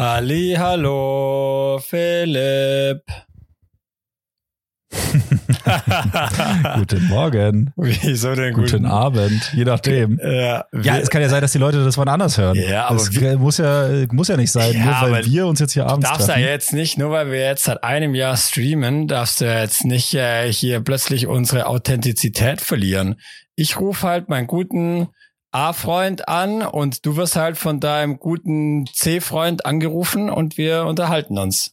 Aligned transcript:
Halli, 0.00 0.54
hallo, 0.56 1.78
Philipp. 1.86 3.02
Guten 6.76 7.06
Morgen. 7.08 7.74
Wieso 7.76 8.34
denn 8.34 8.54
Guten 8.54 8.86
Abend, 8.86 9.52
je 9.54 9.64
nachdem. 9.64 10.18
Ja, 10.22 10.64
Ja, 10.82 10.96
es 10.96 11.10
kann 11.10 11.20
ja 11.20 11.28
sein, 11.28 11.42
dass 11.42 11.52
die 11.52 11.58
Leute 11.58 11.84
das 11.84 11.98
wann 11.98 12.08
anders 12.08 12.38
hören. 12.38 12.56
Ja, 12.56 12.86
aber 12.86 12.96
das 12.96 13.12
wir- 13.12 13.36
muss 13.36 13.58
ja 13.58 13.90
muss 14.10 14.28
ja 14.28 14.38
nicht 14.38 14.50
sein, 14.52 14.72
Ja, 14.72 15.02
nur 15.02 15.10
weil 15.10 15.26
wir 15.26 15.46
uns 15.46 15.60
jetzt 15.60 15.74
hier 15.74 15.84
abends 15.86 16.08
darfst 16.08 16.28
ja 16.28 16.34
treffen. 16.36 16.48
jetzt 16.48 16.72
nicht, 16.72 16.96
nur 16.96 17.10
weil 17.10 17.30
wir 17.30 17.40
jetzt 17.40 17.64
seit 17.64 17.84
einem 17.84 18.14
Jahr 18.14 18.38
streamen, 18.38 19.06
darfst 19.06 19.42
du 19.42 19.44
ja 19.44 19.60
jetzt 19.60 19.84
nicht 19.84 20.14
äh, 20.14 20.50
hier 20.50 20.80
plötzlich 20.80 21.26
unsere 21.26 21.66
Authentizität 21.66 22.62
verlieren. 22.62 23.20
Ich 23.54 23.78
rufe 23.78 24.06
halt 24.08 24.30
meinen 24.30 24.46
guten 24.46 25.08
A-Freund 25.52 26.28
an 26.28 26.62
und 26.62 27.04
du 27.06 27.16
wirst 27.16 27.36
halt 27.36 27.58
von 27.58 27.80
deinem 27.80 28.18
guten 28.18 28.86
C-Freund 28.86 29.66
angerufen 29.66 30.30
und 30.30 30.56
wir 30.56 30.84
unterhalten 30.84 31.38
uns. 31.38 31.72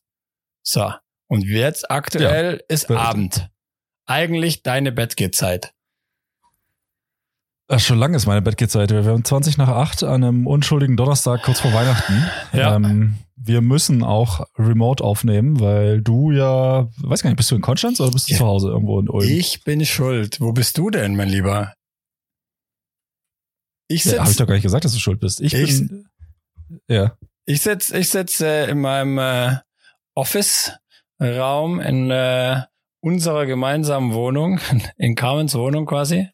So. 0.63 0.91
Und 1.27 1.43
jetzt 1.43 1.91
aktuell 1.91 2.63
ist 2.69 2.89
Wird- 2.89 2.99
Abend. 2.99 3.49
Eigentlich 4.05 4.63
deine 4.63 4.91
Bettgehzeit. 4.91 5.73
Ach, 7.69 7.79
schon 7.81 7.99
lange 7.99 8.15
ist 8.15 8.25
meine 8.25 8.41
Bettgehzeit. 8.41 8.89
Wir 8.91 9.03
haben 9.03 9.25
20 9.25 9.57
nach 9.57 9.67
8 9.67 10.03
an 10.03 10.23
einem 10.23 10.47
unschuldigen 10.47 10.95
Donnerstag 10.95 11.43
kurz 11.43 11.59
vor 11.59 11.73
Weihnachten. 11.73 12.23
Ja. 12.53 12.75
Ähm, 12.77 13.17
wir 13.35 13.59
müssen 13.59 14.03
auch 14.03 14.47
remote 14.57 15.03
aufnehmen, 15.03 15.59
weil 15.59 16.01
du 16.01 16.31
ja, 16.31 16.87
weiß 17.01 17.21
gar 17.23 17.29
nicht, 17.29 17.35
bist 17.37 17.51
du 17.51 17.55
in 17.55 17.61
Konstanz 17.61 17.99
oder 17.99 18.11
bist 18.11 18.29
du 18.29 18.33
Ja. 18.33 18.39
zu 18.39 18.45
Hause 18.45 18.69
irgendwo 18.69 18.99
in 19.01 19.09
Ulm? 19.09 19.27
Ich 19.29 19.65
bin 19.65 19.85
schuld. 19.85 20.39
Wo 20.39 20.53
bist 20.53 20.77
du 20.77 20.89
denn, 20.89 21.17
mein 21.17 21.27
Lieber? 21.27 21.73
Ich 23.87 24.03
ja, 24.05 24.13
Habe 24.13 24.23
ich 24.23 24.27
sitze 24.29 24.43
doch 24.43 24.47
gar 24.47 24.53
nicht 24.55 24.63
gesagt, 24.63 24.85
dass 24.85 24.93
du 24.93 24.99
schuld 24.99 25.19
bist. 25.19 25.39
Ich, 25.41 25.53
Ich- 25.53 25.87
bin. 25.87 26.07
Ja. 26.89 27.17
ich 27.45 27.61
sitz, 27.61 27.89
ich 27.91 28.09
sitz, 28.09 28.41
äh, 28.41 28.69
in 28.69 28.81
meinem 28.81 29.17
äh, 29.17 29.55
Office-Raum 30.15 31.79
in 31.79 32.11
äh, 32.11 32.61
unserer 32.99 33.45
gemeinsamen 33.45 34.13
Wohnung, 34.13 34.59
in 34.97 35.15
Carmens 35.15 35.55
Wohnung 35.55 35.85
quasi, 35.85 36.27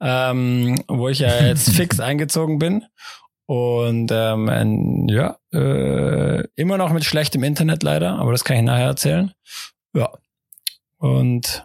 ähm, 0.00 0.82
wo 0.88 1.08
ich 1.08 1.18
ja 1.20 1.44
jetzt 1.44 1.68
fix 1.74 2.00
eingezogen 2.00 2.58
bin. 2.58 2.84
Und 3.48 4.10
ähm, 4.12 5.06
ja, 5.08 5.36
äh, 5.52 6.42
immer 6.56 6.78
noch 6.78 6.92
mit 6.92 7.04
schlechtem 7.04 7.44
Internet 7.44 7.82
leider, 7.84 8.18
aber 8.18 8.32
das 8.32 8.42
kann 8.42 8.56
ich 8.56 8.62
nachher 8.64 8.86
erzählen. 8.86 9.32
Ja. 9.94 10.10
Und 10.98 11.64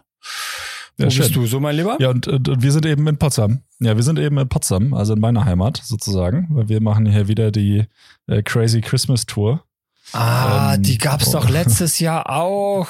wo 0.98 1.02
Ja, 1.04 1.06
bist 1.06 1.16
schön. 1.16 1.32
du 1.32 1.46
so, 1.46 1.60
mein 1.60 1.76
Lieber? 1.76 1.96
Ja, 2.00 2.10
und, 2.10 2.26
und, 2.28 2.48
und 2.48 2.62
wir 2.62 2.72
sind 2.72 2.86
eben 2.86 3.06
in 3.06 3.16
Potsdam. 3.18 3.60
Ja, 3.80 3.96
wir 3.96 4.02
sind 4.02 4.18
eben 4.18 4.38
in 4.38 4.48
Potsdam, 4.48 4.94
also 4.94 5.14
in 5.14 5.20
meiner 5.20 5.44
Heimat 5.44 5.80
sozusagen, 5.84 6.48
weil 6.50 6.68
wir 6.68 6.80
machen 6.80 7.06
hier 7.06 7.28
wieder 7.28 7.50
die 7.50 7.84
äh, 8.26 8.42
Crazy 8.42 8.80
Christmas 8.80 9.26
Tour. 9.26 9.64
Ah, 10.12 10.74
Ähm, 10.74 10.82
die 10.82 10.98
gab's 10.98 11.28
oh. 11.28 11.32
doch 11.32 11.48
letztes 11.50 11.98
Jahr 11.98 12.28
auch. 12.30 12.88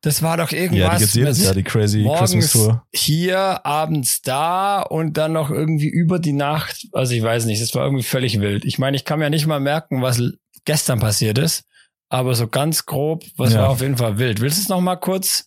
Das 0.00 0.22
war 0.22 0.36
doch 0.36 0.50
Ja, 0.52 0.58
irgendwas 0.58 0.92
die 0.96 0.98
gibt's 0.98 1.14
jedes 1.14 1.42
Jahr, 1.44 1.54
die 1.54 1.62
Crazy 1.62 2.04
Christmas 2.18 2.50
Tour. 2.52 2.82
hier, 2.94 3.64
abends 3.64 4.20
da 4.20 4.82
und 4.82 5.16
dann 5.16 5.32
noch 5.32 5.50
irgendwie 5.50 5.88
über 5.88 6.18
die 6.18 6.34
Nacht. 6.34 6.88
Also 6.92 7.14
ich 7.14 7.22
weiß 7.22 7.46
nicht, 7.46 7.62
das 7.62 7.74
war 7.74 7.84
irgendwie 7.84 8.02
völlig 8.04 8.38
wild. 8.40 8.66
Ich 8.66 8.78
meine, 8.78 8.96
ich 8.98 9.06
kann 9.06 9.18
mir 9.18 9.30
nicht 9.30 9.46
mal 9.46 9.60
merken, 9.60 10.02
was 10.02 10.20
gestern 10.66 11.00
passiert 11.00 11.38
ist, 11.38 11.64
aber 12.10 12.34
so 12.34 12.48
ganz 12.48 12.84
grob, 12.84 13.24
was 13.38 13.54
Ja. 13.54 13.62
war 13.62 13.70
auf 13.70 13.80
jeden 13.80 13.96
Fall 13.96 14.18
wild. 14.18 14.40
Willst 14.42 14.58
du 14.58 14.62
es 14.62 14.68
noch 14.68 14.82
mal 14.82 14.96
kurz 14.96 15.46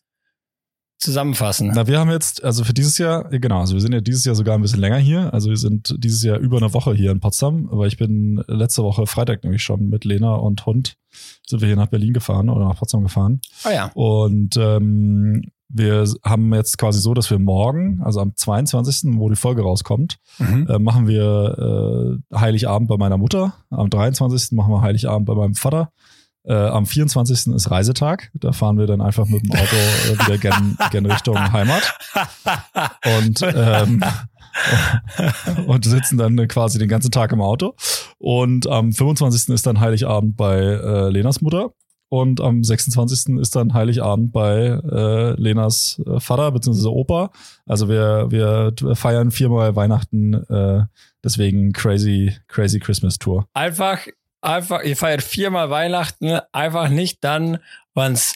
zusammenfassen? 0.97 1.71
Na, 1.73 1.87
wir 1.87 1.99
haben 1.99 2.09
jetzt, 2.11 2.43
also 2.43 2.63
für 2.63 2.73
dieses 2.73 2.97
Jahr, 2.97 3.25
genau, 3.29 3.59
also 3.59 3.73
wir 3.75 3.81
sind 3.81 3.93
ja 3.93 4.01
dieses 4.01 4.25
Jahr 4.25 4.35
sogar 4.35 4.55
ein 4.55 4.61
bisschen 4.61 4.79
länger 4.79 4.97
hier. 4.97 5.33
Also 5.33 5.49
wir 5.49 5.57
sind 5.57 5.95
dieses 5.99 6.23
Jahr 6.23 6.37
über 6.39 6.57
eine 6.57 6.73
Woche 6.73 6.93
hier 6.93 7.11
in 7.11 7.19
Potsdam, 7.19 7.69
aber 7.71 7.87
ich 7.87 7.97
bin 7.97 8.43
letzte 8.47 8.83
Woche 8.83 9.05
Freitag 9.07 9.43
nämlich 9.43 9.61
schon 9.63 9.89
mit 9.89 10.05
Lena 10.05 10.35
und 10.35 10.65
Hund 10.65 10.95
sind 11.47 11.61
wir 11.61 11.67
hier 11.67 11.75
nach 11.77 11.87
Berlin 11.87 12.13
gefahren 12.13 12.49
oder 12.49 12.65
nach 12.65 12.77
Potsdam 12.77 13.03
gefahren. 13.03 13.41
Ah 13.63 13.71
ja. 13.71 13.91
Und 13.93 14.57
ähm, 14.57 15.43
wir 15.69 16.05
haben 16.23 16.53
jetzt 16.53 16.77
quasi 16.77 16.99
so, 17.01 17.13
dass 17.13 17.29
wir 17.29 17.39
morgen, 17.39 18.01
also 18.01 18.21
am 18.21 18.35
22., 18.35 19.11
wo 19.17 19.29
die 19.29 19.35
Folge 19.35 19.61
rauskommt, 19.63 20.17
Mhm. 20.39 20.67
äh, 20.69 20.79
machen 20.79 21.07
wir 21.07 22.19
äh, 22.31 22.37
Heiligabend 22.37 22.87
bei 22.87 22.97
meiner 22.97 23.17
Mutter. 23.17 23.53
Am 23.69 23.89
23. 23.89 24.53
machen 24.55 24.71
wir 24.71 24.81
Heiligabend 24.81 25.25
bei 25.27 25.35
meinem 25.35 25.55
Vater. 25.55 25.91
Äh, 26.47 26.53
am 26.53 26.85
24. 26.85 27.53
ist 27.53 27.71
Reisetag. 27.71 28.31
Da 28.33 28.53
fahren 28.53 28.77
wir 28.77 28.87
dann 28.87 29.01
einfach 29.01 29.27
mit 29.27 29.43
dem 29.43 29.51
Auto 29.51 29.75
äh, 29.75 30.19
wieder 30.25 30.37
gen, 30.37 30.77
gen 30.91 31.05
Richtung 31.05 31.37
Heimat 31.51 31.93
und, 33.17 33.41
ähm, 33.43 34.01
und 35.67 35.85
sitzen 35.85 36.17
dann 36.17 36.47
quasi 36.47 36.79
den 36.79 36.87
ganzen 36.87 37.11
Tag 37.11 37.33
im 37.33 37.41
Auto. 37.41 37.75
Und 38.17 38.67
am 38.67 38.93
25. 38.93 39.53
ist 39.53 39.67
dann 39.67 39.81
Heiligabend 39.81 40.37
bei 40.37 40.57
äh, 40.57 41.09
Lenas 41.09 41.41
Mutter. 41.41 41.73
Und 42.09 42.39
am 42.39 42.63
26. 42.63 43.37
ist 43.37 43.55
dann 43.57 43.73
Heiligabend 43.73 44.31
bei 44.31 44.79
äh, 44.89 45.33
Lenas 45.33 46.01
äh, 46.05 46.21
Vater 46.21 46.53
bzw. 46.53 46.87
Opa. 46.87 47.31
Also 47.65 47.89
wir, 47.89 48.27
wir 48.29 48.73
feiern 48.95 49.31
viermal 49.31 49.75
Weihnachten, 49.75 50.33
äh, 50.33 50.85
deswegen 51.21 51.73
crazy, 51.73 52.33
crazy 52.47 52.79
Christmas 52.79 53.17
Tour. 53.17 53.45
Einfach, 53.53 53.99
einfach, 54.41 54.83
ihr 54.83 54.97
feiert 54.97 55.23
viermal 55.23 55.69
Weihnachten, 55.69 56.39
einfach 56.51 56.89
nicht 56.89 57.23
dann, 57.23 57.59
wann 57.93 58.13
es 58.13 58.35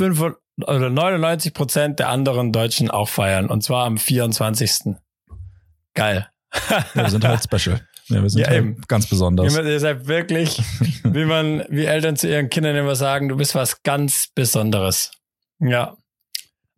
oder 0.00 0.90
99 0.90 1.54
Prozent 1.54 1.98
der 1.98 2.08
anderen 2.08 2.52
Deutschen 2.52 2.90
auch 2.90 3.08
feiern. 3.08 3.46
Und 3.50 3.62
zwar 3.62 3.84
am 3.86 3.98
24. 3.98 4.94
Geil. 5.94 6.28
Ja, 6.70 6.84
wir 6.94 7.10
sind 7.10 7.24
halt 7.24 7.42
special. 7.42 7.80
Ja, 8.10 8.22
wir 8.22 8.30
sind 8.30 8.40
Ja, 8.40 8.46
halt 8.48 8.56
eben. 8.60 8.80
ganz 8.88 9.06
besonders. 9.06 9.54
Ihr, 9.54 9.64
ihr 9.66 9.80
seid 9.80 10.06
wirklich, 10.06 10.62
wie 11.04 11.26
man, 11.26 11.62
wie 11.68 11.84
Eltern 11.84 12.16
zu 12.16 12.26
ihren 12.26 12.48
Kindern 12.48 12.74
immer 12.74 12.96
sagen, 12.96 13.28
du 13.28 13.36
bist 13.36 13.54
was 13.54 13.82
ganz 13.82 14.28
Besonderes. 14.34 15.10
Ja. 15.60 15.94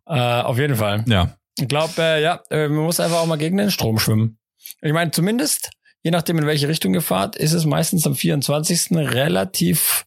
Äh, 0.07 0.19
auf 0.19 0.59
jeden 0.59 0.75
Fall. 0.75 1.05
Ja, 1.07 1.37
Ich 1.57 1.69
glaube, 1.69 1.93
äh, 1.99 2.21
ja, 2.21 2.43
äh, 2.51 2.67
man 2.67 2.83
muss 2.85 2.99
einfach 2.99 3.19
auch 3.19 3.27
mal 3.27 3.39
gegen 3.39 3.59
den 3.59 3.71
Strom 3.71 4.01
schwimmen. 4.01 4.39
Ich 4.83 4.93
meine, 4.93 5.13
zumindest, 5.13 5.71
je 6.03 6.11
nachdem, 6.11 6.39
in 6.39 6.47
welche 6.47 6.69
Richtung 6.69 6.95
ihr 6.95 7.03
fahrt, 7.03 7.37
ist 7.37 7.53
es 7.53 7.65
meistens 7.67 8.07
am 8.07 8.15
24. 8.15 8.91
relativ 8.93 10.05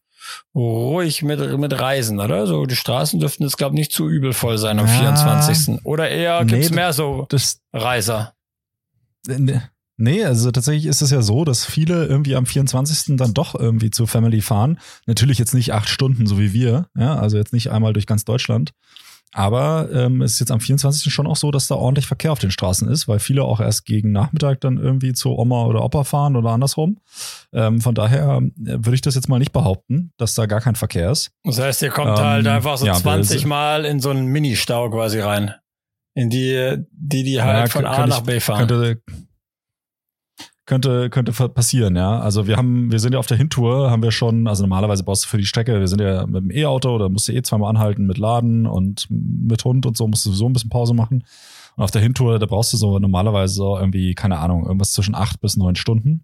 ruhig 0.56 1.22
mit, 1.22 1.58
mit 1.60 1.80
Reisen, 1.80 2.20
oder? 2.20 2.48
So, 2.48 2.66
die 2.66 2.76
Straßen 2.76 3.20
dürften 3.20 3.44
jetzt, 3.44 3.58
glaube 3.58 3.76
ich, 3.76 3.80
nicht 3.80 3.92
zu 3.92 4.08
übel 4.10 4.34
voll 4.34 4.58
sein 4.58 4.80
am 4.80 4.88
Ja. 4.88 4.94
24. 5.16 5.86
Oder 5.86 6.10
eher 6.10 6.44
gibt's 6.46 6.70
Nee, 6.70 6.76
mehr 6.76 6.94
so 6.94 7.26
das, 7.30 7.60
Reiser. 7.74 8.34
Nee, 9.98 10.24
also 10.26 10.52
tatsächlich 10.52 10.88
ist 10.88 11.02
es 11.02 11.12
ja 11.12 11.22
so, 11.22 11.46
dass 11.46 11.66
viele 11.66 12.06
irgendwie 12.08 12.36
am 12.36 12.46
24. 12.46 13.16
dann 13.16 13.34
doch 13.34 13.54
irgendwie 13.54 13.92
zur 13.92 14.08
Family 14.08 14.42
fahren. 14.42 14.80
Natürlich 15.06 15.38
jetzt 15.38 15.54
nicht 15.54 15.72
acht 15.74 15.88
Stunden, 15.88 16.26
so 16.26 16.40
wie 16.40 16.52
wir, 16.52 16.88
ja, 16.98 17.16
also 17.16 17.38
jetzt 17.38 17.54
nicht 17.54 17.70
einmal 17.72 17.94
durch 17.94 18.08
ganz 18.08 18.26
Deutschland. 18.26 18.72
Aber 19.34 19.90
ähm, 19.92 20.22
es 20.22 20.34
ist 20.34 20.40
jetzt 20.42 20.52
am 20.52 20.60
24. 20.60 21.12
schon 21.12 21.26
auch 21.28 21.36
so, 21.36 21.50
dass 21.50 21.68
da 21.68 21.76
ordentlich 21.76 22.06
Verkehr 22.06 22.32
auf 22.32 22.40
den 22.40 22.52
Straßen 22.52 22.88
ist, 22.88 23.08
weil 23.08 23.18
viele 23.20 23.44
auch 23.44 23.60
erst 23.60 23.86
gegen 23.86 24.12
Nachmittag 24.12 24.62
dann 24.62 24.78
irgendwie 24.78 25.14
zu 25.14 25.32
Oma 25.38 25.66
oder 25.66 25.84
Opa 25.84 26.04
fahren 26.04 26.36
oder 26.36 26.52
andersrum. 26.52 27.00
Ähm, 27.52 27.82
von 27.82 27.96
daher 27.96 28.38
äh, 28.44 28.50
würde 28.78 28.94
ich 28.94 29.02
das 29.02 29.16
jetzt 29.16 29.30
mal 29.30 29.40
nicht 29.40 29.52
behaupten, 29.52 30.12
dass 30.18 30.36
da 30.36 30.46
gar 30.46 30.62
kein 30.62 30.76
Verkehr 30.76 31.10
ist. 31.12 31.32
Das 31.44 31.60
heißt, 31.60 31.82
ihr 31.82 31.90
kommt 31.90 32.18
Ähm, 32.20 32.24
halt 32.26 32.48
einfach 32.48 32.78
so 32.78 32.86
ja, 32.86 32.94
20 32.94 33.42
wir- 33.44 33.48
Mal 33.50 33.86
in 33.86 34.00
so 34.00 34.12
einen 34.12 34.26
Mini-Stau 34.28 34.90
quasi 34.92 35.20
rein. 35.20 35.54
In 36.16 36.30
die, 36.30 36.78
die, 36.92 37.24
die 37.24 37.42
halt 37.42 37.68
Ja, 37.70 37.72
von 37.72 37.86
A 37.86 38.06
nach 38.06 38.22
B 38.22 38.40
fahren. 38.40 38.68
Könnte, 38.68 39.02
könnte, 40.66 41.10
könnte 41.10 41.32
passieren, 41.50 41.96
ja. 41.96 42.20
Also 42.20 42.48
wir 42.48 42.58
haben, 42.58 42.92
wir 42.92 43.00
sind 43.00 43.14
ja 43.14 43.20
auf 43.20 43.28
der 43.28 43.38
Hintour, 43.38 43.92
haben 43.92 44.04
wir 44.04 44.12
schon, 44.12 44.48
also 44.48 44.64
normalerweise 44.64 45.04
brauchst 45.04 45.26
du 45.26 45.30
für 45.30 45.38
die 45.38 45.46
Strecke, 45.46 45.80
wir 45.80 45.88
sind 45.88 46.02
ja 46.02 46.26
mit 46.26 46.44
dem 46.44 46.52
E-Auto, 46.52 46.98
da 46.98 47.10
musst 47.10 47.28
du 47.28 47.34
eh 47.34 47.42
zweimal 47.42 47.70
anhalten 47.70 48.06
mit 48.06 48.18
Laden 48.18 48.66
und 48.66 49.08
mit 49.10 49.64
Hund 49.66 49.86
und 49.86 49.98
so, 49.98 50.08
musst 50.08 50.26
du 50.26 50.30
sowieso 50.30 50.48
ein 50.48 50.54
bisschen 50.54 50.70
Pause 50.70 50.94
machen. 50.94 51.24
Und 51.76 51.84
auf 51.84 51.92
der 51.92 52.02
Hintour, 52.02 52.40
da 52.40 52.46
brauchst 52.46 52.72
du 52.74 52.78
so 52.78 53.00
normalerweise 53.00 53.54
so 53.56 53.78
irgendwie, 53.78 54.14
keine 54.16 54.40
Ahnung, 54.40 54.66
irgendwas 54.66 54.94
zwischen 54.94 55.16
acht 55.16 55.42
bis 55.42 55.58
neun 55.58 55.76
Stunden. 55.76 56.24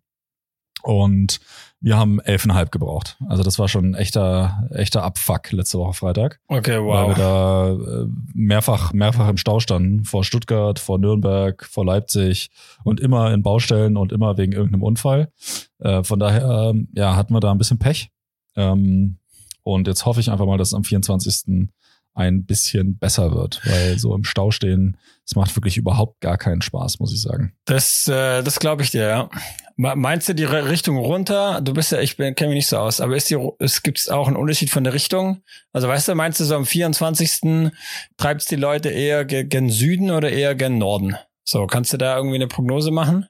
Und 0.84 1.40
wir 1.81 1.98
haben 1.98 2.20
elfeinhalb 2.20 2.72
gebraucht. 2.72 3.18
Also 3.28 3.44
das 3.44 3.58
war 3.58 3.68
schon 3.68 3.92
ein 3.92 3.94
echter, 3.94 4.68
echter 4.72 5.04
Abfuck 5.04 5.52
letzte 5.52 5.78
Woche 5.78 5.94
Freitag. 5.94 6.40
Okay, 6.48 6.78
Weil 6.78 6.84
wow. 6.84 7.08
wir 7.08 7.16
da 7.16 7.72
äh, 7.72 8.08
mehrfach, 8.34 8.92
mehrfach 8.92 9.30
im 9.30 9.38
Stau 9.38 9.60
standen. 9.60 10.04
Vor 10.04 10.24
Stuttgart, 10.24 10.78
vor 10.78 11.00
Nürnberg, 11.00 11.66
vor 11.66 11.86
Leipzig 11.86 12.50
und 12.84 13.00
immer 13.00 13.34
in 13.34 13.44
Baustellen 13.44 13.96
und 13.96 14.12
immer 14.12 14.38
wegen 14.38 14.52
irgendeinem 14.52 14.84
Unfall. 14.84 15.31
Äh, 15.80 16.04
von 16.04 16.20
daher, 16.20 16.72
ähm, 16.72 16.90
ja, 16.94 17.16
hatten 17.16 17.34
wir 17.34 17.40
da 17.40 17.52
ein 17.52 17.58
bisschen 17.58 17.80
Pech. 17.80 18.10
Ähm, 18.56 19.18
und 19.64 19.88
jetzt 19.88 20.06
hoffe 20.06 20.20
ich 20.20 20.31
einfach 20.31 20.46
mal, 20.46 20.58
dass 20.58 20.74
am 20.74 20.84
24. 20.84 21.70
ein 22.14 22.46
bisschen 22.46 22.98
besser 22.98 23.32
wird, 23.34 23.62
weil 23.66 23.98
so 23.98 24.14
im 24.16 24.24
Stau 24.24 24.52
stehen, 24.52 24.98
es 25.26 25.36
macht 25.36 25.56
wirklich 25.56 25.78
überhaupt 25.78 26.20
gar 26.22 26.38
keinen 26.38 26.62
Spaß, 26.62 27.00
muss 27.00 27.14
ich 27.14 27.22
sagen. 27.22 27.54
Das, 27.66 28.08
äh, 28.08 28.42
das 28.44 28.60
glaube 28.60 28.84
ich 28.84 28.92
dir, 28.92 29.08
ja. 29.08 29.30
Me- 29.78 29.96
Meinst 29.96 30.28
du 30.28 30.34
die 30.36 30.44
Richtung 30.44 30.98
runter? 30.98 31.62
Du 31.62 31.74
bist 31.74 31.92
ja, 31.94 32.00
ich 32.02 32.18
kenne 32.18 32.34
mich 32.42 32.50
nicht 32.50 32.68
so 32.68 32.78
aus, 32.78 33.00
aber 33.00 33.16
ist 33.16 33.30
die, 33.30 33.38
es 33.60 33.84
gibt 33.84 34.12
auch 34.12 34.28
einen 34.28 34.36
Unterschied 34.36 34.70
von 34.70 34.84
der 34.84 34.94
Richtung? 34.94 35.42
Also 35.72 35.88
weißt 35.88 36.10
du, 36.10 36.16
meinst 36.16 36.40
du 36.42 36.44
so 36.46 36.56
am 36.56 36.66
24. 36.66 37.72
treibt's 38.18 38.46
die 38.48 38.56
Leute 38.58 38.90
eher 38.90 39.24
ge- 39.24 39.46
gen 39.46 39.70
Süden 39.70 40.12
oder 40.12 40.30
eher 40.32 40.56
gen 40.56 40.78
Norden? 40.78 41.16
So, 41.46 41.66
kannst 41.68 41.94
du 41.94 41.98
da 41.98 42.18
irgendwie 42.18 42.36
eine 42.36 42.48
Prognose 42.48 42.92
machen? 42.92 43.28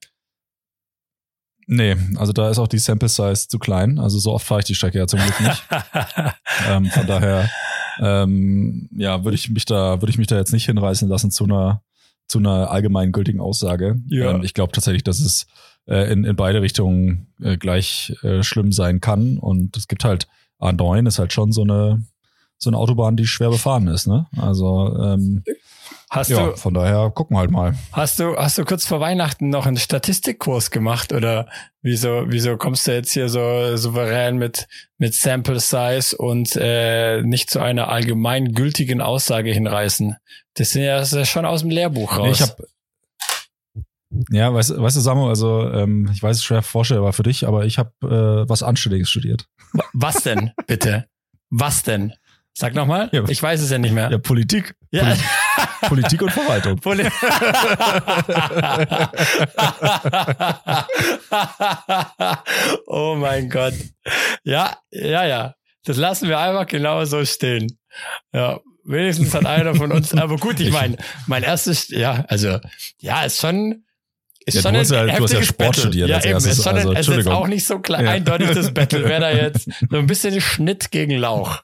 Nee, 1.72 1.96
also 2.18 2.34
da 2.34 2.50
ist 2.50 2.58
auch 2.58 2.68
die 2.68 2.80
Sample 2.80 3.10
Size 3.10 3.48
zu 3.48 3.60
klein. 3.60 4.00
Also 4.00 4.18
so 4.18 4.34
oft 4.34 4.46
fahre 4.48 4.62
ich 4.62 4.66
die 4.66 4.74
Strecke 4.74 4.98
ja 4.98 5.06
zum 5.06 5.20
Glück 5.20 5.40
nicht. 5.40 5.64
ähm, 6.68 6.86
von 6.88 7.06
daher, 7.06 7.48
ähm, 8.00 8.90
ja, 8.96 9.24
würde 9.24 9.36
ich 9.36 9.50
mich 9.50 9.66
da, 9.66 10.02
würde 10.02 10.10
ich 10.10 10.18
mich 10.18 10.28
da 10.28 10.38
jetzt 10.38 10.54
nicht 10.54 10.66
hinreißen 10.66 11.08
lassen 11.08 11.32
zu 11.32 11.44
einer, 11.44 11.84
zu 12.28 12.40
einer 12.40 12.72
allgemeingültigen 12.72 13.42
Aussage. 13.42 14.02
Ja. 14.08 14.32
Ähm, 14.32 14.44
ich 14.44 14.54
glaube 14.54 14.72
tatsächlich, 14.72 15.04
dass 15.04 15.20
es 15.20 15.48
äh, 15.88 16.12
in, 16.12 16.24
in 16.24 16.36
beide 16.36 16.62
Richtungen 16.62 17.28
äh, 17.42 17.58
gleich 17.58 18.16
äh, 18.24 18.44
schlimm 18.44 18.72
sein 18.72 19.02
kann. 19.02 19.38
Und 19.38 19.76
es 19.76 19.88
gibt 19.88 20.06
halt, 20.06 20.28
A9 20.60 21.08
ist 21.08 21.20
halt 21.20 21.34
schon 21.34 21.52
so 21.52 21.64
eine, 21.64 22.04
so 22.58 22.70
eine 22.70 22.78
Autobahn, 22.78 23.18
die 23.18 23.28
schwer 23.28 23.50
befahren 23.50 23.88
ist, 23.88 24.08
ne? 24.08 24.28
Also, 24.38 24.98
ähm, 25.02 25.44
Hast 26.12 26.32
ja, 26.32 26.48
du, 26.48 26.58
von 26.58 26.74
daher 26.74 27.12
gucken 27.12 27.36
wir 27.36 27.42
halt 27.42 27.52
mal. 27.52 27.76
hast 27.92 28.20
du, 28.20 28.36
hast 28.36 28.58
du 28.58 28.66
kurz 28.66 28.84
vor 28.86 29.00
Weihnachten 29.00 29.50
noch 29.50 29.68
einen 29.68 29.78
Statistikkurs 29.78 30.72
gemacht 30.72 31.14
oder 31.14 31.48
wieso, 31.84 32.24
wieso 32.28 32.58
kommst 32.58 32.88
du 32.88 32.94
jetzt 32.94 33.12
hier 33.12 33.30
so 33.30 33.78
souverän 33.78 34.38
mit, 34.38 34.68
mit 34.98 35.14
Sample 35.14 35.60
Size 35.60 36.18
und 36.18 36.56
äh, 36.56 37.22
nicht 37.22 37.52
zu 37.52 37.60
einer 37.60 37.90
allgemeingültigen 37.90 39.02
Aussage 39.02 39.52
hinreißen? 39.52 40.16
Das 40.56 40.72
sind 40.72 40.82
ja, 40.82 40.98
das 40.98 41.14
ist 41.14 41.20
ja 41.20 41.26
schon 41.26 41.46
aus 41.46 41.62
dem 41.62 41.70
Lehrbuch 41.70 42.18
raus. 42.18 42.26
Nee, 42.26 42.32
ich 42.32 42.42
hab, 42.42 42.58
ja, 44.32 44.52
weißt, 44.52 44.82
weißt 44.82 44.98
du, 44.98 45.02
Samu, 45.02 45.28
also 45.28 45.70
ähm, 45.72 46.10
ich 46.12 46.24
weiß, 46.24 46.32
es 46.38 46.42
ist 46.42 46.46
schwer 46.46 46.64
vorstellbar 46.64 47.14
für 47.14 47.24
dich, 47.24 47.48
aber 47.48 47.66
ich 47.66 47.78
habe 47.78 47.92
äh, 48.02 48.50
was 48.50 48.64
Anständiges 48.64 49.10
studiert. 49.10 49.46
Wa- 49.74 49.86
Was 49.94 50.24
denn, 50.24 50.52
bitte? 50.66 51.06
Was 51.52 51.84
denn? 51.84 52.14
Sag 52.60 52.76
nochmal. 52.76 53.08
Ja. 53.14 53.24
Ich 53.30 53.42
weiß 53.42 53.62
es 53.62 53.70
ja 53.72 53.78
nicht 53.78 53.94
mehr. 53.94 54.12
Ja, 54.12 54.18
Politik. 54.18 54.76
Ja. 54.92 55.16
Politik 55.88 56.22
und 56.22 56.30
Verwaltung. 56.32 56.76
Poli 56.82 57.06
oh 62.88 63.16
mein 63.18 63.50
Gott. 63.50 63.74
Ja, 64.44 64.76
ja, 64.92 65.26
ja. 65.26 65.56
Das 65.86 65.96
lassen 65.98 66.28
wir 66.28 66.38
einfach 66.38 66.68
genau 66.68 67.06
so 67.06 67.24
stehen. 67.24 67.78
Ja, 68.34 68.60
wenigstens 68.84 69.34
hat 69.34 69.46
einer 69.46 69.74
von 69.76 69.92
uns, 69.94 70.14
aber 70.14 70.36
gut, 70.36 70.60
ich 70.60 70.72
meine, 70.72 70.98
mein 71.28 71.44
erstes, 71.44 71.88
ja, 71.88 72.26
also, 72.28 72.60
ja, 73.00 73.24
ist 73.24 73.40
schon, 73.40 73.86
ist 74.46 74.56
Ja, 74.56 74.62
schon 74.62 74.74
du 74.74 74.80
ein 74.80 74.86
ja- 75.08 75.16
du 75.18 75.24
hast 75.24 75.32
ja 75.34 75.42
Sport 75.44 75.58
Battle. 75.58 75.82
studiert 75.82 76.10
Ja, 76.10 76.16
als 76.18 76.26
eben, 76.26 76.34
erstes, 76.34 76.58
ist 76.58 76.64
schon, 76.66 76.76
also, 76.76 76.90
ein, 76.90 76.98
es 76.98 77.08
ist 77.08 77.16
jetzt 77.16 77.28
auch 77.28 77.48
nicht 77.48 77.66
so 77.66 77.80
klar, 77.80 78.04
Ja. 78.04 78.12
eindeutig 78.12 78.52
das 78.52 78.74
Battle. 78.74 79.06
Wäre 79.06 79.22
da 79.22 79.32
jetzt 79.32 79.70
so 79.90 79.98
ein 79.98 80.08
bisschen 80.08 80.40
Schnitt 80.42 80.92
gegen 80.92 81.18
Lauch. 81.18 81.62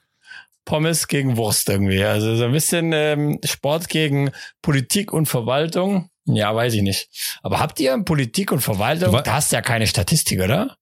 Pommes 0.66 1.08
gegen 1.08 1.38
Wurst 1.38 1.70
irgendwie. 1.70 2.04
Also 2.04 2.36
so 2.36 2.44
ein 2.44 2.52
bisschen 2.52 2.92
ähm, 2.92 3.38
Sport 3.42 3.88
gegen 3.88 4.32
Politik 4.60 5.14
und 5.14 5.26
Verwaltung. 5.26 6.10
Ja, 6.26 6.54
weiß 6.54 6.74
ich 6.74 6.82
nicht. 6.82 7.08
Aber 7.42 7.60
habt 7.60 7.80
ihr 7.80 7.96
Politik 8.02 8.52
und 8.52 8.60
Verwaltung? 8.60 9.12
Du 9.12 9.22
Da 9.22 9.32
hast 9.32 9.52
du 9.52 9.56
ja 9.56 9.62
keine 9.62 9.86
Statistik, 9.86 10.40
oder? 10.40 10.76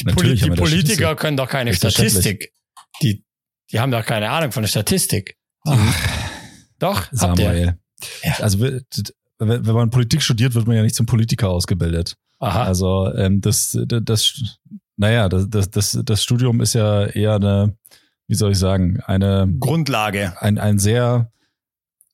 Die, 0.00 0.04
Poli 0.04 0.34
die 0.34 0.50
Politiker 0.50 1.14
können 1.14 1.36
doch 1.36 1.48
keine. 1.48 1.72
Statistik. 1.72 2.52
Die, 3.02 3.24
die 3.70 3.78
haben 3.78 3.92
doch 3.92 4.04
keine 4.04 4.30
Ahnung 4.30 4.50
von 4.50 4.62
der 4.62 4.68
Statistik. 4.68 5.36
Doch, 6.78 7.12
habt 7.12 7.12
ihr. 7.12 7.18
Samuel. 7.18 7.78
Ja. 8.22 8.38
Also 8.40 8.60
wenn 8.60 8.84
wenn 9.38 9.74
man 9.74 9.90
Politik 9.90 10.22
studiert, 10.22 10.54
wird 10.54 10.66
man 10.66 10.76
ja 10.76 10.82
nicht 10.82 10.94
zum 10.94 11.06
Politiker 11.06 11.50
ausgebildet. 11.50 12.16
Aha. 12.38 12.64
Also 12.64 13.12
ähm, 13.14 13.40
das, 13.40 13.78
das, 13.86 14.02
das, 14.04 14.58
naja, 14.96 15.28
das, 15.28 15.48
das, 15.48 15.70
das, 15.70 15.98
das 16.04 16.22
Studium 16.22 16.60
ist 16.60 16.74
ja 16.74 17.06
eher 17.06 17.34
eine, 17.36 17.76
wie 18.26 18.34
soll 18.34 18.52
ich 18.52 18.58
sagen, 18.58 19.00
eine 19.06 19.52
Grundlage. 19.60 20.32
ein, 20.40 20.58
ein 20.58 20.78
sehr, 20.78 21.30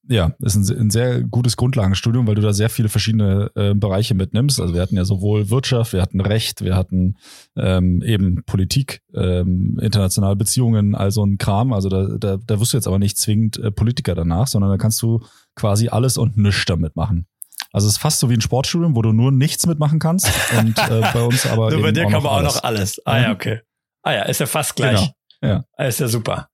ja, 0.09 0.33
ist 0.41 0.57
ein, 0.57 0.81
ein 0.81 0.91
sehr 0.91 1.23
gutes 1.23 1.57
Grundlagenstudium, 1.57 2.27
weil 2.27 2.35
du 2.35 2.43
da 2.43 2.53
sehr 2.53 2.69
viele 2.71 2.89
verschiedene 2.89 3.51
äh, 3.55 3.75
Bereiche 3.75 4.15
mitnimmst. 4.15 4.61
Also 4.61 4.75
wir 4.75 4.83
hatten 4.83 4.97
ja 4.97 5.05
sowohl 5.05 5.51
Wirtschaft, 5.51 5.93
wir 5.93 6.03
hatten 6.03 6.21
Recht, 6.21 6.63
wir 6.65 6.75
hatten 6.75 7.17
ähm, 7.57 8.03
eben 8.03 8.43
Politik, 8.45 9.03
ähm, 9.15 9.79
internationale 9.81 10.35
Beziehungen, 10.37 10.95
also 10.97 11.25
ein 11.25 11.39
Kram. 11.39 11.73
Also 11.73 11.89
da, 11.89 12.09
da, 12.19 12.39
da 12.45 12.61
wirst 12.61 12.73
du 12.73 12.77
jetzt 12.77 12.89
aber 12.89 12.99
nicht 12.99 13.19
zwingend 13.19 13.59
äh, 13.59 13.71
Politiker 13.71 14.15
danach, 14.17 14.49
sondern 14.49 14.71
da 14.71 14.79
kannst 14.79 15.01
du 15.03 15.21
quasi 15.55 15.89
alles 15.89 16.19
und 16.19 16.37
nichts 16.37 16.65
damit 16.65 16.97
machen. 16.97 17.27
Also 17.73 17.87
es 17.87 17.93
ist 17.95 17.99
fast 18.01 18.19
so 18.19 18.29
wie 18.31 18.35
ein 18.35 18.41
Sportstudium, 18.41 18.97
wo 18.97 19.03
du 19.03 19.13
nur 19.13 19.31
nichts 19.31 19.65
mitmachen 19.67 20.01
kannst 20.01 20.29
und 20.59 20.77
äh, 20.77 21.03
bei 21.13 21.23
uns 21.23 21.47
aber 21.47 21.71
Nur 21.71 21.83
bei 21.83 21.93
dir 21.93 22.03
kann 22.07 22.23
man 22.25 22.27
auch 22.33 22.43
noch 22.43 22.65
alles. 22.65 23.01
Ah 23.07 23.21
ja, 23.21 23.29
Mhm. 23.29 23.35
okay. 23.35 23.61
Ah 24.03 24.13
ja, 24.13 24.23
ist 24.23 24.41
ja 24.41 24.47
fast 24.47 24.75
gleich. 24.75 24.97
Genau, 24.99 25.13
ja. 25.43 25.65
Ah, 25.77 25.85
Ist 25.85 26.01
ja 26.01 26.09
super. 26.09 26.49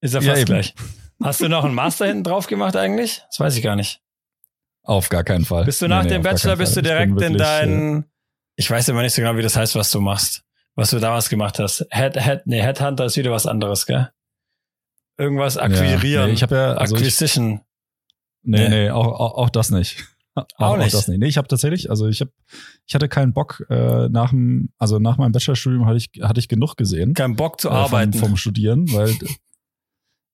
Ist 0.00 0.14
ja 0.14 0.20
Ja, 0.20 0.30
fast 0.30 0.40
eben. 0.42 0.46
gleich. 0.52 0.74
Hast 1.22 1.40
du 1.40 1.48
noch 1.48 1.64
einen 1.64 1.74
Master 1.74 2.06
hinten 2.06 2.24
drauf 2.24 2.46
gemacht 2.46 2.76
eigentlich? 2.76 3.22
Das 3.28 3.40
weiß 3.40 3.56
ich 3.56 3.62
gar 3.62 3.76
nicht. 3.76 4.00
Auf 4.82 5.08
gar 5.10 5.22
keinen 5.24 5.44
Fall. 5.44 5.64
Bist 5.66 5.82
du 5.82 5.88
nach 5.88 6.02
Nee, 6.02 6.08
nee, 6.08 6.14
dem 6.14 6.22
gar 6.22 6.32
Bachelor, 6.32 6.56
bist 6.56 6.74
du. 6.76 6.80
Ich 6.80 6.86
direkt 6.86 7.10
in 7.12 7.18
wirklich, 7.18 7.34
äh, 7.34 7.36
dein, 7.38 8.04
ich 8.56 8.70
weiß 8.70 8.88
immer 8.88 9.02
nicht 9.02 9.14
so 9.14 9.20
genau, 9.22 9.36
wie 9.36 9.42
das 9.42 9.56
heißt, 9.56 9.74
was 9.74 9.90
du 9.90 10.00
machst. 10.00 10.42
Was 10.76 10.90
du 10.90 10.98
damals 10.98 11.28
gemacht 11.28 11.58
hast. 11.58 11.84
Head, 11.90 12.16
Head, 12.22 12.42
nee, 12.46 12.62
Headhunter 12.62 13.04
ist 13.04 13.16
wieder 13.16 13.30
was 13.32 13.46
anderes, 13.46 13.84
gell? 13.86 14.10
Irgendwas 15.18 15.58
akquirieren. 15.58 16.28
nee, 16.28 16.32
ich 16.32 16.42
habe 16.42 16.54
ja, 16.54 16.72
also 16.74 16.94
ich, 16.96 17.02
Acquisition. 17.02 17.60
Nee, 18.42 18.58
Nee. 18.60 18.68
nee, 18.68 18.90
auch, 18.90 19.06
auch, 19.06 19.34
auch 19.34 19.50
das 19.50 19.70
nicht. 19.70 20.06
Auch 20.56 20.76
nicht? 20.76 20.94
das 20.94 21.08
nicht. 21.08 21.18
Nee, 21.18 21.26
ich 21.26 21.36
habe 21.38 21.48
tatsächlich, 21.48 21.90
also 21.90 22.06
ich 22.06 22.20
habe, 22.20 22.30
ich 22.86 22.94
hatte 22.94 23.08
keinen 23.08 23.32
Bock 23.32 23.64
äh, 23.68 24.08
nach 24.08 24.30
dem, 24.30 24.70
also 24.78 24.98
nach 24.98 25.18
meinem 25.18 25.32
Bachelorstudium 25.32 25.86
hatte 25.86 25.96
ich, 25.98 26.10
hatte 26.22 26.38
ich 26.40 26.48
genug 26.48 26.76
gesehen 26.76 27.14
Kein 27.14 27.36
Bock 27.36 27.60
zu 27.60 27.68
äh, 27.68 27.72
arbeiten. 27.72 28.14
vom, 28.14 28.36
Studieren, 28.36 28.90
weil 28.92 29.14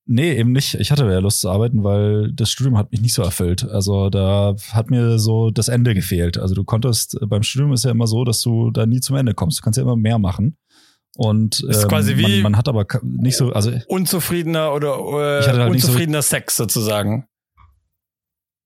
nee, 0.04 0.34
eben 0.34 0.52
nicht. 0.52 0.74
Ich 0.74 0.90
hatte 0.92 1.10
ja 1.10 1.18
Lust 1.18 1.40
zu 1.40 1.50
arbeiten, 1.50 1.82
weil 1.82 2.30
das 2.32 2.50
Studium 2.50 2.76
hat 2.76 2.92
mich 2.92 3.00
nicht 3.00 3.14
so 3.14 3.22
erfüllt. 3.22 3.64
Also 3.64 4.10
da 4.10 4.54
hat 4.70 4.90
mir 4.90 5.18
so 5.18 5.50
das 5.50 5.68
Ende 5.68 5.94
gefehlt. 5.94 6.38
Also 6.38 6.54
du 6.54 6.64
konntest 6.64 7.18
beim 7.26 7.42
Studium 7.42 7.72
ist 7.72 7.84
ja 7.84 7.90
immer 7.90 8.06
so, 8.06 8.24
dass 8.24 8.40
du 8.42 8.70
da 8.70 8.86
nie 8.86 9.00
zum 9.00 9.16
Ende 9.16 9.34
kommst. 9.34 9.58
Du 9.58 9.62
kannst 9.62 9.76
ja 9.78 9.82
immer 9.82 9.96
mehr 9.96 10.18
machen. 10.18 10.56
Und 11.16 11.60
Ist 11.60 11.84
ähm, 11.84 11.88
quasi 11.88 12.18
wie- 12.18 12.22
man, 12.42 12.52
man 12.52 12.56
hat 12.58 12.68
aber 12.68 12.86
nicht 13.02 13.36
so, 13.38 13.50
also 13.52 13.72
Unzufriedener 13.88 14.74
oder 14.74 14.96
Ich 15.40 15.46
äh, 15.46 15.48
hatte 15.48 15.60
halt 15.62 15.72
nicht 15.72 15.82
so- 15.82 15.88
unzufriedener 15.88 16.20
Sex 16.22 16.56
sozusagen. 16.56 17.26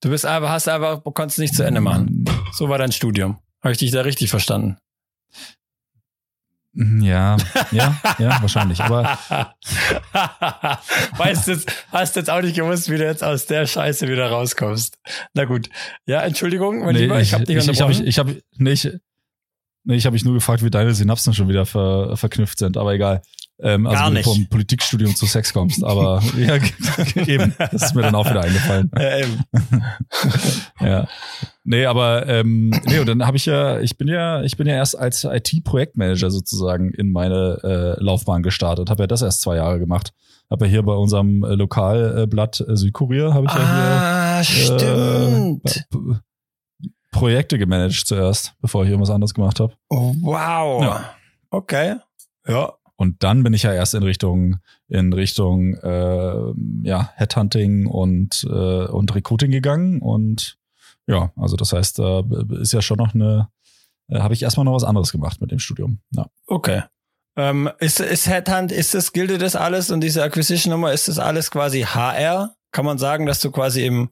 Du 0.01 0.09
bist 0.09 0.25
einfach, 0.25 0.49
hast 0.49 0.69
einfach, 0.69 1.03
konntest 1.15 1.39
nicht 1.39 1.55
zu 1.55 1.63
Ende 1.63 1.81
machen. 1.81 2.25
So 2.53 2.69
war 2.69 2.79
dein 2.79 2.93
Studium. 2.93 3.39
Habe 3.63 3.73
ich 3.73 3.79
dich 3.79 3.91
da 3.91 4.01
richtig 4.01 4.31
verstanden? 4.31 4.79
Ja, 6.73 7.37
ja, 7.73 8.01
ja, 8.19 8.39
wahrscheinlich. 8.41 8.81
Aber 8.81 9.19
weißt 11.17 11.49
du, 11.49 11.53
jetzt, 11.53 11.73
hast 11.91 12.17
jetzt 12.17 12.31
auch 12.31 12.41
nicht 12.41 12.55
gewusst, 12.55 12.89
wie 12.91 12.97
du 12.97 13.05
jetzt 13.05 13.25
aus 13.25 13.47
der 13.47 13.67
Scheiße 13.67 14.09
wieder 14.09 14.31
rauskommst. 14.31 14.99
Na 15.35 15.45
gut. 15.45 15.69
Ja, 16.07 16.23
Entschuldigung, 16.23 16.81
mein 16.81 16.95
Lieber, 16.95 17.21
ich 17.21 17.35
habe 17.35 17.45
dich 17.45 17.57
ich, 17.57 17.69
ich, 17.69 17.81
hab, 17.81 17.89
unterbrochen. 17.89 18.03
ich, 18.03 18.09
ich 18.09 18.19
hab, 18.19 18.29
nee, 18.57 18.73
ich, 18.73 18.89
nee, 19.85 19.97
ich 19.97 20.07
habe 20.07 20.15
mich 20.15 20.25
nur 20.25 20.35
gefragt, 20.35 20.65
wie 20.65 20.71
deine 20.71 20.95
Synapsen 20.95 21.35
schon 21.35 21.49
wieder 21.49 21.67
ver, 21.67 22.17
verknüpft 22.17 22.59
sind, 22.59 22.77
aber 22.77 22.95
egal. 22.95 23.23
Ähm, 23.63 23.87
also 23.87 23.99
Gar 23.99 24.09
du 24.09 24.15
nicht. 24.15 24.25
vom 24.25 24.47
Politikstudium 24.49 25.15
zu 25.15 25.27
Sex 25.27 25.53
kommst, 25.53 25.85
aber 25.85 26.23
ja, 26.39 26.57
eben, 27.27 27.55
das 27.59 27.83
ist 27.83 27.95
mir 27.95 28.03
dann 28.03 28.15
auch 28.15 28.29
wieder 28.29 28.43
eingefallen. 28.43 28.91
ja, 28.97 29.19
eben. 29.19 29.41
Ja. 30.81 31.07
Nee, 31.63 31.85
aber 31.85 32.27
ähm, 32.27 32.71
nee, 32.87 32.99
und 33.01 33.07
dann 33.07 33.27
habe 33.27 33.37
ich 33.37 33.45
ja, 33.45 33.81
ich 33.81 33.99
bin 33.99 34.09
ja, 34.09 34.43
ich 34.43 34.57
bin 34.57 34.67
ja 34.67 34.75
erst 34.75 34.99
als 34.99 35.25
IT-Projektmanager 35.25 36.31
sozusagen 36.31 36.91
in 36.95 37.13
meine 37.13 37.59
äh, 37.99 38.03
Laufbahn 38.03 38.43
gestartet, 38.43 38.89
habe 38.89 39.03
ja 39.03 39.07
das 39.07 39.21
erst 39.21 39.43
zwei 39.43 39.57
Jahre 39.57 39.79
gemacht. 39.79 40.13
Habe 40.51 40.65
ja 40.65 40.71
hier 40.71 40.83
bei 40.83 40.95
unserem 40.95 41.45
äh, 41.45 41.55
Lokalblatt 41.55 42.65
äh, 42.67 42.77
Südkurier, 42.77 43.35
habe 43.35 43.47
ich 43.47 43.53
ja 43.53 43.61
Ah, 43.61 44.41
hier 44.43 44.79
stimmt. 44.79 45.87
Äh, 45.95 46.17
Projekte 47.13 47.59
gemanagt 47.59 48.07
zuerst, 48.07 48.55
bevor 48.61 48.85
ich 48.85 48.91
irgendwas 48.91 49.11
anderes 49.11 49.35
gemacht 49.35 49.61
habe. 49.61 49.75
Oh, 49.91 50.15
wow. 50.23 50.83
Ja. 50.83 51.11
Okay. 51.51 51.97
Ja. 52.47 52.73
Und 53.01 53.23
dann 53.23 53.43
bin 53.43 53.55
ich 53.55 53.63
ja 53.63 53.73
erst 53.73 53.95
in 53.95 54.03
Richtung 54.03 54.59
in 54.87 55.15
Richtung 55.15 55.73
äh, 55.77 56.53
ja 56.83 57.11
Headhunting 57.15 57.87
und 57.87 58.45
äh, 58.45 58.85
und 58.89 59.15
Recruiting 59.15 59.51
gegangen 59.51 60.03
und 60.03 60.59
ja, 61.07 61.33
also 61.35 61.57
das 61.57 61.73
heißt, 61.73 61.99
da 61.99 62.23
ist 62.61 62.75
ja 62.75 62.83
schon 62.83 62.99
noch 62.99 63.15
eine 63.15 63.49
äh, 64.09 64.21
habe 64.21 64.35
ich 64.35 64.43
erstmal 64.43 64.67
noch 64.67 64.75
was 64.75 64.85
anderes 64.85 65.13
gemacht 65.13 65.41
mit 65.41 65.51
dem 65.51 65.61
Studium. 65.61 66.01
Ja. 66.11 66.27
Okay. 66.47 66.83
Ähm, 67.37 67.71
ist, 67.79 68.01
ist 68.01 68.29
Headhunt, 68.29 68.71
ist 68.71 68.93
das, 68.93 69.15
gilt 69.15 69.41
das 69.41 69.57
alles 69.57 69.91
und 69.91 70.03
diese 70.03 70.23
Acquisition-Nummer, 70.23 70.93
ist 70.93 71.09
das 71.09 71.19
alles 71.19 71.51
quasi 71.51 71.85
HR? 71.85 72.55
Kann 72.71 72.85
man 72.85 72.99
sagen, 72.99 73.25
dass 73.25 73.41
du 73.41 73.51
quasi 73.51 73.87
im 73.87 74.11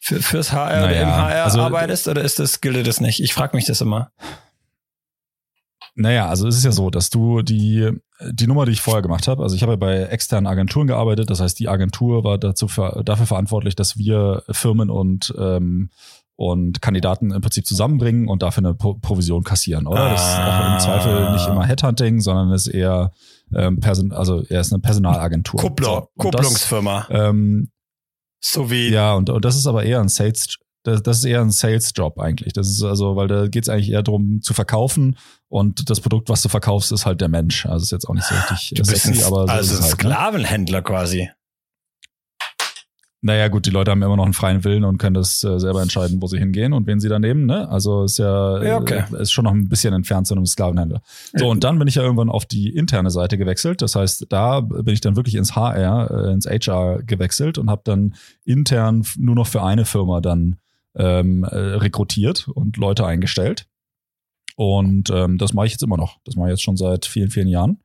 für, 0.00 0.20
fürs 0.20 0.52
HR 0.52 0.82
naja, 0.82 0.84
oder 0.84 1.00
im 1.00 1.08
HR 1.08 1.44
also, 1.44 1.60
arbeitest 1.62 2.08
oder 2.08 2.20
ist 2.20 2.38
das, 2.38 2.60
gilt 2.60 2.86
das 2.86 3.00
nicht? 3.00 3.20
Ich 3.20 3.32
frage 3.32 3.56
mich 3.56 3.64
das 3.64 3.80
immer. 3.80 4.12
Naja, 5.94 6.28
also 6.28 6.48
es 6.48 6.56
ist 6.56 6.64
ja 6.64 6.72
so, 6.72 6.88
dass 6.88 7.10
du 7.10 7.42
die, 7.42 7.90
die 8.30 8.46
Nummer, 8.46 8.64
die 8.64 8.72
ich 8.72 8.80
vorher 8.80 9.02
gemacht 9.02 9.28
habe, 9.28 9.42
also 9.42 9.54
ich 9.54 9.62
habe 9.62 9.72
ja 9.72 9.76
bei 9.76 10.02
externen 10.04 10.46
Agenturen 10.46 10.86
gearbeitet, 10.86 11.28
das 11.28 11.40
heißt, 11.40 11.58
die 11.58 11.68
Agentur 11.68 12.24
war 12.24 12.38
dazu 12.38 12.66
dafür 12.66 13.26
verantwortlich, 13.26 13.76
dass 13.76 13.98
wir 13.98 14.42
Firmen 14.50 14.88
und 14.88 15.34
ähm, 15.38 15.90
und 16.36 16.80
Kandidaten 16.82 17.30
im 17.30 17.40
Prinzip 17.40 17.66
zusammenbringen 17.66 18.26
und 18.26 18.42
dafür 18.42 18.64
eine 18.64 18.74
Pro 18.74 18.94
Provision 18.94 19.44
kassieren, 19.44 19.86
oder? 19.86 20.08
Das 20.08 20.22
ist 20.22 20.38
auch 20.38 20.72
im 20.72 20.80
Zweifel 20.80 21.32
nicht 21.32 21.46
immer 21.46 21.64
Headhunting, 21.64 22.20
sondern 22.20 22.50
es 22.52 22.66
ist 22.66 22.74
eher 22.74 23.12
ähm, 23.54 23.80
Person, 23.80 24.12
also 24.12 24.42
er 24.48 24.60
ist 24.60 24.72
eine 24.72 24.80
Personalagentur. 24.80 25.60
Kuppler, 25.60 25.86
so, 25.86 26.08
Kupplungsfirma. 26.16 27.06
Das, 27.08 27.28
ähm, 27.28 27.70
so 28.40 28.70
wie. 28.70 28.88
Ja, 28.88 29.12
und, 29.14 29.30
und 29.30 29.44
das 29.44 29.56
ist 29.56 29.66
aber 29.66 29.84
eher 29.84 30.00
ein 30.00 30.08
Sales, 30.08 30.56
das, 30.82 31.02
das 31.02 31.18
ist 31.18 31.24
eher 31.24 31.40
ein 31.40 31.50
Sales-Job 31.50 32.18
eigentlich. 32.18 32.52
Das 32.52 32.68
ist 32.68 32.82
also, 32.82 33.16
weil 33.16 33.28
da 33.28 33.46
geht 33.46 33.64
es 33.64 33.68
eigentlich 33.68 33.90
eher 33.90 34.02
darum 34.02 34.40
zu 34.42 34.54
verkaufen 34.54 35.16
und 35.48 35.90
das 35.90 36.00
Produkt, 36.00 36.28
was 36.28 36.42
du 36.42 36.48
verkaufst, 36.48 36.92
ist 36.92 37.06
halt 37.06 37.20
der 37.20 37.28
Mensch. 37.28 37.66
Also 37.66 37.84
ist 37.84 37.92
jetzt 37.92 38.08
auch 38.08 38.14
nicht 38.14 38.26
so 38.26 38.34
richtig 38.34 38.74
du 38.76 38.84
sexy, 38.84 39.10
bist 39.10 39.22
ein, 39.22 39.26
aber 39.26 39.46
so 39.46 39.52
also 39.52 39.74
ist 39.74 39.82
halt, 39.82 39.90
ne? 39.90 39.96
Sklavenhändler 39.96 40.78
ne? 40.78 40.82
quasi. 40.82 41.30
Naja, 43.24 43.46
gut, 43.46 43.66
die 43.66 43.70
Leute 43.70 43.92
haben 43.92 44.02
immer 44.02 44.16
noch 44.16 44.24
einen 44.24 44.32
freien 44.32 44.64
Willen 44.64 44.82
und 44.82 44.98
können 44.98 45.14
das 45.14 45.44
äh, 45.44 45.60
selber 45.60 45.80
entscheiden, 45.80 46.20
wo 46.20 46.26
sie 46.26 46.38
hingehen 46.38 46.72
und 46.72 46.88
wen 46.88 46.98
sie 46.98 47.08
da 47.08 47.20
nehmen. 47.20 47.46
Ne? 47.46 47.68
Also 47.68 48.02
ist 48.02 48.18
ja, 48.18 48.60
ja 48.64 48.78
okay. 48.78 49.04
äh, 49.12 49.22
ist 49.22 49.30
schon 49.30 49.44
noch 49.44 49.52
ein 49.52 49.68
bisschen 49.68 49.94
entfernt 49.94 50.26
zu 50.26 50.34
einem 50.34 50.44
Sklavenhändler. 50.44 51.02
So, 51.32 51.48
und 51.48 51.62
dann 51.62 51.78
bin 51.78 51.86
ich 51.86 51.94
ja 51.94 52.02
irgendwann 52.02 52.28
auf 52.28 52.46
die 52.46 52.70
interne 52.70 53.12
Seite 53.12 53.38
gewechselt. 53.38 53.80
Das 53.80 53.94
heißt, 53.94 54.26
da 54.28 54.58
bin 54.58 54.92
ich 54.92 55.00
dann 55.00 55.14
wirklich 55.14 55.36
ins 55.36 55.54
HR, 55.54 56.10
äh, 56.10 56.32
ins 56.32 56.46
HR 56.46 57.04
gewechselt 57.04 57.58
und 57.58 57.70
habe 57.70 57.82
dann 57.84 58.16
intern 58.44 59.06
nur 59.16 59.36
noch 59.36 59.46
für 59.46 59.62
eine 59.62 59.84
Firma 59.84 60.20
dann 60.20 60.56
ähm, 60.94 61.44
äh, 61.44 61.56
rekrutiert 61.56 62.48
und 62.48 62.76
Leute 62.76 63.06
eingestellt. 63.06 63.66
Und 64.56 65.10
ähm, 65.10 65.38
das 65.38 65.54
mache 65.54 65.66
ich 65.66 65.72
jetzt 65.72 65.82
immer 65.82 65.96
noch. 65.96 66.18
Das 66.24 66.36
mache 66.36 66.48
ich 66.48 66.52
jetzt 66.52 66.62
schon 66.62 66.76
seit 66.76 67.06
vielen, 67.06 67.30
vielen 67.30 67.48
Jahren. 67.48 67.82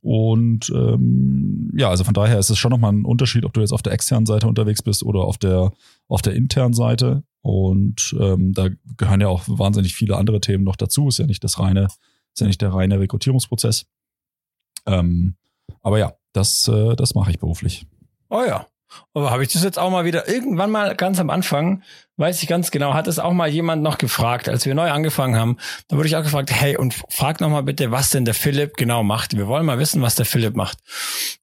Und 0.00 0.70
ähm, 0.74 1.70
ja, 1.76 1.90
also 1.90 2.04
von 2.04 2.14
daher 2.14 2.38
ist 2.38 2.50
es 2.50 2.58
schon 2.58 2.70
nochmal 2.70 2.92
ein 2.92 3.04
Unterschied, 3.04 3.44
ob 3.44 3.52
du 3.52 3.60
jetzt 3.60 3.72
auf 3.72 3.82
der 3.82 3.92
externen 3.92 4.26
Seite 4.26 4.48
unterwegs 4.48 4.82
bist 4.82 5.02
oder 5.02 5.20
auf 5.20 5.38
der, 5.38 5.72
auf 6.08 6.22
der 6.22 6.34
internen 6.34 6.74
Seite. 6.74 7.22
Und 7.42 8.16
ähm, 8.18 8.52
da 8.52 8.68
gehören 8.96 9.20
ja 9.20 9.28
auch 9.28 9.44
wahnsinnig 9.46 9.94
viele 9.94 10.16
andere 10.16 10.40
Themen 10.40 10.64
noch 10.64 10.76
dazu. 10.76 11.08
Ist 11.08 11.18
ja 11.18 11.26
nicht 11.26 11.44
das 11.44 11.58
reine, 11.58 11.84
ist 11.84 12.40
ja 12.40 12.46
nicht 12.46 12.62
der 12.62 12.72
reine 12.72 12.98
Rekrutierungsprozess. 12.98 13.86
Ähm, 14.86 15.36
aber 15.82 15.98
ja, 15.98 16.14
das, 16.32 16.66
äh, 16.68 16.96
das 16.96 17.14
mache 17.14 17.30
ich 17.30 17.38
beruflich. 17.38 17.86
Oh 18.30 18.42
ja. 18.46 18.66
Aber 19.14 19.30
habe 19.30 19.42
ich 19.42 19.52
das 19.52 19.62
jetzt 19.62 19.78
auch 19.78 19.90
mal 19.90 20.04
wieder 20.04 20.28
irgendwann 20.28 20.70
mal 20.70 20.94
ganz 20.94 21.18
am 21.20 21.30
Anfang, 21.30 21.82
weiß 22.16 22.42
ich 22.42 22.48
ganz 22.48 22.70
genau, 22.70 22.94
hat 22.94 23.06
es 23.06 23.18
auch 23.18 23.32
mal 23.32 23.48
jemand 23.48 23.82
noch 23.82 23.98
gefragt, 23.98 24.48
als 24.48 24.66
wir 24.66 24.74
neu 24.74 24.90
angefangen 24.90 25.36
haben. 25.36 25.56
Da 25.88 25.96
wurde 25.96 26.08
ich 26.08 26.16
auch 26.16 26.22
gefragt, 26.22 26.50
hey, 26.52 26.76
und 26.76 26.94
frag 27.08 27.40
noch 27.40 27.48
mal 27.48 27.62
bitte, 27.62 27.90
was 27.90 28.10
denn 28.10 28.24
der 28.24 28.34
Philipp 28.34 28.76
genau 28.76 29.02
macht. 29.02 29.36
Wir 29.36 29.46
wollen 29.46 29.66
mal 29.66 29.78
wissen, 29.78 30.02
was 30.02 30.14
der 30.14 30.26
Philipp 30.26 30.56
macht. 30.56 30.78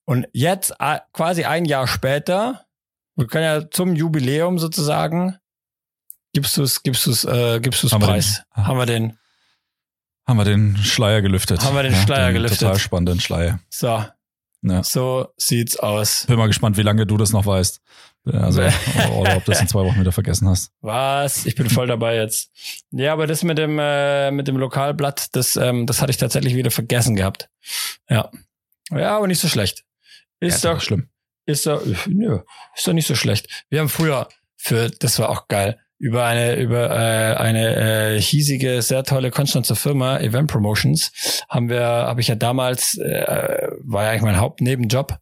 Und 0.04 0.26
jetzt 0.32 0.74
quasi 1.12 1.44
ein 1.44 1.64
Jahr 1.64 1.86
später, 1.86 2.66
wir 3.16 3.26
können 3.26 3.44
ja 3.44 3.70
zum 3.70 3.96
Jubiläum 3.96 4.58
sozusagen, 4.58 5.38
gibst 6.32 6.56
du 6.56 6.62
es, 6.62 6.82
gibst 6.82 7.06
du 7.06 7.10
es, 7.10 7.24
äh, 7.24 7.60
gibst 7.60 7.82
du 7.82 7.86
es 7.86 7.92
Preis. 7.92 8.42
Den, 8.56 8.66
haben 8.66 8.78
wir 8.78 8.86
den 8.86 9.18
haben 10.26 10.38
wir 10.38 10.44
den 10.44 10.76
Schleier 10.78 11.22
gelüftet. 11.22 11.62
Haben 11.62 11.76
wir 11.76 11.84
den 11.84 11.94
Schleier 11.94 12.20
ja, 12.20 12.26
den 12.26 12.34
gelüftet. 12.34 12.60
Total 12.60 12.78
spannenden 12.78 13.20
Schleier. 13.20 13.60
So, 13.70 14.04
ja. 14.70 14.82
So 14.82 15.28
sieht's 15.36 15.78
aus. 15.78 16.26
Bin 16.26 16.36
mal 16.36 16.46
gespannt, 16.46 16.76
wie 16.76 16.82
lange 16.82 17.06
du 17.06 17.16
das 17.16 17.32
noch 17.32 17.46
weißt. 17.46 17.80
Also, 18.32 18.62
oder 18.62 19.36
ob 19.36 19.44
du 19.44 19.52
das 19.52 19.60
in 19.60 19.68
zwei 19.68 19.84
Wochen 19.84 20.00
wieder 20.00 20.10
vergessen 20.10 20.48
hast. 20.48 20.72
Was? 20.80 21.46
Ich 21.46 21.54
bin 21.54 21.70
voll 21.70 21.86
dabei 21.86 22.16
jetzt. 22.16 22.50
Ja, 22.90 23.12
aber 23.12 23.28
das 23.28 23.44
mit 23.44 23.56
dem, 23.56 23.78
äh, 23.78 24.32
mit 24.32 24.48
dem 24.48 24.56
Lokalblatt, 24.56 25.34
das, 25.36 25.54
ähm, 25.56 25.86
das 25.86 26.02
hatte 26.02 26.10
ich 26.10 26.16
tatsächlich 26.16 26.56
wieder 26.56 26.72
vergessen 26.72 27.14
gehabt. 27.14 27.48
Ja. 28.08 28.30
Ja, 28.90 29.16
aber 29.16 29.28
nicht 29.28 29.40
so 29.40 29.48
schlecht. 29.48 29.84
Ist 30.40 30.64
ja, 30.64 30.74
doch 30.74 30.80
schlimm. 30.80 31.08
Ist 31.46 31.66
doch, 31.66 31.84
nö, 32.06 32.40
ist 32.74 32.86
doch 32.86 32.92
nicht 32.92 33.06
so 33.06 33.14
schlecht. 33.14 33.64
Wir 33.68 33.80
haben 33.80 33.88
früher 33.88 34.28
für, 34.56 34.90
das 34.90 35.18
war 35.20 35.28
auch 35.28 35.46
geil 35.46 35.80
über 35.98 36.24
eine 36.24 36.56
über 36.56 36.90
äh, 36.90 37.36
eine 37.36 38.16
äh, 38.16 38.20
hiesige 38.20 38.82
sehr 38.82 39.04
tolle 39.04 39.30
Konstanzer 39.30 39.76
Firma 39.76 40.18
Event 40.18 40.50
Promotions 40.50 41.12
haben 41.48 41.68
wir 41.68 41.80
habe 41.80 42.20
ich 42.20 42.28
ja 42.28 42.34
damals 42.34 42.98
äh, 42.98 43.68
war 43.82 44.04
ja 44.04 44.10
eigentlich 44.10 44.22
mein 44.22 44.40
Hauptnebenjob 44.40 45.18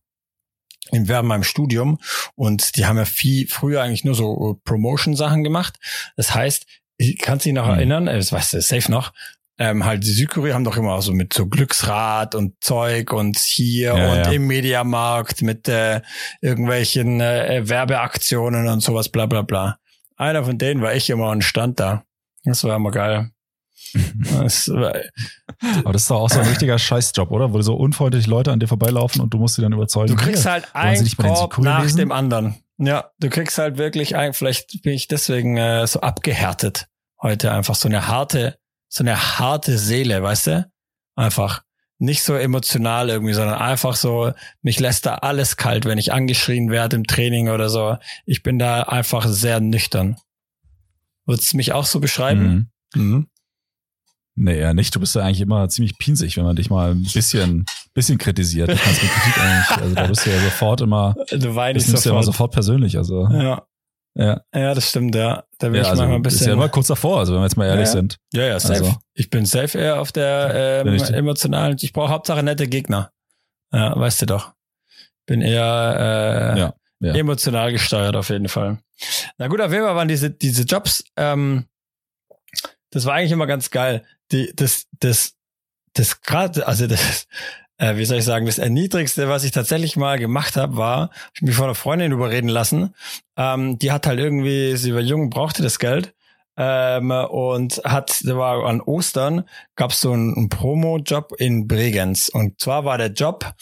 während 0.91 1.29
meinem 1.29 1.45
Studium 1.45 1.99
und 2.35 2.77
die 2.77 2.87
haben 2.87 2.99
ja 2.99 3.05
viel 3.05 3.47
früher 3.49 3.83
eigentlich 3.83 4.05
nur 4.05 4.15
so 4.15 4.61
Promotion 4.65 5.15
Sachen 5.15 5.45
gemacht 5.45 5.79
das 6.17 6.35
heißt 6.35 6.67
ich 6.97 7.19
kann 7.19 7.39
dich 7.39 7.53
noch 7.53 7.67
mhm. 7.67 7.75
erinnern 7.75 8.09
äh, 8.09 8.17
das 8.17 8.33
weißt 8.33 8.55
du 8.55 8.61
safe 8.61 8.91
noch 8.91 9.13
ähm, 9.57 9.85
halt 9.85 10.03
die 10.03 10.11
Südkorea 10.11 10.55
haben 10.55 10.65
doch 10.65 10.77
immer 10.77 11.01
so 11.01 11.13
mit 11.13 11.33
so 11.33 11.47
Glücksrad 11.47 12.35
und 12.35 12.55
Zeug 12.61 13.13
und 13.13 13.39
hier 13.39 13.97
ja, 13.97 14.13
und 14.13 14.19
ja. 14.19 14.33
im 14.33 14.49
Mediamarkt 14.49 15.43
mit 15.43 15.69
äh, 15.69 16.01
irgendwelchen 16.41 17.21
äh, 17.21 17.63
Werbeaktionen 17.65 18.67
und 18.67 18.81
sowas 18.81 19.09
bla 19.09 19.27
bla 19.27 19.43
bla 19.43 19.79
einer 20.17 20.45
von 20.45 20.59
denen 20.59 20.83
war 20.83 20.95
ich 20.95 21.11
immer 21.11 21.31
und 21.31 21.43
stand 21.43 21.81
da. 21.81 22.05
Das 22.45 22.65
war 22.65 22.77
immer 22.77 22.91
geil. 22.91 23.31
das 24.39 24.69
war, 24.69 24.95
Aber 25.81 25.93
das 25.93 26.03
ist 26.03 26.11
doch 26.11 26.21
auch 26.21 26.31
so 26.31 26.41
ein 26.41 26.47
richtiger 26.49 26.79
Scheißjob, 26.79 27.31
oder? 27.31 27.53
Wo 27.53 27.63
so 27.63 27.75
unfreundliche 27.75 28.29
Leute 28.29 28.53
an 28.53 28.61
dir 28.61 28.69
vorbeilaufen 28.69 29.21
und 29.21 29.33
du 29.33 29.39
musst 29.39 29.57
sie 29.57 29.63
dann 29.63 29.73
überzeugen. 29.73 30.17
Du 30.17 30.23
kriegst 30.23 30.47
halt 30.47 30.69
ein 30.75 31.07
Korb 31.17 31.59
nach 31.59 31.83
lesen? 31.83 31.99
dem 31.99 32.13
anderen. 32.13 32.57
Ja, 32.79 33.11
du 33.21 33.29
kriegst 33.31 33.57
halt 33.59 33.79
wirklich 33.79 34.17
ein, 34.17 34.35
vielleicht 34.35 34.83
bin 34.83 34.95
ich 34.95 35.07
deswegen 35.07 35.57
äh, 35.57 35.87
so 35.87 36.01
abgehärtet 36.01 36.89
heute 37.25 37.53
einfach 37.53 37.75
so 37.75 37.89
eine 37.89 38.09
harte, 38.09 38.59
so 38.89 39.03
eine 39.03 39.39
harte 39.39 39.79
Seele, 39.79 40.23
weißt 40.23 40.47
du? 40.49 40.71
Einfach 41.17 41.63
nicht 41.99 42.23
so 42.23 42.35
emotional 42.35 43.09
irgendwie, 43.09 43.35
sondern 43.35 43.59
einfach 43.59 43.97
so, 43.97 44.33
mich 44.63 44.81
lässt 44.81 45.07
da 45.07 45.17
alles 45.17 45.57
kalt, 45.57 45.85
wenn 45.85 45.99
ich 45.99 46.13
angeschrien 46.13 46.71
werde 46.71 46.97
im 46.97 47.05
Training 47.05 47.49
oder 47.49 47.69
so. 47.69 47.97
Ich 48.27 48.43
bin 48.43 48.59
da 48.59 48.83
einfach 48.83 49.27
sehr 49.27 49.61
nüchtern. 49.61 50.17
Würdest 51.27 51.53
du 51.53 51.57
mich 51.57 51.73
auch 51.73 51.87
so 51.87 52.01
beschreiben? 52.01 52.71
Mhm. 52.95 53.03
Mhm. 53.03 53.29
Nee, 54.37 54.61
ja 54.61 54.75
nicht. 54.75 54.95
Du 54.95 55.01
bist 55.01 55.15
ja 55.15 55.23
eigentlich 55.23 55.41
immer 55.41 55.69
ziemlich 55.69 55.97
pinsig, 55.97 56.37
wenn 56.37 56.45
man 56.45 56.57
dich 56.57 56.69
mal 56.69 56.91
ein 56.91 57.05
bisschen, 57.05 57.65
bisschen 57.95 58.19
kritisiert. 58.19 58.69
Du 58.69 58.77
kannst 58.77 59.01
mit 59.01 59.13
Kritik 59.13 59.39
eigentlich, 59.39 59.79
also 59.79 59.95
da 59.95 60.07
bist 60.09 60.27
du 60.27 60.31
ja 60.31 60.41
sofort 60.41 60.81
immer, 60.81 61.15
du 61.31 61.55
weinst 61.55 61.87
sofort. 61.87 62.05
Ja 62.05 62.11
immer 62.11 62.23
sofort 62.25 62.53
persönlich, 62.53 62.99
also. 62.99 63.29
Ja. 63.31 63.65
Ja. 64.15 64.43
Ja, 64.55 64.75
das 64.75 64.91
stimmt, 64.91 65.15
ja. 65.15 65.45
Da 65.59 65.69
bin 65.69 65.77
ja, 65.77 65.83
ich 65.83 65.89
also 65.89 66.03
manchmal 66.03 66.19
ein 66.19 66.23
bisschen. 66.23 66.41
Ist 66.43 66.47
ja 66.47 66.53
immer 66.53 66.69
kurz 66.69 66.87
davor, 66.87 67.19
also 67.19 67.33
wenn 67.33 67.41
wir 67.41 67.47
jetzt 67.47 67.57
mal 67.57 67.67
ehrlich 67.67 67.87
ja, 67.87 67.93
sind. 67.93 68.19
Ja, 68.33 68.45
ja, 68.45 68.61
safe. 68.61 68.85
Also. 68.85 68.97
Ich 69.15 69.29
bin 69.29 69.45
safe 69.45 69.77
eher 69.77 70.01
auf 70.01 70.13
der 70.13 70.85
ähm, 70.87 70.95
emotionalen, 71.15 71.77
ich 71.81 71.93
brauche 71.93 72.11
Hauptsache 72.11 72.43
nette 72.43 72.69
Gegner. 72.69 73.11
Ja, 73.73 73.99
weißt 73.99 74.23
du 74.23 74.27
doch. 74.27 74.53
Bin 75.27 75.41
eher 75.41 76.55
äh, 76.55 76.59
ja, 76.59 76.75
ja. 77.01 77.15
emotional 77.15 77.73
gesteuert 77.73 78.15
auf 78.15 78.29
jeden 78.31 78.49
Fall. 78.49 78.79
Na 79.39 79.49
gut, 79.49 79.61
auf 79.61 79.73
jeden 79.73 79.85
Fall 79.85 79.97
waren 79.97 80.09
diese, 80.09 80.31
diese 80.31 80.63
Jobs, 80.63 81.05
ähm, 81.17 81.67
das 82.91 83.07
war 83.07 83.15
eigentlich 83.15 83.33
immer 83.33 83.49
ganz 83.49 83.71
geil. 83.71 84.05
Die, 84.31 84.53
das, 84.55 84.87
das, 85.01 85.35
das 85.95 86.21
gerade, 86.21 86.67
also 86.69 86.87
das, 86.87 87.27
äh, 87.85 87.97
wie 87.99 88.05
soll 88.05 88.19
ich 88.19 88.25
sagen, 88.25 88.47
das 88.47 88.59
Erniedrigste, 88.59 89.29
was 89.29 89.45
ich 89.45 89.51
tatsächlich 89.51 89.97
mal 89.97 90.19
gemacht 90.19 90.57
habe, 90.57 90.77
war, 90.77 91.11
ich 91.35 91.43
mich 91.43 91.55
von 91.55 91.65
einer 91.65 91.75
Freundin 91.75 92.13
überreden 92.13 92.49
lassen. 92.49 92.95
Ähm, 93.37 93.79
die 93.79 93.93
hat 93.93 94.07
halt 94.07 94.19
irgendwie, 94.19 94.77
sie 94.77 94.95
war 94.95 95.01
jung, 95.01 95.29
brauchte 95.29 95.63
das 95.63 95.79
Geld. 95.79 96.15
Ähm, 96.57 97.11
und 97.11 97.83
hat, 97.85 98.21
da 98.25 98.39
war 98.39 98.65
an 98.65 98.81
Ostern, 98.81 99.45
gab 99.75 99.91
es 99.91 100.01
so 100.01 100.13
einen, 100.13 100.35
einen 100.37 100.49
Promo-Job 100.49 101.33
in 101.39 101.67
Bregenz. 101.67 102.29
Und 102.29 102.61
zwar 102.61 102.85
war 102.85 102.97
der 102.97 103.09
Job 103.09 103.53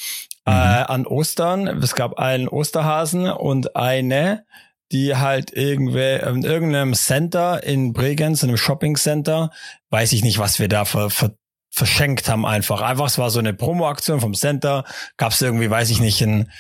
äh, 0.47 0.51
mhm. 0.51 0.85
an 0.87 1.07
Ostern, 1.07 1.67
es 1.83 1.95
gab 1.95 2.19
einen 2.19 2.49
Osterhasen 2.49 3.29
und 3.31 3.77
eine, 3.77 4.45
die 4.93 5.17
halt 5.17 5.53
irgendwie 5.55 6.21
in 6.23 6.43
irgendeinem 6.43 6.93
Center 6.93 7.65
in 7.65 7.95
Bregenz, 7.95 8.43
in 8.43 8.51
einem 8.51 8.59
Shopping 8.59 8.97
Center, 8.97 9.51
weiß 9.89 10.13
ich 10.13 10.23
nicht, 10.23 10.39
was 10.39 10.59
wir 10.59 10.69
da 10.69 10.85
für, 10.85 11.09
für 11.09 11.35
verschenkt 11.73 12.29
haben 12.29 12.45
einfach. 12.45 12.83
Einfach, 12.83 13.07
es 13.07 13.19
war 13.19 13.31
so 13.31 13.39
eine 13.39 13.55
Promo-Aktion 13.55 14.21
vom 14.21 14.35
Center, 14.35 14.85
gab 15.17 15.33
es 15.33 15.41
irgendwie, 15.41 15.71
weiß 15.71 15.91
ich 15.91 16.01
nicht, 16.01 16.21
ein, 16.21 16.51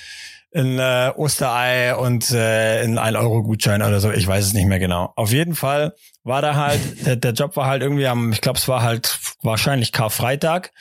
ein 0.55 0.79
äh, 0.79 1.13
Osterei 1.15 1.95
und 1.95 2.31
äh, 2.31 2.83
ein 2.83 2.99
1-Euro-Gutschein 2.99 3.83
oder 3.83 4.01
so, 4.01 4.11
ich 4.11 4.27
weiß 4.27 4.47
es 4.47 4.53
nicht 4.55 4.67
mehr 4.67 4.79
genau. 4.79 5.13
Auf 5.17 5.31
jeden 5.31 5.55
Fall 5.55 5.95
war 6.25 6.41
da 6.41 6.55
halt, 6.57 6.81
der, 7.07 7.17
der 7.17 7.33
Job 7.33 7.57
war 7.57 7.67
halt 7.67 7.83
irgendwie 7.83 8.07
am, 8.07 8.33
ich 8.33 8.41
glaube, 8.41 8.59
es 8.59 8.67
war 8.69 8.83
halt 8.83 9.19
wahrscheinlich 9.43 9.93
Karfreitag. 9.93 10.73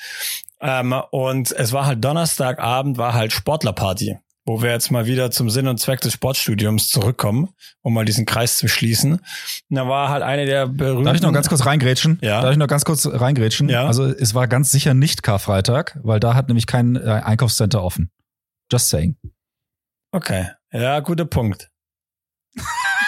Ähm, 0.62 0.94
und 1.12 1.52
es 1.52 1.74
war 1.74 1.86
halt 1.86 2.04
Donnerstagabend, 2.04 2.98
war 2.98 3.14
halt 3.14 3.34
Sportlerparty. 3.34 4.18
Wo 4.46 4.62
wir 4.62 4.72
jetzt 4.72 4.92
mal 4.92 5.06
wieder 5.06 5.30
zum 5.32 5.50
Sinn 5.50 5.68
und 5.68 5.78
Zweck 5.80 6.02
des 6.02 6.14
Sportstudiums 6.14 6.90
zurückkommen, 6.90 7.50
um 7.82 7.94
mal 7.94 8.06
diesen 8.06 8.26
Kreis 8.26 8.58
zu 8.58 8.68
schließen. 8.68 9.14
Und 9.14 9.22
da 9.70 9.88
war 9.88 10.10
halt 10.10 10.24
eine 10.24 10.46
der 10.46 10.68
berühmten. 10.68 11.06
Darf 11.06 11.16
ich 11.16 11.22
noch 11.22 11.32
ganz 11.34 11.48
kurz 11.48 11.66
reingrätschen? 11.66 12.18
Ja. 12.22 12.42
Darf 12.42 12.52
ich 12.52 12.58
noch 12.58 12.68
ganz 12.68 12.84
kurz 12.86 13.06
reingrätschen? 13.08 13.70
Ja. 13.70 13.86
Also 13.86 14.06
es 14.08 14.34
war 14.34 14.48
ganz 14.48 14.72
sicher 14.72 14.94
nicht 14.94 15.22
Karfreitag, 15.24 16.00
weil 16.04 16.20
da 16.20 16.34
hat 16.34 16.48
nämlich 16.48 16.66
kein 16.66 16.96
äh, 16.96 17.22
Einkaufscenter 17.24 17.84
offen. 17.84 18.12
Just 18.72 18.90
saying. 18.90 19.16
Okay. 20.12 20.48
Ja, 20.72 21.00
guter 21.02 21.26
Punkt. 21.26 21.70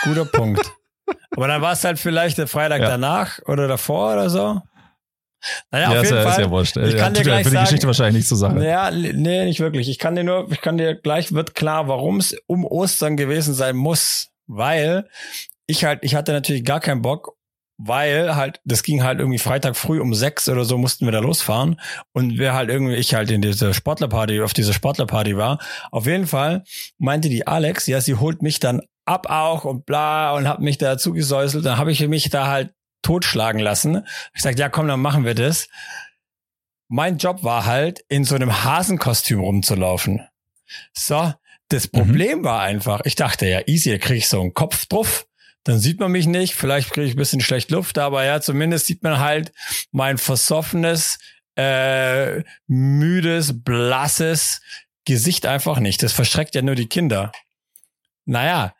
guter 0.03 0.25
Punkt. 0.25 0.71
Aber 1.35 1.47
dann 1.47 1.61
war 1.61 1.73
es 1.73 1.83
halt 1.83 1.99
vielleicht 1.99 2.37
der 2.37 2.47
Freitag 2.47 2.81
Ja. 2.81 2.89
danach 2.89 3.39
oder 3.45 3.67
davor 3.67 4.13
oder 4.13 4.29
so. 4.29 4.61
Naja, 5.71 5.91
ja, 5.93 5.97
auf 5.99 6.03
ist 6.03 6.09
jeden 6.11 6.15
ja, 6.23 6.29
ist 6.29 6.35
Fall. 6.35 6.43
ja 6.45 6.49
wurscht. 6.51 6.77
Ich 6.77 6.93
Ja, 6.93 6.99
kann 6.99 7.13
dir 7.13 7.19
ja 7.19 7.23
gleich 7.23 7.43
für 7.43 7.49
die 7.49 7.55
sagen- 7.55 7.65
Geschichte 7.65 7.87
wahrscheinlich 7.87 8.15
nicht 8.15 8.27
zur 8.27 8.37
Sache. 8.37 8.63
Ja, 8.65 8.91
nee, 8.91 9.45
nicht 9.45 9.59
wirklich. 9.59 9.89
Ich 9.89 9.99
kann 9.99 10.15
dir 10.15 10.23
nur, 10.23 10.51
ich 10.51 10.61
kann 10.61 10.77
dir 10.77 10.95
gleich 10.95 11.33
wird 11.33 11.55
klar, 11.55 11.87
warum 11.87 12.17
es 12.17 12.35
um 12.47 12.65
Ostern 12.65 13.17
gewesen 13.17 13.53
sein 13.53 13.75
muss, 13.75 14.29
weil 14.47 15.07
ich 15.67 15.85
halt, 15.85 15.99
ich 16.03 16.15
hatte 16.15 16.31
natürlich 16.33 16.63
gar 16.65 16.79
keinen 16.79 17.01
Bock, 17.01 17.35
weil 17.77 18.35
halt, 18.35 18.61
das 18.65 18.83
ging 18.83 19.03
halt 19.03 19.19
irgendwie 19.19 19.39
Freitag 19.39 19.75
früh 19.75 19.99
um 19.99 20.13
sechs 20.13 20.47
oder 20.47 20.63
so 20.63 20.77
mussten 20.77 21.05
wir 21.05 21.11
da 21.11 21.19
losfahren 21.19 21.81
und 22.13 22.37
wir 22.37 22.53
halt 22.53 22.69
irgendwie, 22.69 22.95
ich 22.95 23.13
halt 23.15 23.31
in 23.31 23.41
diese 23.41 23.73
Sportlerparty, 23.73 24.41
auf 24.41 24.53
diese 24.53 24.73
Sportlerparty 24.73 25.35
war. 25.37 25.59
Auf 25.91 26.05
jeden 26.05 26.27
Fall 26.27 26.63
meinte 26.99 27.29
die 27.29 27.47
Alex, 27.47 27.87
ja, 27.87 27.99
sie 27.99 28.15
holt 28.15 28.41
mich 28.41 28.59
dann 28.59 28.81
ab 29.05 29.25
auch 29.29 29.65
und 29.65 29.85
bla 29.85 30.33
und 30.35 30.47
hat 30.47 30.59
mich 30.59 30.77
da 30.77 30.97
zugesäuselt. 30.97 31.65
Dann 31.65 31.77
habe 31.77 31.91
ich 31.91 32.07
mich 32.07 32.29
da 32.29 32.47
halt 32.47 32.73
totschlagen 33.03 33.61
lassen. 33.61 34.07
Ich 34.33 34.41
sagte, 34.41 34.61
ja, 34.61 34.69
komm, 34.69 34.87
dann 34.87 35.01
machen 35.01 35.25
wir 35.25 35.35
das 35.35 35.67
mein 36.93 37.17
Job 37.17 37.43
war 37.43 37.65
halt, 37.65 38.05
in 38.07 38.23
so 38.23 38.35
einem 38.35 38.63
Hasenkostüm 38.63 39.39
rumzulaufen. 39.39 40.27
So, 40.93 41.33
das 41.69 41.87
Problem 41.87 42.43
war 42.43 42.61
einfach, 42.61 43.01
ich 43.05 43.15
dachte 43.15 43.47
ja, 43.47 43.61
easy, 43.65 43.89
da 43.89 43.97
krieg 43.97 44.17
ich 44.17 44.27
so 44.27 44.39
einen 44.39 44.53
Kopf 44.53 44.85
drauf, 44.85 45.25
dann 45.63 45.79
sieht 45.79 45.99
man 45.99 46.11
mich 46.11 46.27
nicht, 46.27 46.53
vielleicht 46.53 46.91
kriege 46.91 47.07
ich 47.07 47.15
ein 47.15 47.17
bisschen 47.17 47.41
schlecht 47.41 47.71
Luft, 47.71 47.97
aber 47.97 48.23
ja, 48.25 48.41
zumindest 48.41 48.85
sieht 48.85 49.01
man 49.01 49.17
halt 49.17 49.53
mein 49.91 50.19
versoffenes, 50.19 51.17
äh, 51.55 52.43
müdes, 52.67 53.63
blasses 53.63 54.61
Gesicht 55.05 55.47
einfach 55.47 55.79
nicht. 55.79 56.03
Das 56.03 56.13
verschreckt 56.13 56.53
ja 56.53 56.61
nur 56.61 56.75
die 56.75 56.87
Kinder. 56.87 57.31
Naja, 58.25 58.75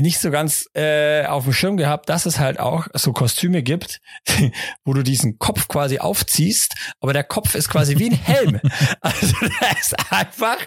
nicht 0.00 0.18
so 0.18 0.30
ganz 0.30 0.66
äh, 0.74 1.24
auf 1.26 1.44
dem 1.44 1.52
Schirm 1.52 1.76
gehabt, 1.76 2.08
dass 2.08 2.26
es 2.26 2.38
halt 2.38 2.58
auch 2.58 2.86
so 2.94 3.12
Kostüme 3.12 3.62
gibt, 3.62 4.00
wo 4.84 4.92
du 4.92 5.02
diesen 5.02 5.38
Kopf 5.38 5.68
quasi 5.68 5.98
aufziehst, 5.98 6.74
aber 7.00 7.12
der 7.12 7.24
Kopf 7.24 7.54
ist 7.54 7.68
quasi 7.68 7.98
wie 7.98 8.10
ein 8.10 8.12
Helm. 8.24 8.60
Also 9.00 9.34
der 9.40 9.78
ist 9.80 10.12
einfach, 10.12 10.58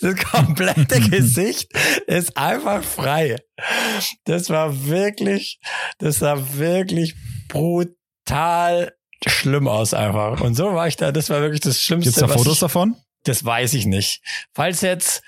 das 0.00 0.16
komplette 0.16 1.00
Gesicht 1.10 1.72
ist 2.06 2.36
einfach 2.36 2.82
frei. 2.82 3.36
Das 4.24 4.50
war 4.50 4.86
wirklich, 4.86 5.60
das 5.98 6.18
sah 6.18 6.56
wirklich 6.56 7.14
brutal 7.48 8.92
schlimm 9.26 9.68
aus 9.68 9.94
einfach. 9.94 10.40
Und 10.40 10.54
so 10.54 10.74
war 10.74 10.88
ich 10.88 10.96
da, 10.96 11.12
das 11.12 11.30
war 11.30 11.40
wirklich 11.40 11.60
das 11.60 11.80
Schlimmste. 11.80 12.10
Gibt's 12.10 12.20
da 12.20 12.28
Fotos 12.28 12.54
ich, 12.54 12.60
davon? 12.60 12.96
das 13.24 13.44
weiß 13.44 13.74
ich 13.74 13.86
nicht. 13.86 14.22
Falls 14.52 14.80
jetzt, 14.80 15.22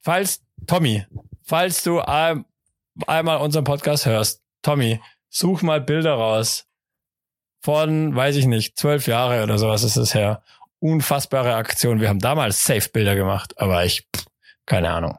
falls, 0.00 0.42
Tommy, 0.66 1.06
falls 1.50 1.82
du 1.82 1.98
ein, 1.98 2.44
einmal 3.08 3.38
unseren 3.38 3.64
Podcast 3.64 4.06
hörst, 4.06 4.40
Tommy, 4.62 5.00
such 5.28 5.62
mal 5.62 5.80
Bilder 5.80 6.14
raus 6.14 6.66
von, 7.60 8.14
weiß 8.14 8.36
ich 8.36 8.46
nicht, 8.46 8.78
zwölf 8.78 9.08
Jahre 9.08 9.42
oder 9.42 9.58
sowas 9.58 9.82
ist 9.82 9.96
es 9.96 10.14
her. 10.14 10.44
Unfassbare 10.78 11.56
Aktion. 11.56 12.00
Wir 12.00 12.08
haben 12.08 12.20
damals 12.20 12.62
Safe-Bilder 12.62 13.16
gemacht, 13.16 13.58
aber 13.58 13.84
ich, 13.84 14.06
pff, 14.14 14.26
keine 14.64 14.90
Ahnung. 14.90 15.18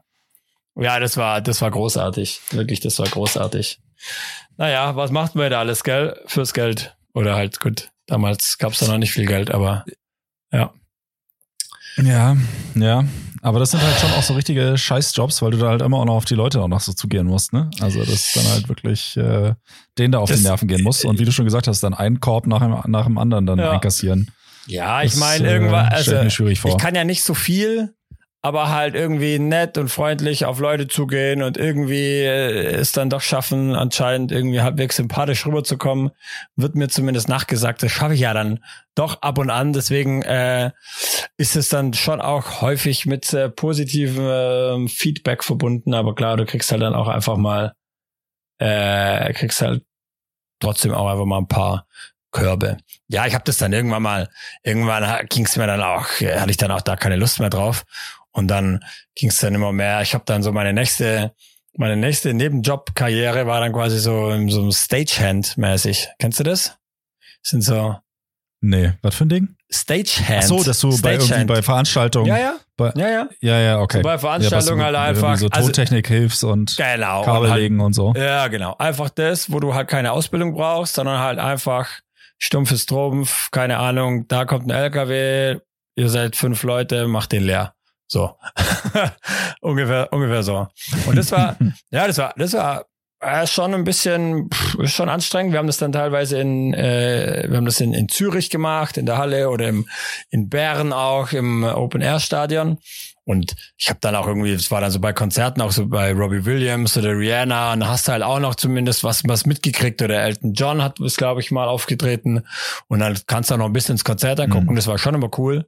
Ja, 0.76 1.02
das 1.02 1.18
war, 1.18 1.42
das 1.42 1.62
war 1.62 1.70
großartig. 1.70 2.40
Wirklich, 2.52 2.80
das 2.80 2.98
war 2.98 3.08
großartig. 3.08 3.82
Naja, 4.56 4.96
was 4.96 5.12
macht 5.12 5.36
man 5.36 5.52
da 5.52 5.60
alles, 5.60 5.84
gell? 5.84 6.18
Fürs 6.28 6.54
Geld. 6.54 6.96
Oder 7.14 7.36
halt, 7.36 7.60
gut, 7.60 7.92
damals 8.06 8.58
gab's 8.58 8.80
da 8.80 8.88
noch 8.88 8.98
nicht 8.98 9.12
viel 9.12 9.26
Geld, 9.26 9.52
aber 9.52 9.84
ja. 10.54 10.74
Ja, 11.98 12.36
ja. 12.76 13.04
Aber 13.44 13.58
das 13.60 13.72
sind 13.72 13.82
halt 13.82 14.00
schon 14.00 14.12
auch 14.12 14.22
so 14.22 14.34
richtige 14.36 14.78
Scheißjobs, 14.78 15.42
weil 15.42 15.50
du 15.52 15.58
da 15.58 15.70
halt 15.70 15.82
immer 15.82 15.98
auch 15.98 16.06
noch 16.06 16.14
auf 16.14 16.26
die 16.26 16.36
Leute 16.36 16.62
auch 16.62 16.68
noch 16.68 16.80
so 16.80 16.94
zugehen 16.94 17.26
musst, 17.26 17.54
ne? 17.54 17.72
Also 17.80 18.00
das 18.02 18.10
ist 18.10 18.36
dann 18.36 18.46
halt 18.48 18.70
wirklich 18.70 19.18
äh, 19.18 19.56
denen 19.98 20.12
da 20.12 20.20
auf 20.20 20.30
Das- 20.30 20.40
die 20.40 20.46
Nerven 20.46 20.68
gehen 20.68 20.84
muss. 20.84 21.04
Und 21.06 21.20
wie 21.20 21.26
du 21.26 21.32
schon 21.32 21.46
gesagt 21.46 21.68
hast, 21.68 21.82
dann 21.82 21.96
einen 21.96 22.20
Korb 22.20 22.46
nach 22.46 22.60
dem, 22.60 22.92
nach 22.92 23.06
dem 23.06 23.18
anderen 23.18 23.48
dann 23.48 23.58
Ja. 23.58 23.72
einkassieren. 23.72 24.30
Ja, 24.68 25.02
ich 25.02 25.16
meine, 25.16 25.48
äh, 25.48 25.54
irgendwann, 25.54 25.88
also 25.88 26.16
ich 26.22 26.78
kann 26.78 26.94
ja 26.94 27.04
nicht 27.04 27.24
so 27.24 27.34
viel, 27.34 27.96
aber 28.44 28.70
halt 28.70 28.96
irgendwie 28.96 29.38
nett 29.38 29.78
und 29.78 29.90
freundlich 29.90 30.46
auf 30.46 30.60
Leute 30.60 30.88
zugehen 30.88 31.44
und 31.44 31.58
irgendwie 31.58 32.22
äh, 32.24 32.74
es 32.74 32.92
dann 32.92 33.10
doch 33.10 33.22
schaffen, 33.22 33.76
anscheinend 33.76 34.32
irgendwie 34.32 34.62
halbwegs 34.62 34.96
sympathisch 34.96 35.46
rüberzukommen, 35.46 36.10
wird 36.56 36.76
mir 36.76 36.90
zumindest 36.90 37.30
nachgesagt. 37.30 37.84
Das 37.84 37.92
schaffe 37.92 38.16
ich 38.16 38.22
ja 38.22 38.34
dann 38.34 38.64
doch 38.96 39.22
ab 39.22 39.38
und 39.38 39.52
an. 39.52 39.74
Deswegen 39.74 40.24
äh, 40.24 40.72
ist 41.38 41.56
es 41.56 41.70
dann 41.70 41.94
schon 41.94 42.20
auch 42.20 42.62
häufig 42.62 43.06
mit 43.06 43.32
äh, 43.34 43.50
positivem 43.50 44.26
ähm, 44.28 44.88
Feedback 44.88 45.44
verbunden. 45.44 45.94
Aber 45.94 46.16
klar, 46.16 46.36
du 46.36 46.46
kriegst 46.46 46.72
halt 46.72 46.82
dann 46.82 46.96
auch 46.96 47.08
einfach 47.08 47.38
mal, 47.38 47.74
äh, 48.58 49.34
kriegst 49.34 49.62
halt 49.62 49.84
trotzdem 50.60 50.94
auch 50.94 51.08
einfach 51.08 51.26
mal 51.26 51.38
ein 51.38 51.48
paar 51.48 51.86
Körbe. 52.32 52.78
Ja, 53.08 53.28
ich 53.28 53.36
habe 53.36 53.44
das 53.44 53.58
dann 53.58 53.74
irgendwann 53.74 54.02
mal, 54.02 54.30
irgendwann 54.64 55.28
ging 55.28 55.46
es 55.46 55.58
mir 55.58 55.68
dann 55.68 55.82
auch, 55.82 56.08
äh, 56.22 56.40
hatte 56.40 56.50
ich 56.50 56.58
dann 56.58 56.72
auch 56.72 56.82
da 56.82 56.96
keine 56.96 57.18
Lust 57.18 57.40
mehr 57.40 57.50
drauf. 57.50 57.84
Und 58.32 58.48
dann 58.48 58.84
ging 59.16 59.30
es 59.30 59.40
dann 59.40 59.56
immer 59.56 59.72
mehr. 59.72 60.02
Ich 60.02 60.14
habe 60.14 60.24
dann 60.26 60.44
so 60.44 60.52
meine 60.52 60.74
nächste, 60.74 61.34
meine 61.78 61.98
nächste 61.98 62.34
Nebenjob-Karriere 62.34 63.46
war 63.46 63.60
dann 63.60 63.74
quasi 63.74 64.00
so 64.00 64.30
im 64.32 64.50
so 64.50 64.70
Stagehand-mäßig. 64.72 66.10
Kennst 66.20 66.40
du 66.40 66.44
das? 66.44 66.78
Sind 67.44 67.62
so 67.62 67.96
Nee, 68.64 68.94
was 69.02 69.16
für 69.16 69.26
ein 69.26 69.30
Ding? 69.30 69.56
Stagehand. 69.72 70.44
Ach 70.44 70.48
so, 70.48 70.64
dass 70.64 70.80
du 70.80 71.02
bei 71.02 71.14
irgendwie 71.14 71.46
bei 71.46 71.64
Veranstaltungen. 71.64 72.28
Ja, 72.28 72.38
ja. 72.38 72.56
Bei, 72.78 72.92
Ja, 72.96 73.10
ja. 73.10 73.30
ja, 73.42 73.60
ja, 73.60 73.80
okay. 73.80 73.98
So 73.98 74.04
bei 74.04 74.20
Veranstaltungen 74.20 74.80
ja, 74.80 74.86
halt 74.86 74.96
einfach. 74.96 75.36
So 75.38 75.48
also, 75.48 75.68
Tontechnik 75.68 76.08
hilfst 76.08 76.44
und 76.44 76.78
genau. 76.78 77.24
Kabel 77.24 77.46
und 77.46 77.52
halt, 77.52 77.62
legen 77.62 77.80
und 77.80 77.94
so. 77.94 78.14
Ja, 78.16 78.48
genau. 78.50 78.76
Einfach 78.78 79.10
das, 79.10 79.52
wo 79.52 79.60
du 79.60 79.74
halt 79.74 79.88
keine 79.88 80.12
Ausbildung 80.12 80.54
brauchst, 80.54 80.94
sondern 80.94 81.20
halt 81.20 81.40
einfach 81.40 81.90
stumpfes 82.38 82.86
Trumpf, 82.86 83.50
keine 83.52 83.78
Ahnung, 83.78 84.28
da 84.28 84.46
kommt 84.46 84.66
ein 84.66 84.72
LKW, 84.72 85.58
ihr 85.96 86.10
seid 86.10 86.36
fünf 86.36 86.64
Leute, 86.64 87.08
macht 87.08 87.32
den 87.32 87.44
leer. 87.44 87.74
So. 88.12 88.36
ungefähr, 89.62 90.12
ungefähr 90.12 90.44
so. 90.44 90.68
Und 91.06 91.16
das 91.18 91.32
war, 91.32 91.56
ja, 91.92 92.08
das 92.08 92.18
war, 92.18 92.34
das 92.36 92.52
war 92.52 92.86
äh, 93.22 93.48
schon 93.48 93.74
ein 93.74 93.86
bisschen, 93.86 94.50
pff, 94.50 94.90
schon 94.90 95.08
anstrengend. 95.08 95.54
Wir 95.54 95.60
haben 95.60 95.68
das 95.68 95.78
dann 95.78 95.94
teilweise 95.94 96.38
in, 96.42 96.74
äh, 96.74 97.46
wir 97.48 97.56
haben 97.56 97.64
das 97.66 97.80
in, 97.80 97.94
in 97.94 98.10
Zürich 98.10 98.50
gemacht, 98.50 98.98
in 98.98 99.06
der 99.06 99.18
Halle 99.18 99.50
oder 99.50 99.70
im, 99.70 99.88
in 100.30 100.50
Bern 100.50 100.92
auch, 100.92 101.32
im 101.32 101.64
Open 101.64 102.02
Air 102.02 102.20
Stadion. 102.20 102.80
Und 103.24 103.56
ich 103.78 103.88
habe 103.88 104.00
dann 104.02 104.16
auch 104.16 104.28
irgendwie, 104.28 104.54
das 104.54 104.72
war 104.72 104.82
dann 104.82 104.92
so 104.92 105.00
bei 105.00 105.14
Konzerten 105.14 105.62
auch 105.62 105.72
so 105.72 105.88
bei 105.88 106.12
Robbie 106.12 106.44
Williams 106.44 106.98
oder 106.98 107.12
Rihanna, 107.18 107.72
und 107.72 107.88
hast 107.88 108.10
du 108.10 108.12
halt 108.12 108.24
auch 108.24 108.40
noch 108.40 108.56
zumindest 108.56 109.06
was, 109.06 109.24
was 109.26 109.46
mitgekriegt 109.46 110.02
oder 110.02 110.22
Elton 110.22 110.54
John 110.54 110.84
hat 110.84 111.00
es, 111.00 111.16
glaube 111.16 111.40
ich, 111.40 111.50
mal 111.52 111.70
aufgetreten. 111.70 112.44
Und 112.90 113.00
dann 113.00 113.18
kannst 113.28 113.52
du 113.52 113.54
auch 113.54 113.60
noch 113.60 113.68
ein 113.68 113.74
bisschen 113.74 113.94
ins 113.94 114.04
Konzert 114.04 114.42
angucken, 114.42 114.72
Mhm. 114.72 114.76
das 114.76 114.88
war 114.88 114.98
schon 114.98 115.16
immer 115.16 115.30
cool. 115.38 115.66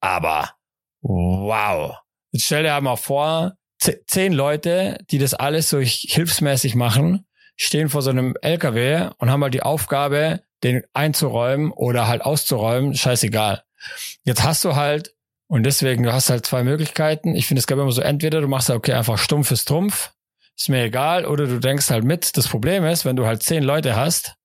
Aber 0.00 0.50
wow. 1.04 1.96
Jetzt 2.32 2.46
stell 2.46 2.64
dir 2.64 2.80
mal 2.80 2.96
vor, 2.96 3.56
zehn 4.06 4.32
Leute, 4.32 4.98
die 5.10 5.18
das 5.18 5.34
alles 5.34 5.68
so 5.70 5.78
hilfsmäßig 5.80 6.74
machen, 6.74 7.26
stehen 7.56 7.88
vor 7.88 8.02
so 8.02 8.10
einem 8.10 8.34
LKW 8.40 9.10
und 9.18 9.30
haben 9.30 9.42
halt 9.42 9.54
die 9.54 9.62
Aufgabe, 9.62 10.42
den 10.62 10.82
einzuräumen 10.94 11.70
oder 11.70 12.08
halt 12.08 12.22
auszuräumen, 12.22 12.94
scheißegal. 12.94 13.62
Jetzt 14.24 14.42
hast 14.42 14.64
du 14.64 14.74
halt, 14.74 15.14
und 15.46 15.64
deswegen, 15.64 16.02
du 16.02 16.12
hast 16.12 16.30
halt 16.30 16.46
zwei 16.46 16.64
Möglichkeiten. 16.64 17.36
Ich 17.36 17.46
finde, 17.46 17.60
es 17.60 17.66
gab 17.66 17.78
immer 17.78 17.92
so, 17.92 18.00
entweder 18.00 18.40
du 18.40 18.48
machst 18.48 18.70
halt, 18.70 18.78
okay, 18.78 18.94
einfach 18.94 19.18
stumpfes 19.18 19.66
Trumpf, 19.66 20.12
ist 20.56 20.70
mir 20.70 20.84
egal, 20.84 21.26
oder 21.26 21.46
du 21.46 21.60
denkst 21.60 21.90
halt 21.90 22.04
mit. 22.04 22.36
Das 22.36 22.48
Problem 22.48 22.84
ist, 22.84 23.04
wenn 23.04 23.16
du 23.16 23.26
halt 23.26 23.42
zehn 23.42 23.62
Leute 23.62 23.94
hast, 23.94 24.36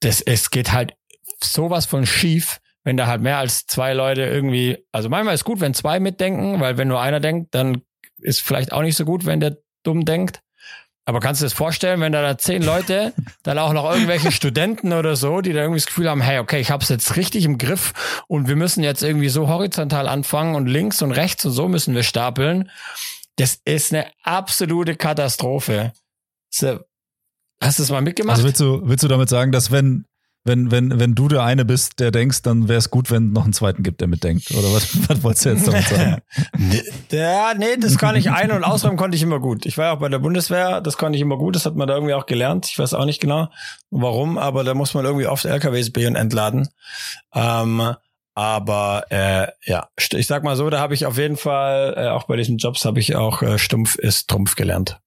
das, 0.00 0.20
es 0.20 0.50
geht 0.50 0.72
halt 0.72 0.94
sowas 1.42 1.86
von 1.86 2.06
schief, 2.06 2.60
wenn 2.84 2.96
da 2.96 3.06
halt 3.06 3.20
mehr 3.20 3.38
als 3.38 3.66
zwei 3.66 3.92
Leute 3.92 4.22
irgendwie, 4.22 4.78
also 4.92 5.08
manchmal 5.08 5.34
ist 5.34 5.44
gut, 5.44 5.60
wenn 5.60 5.74
zwei 5.74 6.00
mitdenken, 6.00 6.60
weil 6.60 6.78
wenn 6.78 6.88
nur 6.88 7.00
einer 7.00 7.20
denkt, 7.20 7.54
dann 7.54 7.82
ist 8.18 8.40
vielleicht 8.40 8.72
auch 8.72 8.82
nicht 8.82 8.96
so 8.96 9.04
gut, 9.04 9.26
wenn 9.26 9.40
der 9.40 9.58
dumm 9.82 10.04
denkt. 10.04 10.42
Aber 11.04 11.20
kannst 11.20 11.40
du 11.40 11.44
dir 11.44 11.46
das 11.46 11.56
vorstellen, 11.56 12.00
wenn 12.00 12.12
da, 12.12 12.20
da 12.20 12.36
zehn 12.36 12.62
Leute, 12.62 13.14
dann 13.42 13.58
auch 13.58 13.72
noch 13.72 13.90
irgendwelche 13.90 14.30
Studenten 14.30 14.92
oder 14.92 15.16
so, 15.16 15.40
die 15.40 15.54
da 15.54 15.60
irgendwie 15.60 15.78
das 15.78 15.86
Gefühl 15.86 16.10
haben, 16.10 16.20
hey, 16.20 16.38
okay, 16.38 16.60
ich 16.60 16.70
hab's 16.70 16.90
jetzt 16.90 17.16
richtig 17.16 17.46
im 17.46 17.56
Griff 17.56 18.22
und 18.26 18.46
wir 18.46 18.56
müssen 18.56 18.82
jetzt 18.82 19.02
irgendwie 19.02 19.30
so 19.30 19.48
horizontal 19.48 20.06
anfangen 20.06 20.54
und 20.54 20.66
links 20.66 21.00
und 21.00 21.12
rechts 21.12 21.46
und 21.46 21.52
so 21.52 21.66
müssen 21.66 21.94
wir 21.94 22.02
stapeln. 22.02 22.70
Das 23.36 23.58
ist 23.64 23.94
eine 23.94 24.06
absolute 24.22 24.96
Katastrophe. 24.96 25.92
Hast 27.62 27.78
du 27.78 27.82
es 27.82 27.90
mal 27.90 28.02
mitgemacht? 28.02 28.36
Also 28.36 28.46
willst 28.46 28.60
du, 28.60 28.80
willst 28.84 29.02
du 29.02 29.08
damit 29.08 29.28
sagen, 29.30 29.50
dass 29.50 29.70
wenn, 29.70 30.04
wenn, 30.48 30.70
wenn, 30.72 30.98
wenn 30.98 31.14
du 31.14 31.28
der 31.28 31.44
eine 31.44 31.64
bist, 31.64 32.00
der 32.00 32.10
denkst, 32.10 32.42
dann 32.42 32.68
wäre 32.68 32.78
es 32.78 32.90
gut, 32.90 33.10
wenn 33.10 33.28
es 33.28 33.32
noch 33.34 33.44
einen 33.44 33.52
zweiten 33.52 33.82
gibt, 33.82 34.00
der 34.00 34.08
mitdenkt. 34.08 34.50
Oder 34.50 34.72
was, 34.72 34.88
was 35.08 35.22
wolltest 35.22 35.44
du 35.44 35.50
jetzt 35.50 35.68
damit 35.68 35.84
sagen? 35.86 36.22
ja, 37.12 37.52
nee, 37.56 37.76
das 37.78 37.98
kann 37.98 38.16
ich 38.16 38.30
ein- 38.30 38.50
und 38.50 38.64
ausräumen 38.64 38.96
konnte 38.96 39.16
ich 39.16 39.22
immer 39.22 39.38
gut. 39.38 39.66
Ich 39.66 39.78
war 39.78 39.84
ja 39.84 39.92
auch 39.92 40.00
bei 40.00 40.08
der 40.08 40.18
Bundeswehr, 40.18 40.80
das 40.80 40.96
konnte 40.96 41.16
ich 41.16 41.22
immer 41.22 41.36
gut, 41.36 41.54
das 41.54 41.66
hat 41.66 41.76
man 41.76 41.86
da 41.86 41.94
irgendwie 41.94 42.14
auch 42.14 42.26
gelernt. 42.26 42.66
Ich 42.68 42.78
weiß 42.78 42.94
auch 42.94 43.04
nicht 43.04 43.20
genau, 43.20 43.48
warum, 43.90 44.38
aber 44.38 44.64
da 44.64 44.74
muss 44.74 44.94
man 44.94 45.04
irgendwie 45.04 45.26
oft 45.26 45.44
LKWs 45.44 45.92
B- 45.92 46.06
und 46.06 46.16
entladen. 46.16 46.68
Ähm, 47.34 47.94
aber 48.34 49.04
äh, 49.10 49.48
ja, 49.66 49.88
ich 49.98 50.26
sag 50.26 50.44
mal 50.44 50.56
so, 50.56 50.70
da 50.70 50.80
habe 50.80 50.94
ich 50.94 51.04
auf 51.04 51.18
jeden 51.18 51.36
Fall, 51.36 51.94
äh, 51.96 52.08
auch 52.08 52.24
bei 52.24 52.36
diesen 52.36 52.56
Jobs 52.56 52.84
habe 52.84 53.00
ich 53.00 53.16
auch 53.16 53.42
äh, 53.42 53.58
stumpf 53.58 53.96
ist 53.96 54.28
Trumpf 54.28 54.54
gelernt. 54.54 54.98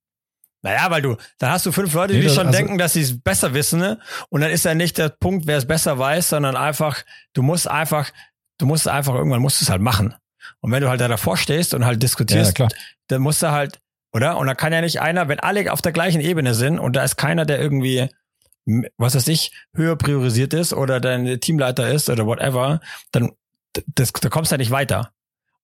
Naja, 0.64 0.92
weil 0.92 1.02
du, 1.02 1.16
dann 1.40 1.52
hast 1.52 1.66
du 1.66 1.72
fünf 1.72 1.94
Leute, 1.94 2.14
die 2.14 2.20
Nee, 2.20 2.26
das- 2.26 2.36
schon 2.36 2.48
also- 2.48 2.58
denken, 2.58 2.78
dass 2.78 2.94
sie 2.94 3.02
es 3.02 3.20
besser 3.20 3.54
wissen, 3.54 3.80
ne? 3.80 4.00
Und 4.30 4.42
dann 4.42 4.52
ist 4.52 4.66
ja 4.66 4.76
nicht 4.76 4.98
der 4.98 5.10
Punkt, 5.10 5.48
wer 5.48 5.58
es 5.58 5.66
besser 5.66 5.98
weiß, 5.98 6.30
sondern 6.30 6.56
einfach, 6.56 7.04
du 7.34 7.42
musst 7.42 7.68
einfach, 7.68 8.12
du 8.60 8.66
musst 8.68 8.88
einfach, 8.88 9.16
irgendwann 9.16 9.42
musst 9.42 9.60
du 9.60 9.66
es 9.66 9.70
halt 9.72 9.82
machen. 9.82 10.14
Und 10.60 10.72
wenn 10.72 10.82
du 10.82 10.90
halt 10.90 11.02
da 11.02 11.08
davor 11.08 11.38
stehst 11.38 11.74
und 11.74 11.86
halt 11.86 12.02
diskutierst, 12.04 12.60
ja, 12.60 12.68
dann 13.08 13.22
musst 13.22 13.42
du 13.42 13.52
halt, 13.52 13.80
oder? 14.14 14.38
Und 14.38 14.48
dann 14.48 14.58
kann 14.58 14.72
ja 14.74 14.82
nicht 14.82 15.02
einer, 15.02 15.28
wenn 15.28 15.40
alle 15.40 15.72
auf 15.72 15.82
der 15.82 15.92
gleichen 15.92 16.22
Ebene 16.22 16.54
sind 16.54 16.78
und 16.80 16.96
da 16.96 17.04
ist 17.04 17.16
keiner, 17.16 17.46
der 17.46 17.60
irgendwie, 17.60 18.10
was 18.98 19.16
weiß 19.16 19.28
ich, 19.30 19.52
höher 19.74 19.96
priorisiert 19.96 20.54
ist 20.54 20.74
oder 20.74 21.00
dein 21.00 21.40
Teamleiter 21.40 21.90
ist 21.90 22.10
oder 22.10 22.28
whatever, 22.28 22.82
dann, 23.12 23.32
das, 23.88 24.12
da 24.14 24.30
kommst 24.30 24.52
du 24.52 24.56
ja 24.56 24.58
nicht 24.60 24.72
weiter. 24.72 25.12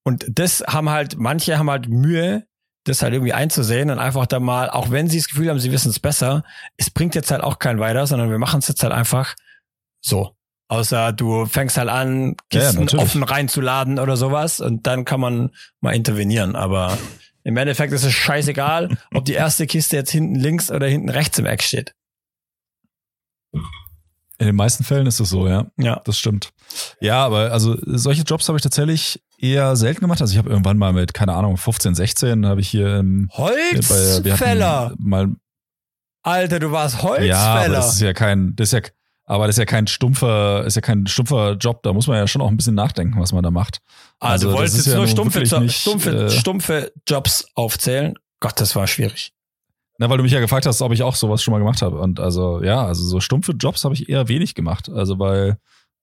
Und 0.04 0.26
das 0.28 0.64
haben 0.68 0.90
halt, 0.90 1.18
manche 1.18 1.60
haben 1.60 1.70
halt 1.70 1.88
Mühe, 1.90 2.48
das 2.88 3.02
halt 3.02 3.14
irgendwie 3.14 3.34
einzusehen 3.34 3.90
und 3.90 4.00
einfach 4.00 4.26
da 4.26 4.40
mal, 4.40 4.70
auch 4.70 4.90
wenn 4.92 5.08
sie 5.10 5.18
das 5.18 5.28
Gefühl 5.28 5.50
haben, 5.50 5.60
sie 5.60 5.72
wissen 5.72 5.90
es 5.90 6.00
besser, 6.00 6.44
es 6.78 6.90
bringt 6.90 7.16
jetzt 7.16 7.32
halt 7.32 7.42
auch 7.42 7.60
keinen 7.60 7.80
weiter, 7.80 8.08
sondern 8.08 8.30
wir 8.30 8.40
machen 8.40 8.60
es 8.60 8.68
jetzt 8.68 8.84
halt 8.84 8.94
einfach 8.94 9.36
so. 10.02 10.36
Außer 10.70 11.14
du 11.14 11.46
fängst 11.46 11.78
halt 11.78 11.90
an, 11.90 12.36
Ja, 12.52 12.62
ja, 12.62 12.66
Kisten 12.68 12.82
natürlich. 12.82 13.06
offen 13.06 13.24
reinzuladen 13.24 14.00
oder 14.00 14.18
sowas 14.18 14.60
und 14.60 14.86
dann 14.86 15.06
kann 15.06 15.20
man 15.20 15.52
mal 15.80 15.96
intervenieren. 15.96 16.56
Aber 16.56 16.98
im 17.44 17.56
Endeffekt 17.56 17.94
ist 17.94 18.04
es 18.04 18.14
scheißegal, 18.14 18.98
ob 19.14 19.24
die 19.24 19.34
erste 19.34 19.66
Kiste 19.68 19.96
jetzt 19.96 20.12
hinten 20.12 20.36
links 20.36 20.70
oder 20.70 20.88
hinten 20.88 21.10
rechts 21.10 21.40
im 21.40 21.46
Eck 21.46 21.64
steht. 21.64 21.94
In 24.40 24.46
den 24.46 24.56
meisten 24.56 24.84
Fällen 24.84 25.08
ist 25.08 25.20
es 25.20 25.30
so, 25.30 25.48
ja. 25.48 25.66
Ja. 25.78 26.02
Das 26.06 26.18
stimmt. 26.18 26.52
Ja, 27.02 27.26
aber 27.26 27.52
also 27.52 27.76
solche 27.86 28.22
Jobs 28.22 28.48
habe 28.48 28.58
ich 28.58 28.62
tatsächlich 28.62 29.22
eher 29.40 29.76
selten 29.76 30.02
gemacht. 30.02 30.22
Also 30.22 30.34
ich 30.34 30.38
habe 30.38 30.50
irgendwann 30.50 30.78
mal 30.78 30.94
mit, 30.94 31.14
keine 31.14 31.34
Ahnung, 31.34 31.58
15, 31.58 31.96
16 31.96 32.46
habe 32.46 32.62
ich 32.62 32.70
hier 32.70 32.98
im 32.98 33.30
wir 33.30 33.38
Holzfäller! 33.38 34.94
mal 35.00 35.36
Alter, 36.24 36.60
du 36.60 36.72
warst 36.72 36.96
Ja, 36.96 37.08
aber 37.08 37.14
Holzfäller. 37.14 37.76
das 37.78 37.94
ist 37.94 38.02
ja 38.02 38.14
kein, 38.14 38.56
das 38.56 38.68
ist 38.68 38.74
ja, 38.74 38.82
aber 39.26 39.48
das 39.48 39.56
ist 39.56 39.60
ja 39.60 39.66
kein 39.66 39.88
stumpfer, 39.88 40.66
ist 40.66 40.76
ja 40.76 40.82
kein 40.82 41.08
stumpfer 41.08 41.54
Job. 41.54 41.84
Da 41.84 41.94
muss 41.94 42.08
man 42.08 42.18
ja 42.18 42.28
schon 42.28 42.42
auch 42.42 42.50
ein 42.50 42.58
bisschen 42.58 42.76
nachdenken, 42.76 43.20
was 43.20 43.32
man 43.32 43.44
da 43.44 43.52
macht. 43.52 43.80
also, 44.20 44.34
also 44.34 44.50
du 44.50 44.54
wolltest 44.56 44.78
jetzt 44.78 44.88
ja 44.88 44.98
nur 44.98 45.08
stumpfe, 45.08 45.40
nicht, 45.40 45.80
stumpfe, 45.80 46.26
äh, 46.26 46.30
stumpfe 46.30 46.92
Jobs 47.08 47.48
aufzählen. 47.56 48.16
Gott, 48.40 48.60
das 48.60 48.76
war 48.76 48.88
schwierig. 48.88 49.32
Na, 50.00 50.10
weil 50.10 50.18
du 50.18 50.24
mich 50.24 50.32
ja 50.32 50.40
gefragt 50.40 50.66
hast, 50.66 50.82
ob 50.82 50.92
ich 50.94 51.04
auch 51.04 51.16
sowas 51.16 51.42
schon 51.42 51.54
mal 51.54 51.60
gemacht 51.60 51.82
habe. 51.82 52.00
Und 52.00 52.20
also, 52.20 52.64
ja, 52.64 52.86
also 52.86 53.04
so 53.04 53.20
stumpfe 53.20 53.54
Jobs 53.54 53.84
habe 53.84 53.96
ich 53.96 54.10
eher 54.10 54.28
wenig 54.28 54.54
gemacht. 54.54 54.90
Also, 54.90 55.18
weil 55.20 55.58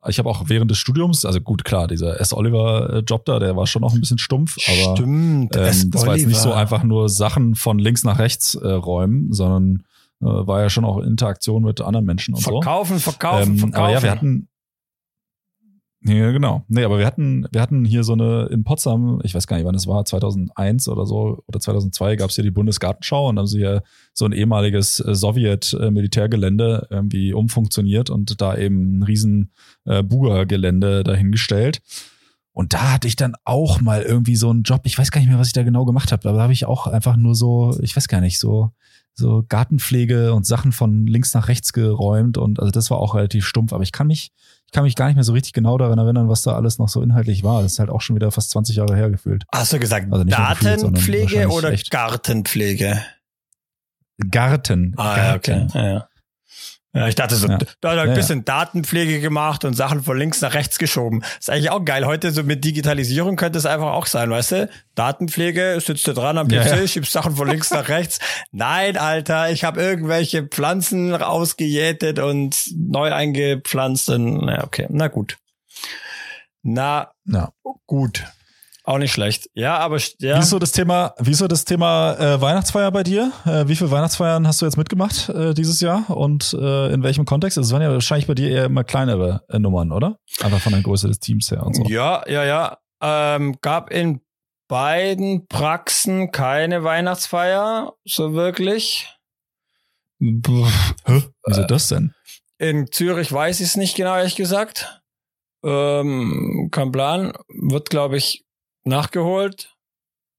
ich 0.09 0.19
habe 0.19 0.29
auch 0.29 0.45
während 0.49 0.71
des 0.71 0.79
Studiums, 0.79 1.25
also 1.25 1.41
gut, 1.41 1.65
klar, 1.65 1.87
dieser 1.87 2.21
S. 2.21 2.35
Oliver-Job 2.35 3.25
da, 3.25 3.39
der 3.39 3.57
war 3.57 3.67
schon 3.67 3.83
noch 3.83 3.95
ein 3.95 4.01
bisschen 4.01 4.19
stumpf, 4.19 4.57
aber 4.67 4.97
Stimmt, 4.97 5.57
ähm, 5.57 5.91
das 5.91 6.07
war 6.07 6.17
jetzt 6.17 6.27
nicht 6.27 6.41
so 6.41 6.53
einfach 6.53 6.83
nur 6.83 7.09
Sachen 7.09 7.55
von 7.55 7.79
links 7.79 8.05
nach 8.05 8.19
rechts 8.19 8.55
äh, 8.55 8.69
räumen, 8.69 9.33
sondern 9.33 9.85
äh, 10.21 10.27
war 10.27 10.61
ja 10.61 10.69
schon 10.69 10.85
auch 10.85 10.99
Interaktion 10.99 11.63
mit 11.63 11.81
anderen 11.81 12.05
Menschen 12.05 12.35
und 12.35 12.43
so. 12.43 12.51
Verkaufen, 12.51 12.99
verkaufen, 12.99 13.53
Ähm, 13.53 13.59
verkaufen. 13.59 13.83
aber 13.83 13.93
ja, 13.93 14.03
wir 14.03 14.11
hatten. 14.11 14.49
Ja, 16.07 16.33
genau. 16.33 16.65
Nee, 16.69 16.85
aber 16.85 16.99
wir 16.99 17.07
hatten, 17.07 17.47
wir 17.51 17.63
hatten 17.63 17.87
hier 17.87 18.05
so 18.05 18.13
eine 18.13 18.47
in 18.51 18.63
Potsdam, 18.63 19.21
ich 19.25 19.35
weiß 19.35 19.47
gar 19.47 19.57
nicht, 19.57 19.65
wann 19.65 19.75
es 19.75 19.87
war, 19.87 20.05
2001 20.05 20.87
oder 20.89 21.07
so 21.07 21.43
oder 21.47 21.61
2002 21.61 22.17
gab 22.17 22.29
es 22.29 22.35
hier 22.35 22.45
die 22.45 22.51
Bundesgartenschau 22.51 23.29
und 23.29 23.39
haben 23.39 23.47
sie 23.47 23.61
ja 23.61 23.81
so 24.13 24.27
ein 24.27 24.33
ehemaliges 24.33 25.01
äh, 25.01 25.15
Sowjet-Militärgelände 25.15 26.89
irgendwie 26.91 27.33
umfunktioniert 27.33 28.11
und 28.11 28.39
da 28.43 28.55
eben 28.55 28.99
ein 28.99 29.03
riesen 29.03 29.51
äh, 29.87 30.03
Buga-Gelände 30.03 31.05
dahingestellt. 31.05 31.81
Und 32.55 32.73
da 32.73 32.93
hatte 32.93 33.09
ich 33.09 33.17
dann 33.17 33.35
auch 33.45 33.81
mal 33.81 34.03
irgendwie 34.03 34.37
so 34.37 34.49
einen 34.49 34.63
Job. 34.63 34.83
Ich 34.85 34.97
weiß 34.97 35.11
gar 35.11 35.21
nicht 35.21 35.29
mehr, 35.29 35.39
was 35.39 35.49
ich 35.49 35.53
da 35.53 35.65
genau 35.65 35.85
gemacht 35.85 36.13
habe, 36.13 36.29
aber 36.29 36.39
da 36.39 36.45
habe 36.45 36.53
ich 36.53 36.67
auch 36.67 36.87
einfach 36.87 37.17
nur 37.17 37.35
so, 37.35 37.77
ich 37.83 37.95
weiß 37.97 38.09
gar 38.09 38.21
nicht, 38.21 38.39
so 38.39 38.71
so 39.17 39.45
Gartenpflege 39.49 40.35
und 40.35 40.45
Sachen 40.45 40.73
von 40.73 41.07
links 41.07 41.35
nach 41.35 41.47
rechts 41.49 41.73
geräumt 41.73 42.37
und 42.37 42.59
also 42.59 42.73
das 42.73 42.91
war 42.91 42.99
auch 42.99 43.15
relativ 43.15 43.47
stumpf, 43.47 43.73
aber 43.73 43.85
ich 43.85 43.93
kann 43.93 44.09
mich 44.09 44.33
ich 44.67 44.73
kann 44.73 44.83
mich 44.83 44.97
gar 44.97 45.07
nicht 45.07 45.15
mehr 45.15 45.23
so 45.23 45.33
richtig 45.33 45.53
genau 45.53 45.79
daran 45.79 45.99
erinnern, 45.99 46.29
was 46.29 46.43
da 46.43 46.57
alles 46.57 46.79
noch 46.79 46.89
so 46.89 47.01
inhaltlich 47.01 47.45
war. 47.45 47.63
Das 47.63 47.75
ist 47.75 47.79
halt 47.79 47.91
auch 47.91 48.01
schon 48.01 48.17
wieder 48.17 48.33
fast 48.33 48.51
20 48.51 48.75
Jahre 48.77 48.97
her 48.97 49.09
gefühlt. 49.11 49.45
Hast 49.53 49.73
du 49.73 49.79
gesagt 49.79 50.13
Also 50.13 50.25
gefühlt, 50.25 50.37
Datenpflege 50.37 51.23
wahrscheinlich 51.23 51.57
oder 51.57 51.73
echt. 51.73 51.91
Gartenpflege? 51.93 53.01
Garten. 54.31 54.95
Ah, 54.97 55.17
ja, 55.17 55.25
Garten. 55.37 55.67
okay. 55.69 55.79
Ja, 55.79 55.89
ja. 55.93 56.09
Ja, 56.95 57.09
ich 57.09 57.15
dachte 57.17 57.35
so, 57.37 57.49
Ja. 57.49 57.59
da 57.81 57.91
hat 57.91 57.97
er 57.97 58.03
ein 58.05 58.09
Ja, 58.11 58.15
bisschen 58.15 58.45
Datenpflege 58.45 59.21
gemacht 59.21 59.65
und 59.65 59.75
Sachen 59.75 60.03
von 60.05 60.17
links 60.17 60.41
nach 60.41 60.55
rechts 60.55 60.79
geschoben. 60.79 61.23
Ist 61.39 61.51
eigentlich 61.51 61.71
auch 61.71 61.85
geil. 61.85 62.07
Heute 62.07 62.31
so 62.31 62.43
mit 62.45 62.65
Digitalisierung 62.65 63.37
könnte 63.37 63.59
es 63.59 63.67
einfach 63.67 63.93
auch 63.93 64.07
sein, 64.07 64.31
weißt 64.31 64.53
du? 64.53 64.69
Datenpflege, 64.95 65.79
sitzt 65.85 66.07
du 66.07 66.13
dran 66.13 66.39
am 66.39 66.47
PC, 66.49 66.53
Ja, 66.55 66.77
ja. 66.77 66.87
schiebst 66.87 67.13
Sachen 67.13 67.37
von 67.37 67.49
links 67.49 67.71
nach 67.71 67.89
rechts. 67.89 68.21
Nein, 68.53 68.97
Alter, 68.97 69.51
ich 69.51 69.65
habe 69.65 69.83
irgendwelche 69.83 70.45
Pflanzen 70.47 71.13
ausgejätet 71.15 72.19
und 72.21 72.57
neu 72.77 73.13
eingepflanzt. 73.13 74.09
Und, 74.11 74.45
na, 74.47 74.63
okay, 74.65 74.87
na 74.89 75.09
gut. 75.09 75.37
Na 76.63 77.11
Ja. 77.27 77.51
gut. 77.87 78.25
Auch 78.87 78.99
nicht 78.99 79.13
schlecht. 79.13 79.49
Ja, 79.55 79.79
aber 79.79 79.99
ja. 80.19 80.37
Wie 80.37 80.41
ist 80.41 80.51
so 80.51 80.59
das 80.59 80.73
Thema, 80.73 81.15
wie 81.19 81.31
ist 81.31 81.39
so 81.39 81.49
das 81.49 81.65
Thema 81.65 82.17
äh, 82.19 82.41
Weihnachtsfeier 82.41 82.91
bei 82.93 83.03
dir? 83.03 83.33
Äh, 83.47 83.67
wie 83.67 83.77
viele 83.77 83.91
Weihnachtsfeiern 83.91 84.47
hast 84.47 84.61
du 84.61 84.67
jetzt 84.67 84.77
mitgemacht 84.77 85.31
äh, 85.31 85.55
dieses 85.55 85.81
Jahr 85.81 86.11
und 86.11 86.55
äh, 86.61 86.93
in 86.93 87.03
welchem 87.03 87.25
Kontext? 87.25 87.57
Es 87.57 87.73
waren 87.73 87.81
ja 87.81 87.91
wahrscheinlich 87.91 88.27
bei 88.27 88.35
dir 88.35 88.51
eher 88.51 88.67
immer 88.67 88.85
kleinere 88.85 89.43
äh, 89.49 89.59
Nummern, 89.59 89.91
oder? 89.91 90.19
Einfach 90.43 90.61
von 90.61 90.75
der 90.75 90.83
Größe 90.83 91.09
des 91.09 91.19
Teams 91.19 91.51
her 91.51 91.65
und 91.65 91.75
so. 91.75 91.85
Ja, 91.85 92.25
ja, 92.29 92.45
ja. 92.45 92.79
Ähm, 93.01 93.57
gab 93.63 93.91
in 93.91 94.21
beiden 94.69 95.47
Praxen 95.47 96.31
keine 96.31 96.85
Weihnachtsfeier, 96.85 97.95
so 98.05 98.35
wirklich. 98.35 99.09
Puh. 100.43 100.67
Wieso 101.47 101.65
das 101.65 101.89
denn? 101.89 102.13
In 102.59 102.91
Zürich 102.91 103.33
weiß 103.33 103.61
ich 103.61 103.69
es 103.69 103.77
nicht 103.77 103.97
genau, 103.97 104.15
ehrlich 104.15 104.37
gesagt. 104.37 105.03
Ähm, 105.65 106.69
kein 106.71 106.93
Plan. 106.93 107.33
Wird, 107.49 107.89
glaube 107.89 108.19
ich, 108.19 108.44
nachgeholt 108.85 109.75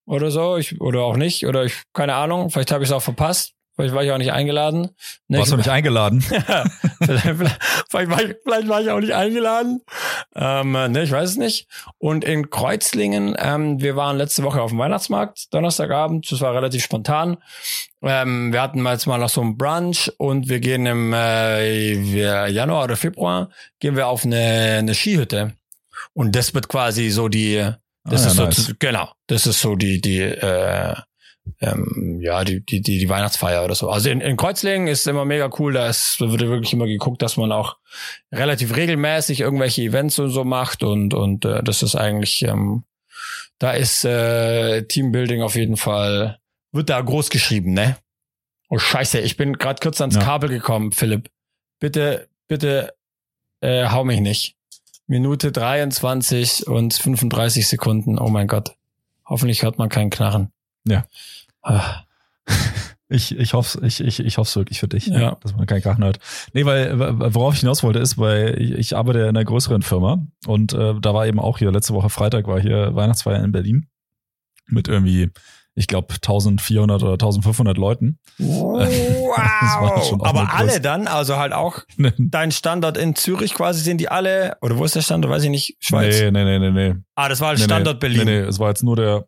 oder 0.05 0.31
so. 0.31 0.58
Ich, 0.58 0.79
oder 0.81 1.01
auch 1.01 1.17
nicht. 1.17 1.45
Oder 1.45 1.65
ich, 1.65 1.84
keine 1.93 2.15
Ahnung. 2.15 2.49
Vielleicht 2.49 2.71
habe 2.71 2.84
ich 2.84 2.89
es 2.89 2.93
auch 2.93 3.01
verpasst. 3.01 3.55
Vielleicht 3.75 3.93
war 3.93 4.05
ich 4.05 4.12
auch 4.12 4.17
nicht 4.17 4.31
eingeladen. 4.31 4.91
Nee, 5.27 5.39
Warst 5.39 5.51
du 5.51 5.58
nicht 5.58 5.69
eingeladen? 5.69 6.21
vielleicht, 7.01 7.23
vielleicht, 7.23 7.60
vielleicht, 7.89 8.10
war 8.10 8.23
ich, 8.23 8.36
vielleicht 8.41 8.67
war 8.69 8.81
ich 8.81 8.89
auch 8.89 9.01
nicht 9.01 9.13
eingeladen. 9.13 9.81
Ähm, 10.34 10.75
äh, 10.75 10.88
ne, 10.88 11.03
ich 11.03 11.12
weiß 11.12 11.31
es 11.31 11.36
nicht. 11.36 11.67
Und 11.97 12.23
in 12.23 12.49
Kreuzlingen, 12.49 13.36
ähm, 13.38 13.81
wir 13.81 13.97
waren 13.97 14.15
letzte 14.15 14.43
Woche 14.43 14.62
auf 14.62 14.69
dem 14.69 14.79
Weihnachtsmarkt, 14.79 15.53
Donnerstagabend. 15.53 16.31
Das 16.31 16.39
war 16.39 16.53
relativ 16.53 16.86
spontan. 16.86 17.36
Ähm, 18.01 18.53
wir 18.53 18.62
hatten 18.62 18.81
mal 18.81 18.93
jetzt 18.93 19.08
mal 19.08 19.17
noch 19.17 19.27
so 19.27 19.41
einen 19.41 19.58
Brunch 19.58 20.10
und 20.17 20.47
wir 20.47 20.62
gehen 20.62 20.86
im 20.86 21.12
äh, 21.12 22.47
Januar 22.47 22.86
oder 22.86 22.95
Februar 22.95 23.49
gehen 23.79 23.97
wir 23.97 24.08
auf 24.08 24.23
eine, 24.23 24.77
eine 24.79 24.95
Skihütte. 24.95 25.51
Und 26.13 26.34
das 26.38 26.53
wird 26.53 26.69
quasi 26.69 27.10
so 27.10 27.27
die, 27.27 27.73
das 28.06 28.24
Ah, 28.24 28.28
ist 28.28 28.38
ja, 28.38 28.52
so, 28.52 28.62
nice. 28.63 28.76
genau, 28.80 29.10
das 29.28 29.46
ist 29.48 29.62
so 29.62 29.76
die, 29.76 30.00
die, 30.02 30.20
äh, 30.22 30.96
ähm, 31.62 32.20
ja, 32.22 32.44
die, 32.44 32.65
die, 32.65 32.82
die, 32.82 32.98
die 32.98 33.10
Weihnachtsfeier 33.10 33.63
oder 33.63 33.76
so. 33.76 33.89
Also 33.89 34.10
in, 34.10 34.20
in 34.22 34.36
Kreuzlingen 34.36 34.88
ist 34.88 35.06
immer 35.08 35.26
mega 35.26 35.50
cool, 35.60 35.74
da, 35.74 35.88
ist, 35.88 36.18
da 36.20 36.32
wird 36.32 36.41
wirklich 36.41 36.74
immer 36.74 36.88
geguckt, 36.88 37.22
dass 37.22 37.38
man 37.38 37.52
auch 37.52 37.78
relativ 38.32 38.76
regelmäßig 38.76 39.41
irgendwelche 39.41 39.84
Events 39.84 40.18
und 40.20 40.32
so 40.32 40.44
macht 40.44 40.82
und, 40.84 41.13
und 41.13 41.46
äh, 41.46 41.62
das 41.63 41.84
ist 41.84 41.96
eigentlich, 41.96 42.41
ähm, 42.44 42.84
da 43.60 43.72
ist 43.72 44.04
äh, 44.06 44.84
Teambuilding 44.84 45.41
auf 45.41 45.56
jeden 45.56 45.78
Fall, 45.78 46.39
wird 46.72 46.89
da 46.89 47.00
groß 47.00 47.30
geschrieben, 47.30 47.74
ne? 47.74 47.98
Oh 48.70 48.80
scheiße, 48.80 49.20
ich 49.20 49.38
bin 49.38 49.54
gerade 49.54 49.80
kurz 49.82 50.02
ans 50.02 50.15
Ja. 50.15 50.22
Kabel 50.22 50.50
gekommen, 50.50 50.91
Philipp. 50.91 51.30
Bitte, 51.80 52.28
bitte 52.48 52.94
äh, 53.62 53.88
hau 53.89 54.04
mich 54.04 54.20
nicht. 54.20 54.56
Minute 55.08 55.52
23 55.52 56.68
und 56.68 56.94
35 56.94 57.68
Sekunden. 57.68 58.18
Oh 58.20 58.30
mein 58.30 58.48
Gott. 58.48 58.76
Hoffentlich 59.26 59.63
hört 59.63 59.78
man 59.78 59.89
keinen 59.89 60.10
Knarren. 60.10 60.52
Ja. 60.88 61.06
Ah, 61.62 62.02
Ich, 63.08 63.38
ich 63.38 63.54
hoffe 63.54 63.86
ich, 63.86 64.02
ich, 64.02 64.20
ich 64.20 64.38
hoffe 64.39 64.56
wirklich 64.62 64.80
für 64.80 64.88
dich, 64.88 65.06
Ja. 65.06 65.38
dass 65.41 65.56
man 65.56 65.68
keinen 65.68 65.84
Krachen 65.84 66.04
hört. 66.04 66.18
Nee, 66.54 66.65
weil 66.65 66.98
worauf 67.36 67.54
ich 67.54 67.60
hinaus 67.60 67.84
wollte, 67.84 68.00
ist, 68.00 68.18
weil 68.18 68.60
ich, 68.60 68.72
ich 68.72 68.96
arbeite 68.98 69.20
ja 69.20 69.26
in 69.26 69.38
einer 69.38 69.46
größeren 69.46 69.84
Firma 69.84 70.26
und 70.48 70.74
äh, 70.74 70.96
da 71.00 71.13
war 71.13 71.28
eben 71.28 71.39
auch 71.39 71.60
hier, 71.60 71.72
letzte 71.72 71.94
Woche 71.94 72.10
Freitag 72.10 72.48
war 72.48 72.60
hier 72.60 72.96
Weihnachtsfeier 72.96 73.44
in 73.44 73.52
Berlin 73.52 73.88
mit 74.65 74.88
irgendwie, 74.88 75.30
ich 75.76 75.88
glaube, 75.88 76.14
1400 76.14 77.04
oder 77.04 77.14
1500 77.14 77.78
Leuten. 77.78 78.18
Wow. 78.38 79.38
Aber 80.22 80.54
alle 80.54 80.80
dann, 80.80 81.08
also 81.08 81.36
halt 81.36 81.52
auch 81.52 81.82
dein 82.18 82.52
Standort 82.52 82.98
in 82.98 83.16
Zürich 83.16 83.54
quasi, 83.54 83.82
sind 83.82 84.00
die 84.00 84.08
alle, 84.08 84.58
oder 84.62 84.78
wo 84.78 84.86
ist 84.86 84.96
der 84.96 85.02
Standort? 85.02 85.34
Weiß 85.34 85.44
ich 85.44 85.50
nicht, 85.50 85.76
Schweiz? 85.80 86.20
Nee, 86.20 86.32
nee, 86.32 86.60
nee, 86.60 86.72
nee. 86.72 86.94
nee. 86.94 86.96
Ah, 87.16 87.28
das 87.28 87.42
war 87.42 87.50
halt 87.50 87.60
Standort 87.60 87.98
nee, 87.98 88.00
Berlin. 88.00 88.26
Nee, 88.26 88.42
nee, 88.42 88.48
es 88.48 88.58
war 88.58 88.70
jetzt 88.70 88.84
nur 88.84 88.96
der, 88.96 89.26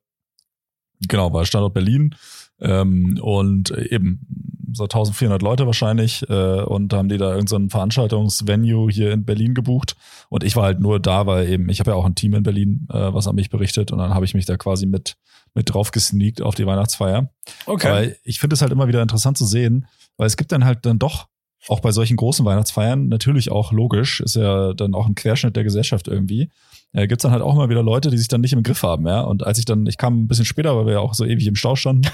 genau, 1.08 1.34
war 1.34 1.46
Standort 1.46 1.74
Berlin. 1.74 2.16
Ähm, 2.60 3.20
und 3.22 3.72
eben 3.72 4.57
so 4.78 4.84
1400 4.84 5.42
Leute 5.42 5.66
wahrscheinlich 5.66 6.28
äh, 6.30 6.62
und 6.62 6.94
haben 6.94 7.10
die 7.10 7.18
da 7.18 7.32
irgendein 7.34 7.64
so 7.64 7.70
Veranstaltungsvenue 7.70 8.90
hier 8.90 9.12
in 9.12 9.26
Berlin 9.26 9.54
gebucht 9.54 9.96
und 10.30 10.44
ich 10.44 10.56
war 10.56 10.64
halt 10.64 10.80
nur 10.80 11.00
da, 11.00 11.26
weil 11.26 11.50
eben 11.50 11.70
ich 11.70 11.80
habe 11.80 11.92
ja 11.92 11.96
auch 11.96 12.06
ein 12.06 12.16
Team 12.16 12.34
in 12.34 12.44
Berlin, 12.44 12.88
äh, 12.92 13.14
was 13.14 13.28
an 13.28 13.36
mich 13.36 13.50
berichtet 13.50 13.92
und 13.92 13.98
dann 13.98 14.14
habe 14.14 14.26
ich 14.26 14.34
mich 14.34 14.46
da 14.46 14.58
quasi 14.58 14.86
mit 14.86 15.18
mit 15.54 15.74
drauf 15.74 15.92
gesneakt 15.92 16.42
auf 16.42 16.56
die 16.56 16.68
Weihnachtsfeier. 16.68 17.32
Okay. 17.66 17.90
Weil 17.90 18.18
ich 18.24 18.40
finde 18.40 18.54
es 18.54 18.62
halt 18.62 18.72
immer 18.72 18.88
wieder 18.88 19.02
interessant 19.02 19.38
zu 19.38 19.46
sehen, 19.46 19.88
weil 20.16 20.28
es 20.28 20.38
gibt 20.38 20.52
dann 20.52 20.66
halt 20.66 20.86
dann 20.86 21.00
doch 21.00 21.28
auch 21.68 21.80
bei 21.80 21.92
solchen 21.92 22.16
großen 22.16 22.46
Weihnachtsfeiern 22.46 23.08
natürlich 23.08 23.52
auch 23.52 23.72
logisch, 23.72 24.22
ist 24.22 24.36
ja 24.36 24.74
dann 24.74 24.94
auch 24.94 25.08
ein 25.08 25.16
Querschnitt 25.16 25.56
der 25.56 25.64
Gesellschaft 25.64 26.08
irgendwie 26.08 26.50
äh, 26.98 27.08
gibt 27.08 27.22
es 27.22 27.24
dann 27.24 27.32
halt 27.32 27.44
auch 27.44 27.54
immer 27.54 27.70
wieder 27.70 27.84
Leute, 27.84 28.10
die 28.10 28.18
sich 28.18 28.28
dann 28.28 28.42
nicht 28.42 28.54
im 28.54 28.64
Griff 28.64 28.82
haben, 28.82 29.08
ja. 29.08 29.22
Und 29.22 29.46
als 29.46 29.60
ich 29.60 29.66
dann, 29.66 29.86
ich 29.86 29.98
kam 29.98 30.24
ein 30.24 30.28
bisschen 30.28 30.46
später, 30.46 30.76
weil 30.76 30.88
wir 30.88 30.94
ja 30.94 31.00
auch 31.00 31.14
so 31.14 31.26
ewig 31.26 31.46
im 31.46 31.56
Stau 31.56 31.76
standen, 31.76 32.10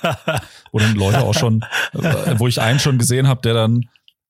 wo 0.72 0.78
dann 0.80 0.96
Leute 0.96 1.22
auch 1.22 1.34
schon, 1.34 1.64
äh, 1.92 2.38
wo 2.38 2.48
ich 2.48 2.60
einen 2.60 2.80
schon 2.80 2.98
gesehen 2.98 3.28
habe, 3.28 3.42
der 3.42 3.54
dann 3.54 3.84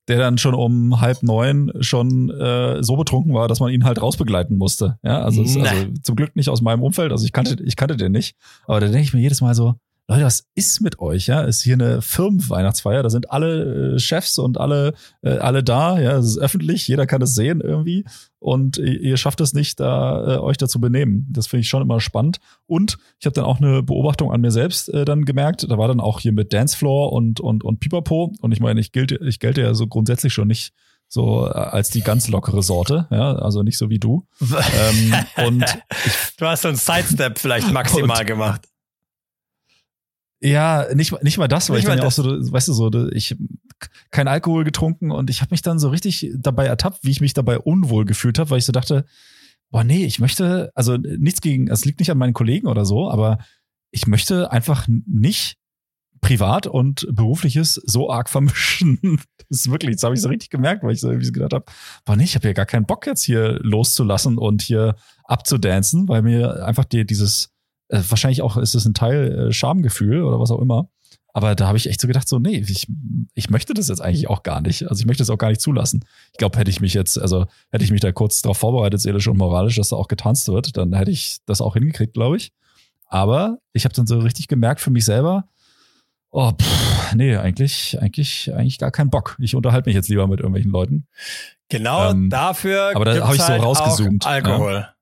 der 0.07 0.19
dann 0.19 0.37
schon 0.37 0.53
um 0.53 1.01
halb 1.01 1.23
neun 1.23 1.73
schon 1.81 2.29
äh, 2.29 2.83
so 2.83 2.97
betrunken 2.97 3.33
war, 3.33 3.49
dass 3.49 3.61
man 3.61 3.73
ihn 3.73 3.85
halt 3.85 4.03
rausbegleiten 4.03 4.59
musste. 4.59 4.99
Ja, 5.03 5.23
also, 5.23 5.43
es, 5.43 5.57
also 5.57 5.87
zum 6.03 6.17
Glück 6.17 6.37
nicht 6.37 6.51
aus 6.51 6.61
meinem 6.61 6.83
Umfeld, 6.83 7.11
also 7.11 7.25
ich 7.25 7.33
kannte, 7.33 7.57
ich 7.65 7.75
kannte 7.75 7.97
den 7.97 8.13
nicht. 8.13 8.37
Aber 8.67 8.81
da 8.81 8.89
denke 8.89 9.01
ich 9.01 9.15
mir 9.15 9.21
jedes 9.21 9.41
Mal 9.41 9.55
so, 9.55 9.77
Leute, 10.07 10.25
was 10.25 10.45
ist 10.55 10.83
mit 10.83 10.99
euch? 10.99 11.29
Ja, 11.29 11.41
ist 11.41 11.63
hier 11.63 11.75
eine 11.75 12.03
Firmenweihnachtsfeier. 12.03 13.03
Da 13.03 13.09
sind 13.09 13.31
alle 13.31 13.95
äh, 13.95 13.99
Chefs 13.99 14.39
und 14.39 14.61
alle 14.61 14.93
äh, 15.23 15.39
alle 15.39 15.65
da. 15.65 15.99
Ja, 15.99 16.19
es 16.19 16.27
ist 16.27 16.39
öffentlich. 16.39 16.87
Jeder 16.87 17.07
kann 17.07 17.23
es 17.23 17.35
sehen 17.35 17.63
irgendwie. 17.63 18.05
Und 18.45 18.77
ihr, 18.77 19.17
schafft 19.17 19.41
es 19.41 19.55
nicht, 19.55 19.81
da 19.81 20.35
äh, 20.35 20.39
euch 20.39 20.59
dazu 20.59 20.79
benehmen. 20.79 21.27
Das 21.31 21.47
finde 21.47 21.63
ich 21.63 21.69
schon 21.69 21.81
immer 21.81 21.99
spannend. 21.99 22.41
Und 22.67 22.99
ich 23.19 23.25
habe 23.25 23.33
dann 23.33 23.47
auch 23.47 23.59
eine 23.59 23.83
Beobachtung 23.83 24.31
an 24.33 24.43
mir 24.43 24.51
selbst 24.51 24.91
äh, 24.91 25.07
dann 25.07 25.25
gemerkt. 25.25 25.67
Da 25.67 25.79
war 25.79 25.89
dann 25.89 25.99
auch 25.99 26.21
hier 26.21 26.33
mit 26.33 26.53
Dancefloor 26.53 27.11
und 27.15 27.41
und 27.41 27.65
und 27.65 27.81
Pipapo. 27.81 28.35
Und 28.43 28.53
ich 28.53 28.61
meine, 28.61 28.81
ich 28.81 28.93
gelte 28.93 29.19
ich 29.25 29.39
gelte 29.41 29.63
ja 29.63 29.73
so 29.73 29.87
grundsätzlich 29.87 30.35
schon 30.35 30.49
nicht 30.49 30.75
so 31.09 31.47
äh, 31.47 31.53
als 31.53 31.89
die 31.89 32.03
ganz 32.03 32.29
lockere 32.29 32.63
Sorte, 32.63 33.07
ja, 33.11 33.35
also 33.35 33.63
nicht 33.63 33.79
so 33.79 33.89
wie 33.89 33.99
du. 33.99 34.27
ähm, 34.43 35.15
und 35.47 35.65
du 36.37 36.47
hast 36.47 36.63
so 36.63 36.69
einen 36.69 36.77
Sidestep 36.77 37.39
vielleicht 37.39 37.73
maximal 37.73 38.21
und, 38.21 38.27
gemacht. 38.27 38.69
Ja, 40.41 40.87
nicht, 40.93 41.23
nicht 41.23 41.39
mal 41.39 41.49
das, 41.49 41.71
weil 41.71 41.77
nicht 41.77 41.85
ich 41.85 41.89
dann 41.89 42.01
ja 42.01 42.05
auch 42.05 42.13
so, 42.13 42.25
weißt 42.25 42.69
du, 42.69 42.75
so, 42.75 43.09
ich 43.09 43.37
kein 44.11 44.29
Alkohol 44.29 44.65
getrunken 44.65 45.11
und 45.11 45.31
ich 45.31 45.41
habe 45.41 45.53
mich 45.53 45.63
dann 45.63 45.79
so 45.79 45.89
richtig 45.89 46.31
dabei 46.37 46.67
ertappt, 46.67 47.05
wie 47.05 47.11
ich 47.11 47.21
mich 47.21 47.35
dabei 47.35 47.59
unwohl 47.59 48.05
gefühlt 48.05 48.39
habe, 48.39 48.51
weil 48.51 48.59
ich 48.59 48.67
so 48.67 48.73
dachte, 48.73 49.05
boah, 49.71 49.85
nee, 49.85 50.05
ich 50.05 50.19
möchte, 50.19 50.71
also 50.75 50.97
nichts 50.97 51.41
gegen, 51.41 51.69
es 51.69 51.85
liegt 51.85 51.99
nicht 51.99 52.11
an 52.11 52.19
meinen 52.19 52.33
Kollegen 52.33 52.67
oder 52.67 52.85
so, 52.85 53.11
aber 53.11 53.39
ich 53.91 54.07
möchte 54.07 54.51
einfach 54.51 54.87
nicht 54.89 55.57
privat 56.21 56.67
und 56.67 57.07
berufliches 57.13 57.75
so 57.75 58.11
arg 58.11 58.29
vermischen. 58.29 58.99
Das 59.51 59.61
ist 59.61 59.71
wirklich, 59.71 59.97
das 59.97 60.05
habe 60.05 60.15
ich 60.15 60.23
so 60.23 60.31
richtig 60.31 60.49
gemerkt, 60.49 60.83
weil 60.83 60.95
ich 60.95 61.01
so 61.01 61.11
irgendwie 61.11 61.31
gedacht 61.31 61.53
habe, 61.53 61.67
boah, 62.07 62.17
nee, 62.17 62.25
ich 62.25 62.35
habe 62.35 62.47
ja 62.49 62.55
gar 62.55 62.65
keinen 62.65 62.87
Bock 62.87 63.07
jetzt 63.07 63.23
hier 63.23 63.59
loszulassen 63.63 64.39
und 64.39 64.63
hier 64.63 64.97
abzudancen, 65.25 66.09
weil 66.09 66.23
mir 66.23 66.65
einfach 66.65 66.87
die, 66.87 67.05
dieses 67.05 67.51
äh, 67.89 68.01
wahrscheinlich 68.09 68.41
auch 68.41 68.57
ist 68.57 68.75
es 68.75 68.87
ein 68.87 68.95
Teil 68.95 69.49
äh, 69.49 69.53
Schamgefühl 69.53 70.23
oder 70.23 70.41
was 70.41 70.51
auch 70.51 70.63
immer. 70.63 70.89
Aber 71.37 71.57
da 71.57 71.67
habe 71.67 71.77
ich 71.77 71.89
echt 71.89 72.01
so 72.01 72.07
gedacht, 72.07 72.29
so, 72.29 72.39
nee, 72.39 72.65
ich, 72.67 72.87
ich 73.35 73.51
möchte 73.51 73.75
das 73.75 73.89
jetzt 73.89 74.01
eigentlich 74.01 74.29
auch 74.31 74.45
gar 74.45 74.61
nicht. 74.61 74.89
Also 74.89 75.01
ich 75.01 75.07
möchte 75.07 75.25
es 75.25 75.31
auch 75.31 75.37
gar 75.37 75.49
nicht 75.49 75.61
zulassen. 75.61 76.05
Ich 76.31 76.39
glaube, 76.39 76.57
hätte 76.57 76.71
ich 76.71 76.81
mich 76.81 76.95
jetzt, 76.95 77.21
also 77.21 77.47
hätte 77.71 77.85
ich 77.85 77.91
mich 77.91 78.01
da 78.01 78.13
kurz 78.13 78.41
darauf 78.41 78.59
vorbereitet, 78.59 79.01
seelisch 79.01 79.27
und 79.27 79.37
moralisch, 79.37 79.75
dass 79.75 79.89
da 79.89 79.97
auch 79.97 80.07
getanzt 80.07 80.47
wird, 80.47 80.77
dann 80.77 80.95
hätte 80.95 81.11
ich 81.11 81.39
das 81.45 81.61
auch 81.61 81.75
hingekriegt, 81.75 82.15
glaube 82.15 82.37
ich. 82.37 82.53
Aber 83.07 83.59
ich 83.73 83.85
habe 83.85 83.95
dann 83.95 84.07
so 84.07 84.21
richtig 84.21 84.47
gemerkt 84.47 84.81
für 84.81 84.91
mich 84.91 85.05
selber, 85.05 85.49
oh, 86.31 86.53
pff, 86.53 87.15
nee, 87.15 87.37
eigentlich, 87.37 87.99
eigentlich, 88.01 88.55
eigentlich 88.55 88.79
gar 88.79 88.93
keinen 88.93 89.11
Bock. 89.11 89.37
Ich 89.41 89.57
unterhalte 89.57 89.89
mich 89.89 89.97
jetzt 89.97 90.09
lieber 90.09 90.29
mit 90.29 90.39
irgendwelchen 90.39 90.71
Leuten. 90.71 91.09
Genau 91.69 92.11
ähm, 92.11 92.31
dafür. 92.31 92.93
Aber 92.95 93.05
da 93.05 93.25
habe 93.25 93.35
ich 93.35 93.43
so 93.43 93.49
halt 93.49 93.63
rausgezoomt. 93.63 94.25
Alkohol. 94.25 94.73
Ja. 94.73 94.95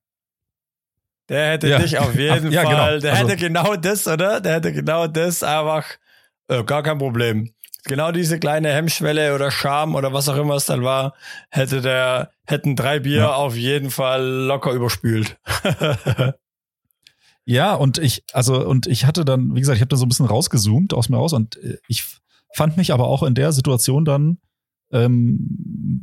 Der 1.29 1.51
hätte 1.53 1.68
ja. 1.68 1.79
dich 1.79 1.99
auf 1.99 2.14
jeden 2.14 2.51
ja, 2.51 2.62
genau. 2.62 2.77
Fall, 2.77 3.01
der 3.01 3.12
also, 3.12 3.29
hätte 3.29 3.37
genau 3.37 3.77
das, 3.77 4.07
oder? 4.07 4.40
Der 4.40 4.55
hätte 4.55 4.73
genau 4.73 5.07
das 5.07 5.42
einfach, 5.42 5.85
äh, 6.48 6.64
gar 6.64 6.83
kein 6.83 6.98
Problem. 6.98 7.52
Genau 7.85 8.12
diese 8.12 8.38
kleine 8.38 8.68
Hemmschwelle 8.68 9.35
oder 9.35 9.50
Scham 9.50 9.96
oder 9.96 10.12
was 10.12 10.28
auch 10.28 10.37
immer 10.37 10.55
es 10.55 10.66
dann 10.66 10.85
war, 10.85 11.14
hätte 11.50 11.81
der, 11.81 12.31
hätten 12.46 12.76
drei 12.76 13.00
Bier 13.00 13.16
ja. 13.16 13.35
auf 13.35 13.57
jeden 13.57 13.90
Fall 13.90 14.24
locker 14.24 14.72
überspült. 14.72 15.37
ja, 17.44 17.74
und 17.74 17.98
ich, 17.98 18.22
also, 18.33 18.64
und 18.64 18.87
ich 18.87 19.05
hatte 19.05 19.24
dann, 19.24 19.55
wie 19.57 19.61
gesagt, 19.61 19.76
ich 19.76 19.81
habe 19.81 19.88
da 19.88 19.96
so 19.96 20.05
ein 20.07 20.09
bisschen 20.09 20.26
rausgezoomt 20.26 20.94
aus 20.94 21.09
mir 21.09 21.16
raus 21.16 21.33
und 21.33 21.57
äh, 21.57 21.78
ich 21.88 22.05
fand 22.55 22.76
mich 22.76 22.92
aber 22.92 23.09
auch 23.09 23.24
in 23.24 23.35
der 23.35 23.50
Situation 23.50 24.05
dann 24.05 24.38
ähm, 24.92 25.38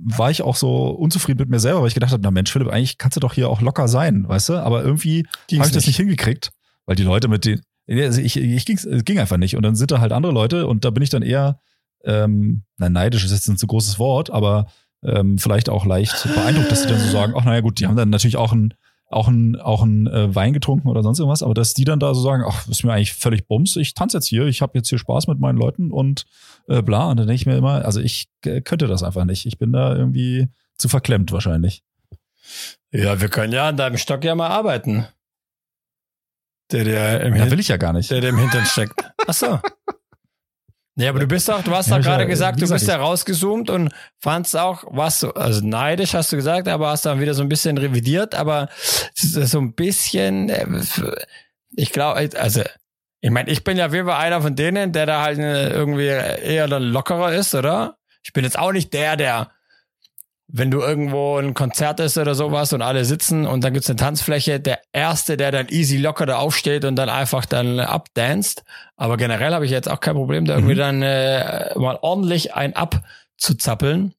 war 0.04 0.32
ich 0.32 0.42
auch 0.42 0.56
so 0.56 0.88
unzufrieden 0.90 1.40
mit 1.40 1.50
mir 1.50 1.60
selber, 1.60 1.82
weil 1.82 1.88
ich 1.88 1.94
gedacht 1.94 2.12
habe, 2.12 2.24
na 2.24 2.32
Mensch, 2.32 2.52
Philipp, 2.52 2.70
eigentlich 2.70 2.98
kannst 2.98 3.16
du 3.16 3.20
doch 3.20 3.34
hier 3.34 3.50
auch 3.50 3.62
locker 3.62 3.88
sein, 3.88 4.28
weißt 4.28 4.50
du? 4.50 4.54
Aber 4.56 4.84
irgendwie 4.84 5.28
habe 5.54 5.68
ich 5.68 5.74
das 5.74 5.86
nicht 5.86 5.98
hingekriegt, 5.98 6.52
weil 6.86 6.96
die 6.96 7.04
Leute 7.04 7.28
mit 7.28 7.46
denen, 7.46 7.62
also 7.90 8.22
ich, 8.22 8.38
ich 8.38 8.66
ging, 8.66 8.78
es 8.78 9.06
ging 9.06 9.20
einfach 9.20 9.38
nicht. 9.38 9.56
Und 9.56 9.64
dann 9.64 9.76
sind 9.76 9.92
da 9.92 10.00
halt 10.00 10.12
andere 10.12 10.32
Leute 10.32 10.68
und 10.68 10.86
da 10.86 10.90
bin 10.90 11.04
ich 11.04 11.10
dann 11.10 11.24
eher, 11.24 11.60
ähm, 12.04 12.64
na, 12.78 12.90
neidisch 12.90 13.26
ist 13.26 13.32
jetzt 13.32 13.48
ein 13.48 13.58
zu 13.58 13.68
großes 13.68 14.00
Wort, 14.00 14.30
aber 14.30 14.68
ähm, 15.04 15.38
vielleicht 15.38 15.70
auch 15.70 15.86
leicht 15.86 16.28
beeindruckt, 16.36 16.72
dass 16.72 16.84
sie 16.84 16.90
dann 16.90 17.00
so 17.00 17.10
sagen, 17.10 17.34
ach 17.36 17.46
naja 17.46 17.62
gut, 17.62 17.80
die 17.80 17.88
haben 17.88 17.96
dann 17.96 18.10
natürlich 18.10 18.38
auch 18.38 18.52
ein 18.52 18.74
auch 19.10 19.28
ein, 19.28 19.60
auch 19.60 19.82
ein 19.82 20.08
äh, 20.08 20.34
Wein 20.36 20.54
getrunken 20.54 20.88
oder 20.88 21.02
sonst 21.02 21.20
irgendwas, 21.20 21.42
aber 21.42 21.56
dass 21.56 21.74
die 21.74 21.84
dann 21.84 22.00
da 22.00 22.14
so 22.14 22.22
sagen, 22.22 22.44
ach, 22.48 22.68
ist 22.68 22.84
mir 22.84 22.94
eigentlich 22.94 23.14
völlig 23.14 23.48
bums, 23.48 23.76
ich 23.76 23.96
tanze 23.96 24.18
jetzt 24.18 24.28
hier, 24.28 24.46
ich 24.46 24.62
habe 24.62 24.78
jetzt 24.78 24.90
hier 24.90 25.00
Spaß 25.00 25.28
mit 25.28 25.40
meinen 25.40 25.58
Leuten 25.58 25.92
und 25.92 26.26
äh, 26.68 26.82
bla. 26.82 27.10
Und 27.10 27.18
dann 27.18 27.28
denke 27.28 27.42
ich 27.42 27.46
mir 27.48 27.58
immer, 27.58 27.86
also 27.86 28.00
ich 28.00 28.30
äh, 28.46 28.62
könnte 28.62 28.88
das 28.88 29.02
einfach 29.02 29.26
nicht. 29.26 29.48
Ich 29.48 29.58
bin 29.58 29.72
da 29.72 29.96
irgendwie 29.96 30.48
zu 30.78 30.90
verklemmt 30.90 31.32
wahrscheinlich. 31.32 31.84
Ja, 32.92 33.20
wir 33.20 33.30
können 33.30 33.54
ja 33.54 33.68
an 33.68 33.78
deinem 33.78 33.98
Stock 33.98 34.24
ja 34.24 34.36
mal 34.36 34.48
arbeiten. 34.48 35.08
Der, 36.72 36.84
der 36.84 37.22
im 37.22 37.36
da 37.36 37.50
will 37.50 37.60
ich 37.60 37.68
ja 37.68 37.78
gar 37.78 37.94
nicht. 37.94 38.12
Der, 38.12 38.22
der 38.22 38.30
im 38.30 38.38
Hintern 38.38 38.66
steckt. 38.66 38.94
Ach 39.28 39.34
so. 39.34 39.60
Ja, 41.00 41.12
aber 41.12 41.20
du 41.20 41.28
bist 41.28 41.48
doch, 41.48 41.64
du 41.64 41.72
hast 41.72 41.90
doch 41.90 42.02
gerade 42.02 42.28
gesagt, 42.28 42.62
du 42.62 42.68
bist 42.68 42.86
ja 42.86 42.98
rausgezoomt 42.98 43.70
und 43.70 43.94
fandst 44.20 44.58
auch, 44.58 44.84
was 44.90 45.24
also 45.24 45.66
neidisch 45.66 46.14
hast 46.14 46.34
du 46.34 46.36
gesagt, 46.36 46.68
aber 46.68 46.90
hast 46.90 47.06
dann 47.06 47.22
wieder 47.22 47.34
so 47.34 47.42
ein 47.42 47.48
bisschen 47.48 47.78
revidiert, 47.78 48.36
aber 48.36 48.68
so 49.16 49.60
ein 49.60 49.74
bisschen, 49.76 50.50
äh, 50.50 50.68
ich 51.74 51.94
glaube, 51.94 52.30
also, 52.38 52.64
ich 53.22 53.32
meine, 53.32 53.50
ich 53.50 53.64
bin 53.64 53.78
ja 53.78 53.94
wie 53.94 54.02
einer 54.02 54.42
von 54.42 54.58
denen, 54.58 54.92
der 54.92 55.06
da 55.06 55.22
halt 55.22 55.38
irgendwie 55.38 56.08
eher 56.08 56.68
dann 56.68 56.84
lockerer 56.84 57.34
ist, 57.34 57.56
oder? 57.56 57.98
Ich 58.22 58.34
bin 58.34 58.44
jetzt 58.44 58.60
auch 58.60 58.74
nicht 58.74 58.94
der, 58.94 59.16
der 59.16 59.52
wenn 60.52 60.72
du 60.72 60.80
irgendwo 60.82 61.38
ein 61.38 61.54
Konzert 61.54 62.00
ist 62.00 62.18
oder 62.18 62.34
sowas 62.34 62.74
und 62.74 62.82
alle 62.82 63.06
sitzen 63.06 63.46
und 63.46 63.64
dann 63.64 63.74
gibt's 63.74 63.90
eine 63.90 63.98
Tanzfläche, 63.98 64.60
der 64.60 64.80
Erste, 64.92 65.38
der 65.38 65.52
dann 65.52 65.68
easy 65.70 65.98
locker 65.98 66.26
da 66.26 66.38
aufsteht 66.38 66.86
und 66.86 66.96
dann 66.96 67.08
einfach 67.08 67.46
dann 67.46 67.80
abdanzt. 67.80 68.64
Aber 68.98 69.16
generell 69.18 69.54
habe 69.54 69.66
ich 69.66 69.72
jetzt 69.72 69.88
auch 69.88 70.00
kein 70.00 70.16
Problem, 70.16 70.46
da 70.46 70.56
irgendwie 70.56 70.74
mhm. 70.74 70.80
dann 70.80 71.02
äh, 71.04 71.78
mal 71.78 72.00
ordentlich 72.02 72.56
ein 72.56 72.74
abzuzappeln 72.76 74.16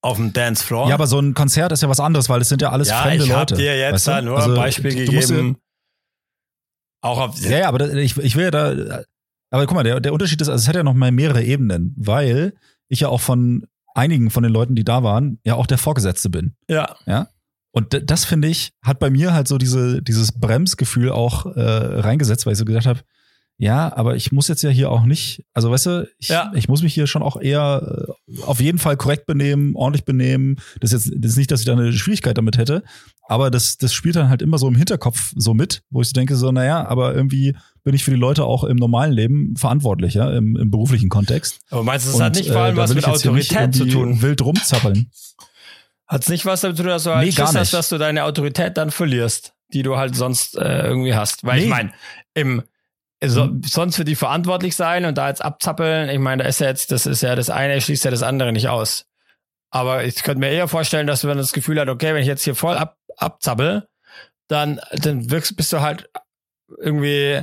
auf 0.00 0.16
dem 0.16 0.32
Dancefloor. 0.32 0.88
Ja, 0.88 0.94
aber 0.94 1.06
so 1.06 1.20
ein 1.20 1.34
Konzert 1.34 1.70
ist 1.70 1.82
ja 1.82 1.88
was 1.88 2.00
anderes, 2.00 2.28
weil 2.28 2.40
es 2.40 2.48
sind 2.48 2.60
ja 2.60 2.70
alles 2.70 2.88
ja, 2.88 3.02
fremde 3.02 3.24
ich 3.24 3.30
Leute. 3.30 3.54
Ich 3.54 3.60
habe 3.60 3.62
dir 3.62 3.78
jetzt 3.78 3.92
weißt 3.92 4.06
du? 4.06 4.10
da 4.10 4.22
nur 4.22 4.36
also, 4.36 4.50
ein 4.50 4.56
Beispiel 4.56 4.94
gegeben. 4.94 5.56
auch 7.00 7.20
auf 7.20 7.40
ja, 7.40 7.58
ja, 7.58 7.68
aber 7.68 7.92
ich, 7.94 8.16
ich 8.16 8.34
will 8.34 8.44
ja 8.44 8.50
da, 8.50 9.04
aber 9.50 9.66
guck 9.66 9.76
mal, 9.76 9.84
der, 9.84 10.00
der 10.00 10.12
Unterschied 10.12 10.40
ist, 10.40 10.48
also 10.48 10.60
es 10.60 10.66
hat 10.66 10.74
ja 10.74 10.82
noch 10.82 10.94
mal 10.94 11.12
mehrere 11.12 11.44
Ebenen, 11.44 11.94
weil 11.96 12.54
ich 12.88 13.00
ja 13.00 13.08
auch 13.08 13.20
von 13.20 13.66
einigen 13.94 14.30
von 14.30 14.42
den 14.42 14.52
Leuten, 14.52 14.74
die 14.74 14.84
da 14.84 15.02
waren, 15.02 15.38
ja 15.44 15.54
auch 15.54 15.66
der 15.66 15.78
Vorgesetzte 15.78 16.28
bin. 16.30 16.54
Ja. 16.68 16.96
Ja. 17.06 17.28
Und 17.72 18.08
das 18.08 18.24
finde 18.24 18.48
ich, 18.48 18.72
hat 18.82 18.98
bei 19.00 19.10
mir 19.10 19.32
halt 19.32 19.48
so 19.48 19.58
diese, 19.58 20.00
dieses 20.02 20.32
Bremsgefühl 20.32 21.10
auch 21.10 21.46
äh, 21.56 21.60
reingesetzt, 21.60 22.46
weil 22.46 22.52
ich 22.52 22.58
so 22.58 22.64
gedacht 22.64 22.86
habe, 22.86 23.00
ja, 23.56 23.96
aber 23.96 24.16
ich 24.16 24.32
muss 24.32 24.48
jetzt 24.48 24.62
ja 24.62 24.70
hier 24.70 24.90
auch 24.90 25.04
nicht, 25.04 25.44
also 25.54 25.70
weißt 25.70 25.86
du, 25.86 26.08
ich, 26.18 26.28
ja. 26.28 26.50
ich 26.54 26.68
muss 26.68 26.82
mich 26.82 26.92
hier 26.92 27.06
schon 27.06 27.22
auch 27.22 27.40
eher 27.40 28.16
äh, 28.28 28.42
auf 28.42 28.60
jeden 28.60 28.78
Fall 28.78 28.96
korrekt 28.96 29.26
benehmen, 29.26 29.76
ordentlich 29.76 30.04
benehmen. 30.04 30.56
Das 30.80 30.92
ist 30.92 31.06
jetzt 31.06 31.16
das 31.18 31.32
ist 31.32 31.36
nicht, 31.36 31.50
dass 31.52 31.60
ich 31.60 31.66
da 31.66 31.72
eine 31.72 31.92
Schwierigkeit 31.92 32.36
damit 32.36 32.58
hätte, 32.58 32.82
aber 33.28 33.50
das, 33.50 33.76
das 33.76 33.94
spielt 33.94 34.16
dann 34.16 34.28
halt 34.28 34.42
immer 34.42 34.58
so 34.58 34.66
im 34.66 34.74
Hinterkopf 34.74 35.32
so 35.36 35.54
mit, 35.54 35.82
wo 35.90 36.00
ich 36.00 36.08
so 36.08 36.12
denke, 36.12 36.34
so, 36.34 36.50
naja, 36.50 36.84
aber 36.86 37.14
irgendwie 37.14 37.56
bin 37.84 37.94
ich 37.94 38.02
für 38.02 38.10
die 38.10 38.16
Leute 38.16 38.44
auch 38.44 38.64
im 38.64 38.76
normalen 38.76 39.12
Leben 39.12 39.54
verantwortlich, 39.56 40.14
ja, 40.14 40.30
im, 40.30 40.56
im 40.56 40.70
beruflichen 40.70 41.10
Kontext. 41.10 41.60
Aber 41.70 41.84
meinst 41.84 42.06
du, 42.06 42.10
das 42.10 42.16
Und, 42.16 42.24
hat 42.24 42.34
nicht 42.34 42.50
vor 42.50 42.62
allem 42.62 42.76
äh, 42.76 42.80
was 42.80 42.94
mit 42.94 43.06
Autorität 43.06 43.74
zu 43.74 43.86
tun? 43.86 44.22
Wild 44.22 44.42
rumzappeln. 44.42 45.10
Hat 46.06 46.22
es 46.22 46.28
nicht 46.28 46.46
was 46.46 46.62
damit 46.62 46.76
zu 46.76 46.82
tun, 46.82 46.90
dass 46.90 47.04
du 47.04 47.14
halt 47.14 47.24
nee, 47.24 47.32
Schiss 47.32 47.54
hast, 47.54 47.72
dass 47.72 47.88
du 47.90 47.98
deine 47.98 48.24
Autorität 48.24 48.76
dann 48.76 48.90
verlierst, 48.90 49.54
die 49.72 49.82
du 49.82 49.96
halt 49.96 50.16
sonst 50.16 50.56
äh, 50.56 50.86
irgendwie 50.86 51.14
hast? 51.14 51.44
Weil 51.44 51.58
nee. 51.58 51.64
ich 51.64 51.70
meine, 51.70 51.92
im 52.34 52.62
so, 53.22 53.46
mhm. 53.46 53.62
sonst 53.64 53.96
für 53.96 54.04
die 54.04 54.16
verantwortlich 54.16 54.76
sein 54.76 55.04
und 55.04 55.16
da 55.16 55.28
jetzt 55.28 55.44
abzappeln, 55.44 56.10
ich 56.10 56.18
meine, 56.18 56.42
da 56.42 56.48
ist 56.48 56.60
ja 56.60 56.68
jetzt, 56.68 56.90
das 56.90 57.06
ist 57.06 57.22
ja 57.22 57.34
das 57.34 57.50
eine, 57.50 57.80
schließt 57.80 58.04
ja 58.04 58.10
das 58.10 58.22
andere 58.22 58.52
nicht 58.52 58.68
aus. 58.68 59.06
Aber 59.70 60.04
ich 60.04 60.22
könnte 60.22 60.40
mir 60.40 60.50
eher 60.50 60.68
vorstellen, 60.68 61.06
dass 61.06 61.24
man 61.24 61.36
das 61.36 61.52
Gefühl 61.52 61.80
hat, 61.80 61.88
okay, 61.88 62.14
wenn 62.14 62.22
ich 62.22 62.28
jetzt 62.28 62.44
hier 62.44 62.54
voll 62.54 62.76
ab, 62.76 62.96
abzappel, 63.16 63.88
dann, 64.48 64.80
dann 64.92 65.30
wirkst, 65.30 65.56
bist 65.56 65.72
du 65.72 65.80
halt 65.80 66.10
irgendwie 66.78 67.42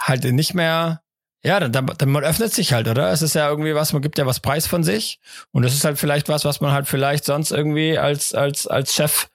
halt 0.00 0.24
nicht 0.24 0.54
mehr, 0.54 1.02
ja, 1.44 1.60
dann, 1.60 1.72
dann, 1.72 1.86
dann 1.86 2.10
man 2.10 2.24
öffnet 2.24 2.52
sich 2.52 2.72
halt, 2.72 2.88
oder? 2.88 3.10
Es 3.10 3.22
ist 3.22 3.34
ja 3.34 3.48
irgendwie 3.48 3.74
was, 3.74 3.92
man 3.92 4.02
gibt 4.02 4.18
ja 4.18 4.26
was 4.26 4.40
preis 4.40 4.66
von 4.66 4.84
sich 4.84 5.20
und 5.50 5.62
das 5.62 5.74
ist 5.74 5.84
halt 5.84 5.98
vielleicht 5.98 6.28
was, 6.28 6.44
was 6.44 6.60
man 6.60 6.72
halt 6.72 6.86
vielleicht 6.86 7.24
sonst 7.24 7.50
irgendwie 7.50 7.98
als 7.98 8.34
als 8.34 8.66
als 8.66 8.94
Chef 8.94 9.28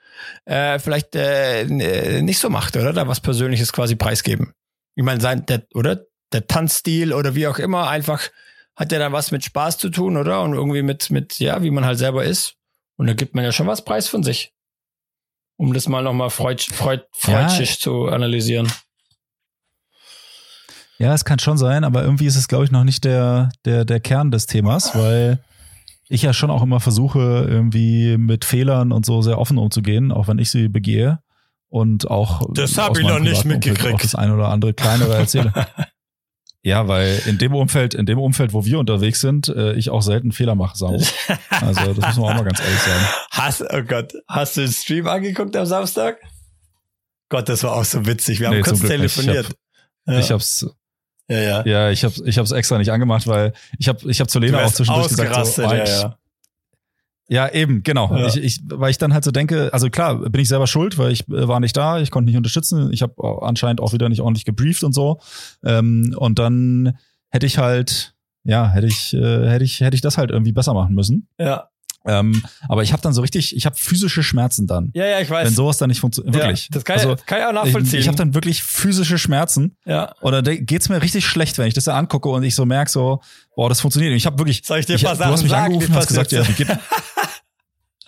äh, 0.45 0.79
vielleicht 0.79 1.15
äh, 1.15 1.65
nicht 2.21 2.39
so 2.39 2.49
macht, 2.49 2.75
oder? 2.75 2.93
Da 2.93 3.07
was 3.07 3.19
Persönliches 3.19 3.73
quasi 3.73 3.95
preisgeben. 3.95 4.53
Ich 4.95 5.03
meine, 5.03 5.21
sein, 5.21 5.45
der, 5.45 5.63
oder? 5.73 6.05
Der 6.33 6.45
Tanzstil 6.45 7.13
oder 7.13 7.35
wie 7.35 7.47
auch 7.47 7.57
immer, 7.57 7.87
einfach 7.87 8.29
hat 8.75 8.91
ja 8.91 8.99
dann 8.99 9.13
was 9.13 9.31
mit 9.31 9.45
Spaß 9.45 9.77
zu 9.77 9.89
tun, 9.89 10.17
oder? 10.17 10.41
Und 10.41 10.53
irgendwie 10.53 10.81
mit, 10.81 11.09
mit, 11.09 11.39
ja, 11.39 11.61
wie 11.63 11.71
man 11.71 11.85
halt 11.85 11.97
selber 11.97 12.25
ist. 12.25 12.55
Und 12.97 13.07
da 13.07 13.13
gibt 13.13 13.33
man 13.33 13.45
ja 13.45 13.51
schon 13.51 13.67
was 13.67 13.85
preis 13.85 14.07
von 14.07 14.23
sich. 14.23 14.53
Um 15.55 15.73
das 15.73 15.87
mal 15.87 16.03
nochmal 16.03 16.29
freud, 16.29 16.61
freud, 16.61 17.03
freudschig 17.13 17.69
ja. 17.69 17.79
zu 17.79 18.07
analysieren. 18.07 18.71
Ja, 20.99 21.13
es 21.13 21.25
kann 21.25 21.39
schon 21.39 21.57
sein, 21.57 21.83
aber 21.83 22.03
irgendwie 22.03 22.25
ist 22.25 22.35
es, 22.35 22.47
glaube 22.47 22.65
ich, 22.65 22.71
noch 22.71 22.83
nicht 22.83 23.03
der, 23.03 23.49
der, 23.65 23.85
der 23.85 23.99
Kern 23.99 24.31
des 24.31 24.47
Themas, 24.47 24.95
weil 24.95 25.39
ich 26.09 26.21
ja 26.21 26.33
schon 26.33 26.49
auch 26.49 26.63
immer 26.63 26.79
versuche, 26.79 27.45
irgendwie 27.47 28.17
mit 28.17 28.45
Fehlern 28.45 28.91
und 28.91 29.05
so 29.05 29.21
sehr 29.21 29.37
offen 29.37 29.57
umzugehen, 29.57 30.11
auch 30.11 30.27
wenn 30.27 30.39
ich 30.39 30.49
sie 30.49 30.69
begehe. 30.69 31.19
Und 31.69 32.09
auch. 32.09 32.41
Das 32.53 32.77
habe 32.77 33.01
ich 33.01 33.07
noch 33.07 33.19
nicht 33.19 33.43
mitgekriegt. 33.43 33.95
Auch 33.95 34.01
das 34.01 34.15
eine 34.15 34.33
oder 34.33 34.47
andere 34.49 34.73
kleinere 34.73 35.15
erzähle. 35.15 35.53
ja, 36.63 36.87
weil 36.87 37.21
in 37.25 37.37
dem 37.37 37.53
Umfeld, 37.53 37.93
in 37.93 38.05
dem 38.05 38.19
Umfeld, 38.19 38.53
wo 38.53 38.63
wir 38.63 38.79
unterwegs 38.79 39.19
sind, 39.19 39.49
äh, 39.49 39.73
ich 39.73 39.89
auch 39.89 40.01
selten 40.01 40.31
Fehler 40.31 40.55
mache, 40.55 40.77
Samu. 40.77 41.03
Also, 41.49 41.93
das 41.93 42.15
muss 42.15 42.17
man 42.17 42.31
auch 42.31 42.35
mal 42.35 42.43
ganz 42.45 42.61
ehrlich 42.61 42.79
sagen. 42.79 43.05
Hast, 43.31 43.63
oh 43.69 43.83
Gott, 43.83 44.13
hast 44.27 44.55
du 44.55 44.61
den 44.61 44.71
Stream 44.71 45.07
angeguckt 45.07 45.55
am 45.57 45.65
Samstag? 45.65 46.19
Gott, 47.29 47.49
das 47.49 47.63
war 47.63 47.73
auch 47.73 47.83
so 47.83 48.05
witzig. 48.05 48.39
Wir 48.39 48.47
haben 48.47 48.55
nee, 48.55 48.61
kurz 48.61 48.79
telefoniert. 48.79 49.47
Ich, 49.49 49.51
hab, 50.05 50.13
ja. 50.13 50.19
ich 50.19 50.31
hab's, 50.31 50.65
ja, 51.29 51.39
ja. 51.39 51.65
Ja, 51.65 51.89
ich 51.91 52.03
habe 52.03 52.13
ich 52.25 52.37
hab's 52.37 52.51
extra 52.51 52.77
nicht 52.77 52.91
angemacht, 52.91 53.27
weil 53.27 53.53
ich 53.77 53.87
habe 53.87 54.09
ich 54.09 54.19
hab 54.21 54.29
zu 54.29 54.39
Lena 54.39 54.63
auch 54.63 54.71
zwischendurch 54.71 55.09
gesagt, 55.09 55.45
so, 55.45 55.63
oh, 55.63 55.73
ja, 55.73 55.85
ja. 55.85 56.17
ja, 57.27 57.49
eben, 57.49 57.83
genau. 57.83 58.15
Ja. 58.15 58.27
Ich, 58.27 58.37
ich, 58.37 58.61
weil 58.65 58.91
ich 58.91 58.97
dann 58.97 59.13
halt 59.13 59.23
so 59.23 59.31
denke, 59.31 59.73
also 59.73 59.89
klar, 59.89 60.15
bin 60.29 60.41
ich 60.41 60.47
selber 60.47 60.67
schuld, 60.67 60.97
weil 60.97 61.11
ich 61.11 61.27
äh, 61.27 61.47
war 61.47 61.59
nicht 61.59 61.75
da, 61.75 61.99
ich 61.99 62.11
konnte 62.11 62.29
nicht 62.29 62.37
unterstützen, 62.37 62.91
ich 62.93 63.01
habe 63.01 63.41
anscheinend 63.41 63.81
auch 63.81 63.93
wieder 63.93 64.07
nicht 64.07 64.21
ordentlich 64.21 64.45
gebrieft 64.45 64.83
und 64.83 64.93
so. 64.93 65.19
Ähm, 65.63 66.15
und 66.17 66.39
dann 66.39 66.97
hätte 67.29 67.45
ich 67.45 67.57
halt, 67.57 68.15
ja, 68.43 68.69
hätte 68.69 68.87
ich, 68.87 69.13
äh, 69.13 69.49
hätte 69.49 69.65
ich, 69.65 69.81
hätte 69.81 69.95
ich 69.95 70.01
das 70.01 70.17
halt 70.17 70.31
irgendwie 70.31 70.53
besser 70.53 70.73
machen 70.73 70.95
müssen. 70.95 71.27
Ja. 71.37 71.69
Ähm, 72.07 72.41
aber 72.69 72.83
ich 72.83 72.93
habe 72.93 73.01
dann 73.01 73.13
so 73.13 73.21
richtig, 73.21 73.55
ich 73.55 73.65
habe 73.65 73.75
physische 73.75 74.23
Schmerzen 74.23 74.65
dann. 74.65 74.91
Ja, 74.93 75.05
ja, 75.05 75.19
ich 75.19 75.29
weiß. 75.29 75.47
Wenn 75.47 75.53
sowas 75.53 75.77
dann 75.77 75.89
nicht 75.89 75.99
funktioniert. 75.99 76.33
Wirklich. 76.33 76.63
Ja, 76.63 76.67
das 76.71 76.85
kann, 76.85 76.99
also, 76.99 77.15
kann 77.25 77.39
ich 77.39 77.45
auch 77.45 77.53
nachvollziehen. 77.53 77.99
Ich, 77.99 78.05
ich 78.05 78.07
habe 78.07 78.17
dann 78.17 78.33
wirklich 78.33 78.63
physische 78.63 79.17
Schmerzen. 79.17 79.75
Ja. 79.85 80.13
Oder 80.21 80.41
geht's 80.41 80.89
mir 80.89 81.01
richtig 81.01 81.25
schlecht, 81.27 81.57
wenn 81.57 81.67
ich 81.67 81.73
das 81.73 81.83
dann 81.83 81.95
angucke 81.95 82.29
und 82.29 82.43
ich 82.43 82.55
so 82.55 82.65
merk 82.65 82.89
so, 82.89 83.21
boah, 83.55 83.69
das 83.69 83.81
funktioniert. 83.81 84.13
Ich 84.13 84.25
habe 84.25 84.39
wirklich. 84.39 84.61
Soll 84.63 84.79
ich 84.79 84.85
dir 84.85 84.95
ich, 84.95 85.01
Du 85.01 85.09
hast 85.09 85.19
mich 85.19 85.51
sagen, 85.51 85.65
angerufen 85.65 85.91
und 85.91 85.97
hast 85.97 86.07
gesagt, 86.07 86.31
ja, 86.31 86.47
wie 86.47 86.53
geht. 86.53 86.67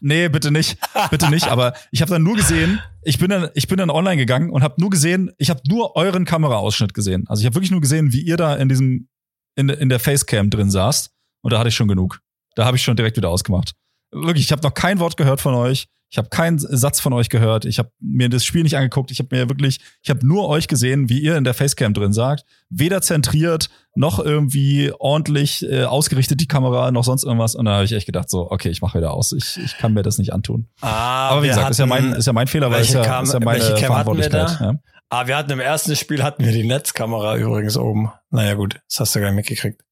nee, 0.02 0.30
bitte 0.30 0.52
nicht, 0.52 0.78
bitte 1.12 1.30
nicht. 1.30 1.48
Aber 1.48 1.74
ich 1.92 2.02
habe 2.02 2.12
dann 2.12 2.24
nur 2.24 2.38
gesehen, 2.38 2.80
ich 3.04 3.20
bin 3.20 3.30
dann, 3.30 3.50
ich 3.54 3.68
bin 3.68 3.78
dann 3.78 3.90
online 3.90 4.18
gegangen 4.18 4.50
und 4.50 4.64
habe 4.64 4.76
nur 4.78 4.90
gesehen, 4.90 5.32
ich 5.38 5.50
habe 5.50 5.62
nur 5.68 5.96
euren 5.96 6.26
Kameraausschnitt 6.26 6.94
gesehen. 6.94 7.26
Also 7.28 7.42
ich 7.42 7.46
habe 7.46 7.56
wirklich 7.56 7.72
nur 7.72 7.82
gesehen, 7.82 8.14
wie 8.14 8.22
ihr 8.22 8.38
da 8.38 8.56
in 8.56 8.70
diesem 8.70 9.10
in, 9.56 9.68
in 9.68 9.90
der 9.90 10.00
Facecam 10.00 10.50
drin 10.50 10.72
saßt. 10.72 11.12
Und 11.42 11.54
da 11.54 11.60
hatte 11.60 11.70
ich 11.70 11.76
schon 11.76 11.88
genug. 11.88 12.22
Da 12.56 12.66
habe 12.66 12.78
ich 12.78 12.84
schon 12.84 12.96
direkt 12.96 13.18
wieder 13.18 13.30
ausgemacht. 13.30 13.74
Wirklich, 14.12 14.46
ich 14.46 14.52
habe 14.52 14.64
noch 14.64 14.74
kein 14.74 15.00
Wort 15.00 15.18
gehört 15.18 15.42
von 15.42 15.54
euch. 15.54 15.88
Ich 16.12 16.18
habe 16.18 16.30
keinen 16.30 16.58
Satz 16.58 17.00
von 17.00 17.14
euch 17.14 17.30
gehört. 17.30 17.66
Ich 17.66 17.78
habe 17.78 17.92
mir 18.00 18.30
das 18.30 18.44
Spiel 18.44 18.64
nicht 18.64 18.76
angeguckt. 18.76 19.12
Ich 19.12 19.20
habe 19.20 19.36
mir 19.36 19.48
wirklich, 19.48 19.80
ich 20.02 20.10
habe 20.10 20.26
nur 20.26 20.50
euch 20.50 20.68
gesehen, 20.68 21.08
wie 21.08 21.20
ihr 21.20 21.38
in 21.38 21.44
der 21.44 21.54
Facecam 21.54 21.94
drin 21.94 22.14
sagt. 22.14 22.46
Weder 22.70 23.04
zentriert 23.04 23.70
noch 23.94 24.18
irgendwie 24.18 24.92
ordentlich 24.98 25.70
äh, 25.70 25.84
ausgerichtet 25.84 26.42
die 26.42 26.48
Kamera, 26.48 26.90
noch 26.90 27.04
sonst 27.04 27.26
irgendwas. 27.26 27.54
Und 27.54 27.66
da 27.66 27.74
habe 27.74 27.86
ich 27.86 27.92
echt 27.92 28.08
gedacht, 28.08 28.28
so, 28.28 28.50
okay, 28.50 28.70
ich 28.70 28.82
mache 28.82 28.98
wieder 28.98 29.14
aus. 29.14 29.34
Ich, 29.34 29.58
ich 29.64 29.78
kann 29.78 29.94
mir 29.94 30.02
das 30.02 30.18
nicht 30.18 30.34
antun. 30.34 30.68
Ah, 30.82 31.30
Aber 31.30 31.44
wie 31.44 31.48
gesagt, 31.48 31.66
hatten, 31.66 31.72
ist 31.74 31.80
ja 31.80 31.86
mein, 31.86 32.14
ist 32.14 32.26
ja 32.26 32.34
mein 32.34 32.48
Fehler, 32.48 32.72
weil 32.72 32.82
es 32.82 32.92
ja, 32.92 33.04
Kam, 33.04 33.26
ist 33.26 33.34
ja 33.34 33.40
meine 33.40 33.62
Verantwortlichkeit. 33.62 34.58
Ja. 34.60 34.80
Ah, 35.10 35.28
wir 35.28 35.38
hatten 35.38 35.52
im 35.52 35.60
ersten 35.60 35.96
Spiel 35.96 36.24
hatten 36.24 36.44
wir 36.44 36.52
die 36.52 36.66
Netzkamera 36.66 37.38
übrigens 37.38 37.78
oben. 37.78 38.12
Naja, 38.32 38.56
gut, 38.56 38.80
das 38.88 39.00
hast 39.00 39.16
du 39.16 39.20
gar 39.20 39.28
nicht 39.28 39.36
mitgekriegt. 39.36 39.84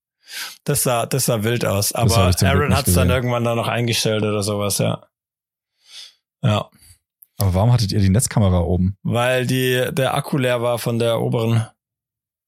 Das 0.63 0.83
sah, 0.83 1.05
das 1.05 1.25
sah 1.25 1.43
wild 1.43 1.65
aus. 1.65 1.93
Aber 1.93 2.33
Aaron 2.41 2.75
hat 2.75 2.87
es 2.87 2.95
dann 2.95 3.09
irgendwann 3.09 3.43
da 3.43 3.55
noch 3.55 3.67
eingestellt 3.67 4.23
oder 4.23 4.43
sowas, 4.43 4.77
ja. 4.77 5.07
Ja. 6.43 6.69
Aber 7.37 7.53
warum 7.53 7.71
hattet 7.71 7.91
ihr 7.91 7.99
die 7.99 8.09
Netzkamera 8.09 8.59
oben? 8.61 8.97
Weil 9.03 9.45
die, 9.45 9.89
der 9.91 10.15
Akku 10.15 10.37
leer 10.37 10.61
war 10.61 10.79
von 10.79 10.99
der 10.99 11.21
oberen, 11.21 11.67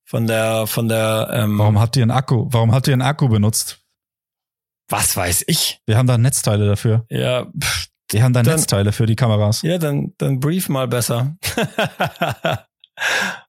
von 0.06 0.26
der, 0.26 0.66
von 0.68 0.88
der, 0.90 1.30
ähm 1.32 1.60
Warum 1.60 1.80
habt 1.80 1.96
ihr 1.96 2.02
einen 2.02 2.12
Akku, 2.12 2.48
warum 2.50 2.74
habt 2.74 2.88
ihr 2.88 2.94
einen 2.94 3.04
Akku 3.04 3.30
benutzt? 3.30 3.80
Was 4.90 5.16
weiß 5.16 5.44
ich? 5.48 5.80
Wir 5.86 5.98
haben 5.98 6.08
da 6.08 6.18
Netzteile 6.18 6.68
dafür. 6.68 7.06
Ja. 7.10 7.46
Pff, 7.62 7.90
Wir 8.12 8.24
haben 8.24 8.34
da 8.34 8.42
dann, 8.42 8.56
Netzteile 8.56 8.92
für 8.92 9.06
die 9.06 9.16
Kameras. 9.16 9.62
Ja, 9.62 9.78
dann, 9.78 10.14
dann 10.18 10.40
brief 10.40 10.68
mal 10.68 10.88
besser. 10.88 11.38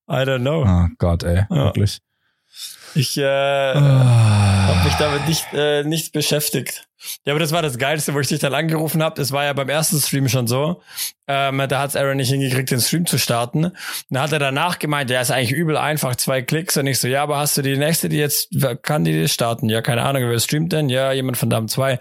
I 0.07 0.23
don't 0.25 0.41
know. 0.41 0.65
Oh 0.67 0.89
Gott, 0.99 1.23
ey, 1.23 1.47
ja. 1.49 1.49
wirklich. 1.49 2.01
Ich 2.95 3.17
äh, 3.17 3.25
ah. 3.25 4.67
habe 4.69 4.85
mich 4.85 4.95
damit 4.95 5.29
nicht, 5.29 5.47
äh, 5.53 5.85
nicht 5.85 6.13
beschäftigt. 6.13 6.89
Ja, 7.25 7.33
aber 7.33 7.41
das 7.41 7.53
war 7.53 7.63
das 7.63 7.79
Geilste, 7.79 8.13
wo 8.13 8.21
ich 8.21 8.29
dich 8.29 8.41
dann 8.41 8.53
angerufen 8.53 9.03
habe. 9.03 9.17
Das 9.17 9.33
war 9.33 9.45
ja 9.45 9.53
beim 9.55 9.69
ersten 9.69 9.99
Stream 9.99 10.29
schon 10.29 10.47
so. 10.47 10.83
Ähm, 11.27 11.63
da 11.69 11.81
hat's 11.81 11.97
Aaron 11.97 12.19
nicht 12.19 12.29
hingekriegt, 12.29 12.71
den 12.71 12.81
Stream 12.81 13.07
zu 13.07 13.19
starten. 13.19 13.73
Dann 14.11 14.23
hat 14.23 14.33
er 14.33 14.39
danach 14.39 14.79
gemeint, 14.79 15.09
der 15.09 15.23
ist 15.23 15.31
eigentlich 15.31 15.53
übel 15.53 15.77
einfach, 15.79 16.17
zwei 16.17 16.43
Klicks. 16.43 16.77
Und 16.77 16.87
ich 16.87 16.99
so, 16.99 17.09
ja, 17.09 17.23
aber 17.23 17.39
hast 17.39 17.57
du 17.57 17.63
die 17.63 17.77
nächste, 17.77 18.11
die 18.11 18.19
jetzt, 18.19 18.51
kann 18.83 19.05
die 19.05 19.23
das 19.23 19.33
starten? 19.33 19.71
Ja, 19.71 19.81
keine 19.81 20.03
Ahnung, 20.03 20.25
wer 20.29 20.39
streamt 20.41 20.73
denn? 20.73 20.91
Ja, 20.91 21.13
jemand 21.13 21.39
von 21.39 21.49
Dam 21.49 21.69
2. 21.69 21.99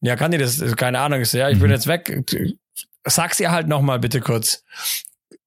Ja, 0.00 0.16
kann 0.16 0.32
die 0.32 0.38
das? 0.38 0.60
Keine 0.76 0.98
Ahnung. 0.98 1.20
Ich 1.20 1.30
so, 1.30 1.38
ja, 1.38 1.48
ich 1.48 1.58
bin 1.58 1.68
mhm. 1.68 1.74
jetzt 1.74 1.86
weg. 1.86 2.24
Sag's 3.04 3.38
ihr 3.38 3.52
halt 3.52 3.68
nochmal 3.68 4.00
bitte 4.00 4.20
kurz. 4.20 4.64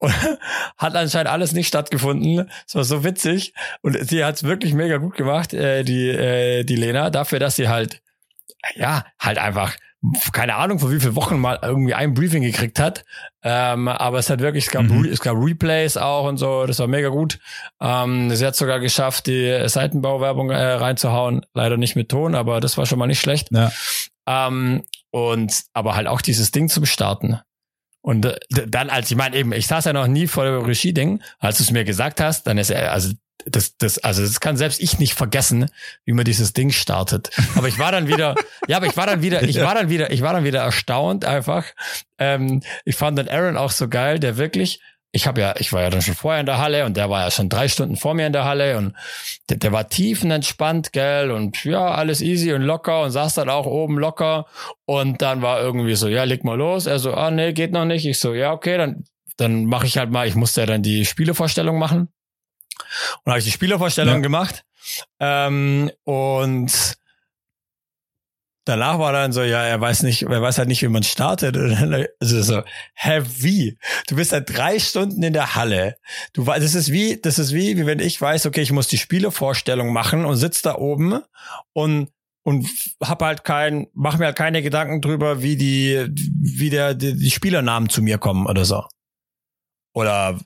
Und 0.03 0.13
hat 0.77 0.95
anscheinend 0.97 1.31
alles 1.31 1.53
nicht 1.53 1.69
stattgefunden. 1.69 2.49
Es 2.67 2.75
war 2.75 2.83
so 2.83 3.05
witzig. 3.05 3.53
Und 3.81 3.97
sie 4.05 4.25
hat 4.25 4.35
es 4.35 4.43
wirklich 4.43 4.73
mega 4.73 4.97
gut 4.97 5.15
gemacht, 5.15 5.53
äh, 5.53 5.83
die, 5.83 6.09
äh, 6.09 6.65
die 6.65 6.75
Lena, 6.75 7.09
dafür, 7.09 7.39
dass 7.39 7.55
sie 7.55 7.69
halt, 7.69 8.01
ja, 8.75 9.05
halt 9.17 9.37
einfach, 9.37 9.77
keine 10.33 10.55
Ahnung, 10.55 10.79
vor 10.79 10.91
wie 10.91 10.99
vielen 10.99 11.15
Wochen 11.15 11.39
mal 11.39 11.57
irgendwie 11.61 11.93
ein 11.93 12.13
Briefing 12.13 12.43
gekriegt 12.43 12.79
hat. 12.79 13.05
Ähm, 13.43 13.87
aber 13.87 14.19
es 14.19 14.29
hat 14.29 14.41
wirklich, 14.41 14.65
es 14.65 14.71
gab, 14.71 14.83
mhm. 14.83 15.05
es 15.05 15.21
gab 15.21 15.37
Replays 15.37 15.95
auch 15.95 16.27
und 16.27 16.35
so, 16.35 16.65
das 16.65 16.79
war 16.79 16.87
mega 16.87 17.07
gut. 17.07 17.39
Ähm, 17.79 18.29
sie 18.35 18.45
hat 18.45 18.57
sogar 18.57 18.81
geschafft, 18.81 19.27
die 19.27 19.69
Seitenbauwerbung 19.69 20.49
äh, 20.49 20.57
reinzuhauen. 20.57 21.45
Leider 21.53 21.77
nicht 21.77 21.95
mit 21.95 22.09
Ton, 22.09 22.35
aber 22.35 22.59
das 22.59 22.77
war 22.77 22.85
schon 22.85 22.99
mal 22.99 23.07
nicht 23.07 23.21
schlecht. 23.21 23.51
Ja. 23.51 23.71
Ähm, 24.27 24.83
und 25.11 25.63
aber 25.71 25.95
halt 25.95 26.07
auch 26.07 26.19
dieses 26.19 26.51
Ding 26.51 26.67
zum 26.67 26.85
Starten. 26.85 27.39
Und 28.03 28.25
äh, 28.25 28.37
dann, 28.67 28.89
als 28.89 29.09
ich 29.09 29.17
meine, 29.17 29.35
eben, 29.35 29.53
ich 29.53 29.65
saß 29.65 29.85
ja 29.85 29.93
noch 29.93 30.07
nie 30.07 30.27
vor 30.27 30.43
der 30.43 30.67
Regie-Ding, 30.67 31.21
als 31.39 31.57
du 31.57 31.63
es 31.63 31.71
mir 31.71 31.85
gesagt 31.85 32.19
hast, 32.19 32.45
dann 32.45 32.57
ist 32.57 32.69
er, 32.69 32.91
also 32.91 33.13
das, 33.45 33.77
das, 33.77 33.97
also 33.97 34.21
das 34.21 34.39
kann 34.39 34.57
selbst 34.57 34.81
ich 34.81 34.99
nicht 34.99 35.13
vergessen, 35.13 35.69
wie 36.05 36.11
man 36.11 36.25
dieses 36.25 36.53
Ding 36.53 36.71
startet. 36.71 37.31
Aber 37.55 37.67
ich 37.67 37.79
war 37.79 37.91
dann 37.91 38.07
wieder, 38.07 38.35
ja, 38.67 38.77
aber 38.77 38.87
ich 38.87 38.97
war 38.97 39.07
dann 39.07 39.21
wieder, 39.21 39.41
ich 39.43 39.59
war 39.59 39.73
dann 39.73 39.89
wieder, 39.89 40.11
ich 40.11 40.21
war 40.21 40.33
dann 40.33 40.43
wieder 40.43 40.61
erstaunt 40.61 41.25
einfach. 41.25 41.65
Ähm, 42.17 42.61
ich 42.83 42.95
fand 42.95 43.17
dann 43.17 43.29
Aaron 43.29 43.57
auch 43.57 43.71
so 43.71 43.87
geil, 43.87 44.19
der 44.19 44.37
wirklich 44.37 44.81
ich 45.15 45.27
habe 45.27 45.39
ja, 45.39 45.53
ich 45.59 45.71
war 45.71 45.83
ja 45.83 45.91
dann 45.91 46.01
schon 46.01 46.15
vorher 46.15 46.39
in 46.39 46.47
der 46.47 46.57
Halle 46.57 46.85
und 46.85 46.97
der 46.97 47.07
war 47.07 47.21
ja 47.21 47.29
schon 47.29 47.47
drei 47.47 47.67
Stunden 47.67 47.97
vor 47.97 48.15
mir 48.15 48.25
in 48.25 48.33
der 48.33 48.45
Halle 48.45 48.77
und 48.77 48.95
der, 49.47 49.57
der 49.57 49.71
war 49.71 49.87
tiefenentspannt, 49.87 50.91
gell, 50.91 51.29
und 51.29 51.63
ja, 51.65 51.85
alles 51.91 52.21
easy 52.21 52.51
und 52.51 52.63
locker 52.63 53.03
und 53.03 53.11
saß 53.11 53.35
dann 53.35 53.47
auch 53.47 53.67
oben 53.67 53.99
locker 53.99 54.47
und 54.85 55.21
dann 55.21 55.43
war 55.43 55.61
irgendwie 55.61 55.93
so, 55.93 56.07
ja, 56.07 56.23
leg 56.23 56.43
mal 56.43 56.57
los. 56.57 56.87
Er 56.87 56.97
so, 56.97 57.13
ah, 57.13 57.29
nee, 57.29 57.53
geht 57.53 57.71
noch 57.71 57.85
nicht. 57.85 58.07
Ich 58.07 58.19
so, 58.19 58.33
ja, 58.33 58.51
okay, 58.51 58.75
dann, 58.75 59.05
dann 59.37 59.65
mache 59.65 59.85
ich 59.85 59.99
halt 59.99 60.09
mal, 60.09 60.27
ich 60.27 60.33
musste 60.33 60.61
ja 60.61 60.67
dann 60.67 60.81
die 60.81 61.05
Spielevorstellung 61.05 61.77
machen. 61.77 62.09
Und 63.23 63.29
habe 63.31 63.37
ich 63.37 63.45
die 63.45 63.51
Spielevorstellung 63.51 64.15
ja. 64.15 64.21
gemacht. 64.21 64.65
Ähm, 65.19 65.91
und 66.05 66.97
danach 68.65 68.99
war 68.99 69.11
dann 69.11 69.33
so, 69.33 69.41
ja, 69.41 69.63
er 69.63 69.79
weiß 69.79 70.03
nicht, 70.03 70.23
er 70.23 70.41
weiß 70.41 70.57
halt 70.57 70.67
nicht, 70.67 70.81
wie 70.81 70.87
man 70.87 71.03
startet. 71.03 71.57
Also 72.19 72.41
so, 72.41 72.61
hä, 72.95 73.21
wie? 73.39 73.77
Du 74.07 74.15
bist 74.15 74.31
seit 74.31 74.55
drei 74.55 74.79
Stunden 74.79 75.21
in 75.23 75.33
der 75.33 75.55
Halle. 75.55 75.97
Du 76.33 76.45
weißt, 76.45 76.63
das 76.63 76.75
ist 76.75 76.91
wie, 76.91 77.19
das 77.19 77.39
ist 77.39 77.53
wie, 77.53 77.77
wie 77.77 77.85
wenn 77.85 77.99
ich 77.99 78.19
weiß, 78.19 78.45
okay, 78.45 78.61
ich 78.61 78.71
muss 78.71 78.87
die 78.87 78.97
Spielevorstellung 78.97 79.91
machen 79.91 80.25
und 80.25 80.37
sitz 80.37 80.61
da 80.61 80.75
oben 80.75 81.21
und 81.73 82.09
und 82.45 82.67
hab 83.01 83.21
halt 83.21 83.45
kein, 83.45 83.87
mach 83.93 84.17
mir 84.17 84.25
halt 84.25 84.35
keine 84.35 84.61
Gedanken 84.61 85.01
drüber, 85.01 85.41
wie 85.41 85.55
die, 85.55 86.07
wie 86.11 86.69
der, 86.69 86.93
die, 86.93 87.15
die 87.15 87.31
Spielernamen 87.31 87.87
zu 87.87 88.01
mir 88.01 88.17
kommen 88.17 88.47
oder 88.47 88.65
so. 88.65 88.83
Oder 89.93 90.37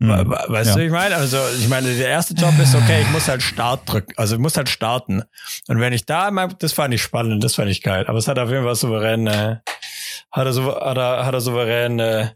Mhm. 0.00 0.30
Weißt 0.30 0.70
ja. 0.70 0.76
du, 0.76 0.84
ich 0.84 0.92
meine? 0.92 1.16
Also, 1.16 1.38
ich 1.58 1.68
meine, 1.68 1.92
der 1.92 2.08
erste 2.08 2.34
Job 2.34 2.54
ist, 2.62 2.74
okay, 2.74 3.02
ich 3.02 3.10
muss 3.10 3.26
halt 3.26 3.42
Start 3.42 3.82
drücken. 3.86 4.12
Also, 4.16 4.36
ich 4.36 4.40
muss 4.40 4.56
halt 4.56 4.68
starten. 4.68 5.24
Und 5.66 5.80
wenn 5.80 5.92
ich 5.92 6.06
da, 6.06 6.30
das 6.30 6.72
fand 6.72 6.94
ich 6.94 7.02
spannend, 7.02 7.42
das 7.42 7.56
fand 7.56 7.68
ich 7.70 7.82
geil. 7.82 8.06
Aber 8.06 8.18
es 8.18 8.28
hat 8.28 8.38
auf 8.38 8.48
jeden 8.50 8.64
Fall 8.64 8.76
souverän, 8.76 9.26
äh, 9.26 9.56
hat 10.30 10.46
er, 10.46 10.54
hat 10.54 10.96
er, 10.96 11.26
hat 11.26 11.34
er 11.34 11.40
souverän 11.40 11.98
äh, 11.98 12.28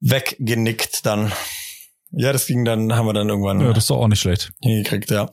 weggenickt 0.00 1.06
dann. 1.06 1.32
Ja, 2.10 2.32
das 2.32 2.46
ging 2.46 2.64
dann, 2.64 2.94
haben 2.94 3.06
wir 3.06 3.12
dann 3.14 3.28
irgendwann. 3.28 3.60
Ja, 3.60 3.68
das 3.68 3.84
ist 3.84 3.90
doch 3.90 3.98
auch 3.98 4.08
nicht 4.08 4.20
schlecht. 4.20 4.52
Hingekriegt, 4.60 5.10
ja. 5.10 5.30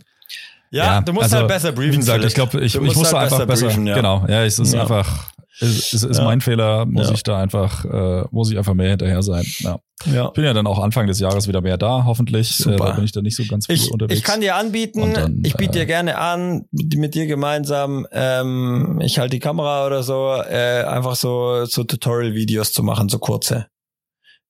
Ja, 0.71 0.85
ja 0.85 1.01
du 1.01 1.13
musst 1.13 1.25
also, 1.25 1.37
halt 1.37 1.47
besser 1.47 1.71
briefen. 1.71 1.93
Wie 1.93 1.97
gesagt, 1.97 2.23
ich 2.23 2.35
glaube, 2.35 2.61
ich, 2.61 2.75
ich 2.75 2.81
musste 2.81 3.17
halt 3.17 3.31
einfach 3.33 3.47
besser, 3.47 3.65
briefen, 3.65 3.87
ja. 3.87 3.95
genau. 3.95 4.25
Ja, 4.27 4.43
es 4.43 4.59
ist 4.59 4.73
ja. 4.73 4.81
einfach, 4.81 5.31
es, 5.61 5.93
es 5.93 6.03
ist 6.03 6.17
ja. 6.17 6.23
mein 6.23 6.41
Fehler, 6.41 6.85
muss 6.85 7.07
ja. 7.07 7.13
ich 7.13 7.23
da 7.23 7.39
einfach, 7.39 7.83
äh, 7.85 8.23
muss 8.31 8.51
ich 8.51 8.57
einfach 8.57 8.73
mehr 8.73 8.91
hinterher 8.91 9.21
sein. 9.21 9.45
Ja. 9.59 9.79
ja. 10.05 10.29
Bin 10.29 10.45
ja 10.45 10.53
dann 10.53 10.67
auch 10.67 10.79
Anfang 10.79 11.07
des 11.07 11.19
Jahres 11.19 11.47
wieder 11.47 11.61
mehr 11.61 11.77
da, 11.77 12.05
hoffentlich. 12.05 12.55
Super. 12.55 12.73
Äh, 12.73 12.77
da 12.77 12.91
bin 12.93 13.03
ich 13.03 13.11
dann 13.11 13.23
nicht 13.23 13.35
so 13.35 13.43
ganz 13.49 13.65
viel 13.65 13.75
ich, 13.75 13.91
unterwegs. 13.91 14.17
Ich 14.17 14.23
kann 14.23 14.41
dir 14.41 14.55
anbieten, 14.55 15.13
dann, 15.13 15.41
ich 15.45 15.55
biete 15.55 15.71
äh, 15.71 15.81
dir 15.81 15.85
gerne 15.85 16.17
an, 16.17 16.65
mit, 16.71 16.95
mit, 16.95 17.15
dir 17.15 17.27
gemeinsam, 17.27 18.07
ähm, 18.11 18.99
ich 19.03 19.19
halte 19.19 19.31
die 19.31 19.39
Kamera 19.39 19.85
oder 19.85 20.03
so, 20.03 20.33
äh, 20.33 20.83
einfach 20.83 21.15
so, 21.15 21.65
so 21.65 21.83
Tutorial-Videos 21.83 22.71
zu 22.71 22.83
machen, 22.83 23.09
so 23.09 23.19
kurze. 23.19 23.67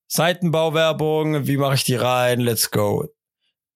Seitenbauwerbung, 0.08 1.48
wie 1.48 1.58
mache 1.58 1.76
ich 1.76 1.84
die 1.84 1.96
rein? 1.96 2.40
Let's 2.40 2.72
go. 2.72 3.06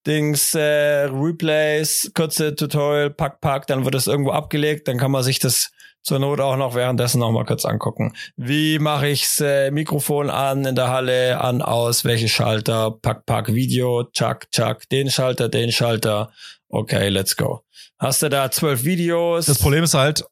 Dings, 0.05 0.53
äh, 0.53 1.05
Replays, 1.05 2.11
kurze 2.13 2.55
Tutorial, 2.55 3.09
pack, 3.09 3.39
pack, 3.39 3.67
dann 3.67 3.85
wird 3.85 3.95
es 3.95 4.07
irgendwo 4.07 4.31
abgelegt, 4.31 4.87
dann 4.87 4.97
kann 4.97 5.11
man 5.11 5.23
sich 5.23 5.39
das 5.39 5.71
zur 6.03 6.19
Not 6.19 6.39
auch 6.39 6.57
noch 6.57 6.75
währenddessen 6.75 7.19
noch 7.19 7.31
mal 7.31 7.45
kurz 7.45 7.65
angucken. 7.65 8.13
Wie 8.35 8.77
mache 8.77 9.07
ich's 9.07 9.39
äh, 9.39 9.71
Mikrofon 9.71 10.29
an 10.29 10.65
in 10.65 10.75
der 10.75 10.89
Halle, 10.89 11.39
an, 11.41 11.61
aus, 11.61 12.05
welche 12.05 12.27
Schalter, 12.27 12.91
pack, 12.91 13.25
pack, 13.25 13.53
Video, 13.53 14.03
chuck, 14.11 14.51
chuck, 14.51 14.87
den 14.89 15.09
Schalter, 15.09 15.49
den 15.49 15.71
Schalter. 15.71 16.31
Okay, 16.69 17.09
let's 17.09 17.35
go. 17.35 17.61
Hast 17.97 18.21
du 18.21 18.29
da 18.29 18.51
zwölf 18.51 18.83
Videos? 18.83 19.45
Das 19.45 19.59
Problem 19.59 19.83
ist 19.83 19.93
halt, 19.93 20.25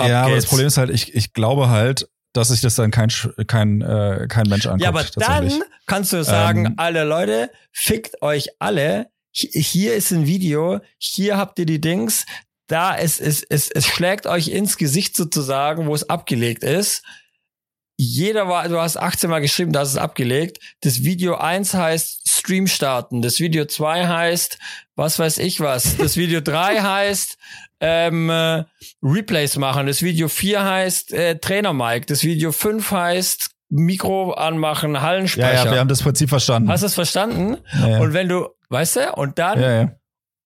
ja, 0.00 0.22
aber 0.22 0.36
das 0.36 0.46
Problem 0.46 0.66
ist 0.66 0.78
halt, 0.78 0.90
ich, 0.90 1.14
ich 1.14 1.32
glaube 1.32 1.68
halt, 1.68 2.08
dass 2.32 2.48
sich 2.48 2.60
das 2.60 2.76
dann 2.76 2.90
kein, 2.90 3.10
kein, 3.46 3.80
äh, 3.82 4.26
kein 4.28 4.48
Mensch 4.48 4.66
anguckt. 4.66 4.82
Ja, 4.82 4.88
aber 4.90 5.04
dann 5.16 5.62
kannst 5.86 6.12
du 6.12 6.22
sagen, 6.22 6.66
ähm, 6.66 6.74
alle 6.76 7.04
Leute, 7.04 7.50
fickt 7.72 8.22
euch 8.22 8.48
alle. 8.60 9.10
Hier 9.32 9.94
ist 9.94 10.10
ein 10.10 10.26
Video, 10.26 10.80
hier 10.98 11.36
habt 11.36 11.58
ihr 11.58 11.66
die 11.66 11.80
Dings, 11.80 12.26
da 12.70 12.96
es, 12.96 13.20
es, 13.20 13.42
es, 13.42 13.70
es 13.70 13.86
schlägt 13.86 14.26
euch 14.26 14.48
ins 14.48 14.76
Gesicht 14.76 15.16
sozusagen, 15.16 15.86
wo 15.86 15.94
es 15.94 16.08
abgelegt 16.08 16.64
ist. 16.64 17.02
Jeder 17.96 18.48
war, 18.48 18.66
du 18.68 18.80
hast 18.80 18.96
18 18.96 19.28
Mal 19.28 19.40
geschrieben, 19.40 19.72
das 19.72 19.90
ist 19.90 19.98
abgelegt. 19.98 20.58
Das 20.80 21.02
Video 21.02 21.36
1 21.36 21.74
heißt 21.74 22.30
Stream 22.30 22.66
starten. 22.66 23.20
Das 23.20 23.40
Video 23.40 23.66
2 23.66 24.06
heißt, 24.06 24.58
was 24.96 25.18
weiß 25.18 25.38
ich 25.38 25.60
was. 25.60 25.98
Das 25.98 26.16
Video 26.16 26.40
3 26.42 26.80
heißt, 26.80 27.36
ähm, 27.80 28.30
äh, 28.30 28.64
Replays 29.02 29.56
machen. 29.56 29.86
Das 29.86 30.02
Video 30.02 30.28
4 30.28 30.64
heißt 30.64 31.12
äh, 31.12 31.38
Trainer 31.38 31.72
Mike. 31.72 32.06
Das 32.06 32.22
Video 32.22 32.52
5 32.52 32.90
heißt 32.90 33.50
Mikro 33.68 34.32
anmachen, 34.32 35.00
Hallensprecher. 35.00 35.52
Ja, 35.52 35.64
ja, 35.64 35.72
wir 35.72 35.78
haben 35.78 35.88
das 35.88 36.02
Prinzip 36.02 36.28
verstanden. 36.28 36.70
Hast 36.70 36.82
du 36.82 36.86
es 36.86 36.94
verstanden? 36.94 37.58
Ja, 37.72 37.88
ja. 37.88 38.00
Und 38.00 38.12
wenn 38.12 38.28
du, 38.28 38.48
weißt 38.68 38.96
du, 38.96 39.12
und 39.14 39.38
dann, 39.38 39.60
ja. 39.60 39.92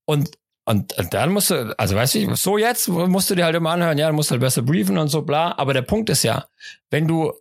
Und, 0.06 0.30
und, 0.66 0.94
dann 1.10 1.32
musst 1.32 1.50
du, 1.50 1.78
also 1.78 1.94
weißt 1.94 2.14
du, 2.14 2.36
so 2.36 2.56
jetzt 2.56 2.88
musst 2.88 3.28
du 3.30 3.34
dir 3.34 3.44
halt 3.44 3.56
immer 3.56 3.72
anhören, 3.72 3.98
ja, 3.98 4.08
du 4.08 4.14
musst 4.14 4.30
halt 4.30 4.40
besser 4.40 4.62
briefen 4.62 4.96
und 4.96 5.08
so, 5.08 5.22
bla. 5.22 5.56
Aber 5.58 5.74
der 5.74 5.82
Punkt 5.82 6.08
ist 6.08 6.22
ja, 6.22 6.46
wenn 6.90 7.06
du, 7.06 7.32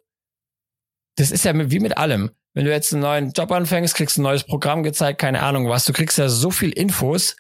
das 1.16 1.32
ist 1.32 1.46
ja 1.46 1.54
wie 1.56 1.80
mit 1.80 1.98
allem. 1.98 2.32
Wenn 2.54 2.66
du 2.66 2.72
jetzt 2.72 2.94
einen 2.94 3.02
neuen 3.02 3.32
Job 3.32 3.52
anfängst, 3.52 3.96
kriegst 3.96 4.18
ein 4.18 4.24
neues 4.24 4.44
Programm 4.44 4.84
gezeigt, 4.84 5.20
keine 5.20 5.42
Ahnung 5.42 5.70
was, 5.70 5.86
du 5.86 5.94
kriegst 5.94 6.18
ja 6.18 6.28
so 6.28 6.52
viel 6.52 6.72
Infos. 6.72 7.36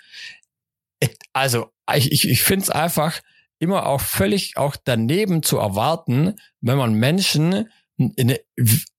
Also, 1.33 1.69
ich, 1.93 2.11
ich, 2.11 2.29
ich 2.29 2.43
finde 2.43 2.63
es 2.63 2.69
einfach 2.69 3.19
immer 3.59 3.85
auch 3.87 4.01
völlig 4.01 4.57
auch 4.57 4.75
daneben 4.81 5.43
zu 5.43 5.57
erwarten, 5.57 6.35
wenn 6.61 6.77
man 6.77 6.93
Menschen 6.93 7.69
in 7.97 8.35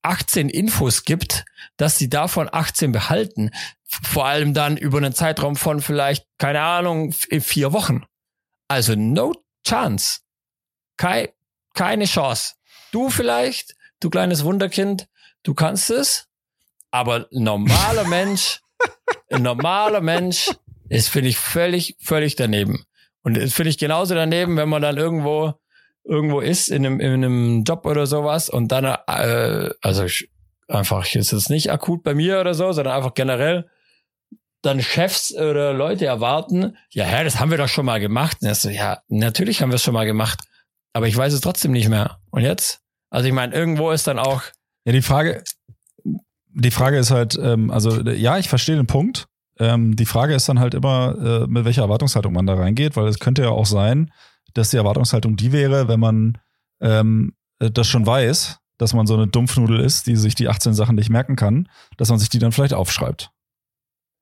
18 0.03 0.49
Infos 0.49 1.05
gibt, 1.05 1.45
dass 1.77 1.99
sie 1.99 2.09
davon 2.09 2.49
18 2.51 2.93
behalten. 2.93 3.51
Vor 4.03 4.27
allem 4.27 4.55
dann 4.55 4.77
über 4.77 4.99
einen 4.99 5.13
Zeitraum 5.13 5.57
von 5.57 5.81
vielleicht, 5.81 6.27
keine 6.39 6.63
Ahnung, 6.63 7.13
vier 7.13 7.73
Wochen. 7.73 8.05
Also 8.69 8.95
no 8.97 9.33
chance. 9.67 10.21
Kei, 10.97 11.33
keine 11.75 12.05
Chance. 12.05 12.55
Du 12.93 13.11
vielleicht, 13.11 13.75
du 14.01 14.11
kleines 14.11 14.45
Wunderkind, 14.45 15.09
du 15.43 15.55
kannst 15.55 15.91
es, 15.91 16.29
aber 16.91 17.27
normaler 17.31 18.05
Mensch, 18.05 18.61
ein 19.31 19.43
normaler 19.43 20.01
Mensch 20.01 20.51
ist, 20.89 21.09
finde 21.09 21.31
ich, 21.31 21.39
völlig, 21.39 21.97
völlig 22.01 22.37
daneben. 22.37 22.85
Und 23.23 23.37
das 23.37 23.53
finde 23.53 23.71
ich 23.71 23.79
genauso 23.79 24.15
daneben, 24.15 24.57
wenn 24.57 24.69
man 24.69 24.83
dann 24.83 24.97
irgendwo 24.97 25.55
irgendwo 26.05 26.41
ist, 26.41 26.69
in 26.69 26.85
einem, 26.85 27.01
in 27.01 27.13
einem 27.13 27.65
Job 27.65 27.87
oder 27.87 28.07
sowas 28.07 28.51
und 28.51 28.69
dann, 28.71 28.85
äh, 28.85 29.71
also 29.81 30.05
ich, 30.05 30.31
einfach, 30.69 31.15
ist 31.15 31.33
es 31.33 31.49
nicht 31.49 31.73
akut 31.73 32.03
bei 32.03 32.15
mir 32.15 32.41
oder 32.41 32.55
so, 32.55 32.73
sondern 32.73 32.95
einfach 32.95 33.15
generell 33.15 33.69
dann 34.65 34.81
Chefs 34.81 35.35
oder 35.35 35.73
Leute 35.73 36.07
erwarten, 36.07 36.77
ja, 36.91 37.05
hä, 37.05 37.25
das 37.25 37.41
haben 37.41 37.51
wir 37.51 37.59
doch 37.59 37.69
schon 37.69 37.87
mal 37.87 38.01
gemacht. 38.01 38.39
Und 38.41 38.57
so, 38.57 38.69
ja, 38.69 39.03
natürlich 39.09 39.63
haben 39.63 39.71
wir 39.71 39.77
es 39.77 39.83
schon 39.83 39.95
mal 39.95 40.07
gemacht, 40.07 40.41
aber 40.93 41.07
ich 41.07 41.17
weiß 41.17 41.33
es 41.33 41.41
trotzdem 41.41 41.73
nicht 41.73 41.89
mehr. 41.89 42.19
Und 42.31 42.43
jetzt? 42.43 42.81
Also 43.11 43.29
ich 43.29 43.35
meine, 43.35 43.55
irgendwo 43.55 43.91
ist 43.91 44.07
dann 44.07 44.19
auch. 44.19 44.43
Ja, 44.85 44.93
die 44.93 45.03
Frage, 45.03 45.45
die 46.49 46.71
Frage 46.71 46.99
ist 46.99 47.11
halt, 47.11 47.39
ähm, 47.41 47.71
also 47.71 48.01
ja, 48.03 48.39
ich 48.39 48.49
verstehe 48.49 48.77
den 48.77 48.87
Punkt. 48.87 49.27
Ähm, 49.59 49.95
die 49.97 50.07
Frage 50.07 50.35
ist 50.35 50.49
dann 50.49 50.59
halt 50.59 50.75
immer, 50.75 51.17
äh, 51.45 51.47
mit 51.47 51.65
welcher 51.65 51.83
Erwartungshaltung 51.83 52.33
man 52.33 52.47
da 52.47 52.55
reingeht, 52.55 52.97
weil 52.97 53.07
es 53.07 53.19
könnte 53.19 53.43
ja 53.43 53.51
auch 53.51 53.67
sein, 53.67 54.13
dass 54.55 54.71
die 54.71 54.77
Erwartungshaltung 54.77 55.37
die 55.37 55.53
wäre, 55.53 55.89
wenn 55.89 56.01
man 56.01 56.39
ähm, 56.81 57.35
das 57.59 57.87
schon 57.87 58.07
weiß, 58.07 58.59
dass 58.79 58.95
man 58.95 59.07
so 59.07 59.15
eine 59.15 59.27
Dumpfnudel 59.27 59.81
ist, 59.81 60.07
die 60.07 60.17
sich 60.17 60.35
die 60.35 60.49
18 60.49 60.75
Sachen 60.75 60.97
nicht 60.97 61.11
merken 61.11 61.37
kann, 61.37 61.69
dass 61.97 62.09
man 62.09 62.19
sich 62.19 62.29
die 62.29 62.39
dann 62.39 62.53
vielleicht 62.53 62.75
aufschreibt. 62.75 63.31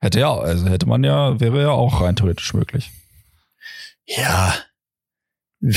Hätte 0.02 0.18
ja, 0.18 0.36
also 0.36 0.66
hätte 0.66 0.86
man 0.86 1.04
ja, 1.04 1.38
wäre 1.38 1.62
ja 1.62 1.70
auch 1.70 2.00
rein 2.00 2.16
theoretisch 2.16 2.52
möglich. 2.54 2.90
Ja. 4.04 4.52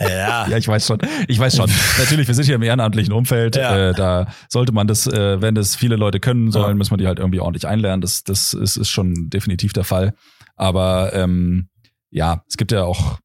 ja. 0.00 0.48
ja, 0.48 0.56
ich 0.56 0.66
weiß 0.66 0.88
schon. 0.88 0.98
Ich 1.28 1.38
weiß 1.38 1.56
schon. 1.56 1.70
Natürlich, 1.98 2.26
wir 2.26 2.34
sind 2.34 2.46
hier 2.46 2.56
im 2.56 2.62
ehrenamtlichen 2.62 3.12
Umfeld. 3.12 3.54
Ja. 3.54 3.90
Äh, 3.90 3.94
da 3.94 4.26
sollte 4.48 4.72
man 4.72 4.88
das, 4.88 5.06
äh, 5.06 5.40
wenn 5.40 5.54
das 5.54 5.76
viele 5.76 5.94
Leute 5.94 6.18
können 6.18 6.50
sollen, 6.50 6.70
ja. 6.70 6.74
muss 6.74 6.90
man 6.90 6.98
die 6.98 7.06
halt 7.06 7.20
irgendwie 7.20 7.38
ordentlich 7.38 7.68
einlernen. 7.68 8.00
Das, 8.00 8.24
das 8.24 8.52
ist, 8.52 8.76
ist 8.76 8.88
schon 8.88 9.30
definitiv 9.30 9.72
der 9.72 9.84
Fall. 9.84 10.14
Aber 10.56 11.12
ähm, 11.14 11.68
ja, 12.10 12.42
es 12.48 12.56
gibt 12.56 12.72
ja 12.72 12.82
auch 12.82 13.20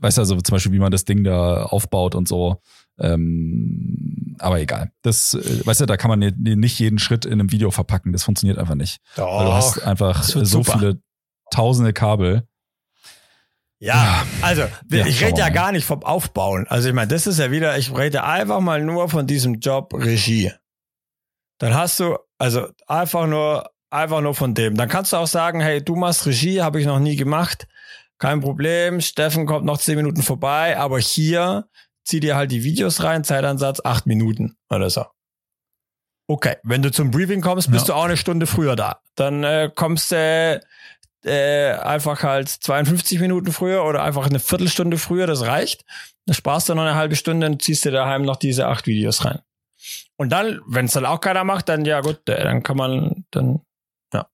weißt 0.00 0.18
du, 0.18 0.22
also 0.22 0.40
zum 0.40 0.54
Beispiel, 0.54 0.72
wie 0.72 0.78
man 0.78 0.92
das 0.92 1.04
Ding 1.04 1.24
da 1.24 1.64
aufbaut 1.64 2.14
und 2.14 2.28
so. 2.28 2.60
Ähm, 2.98 4.36
aber 4.38 4.60
egal. 4.60 4.92
Das, 5.02 5.34
äh, 5.34 5.66
weißt 5.66 5.80
du, 5.80 5.86
da 5.86 5.96
kann 5.96 6.08
man 6.08 6.18
nicht 6.18 6.78
jeden 6.78 6.98
Schritt 6.98 7.24
in 7.24 7.34
einem 7.34 7.52
Video 7.52 7.70
verpacken. 7.70 8.12
Das 8.12 8.24
funktioniert 8.24 8.58
einfach 8.58 8.74
nicht. 8.74 9.00
Doch, 9.16 9.38
Weil 9.38 9.46
du 9.46 9.52
hast 9.52 9.78
einfach 9.82 10.22
so 10.22 10.44
super. 10.44 10.78
viele 10.78 11.02
tausende 11.50 11.92
Kabel. 11.92 12.46
Ja, 13.80 14.24
also 14.40 14.62
ja, 14.90 15.06
ich 15.06 15.22
rede 15.22 15.40
ja 15.40 15.48
gar 15.50 15.72
nicht 15.72 15.84
vom 15.84 16.02
Aufbauen. 16.04 16.66
Also 16.68 16.88
ich 16.88 16.94
meine, 16.94 17.08
das 17.08 17.26
ist 17.26 17.38
ja 17.38 17.50
wieder, 17.50 17.76
ich 17.76 17.94
rede 17.94 18.24
einfach 18.24 18.60
mal 18.60 18.82
nur 18.82 19.08
von 19.08 19.26
diesem 19.26 19.60
Job 19.60 19.92
Regie. 19.92 20.52
Dann 21.58 21.74
hast 21.74 22.00
du, 22.00 22.16
also 22.38 22.68
einfach 22.86 23.26
nur, 23.26 23.70
einfach 23.90 24.20
nur 24.20 24.34
von 24.34 24.54
dem. 24.54 24.76
Dann 24.76 24.88
kannst 24.88 25.12
du 25.12 25.16
auch 25.16 25.26
sagen, 25.26 25.60
hey, 25.60 25.84
du 25.84 25.96
machst 25.96 26.26
Regie, 26.26 26.62
habe 26.62 26.80
ich 26.80 26.86
noch 26.86 26.98
nie 26.98 27.16
gemacht 27.16 27.66
kein 28.18 28.40
Problem, 28.40 29.00
Steffen 29.00 29.46
kommt 29.46 29.66
noch 29.66 29.78
zehn 29.78 29.96
Minuten 29.96 30.22
vorbei, 30.22 30.78
aber 30.78 30.98
hier 30.98 31.68
zieh 32.04 32.20
dir 32.20 32.36
halt 32.36 32.52
die 32.52 32.64
Videos 32.64 33.02
rein, 33.02 33.24
Zeitansatz 33.24 33.80
acht 33.84 34.06
Minuten 34.06 34.56
oder 34.70 34.90
so. 34.90 35.06
Okay, 36.26 36.56
wenn 36.62 36.82
du 36.82 36.90
zum 36.90 37.10
Briefing 37.10 37.42
kommst, 37.42 37.70
bist 37.70 37.88
ja. 37.88 37.94
du 37.94 38.00
auch 38.00 38.04
eine 38.04 38.16
Stunde 38.16 38.46
früher 38.46 38.76
da. 38.76 39.00
Dann 39.14 39.44
äh, 39.44 39.70
kommst 39.74 40.10
du 40.10 40.16
äh, 40.16 40.60
äh, 41.24 41.72
einfach 41.74 42.22
halt 42.22 42.48
52 42.48 43.20
Minuten 43.20 43.52
früher 43.52 43.84
oder 43.84 44.02
einfach 44.02 44.26
eine 44.26 44.38
Viertelstunde 44.38 44.98
früher, 44.98 45.26
das 45.26 45.42
reicht. 45.42 45.84
Dann 46.26 46.34
sparst 46.34 46.68
du 46.68 46.74
noch 46.74 46.82
eine 46.82 46.94
halbe 46.94 47.16
Stunde 47.16 47.46
und 47.46 47.62
ziehst 47.62 47.84
dir 47.84 47.92
daheim 47.92 48.22
noch 48.22 48.36
diese 48.36 48.66
acht 48.68 48.86
Videos 48.86 49.24
rein. 49.24 49.40
Und 50.16 50.30
dann, 50.30 50.60
wenn 50.66 50.86
es 50.86 50.92
dann 50.92 51.06
auch 51.06 51.20
keiner 51.20 51.44
macht, 51.44 51.68
dann 51.68 51.84
ja 51.84 52.00
gut, 52.00 52.28
äh, 52.28 52.42
dann 52.42 52.62
kann 52.62 52.76
man 52.76 53.24
dann, 53.30 53.60
ja. 54.12 54.26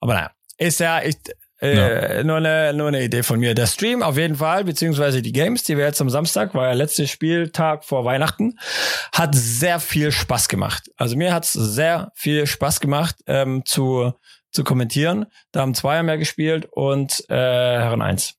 Aber 0.00 0.14
naja, 0.14 0.30
ist 0.58 0.80
ja, 0.80 1.02
ich, 1.02 1.16
äh, 1.60 2.16
ja. 2.16 2.24
nur, 2.24 2.36
eine, 2.36 2.72
nur 2.74 2.88
eine 2.88 3.02
Idee 3.02 3.22
von 3.22 3.38
mir. 3.38 3.54
Der 3.54 3.66
Stream 3.66 4.02
auf 4.02 4.16
jeden 4.16 4.36
Fall, 4.36 4.64
beziehungsweise 4.64 5.22
die 5.22 5.32
Games, 5.32 5.62
die 5.62 5.76
wir 5.76 5.84
jetzt 5.84 6.00
am 6.00 6.10
Samstag, 6.10 6.54
war 6.54 6.66
ja 6.66 6.72
letzter 6.72 7.06
Spieltag 7.06 7.84
vor 7.84 8.04
Weihnachten, 8.04 8.58
hat 9.12 9.34
sehr 9.34 9.80
viel 9.80 10.12
Spaß 10.12 10.48
gemacht. 10.48 10.90
Also 10.96 11.16
mir 11.16 11.34
hat's 11.34 11.52
sehr 11.52 12.12
viel 12.14 12.46
Spaß 12.46 12.80
gemacht 12.80 13.16
ähm, 13.26 13.62
zu, 13.64 14.12
zu 14.52 14.64
kommentieren. 14.64 15.26
Da 15.52 15.60
haben 15.60 15.74
Zweier 15.74 16.02
mehr 16.02 16.18
gespielt 16.18 16.66
und 16.70 17.24
äh, 17.28 17.34
Herren 17.34 18.02
eins. 18.02 18.34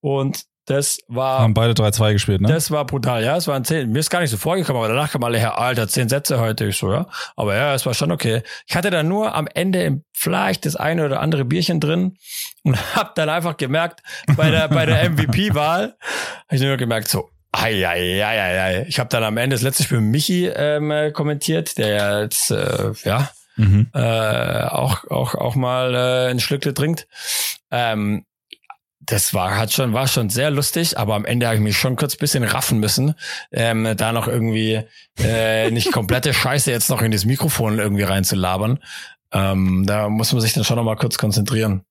Und 0.00 0.44
Das 0.66 0.98
war. 1.06 1.38
Haben 1.38 1.54
beide 1.54 1.80
3-2 1.80 2.12
gespielt, 2.12 2.40
ne? 2.40 2.48
Das 2.48 2.72
war 2.72 2.84
brutal, 2.84 3.24
ja. 3.24 3.36
Es 3.36 3.46
waren 3.46 3.64
zehn. 3.64 3.90
Mir 3.90 4.00
ist 4.00 4.10
gar 4.10 4.20
nicht 4.20 4.30
so 4.30 4.36
vorgekommen, 4.36 4.82
aber 4.82 4.92
danach 4.92 5.12
kam 5.12 5.22
alle 5.22 5.38
her, 5.38 5.58
Alter, 5.58 5.86
zehn 5.86 6.08
Sätze 6.08 6.40
heute. 6.40 6.66
Ich 6.66 6.76
so, 6.76 6.92
ja. 6.92 7.06
Aber 7.36 7.54
ja, 7.54 7.72
es 7.72 7.86
war 7.86 7.94
schon 7.94 8.10
okay. 8.10 8.42
Ich 8.66 8.74
hatte 8.74 8.90
dann 8.90 9.06
nur 9.06 9.34
am 9.34 9.46
Ende 9.46 10.02
vielleicht 10.12 10.66
das 10.66 10.74
eine 10.74 11.06
oder 11.06 11.20
andere 11.20 11.44
Bierchen 11.44 11.78
drin 11.78 12.16
und 12.64 12.76
hab 12.96 13.14
dann 13.14 13.28
einfach 13.28 13.56
gemerkt, 13.56 14.02
bei 14.36 14.50
der, 14.50 14.68
bei 14.68 14.86
der 14.86 15.08
MVP-Wahl, 15.08 15.96
habe 16.48 16.56
ich 16.56 16.60
nur 16.60 16.76
gemerkt, 16.76 17.08
so, 17.08 17.30
ei, 17.52 17.86
ei, 17.86 18.24
ei, 18.24 18.40
ei, 18.40 18.60
ei. 18.60 18.86
Ich 18.88 18.98
habe 18.98 19.08
dann 19.08 19.22
am 19.22 19.36
Ende 19.36 19.54
das 19.54 19.62
letzte 19.62 19.84
Spiel 19.84 20.00
mit 20.00 20.10
Michi 20.10 20.46
ähm, 20.46 20.90
äh, 20.90 21.12
kommentiert, 21.12 21.78
der 21.78 21.88
ja 21.88 22.20
jetzt, 22.22 22.50
äh, 22.50 22.92
ja, 23.04 23.30
mhm. 23.54 23.88
äh, 23.94 24.64
auch, 24.64 25.08
auch, 25.08 25.36
auch 25.36 25.54
mal 25.54 25.94
äh, 25.94 26.30
ein 26.30 26.40
Schlückle 26.40 26.74
trinkt. 26.74 27.06
Ähm, 27.70 28.24
das 29.06 29.34
war 29.34 29.56
hat 29.56 29.72
schon 29.72 29.92
war 29.92 30.08
schon 30.08 30.30
sehr 30.30 30.50
lustig, 30.50 30.98
aber 30.98 31.14
am 31.14 31.24
Ende 31.24 31.46
habe 31.46 31.56
ich 31.56 31.62
mich 31.62 31.76
schon 31.76 31.96
kurz 31.96 32.16
bisschen 32.16 32.44
raffen 32.44 32.78
müssen, 32.78 33.14
ähm, 33.52 33.94
da 33.96 34.12
noch 34.12 34.26
irgendwie 34.28 34.82
äh, 35.18 35.70
nicht 35.70 35.92
komplette 35.92 36.34
Scheiße 36.34 36.70
jetzt 36.70 36.90
noch 36.90 37.02
in 37.02 37.12
das 37.12 37.24
Mikrofon 37.24 37.78
irgendwie 37.78 38.02
reinzulabern. 38.02 38.80
Ähm, 39.32 39.84
da 39.86 40.08
muss 40.08 40.32
man 40.32 40.40
sich 40.40 40.52
dann 40.52 40.64
schon 40.64 40.76
noch 40.76 40.84
mal 40.84 40.96
kurz 40.96 41.18
konzentrieren. 41.18 41.82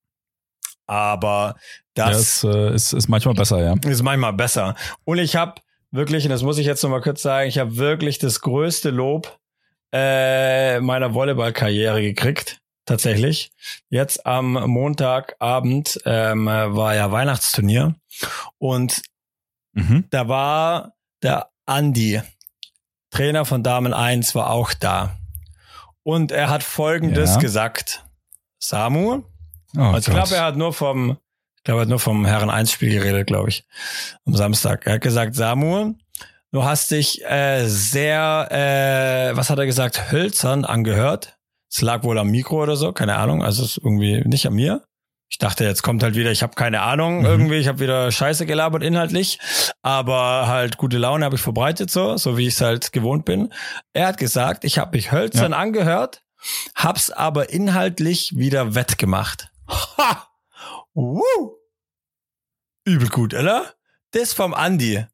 Aber 0.87 1.55
das 1.95 2.19
ist, 2.19 2.43
äh, 2.43 2.73
ist, 2.75 2.93
ist 2.93 3.07
manchmal 3.07 3.33
besser, 3.33 3.63
ja. 3.63 3.75
Ist 3.89 4.03
manchmal 4.03 4.33
besser. 4.33 4.75
Und 5.03 5.17
ich 5.17 5.35
habe 5.35 5.55
wirklich, 5.91 6.25
und 6.25 6.29
das 6.29 6.43
muss 6.43 6.57
ich 6.57 6.65
jetzt 6.65 6.83
noch 6.83 6.89
mal 6.89 7.01
kurz 7.01 7.21
sagen, 7.21 7.47
ich 7.47 7.57
habe 7.57 7.77
wirklich 7.77 8.19
das 8.19 8.41
größte 8.41 8.89
Lob 8.89 9.39
äh, 9.91 10.79
meiner 10.81 11.13
Volleyballkarriere 11.13 12.01
gekriegt 12.01 12.61
tatsächlich. 12.85 13.51
Jetzt 13.89 14.25
am 14.25 14.53
Montagabend 14.53 15.99
ähm, 16.05 16.45
war 16.45 16.95
ja 16.95 17.11
Weihnachtsturnier 17.11 17.95
und 18.57 19.01
mhm. 19.73 20.05
da 20.09 20.27
war 20.27 20.93
der 21.21 21.49
Andi, 21.65 22.21
Trainer 23.09 23.45
von 23.45 23.63
Damen 23.63 23.93
1, 23.93 24.35
war 24.35 24.49
auch 24.49 24.73
da. 24.73 25.17
Und 26.03 26.31
er 26.31 26.49
hat 26.49 26.63
Folgendes 26.63 27.35
ja. 27.35 27.39
gesagt. 27.39 28.03
Samu, 28.59 29.23
oh, 29.75 29.79
also 29.79 30.11
ich 30.11 30.15
glaube, 30.15 30.35
er 30.35 30.45
hat 30.45 30.55
nur 30.55 30.73
vom, 30.73 31.17
ich 31.57 31.63
glaube, 31.63 31.79
er 31.79 31.83
hat 31.83 31.89
nur 31.89 31.99
vom 31.99 32.25
Herren 32.25 32.49
1 32.49 32.71
Spiel 32.71 32.91
geredet, 32.91 33.27
glaube 33.27 33.49
ich, 33.49 33.65
am 34.25 34.35
Samstag. 34.35 34.85
Er 34.85 34.93
hat 34.93 35.01
gesagt, 35.01 35.35
Samu, 35.35 35.93
du 36.51 36.63
hast 36.63 36.91
dich 36.91 37.23
äh, 37.25 37.65
sehr, 37.67 38.47
äh, 38.51 39.37
was 39.37 39.49
hat 39.49 39.59
er 39.59 39.65
gesagt, 39.65 40.11
hölzern 40.11 40.65
angehört 40.65 41.34
es 41.75 41.81
lag 41.81 42.03
wohl 42.03 42.17
am 42.17 42.31
Mikro 42.31 42.63
oder 42.63 42.77
so, 42.77 42.93
keine 42.93 43.17
Ahnung. 43.17 43.43
Also 43.43 43.63
es 43.63 43.71
ist 43.71 43.83
irgendwie 43.83 44.21
nicht 44.25 44.47
an 44.47 44.53
mir. 44.53 44.85
Ich 45.27 45.39
dachte, 45.39 45.65
jetzt 45.65 45.83
kommt 45.83 46.03
halt 46.03 46.15
wieder, 46.15 46.31
ich 46.31 46.41
habe 46.41 46.55
keine 46.55 46.81
Ahnung 46.81 47.19
mhm. 47.19 47.25
irgendwie, 47.25 47.55
ich 47.55 47.67
habe 47.67 47.79
wieder 47.79 48.09
Scheiße 48.13 48.45
gelabert 48.45 48.81
inhaltlich, 48.81 49.39
aber 49.81 50.47
halt 50.47 50.77
gute 50.77 50.97
Laune 50.97 51.25
habe 51.25 51.35
ich 51.35 51.41
verbreitet 51.41 51.91
so, 51.91 52.15
so 52.15 52.37
wie 52.37 52.47
ich 52.47 52.53
es 52.53 52.61
halt 52.61 52.93
gewohnt 52.93 53.25
bin. 53.25 53.51
Er 53.91 54.07
hat 54.07 54.17
gesagt, 54.17 54.63
ich 54.63 54.77
habe 54.77 54.95
mich 54.95 55.11
hölzern 55.11 55.51
ja. 55.51 55.57
angehört, 55.57 56.23
hab's 56.75 57.11
aber 57.11 57.49
inhaltlich 57.49 58.37
wieder 58.37 58.75
wettgemacht. 58.75 59.49
Ha! 59.97 60.29
Woo! 60.93 61.57
Übel 62.85 63.09
gut, 63.09 63.33
oder? 63.33 63.73
Das 64.11 64.31
vom 64.31 64.53
Andi. 64.53 65.05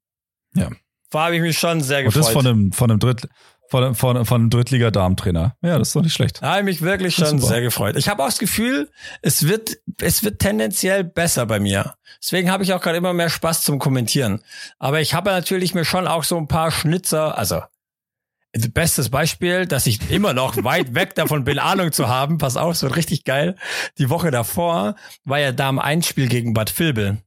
Ja. 0.53 0.69
War 1.09 1.25
habe 1.25 1.37
ich 1.37 1.41
mich 1.41 1.57
schon 1.57 1.81
sehr 1.81 2.03
gefreut. 2.03 2.17
Und 2.17 2.25
das 2.27 2.33
von 2.33 2.47
einem, 2.47 2.71
von 2.71 2.91
einem 2.91 2.99
Dritt, 2.99 3.27
von, 3.71 3.95
von, 3.95 4.25
von 4.25 4.41
einem 4.41 4.49
Drittliga-Damentrainer. 4.49 5.55
Ja, 5.61 5.79
das 5.79 5.89
ist 5.89 5.95
doch 5.95 6.01
nicht 6.01 6.13
schlecht. 6.13 6.41
Da 6.41 6.51
habe 6.51 6.59
ich 6.59 6.65
mich 6.65 6.81
wirklich 6.81 7.15
schon 7.15 7.39
sehr 7.39 7.61
gefreut. 7.61 7.95
Ich 7.95 8.09
habe 8.09 8.21
auch 8.21 8.27
das 8.27 8.37
Gefühl, 8.37 8.89
es 9.21 9.47
wird, 9.47 9.77
es 10.01 10.25
wird 10.25 10.39
tendenziell 10.39 11.05
besser 11.05 11.45
bei 11.45 11.61
mir. 11.61 11.95
Deswegen 12.21 12.51
habe 12.51 12.63
ich 12.63 12.73
auch 12.73 12.81
gerade 12.81 12.97
immer 12.97 13.13
mehr 13.13 13.29
Spaß 13.29 13.63
zum 13.63 13.79
Kommentieren. 13.79 14.41
Aber 14.77 14.99
ich 14.99 15.13
habe 15.13 15.29
natürlich 15.29 15.73
mir 15.73 15.85
schon 15.85 16.05
auch 16.05 16.25
so 16.25 16.37
ein 16.37 16.49
paar 16.49 16.69
Schnitzer, 16.69 17.37
also 17.37 17.61
bestes 18.73 19.09
Beispiel, 19.09 19.65
dass 19.65 19.87
ich 19.87 20.11
immer 20.11 20.33
noch 20.33 20.57
weit 20.65 20.93
weg 20.93 21.15
davon 21.15 21.45
bin, 21.45 21.57
Ahnung 21.57 21.93
zu 21.93 22.09
haben. 22.09 22.39
Pass 22.39 22.57
auf, 22.57 22.73
es 22.73 22.83
wird 22.83 22.97
richtig 22.97 23.23
geil. 23.23 23.55
Die 23.97 24.09
Woche 24.09 24.31
davor 24.31 24.95
war 25.23 25.39
ja 25.39 25.53
Damen-Einspiel 25.53 26.27
gegen 26.27 26.53
Bad 26.53 26.77
Vilbel. 26.77 27.19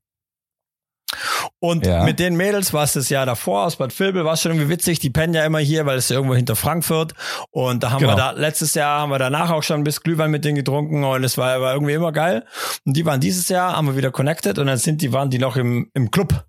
Und 1.59 1.87
ja. 1.87 2.05
mit 2.05 2.19
den 2.19 2.37
Mädels 2.37 2.73
war 2.73 2.85
es 2.85 2.93
das 2.93 3.09
Jahr 3.09 3.27
davor 3.27 3.65
aus 3.65 3.77
Bad 3.77 3.99
Vilbel, 3.99 4.25
war 4.25 4.35
es 4.35 4.43
schon 4.43 4.53
irgendwie 4.53 4.69
witzig. 4.69 4.99
Die 4.99 5.11
pennen 5.11 5.35
ja 5.35 5.45
immer 5.45 5.59
hier, 5.59 5.87
weil 5.87 5.97
es 5.97 6.09
ja 6.09 6.17
irgendwo 6.17 6.35
hinter 6.35 6.57
Frankfurt. 6.57 7.15
Und 7.51 7.83
da 7.83 7.91
haben 7.91 8.01
genau. 8.01 8.13
wir 8.13 8.17
da, 8.17 8.31
letztes 8.33 8.75
Jahr 8.75 9.01
haben 9.01 9.11
wir 9.11 9.19
danach 9.19 9.51
auch 9.51 9.63
schon 9.63 9.81
ein 9.81 9.85
bisschen 9.85 10.03
Glühwein 10.03 10.31
mit 10.31 10.45
denen 10.45 10.57
getrunken 10.57 11.05
und 11.05 11.25
es 11.25 11.39
war, 11.39 11.61
war 11.61 11.73
irgendwie 11.75 11.95
immer 11.95 12.13
geil. 12.13 12.45
Und 12.85 12.97
die 12.97 13.07
waren 13.07 13.21
dieses 13.21 13.49
Jahr, 13.49 13.77
haben 13.77 13.87
wir 13.87 13.97
wieder 13.97 14.11
connected 14.11 14.59
und 14.59 14.67
dann 14.67 14.79
sind 14.79 15.03
die, 15.03 15.13
waren 15.13 15.31
die 15.31 15.39
noch 15.39 15.57
im, 15.57 15.91
im 15.95 16.11
Club. 16.11 16.45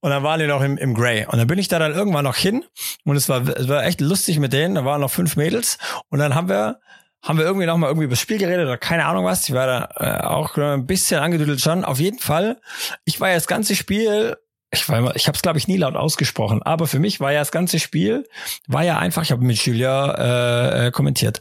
Und 0.00 0.10
dann 0.10 0.22
waren 0.22 0.40
die 0.40 0.46
noch 0.46 0.62
im, 0.62 0.76
im 0.78 0.94
Grey. 0.94 1.26
Und 1.26 1.38
dann 1.38 1.46
bin 1.46 1.58
ich 1.58 1.68
da 1.68 1.78
dann 1.78 1.92
irgendwann 1.92 2.24
noch 2.24 2.36
hin 2.36 2.64
und 3.04 3.16
es 3.16 3.28
war, 3.28 3.46
es 3.46 3.68
war 3.68 3.84
echt 3.84 4.00
lustig 4.00 4.38
mit 4.40 4.52
denen. 4.52 4.74
Da 4.74 4.84
waren 4.84 5.00
noch 5.00 5.10
fünf 5.10 5.36
Mädels 5.36 5.78
und 6.10 6.18
dann 6.18 6.34
haben 6.34 6.48
wir 6.48 6.80
haben 7.24 7.38
wir 7.38 7.46
irgendwie 7.46 7.66
nochmal 7.66 7.90
irgendwie 7.90 8.04
über 8.04 8.12
das 8.12 8.20
Spiel 8.20 8.38
geredet 8.38 8.66
oder 8.66 8.76
keine 8.76 9.06
Ahnung 9.06 9.24
was. 9.24 9.48
Ich 9.48 9.54
war 9.54 9.66
da 9.66 9.88
äh, 9.96 10.24
auch 10.24 10.56
ein 10.56 10.86
bisschen 10.86 11.20
angedüdelt 11.20 11.60
schon. 11.60 11.84
Auf 11.84 11.98
jeden 11.98 12.18
Fall, 12.18 12.60
ich 13.04 13.20
war 13.20 13.28
ja 13.28 13.34
das 13.34 13.46
ganze 13.46 13.74
Spiel, 13.74 14.36
ich 14.70 14.88
war 14.88 14.98
immer, 14.98 15.16
ich 15.16 15.26
habe 15.26 15.36
es 15.36 15.42
glaube 15.42 15.58
ich 15.58 15.66
nie 15.66 15.78
laut 15.78 15.96
ausgesprochen, 15.96 16.62
aber 16.62 16.86
für 16.86 16.98
mich 16.98 17.20
war 17.20 17.32
ja 17.32 17.40
das 17.40 17.50
ganze 17.50 17.80
Spiel, 17.80 18.28
war 18.66 18.84
ja 18.84 18.98
einfach, 18.98 19.22
ich 19.22 19.32
habe 19.32 19.44
mit 19.44 19.56
Julia 19.64 20.14
äh, 20.14 20.86
äh, 20.86 20.90
kommentiert. 20.90 21.40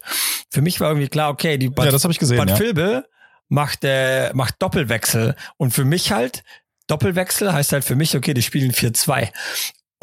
Für 0.50 0.62
mich 0.62 0.80
war 0.80 0.90
irgendwie 0.90 1.10
klar, 1.10 1.30
okay, 1.30 1.58
die 1.58 1.70
Bad, 1.70 1.86
ja, 1.86 1.92
das 1.92 2.06
ich 2.06 2.20
gesehen, 2.20 2.38
Bad 2.38 2.52
ja. 2.52 2.56
Filbe 2.56 3.06
macht, 3.50 3.84
äh, 3.84 4.32
macht 4.34 4.56
Doppelwechsel 4.60 5.36
und 5.58 5.72
für 5.72 5.86
mich 5.86 6.12
halt, 6.12 6.44
Doppelwechsel 6.88 7.52
heißt 7.52 7.74
halt 7.74 7.84
für 7.84 7.96
mich, 7.96 8.16
okay, 8.16 8.34
die 8.34 8.42
spielen 8.42 8.72
4-2. 8.72 9.30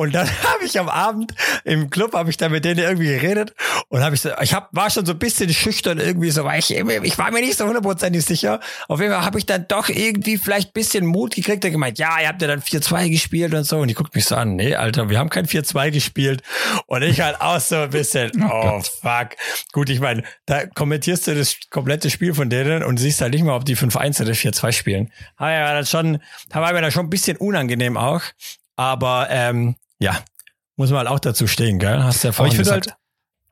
Und 0.01 0.15
dann 0.15 0.27
habe 0.45 0.65
ich 0.65 0.79
am 0.79 0.89
Abend 0.89 1.35
im 1.65 1.91
Club 1.91 2.15
habe 2.15 2.31
ich 2.31 2.39
da 2.39 2.49
mit 2.49 2.65
denen 2.65 2.81
irgendwie 2.81 3.09
geredet 3.09 3.53
und 3.89 4.03
habe 4.03 4.15
ich 4.15 4.23
so, 4.23 4.31
ich 4.41 4.55
hab, 4.55 4.75
war 4.75 4.89
schon 4.89 5.05
so 5.05 5.13
ein 5.13 5.19
bisschen 5.19 5.53
schüchtern 5.53 5.99
irgendwie 5.99 6.31
so, 6.31 6.43
weil 6.43 6.59
ich 6.59 6.71
ich 6.71 7.19
war 7.19 7.31
mir 7.31 7.43
nicht 7.43 7.59
so 7.59 7.67
hundertprozentig 7.67 8.25
sicher. 8.25 8.61
Auf 8.89 8.99
jeden 8.99 9.13
Fall 9.13 9.27
habe 9.27 9.39
ich 9.39 9.45
dann 9.45 9.67
doch 9.69 9.91
irgendwie 9.91 10.39
vielleicht 10.39 10.73
bisschen 10.73 11.05
Mut 11.05 11.35
gekriegt 11.35 11.67
und 11.67 11.73
gemeint, 11.73 11.99
ja, 11.99 12.19
ihr 12.19 12.29
habt 12.29 12.41
ja 12.41 12.49
dann 12.49 12.63
4-2 12.63 13.11
gespielt 13.11 13.53
und 13.53 13.65
so. 13.65 13.77
Und 13.77 13.89
die 13.89 13.95
guckt 13.95 14.15
mich 14.15 14.25
so 14.25 14.37
an, 14.37 14.57
nee, 14.57 14.75
Alter, 14.75 15.11
wir 15.11 15.19
haben 15.19 15.29
kein 15.29 15.45
4-2 15.45 15.91
gespielt. 15.91 16.43
Und 16.87 17.03
ich 17.03 17.21
halt 17.21 17.39
auch 17.43 17.61
so 17.61 17.77
ein 17.77 17.91
bisschen, 17.91 18.31
oh, 18.43 18.49
oh 18.79 18.83
fuck. 19.03 19.37
Gut, 19.73 19.91
ich 19.91 20.01
meine, 20.01 20.23
da 20.47 20.65
kommentierst 20.65 21.27
du 21.27 21.35
das 21.35 21.57
komplette 21.69 22.09
Spiel 22.09 22.33
von 22.33 22.49
denen 22.49 22.85
und 22.85 22.97
siehst 22.97 23.21
halt 23.21 23.35
nicht 23.35 23.45
mal, 23.45 23.55
ob 23.55 23.67
die 23.67 23.77
5-1 23.77 24.23
oder 24.23 24.33
4-2 24.33 24.73
spielen. 24.73 25.13
Aber 25.37 25.53
ja, 25.53 25.75
dann 25.75 25.85
schon, 25.85 26.23
da 26.49 26.63
war 26.63 26.73
mir 26.73 26.81
dann 26.81 26.91
schon 26.91 27.05
ein 27.05 27.11
bisschen 27.11 27.37
unangenehm 27.37 27.99
auch. 27.99 28.23
Aber 28.77 29.29
ähm, 29.29 29.77
ja, 30.01 30.19
muss 30.77 30.91
man 30.91 31.01
halt 31.01 31.09
auch 31.09 31.21
dazu 31.21 31.47
stehen, 31.47 31.79
gell? 31.79 32.03
Hast 32.03 32.25
du 32.25 32.29
ja 32.29 32.33
vorhin 32.33 32.57
gesagt. 32.57 32.89
Halt, 32.89 32.97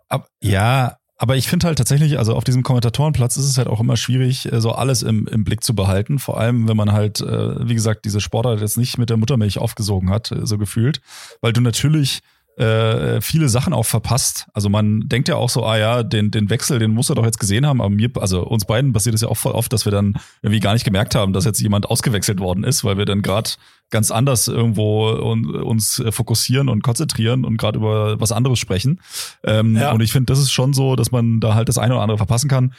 ab, 0.08 0.28
ja, 0.40 0.96
aber 1.20 1.36
ich 1.36 1.48
finde 1.48 1.66
halt 1.66 1.78
tatsächlich, 1.78 2.16
also 2.16 2.34
auf 2.34 2.44
diesem 2.44 2.62
Kommentatorenplatz 2.62 3.36
ist 3.36 3.44
es 3.44 3.58
halt 3.58 3.66
auch 3.66 3.80
immer 3.80 3.96
schwierig, 3.96 4.50
äh, 4.52 4.60
so 4.60 4.72
alles 4.72 5.02
im, 5.02 5.26
im 5.26 5.44
Blick 5.44 5.64
zu 5.64 5.74
behalten. 5.74 6.18
Vor 6.18 6.38
allem, 6.38 6.68
wenn 6.68 6.76
man 6.76 6.92
halt, 6.92 7.20
äh, 7.20 7.68
wie 7.68 7.74
gesagt, 7.74 8.04
diese 8.04 8.20
Sportart 8.20 8.60
jetzt 8.60 8.78
nicht 8.78 8.98
mit 8.98 9.10
der 9.10 9.16
Muttermilch 9.16 9.58
aufgesogen 9.58 10.10
hat, 10.10 10.30
äh, 10.30 10.46
so 10.46 10.58
gefühlt. 10.58 11.00
Weil 11.40 11.52
du 11.52 11.60
natürlich 11.60 12.20
äh, 12.58 13.20
viele 13.20 13.48
Sachen 13.48 13.72
auch 13.72 13.86
verpasst. 13.86 14.48
Also 14.52 14.68
man 14.68 15.08
denkt 15.08 15.28
ja 15.28 15.36
auch 15.36 15.48
so, 15.48 15.64
ah 15.64 15.78
ja, 15.78 16.02
den, 16.02 16.32
den 16.32 16.50
Wechsel, 16.50 16.80
den 16.80 16.90
muss 16.90 17.08
er 17.08 17.14
doch 17.14 17.24
jetzt 17.24 17.38
gesehen 17.38 17.64
haben. 17.64 17.80
Aber 17.80 17.90
mir, 17.90 18.10
also 18.16 18.42
uns 18.44 18.64
beiden 18.64 18.92
passiert 18.92 19.14
es 19.14 19.20
ja 19.20 19.28
auch 19.28 19.36
voll 19.36 19.52
oft, 19.52 19.72
dass 19.72 19.84
wir 19.84 19.92
dann 19.92 20.14
irgendwie 20.42 20.58
gar 20.58 20.72
nicht 20.72 20.84
gemerkt 20.84 21.14
haben, 21.14 21.32
dass 21.32 21.44
jetzt 21.44 21.60
jemand 21.60 21.86
ausgewechselt 21.86 22.40
worden 22.40 22.64
ist, 22.64 22.82
weil 22.82 22.98
wir 22.98 23.04
dann 23.04 23.22
gerade 23.22 23.50
ganz 23.90 24.10
anders 24.10 24.48
irgendwo 24.48 25.08
uns 25.10 26.02
fokussieren 26.10 26.68
und 26.68 26.82
konzentrieren 26.82 27.44
und 27.44 27.58
gerade 27.58 27.78
über 27.78 28.20
was 28.20 28.32
anderes 28.32 28.58
sprechen. 28.58 29.00
Ähm, 29.44 29.76
ja. 29.76 29.92
Und 29.92 30.02
ich 30.02 30.12
finde, 30.12 30.26
das 30.26 30.40
ist 30.40 30.50
schon 30.50 30.72
so, 30.72 30.96
dass 30.96 31.12
man 31.12 31.38
da 31.38 31.54
halt 31.54 31.68
das 31.68 31.78
eine 31.78 31.94
oder 31.94 32.02
andere 32.02 32.18
verpassen 32.18 32.48
kann. 32.48 32.74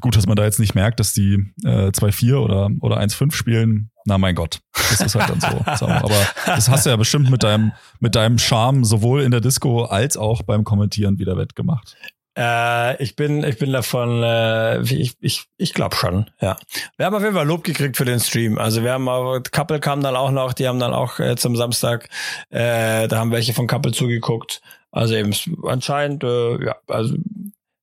Gut, 0.00 0.16
dass 0.16 0.26
man 0.26 0.36
da 0.36 0.44
jetzt 0.44 0.60
nicht 0.60 0.74
merkt, 0.74 1.00
dass 1.00 1.12
die 1.12 1.46
äh, 1.64 1.88
2-4 1.88 2.36
oder, 2.36 2.70
oder 2.80 3.00
1-5 3.00 3.32
spielen. 3.32 3.89
Na 4.06 4.18
mein 4.18 4.34
Gott, 4.34 4.60
das 4.72 5.00
ist 5.00 5.14
halt 5.14 5.30
dann 5.30 5.40
so. 5.40 5.86
Aber 5.86 6.26
das 6.46 6.68
hast 6.68 6.86
du 6.86 6.90
ja 6.90 6.96
bestimmt 6.96 7.30
mit 7.30 7.42
deinem, 7.42 7.72
mit 8.00 8.14
deinem 8.14 8.38
Charme 8.38 8.84
sowohl 8.84 9.22
in 9.22 9.30
der 9.30 9.40
Disco 9.40 9.84
als 9.84 10.16
auch 10.16 10.42
beim 10.42 10.64
Kommentieren 10.64 11.18
wieder 11.18 11.36
wettgemacht. 11.36 11.96
Äh, 12.36 13.02
ich 13.02 13.16
bin, 13.16 13.42
ich 13.42 13.58
bin 13.58 13.72
davon, 13.72 14.22
äh, 14.22 14.80
ich, 14.82 15.16
ich, 15.20 15.46
ich 15.56 15.74
glaube 15.74 15.96
schon, 15.96 16.30
ja. 16.40 16.56
Wir 16.96 17.06
haben 17.06 17.14
auf 17.14 17.22
jeden 17.22 17.34
Fall 17.34 17.46
Lob 17.46 17.64
gekriegt 17.64 17.96
für 17.96 18.04
den 18.04 18.20
Stream. 18.20 18.56
Also 18.56 18.82
wir 18.82 18.92
haben, 18.92 19.06
Couple 19.50 19.80
kam 19.80 20.00
dann 20.00 20.16
auch 20.16 20.30
noch, 20.30 20.52
die 20.52 20.68
haben 20.68 20.78
dann 20.78 20.94
auch 20.94 21.18
äh, 21.18 21.36
zum 21.36 21.56
Samstag, 21.56 22.08
äh, 22.50 23.08
da 23.08 23.18
haben 23.18 23.32
welche 23.32 23.52
von 23.52 23.66
Couple 23.66 23.92
zugeguckt. 23.92 24.62
Also 24.92 25.14
eben 25.14 25.34
anscheinend, 25.64 26.24
äh, 26.24 26.64
ja, 26.64 26.76
also 26.88 27.14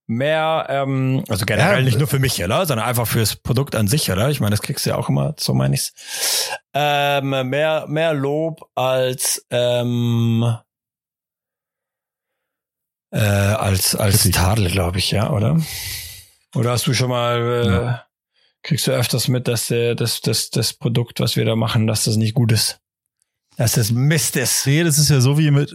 mehr, 0.07 0.65
ähm, 0.69 1.23
also 1.27 1.45
generell 1.45 1.79
ja, 1.79 1.83
nicht 1.83 1.99
nur 1.99 2.07
für 2.07 2.19
mich, 2.19 2.43
oder? 2.43 2.65
Sondern 2.65 2.87
einfach 2.87 3.07
fürs 3.07 3.35
Produkt 3.35 3.75
an 3.75 3.87
sich, 3.87 4.09
oder? 4.09 4.29
Ich 4.29 4.39
meine, 4.39 4.51
das 4.51 4.61
kriegst 4.61 4.85
du 4.85 4.91
ja 4.91 4.95
auch 4.95 5.09
immer, 5.09 5.35
so 5.37 5.53
meine 5.53 5.75
ich's. 5.75 5.93
Ähm, 6.73 7.29
mehr, 7.49 7.85
mehr 7.87 8.13
Lob 8.13 8.69
als 8.75 9.45
ähm, 9.49 10.57
äh, 13.11 13.19
als 13.19 13.95
als 13.95 14.29
Tadel, 14.31 14.71
glaube 14.71 14.97
ich, 14.97 15.11
ja, 15.11 15.29
oder? 15.31 15.59
Oder 16.55 16.71
hast 16.71 16.87
du 16.87 16.93
schon 16.93 17.09
mal 17.09 17.41
äh, 17.41 17.67
ja. 17.69 18.05
kriegst 18.63 18.87
du 18.87 18.91
öfters 18.91 19.27
mit, 19.27 19.47
dass 19.47 19.69
äh, 19.69 19.95
das, 19.95 20.21
das, 20.21 20.49
das 20.49 20.73
Produkt, 20.73 21.19
was 21.19 21.35
wir 21.35 21.45
da 21.45 21.55
machen, 21.55 21.87
dass 21.87 22.05
das 22.05 22.15
nicht 22.15 22.33
gut 22.33 22.51
ist. 22.51 22.79
Dass 23.57 23.73
das 23.73 23.91
Mist 23.91 24.35
ist. 24.37 24.65
Nee, 24.65 24.83
das 24.83 24.97
ist 24.97 25.09
ja 25.09 25.19
so 25.19 25.37
wie 25.37 25.51
mit, 25.51 25.73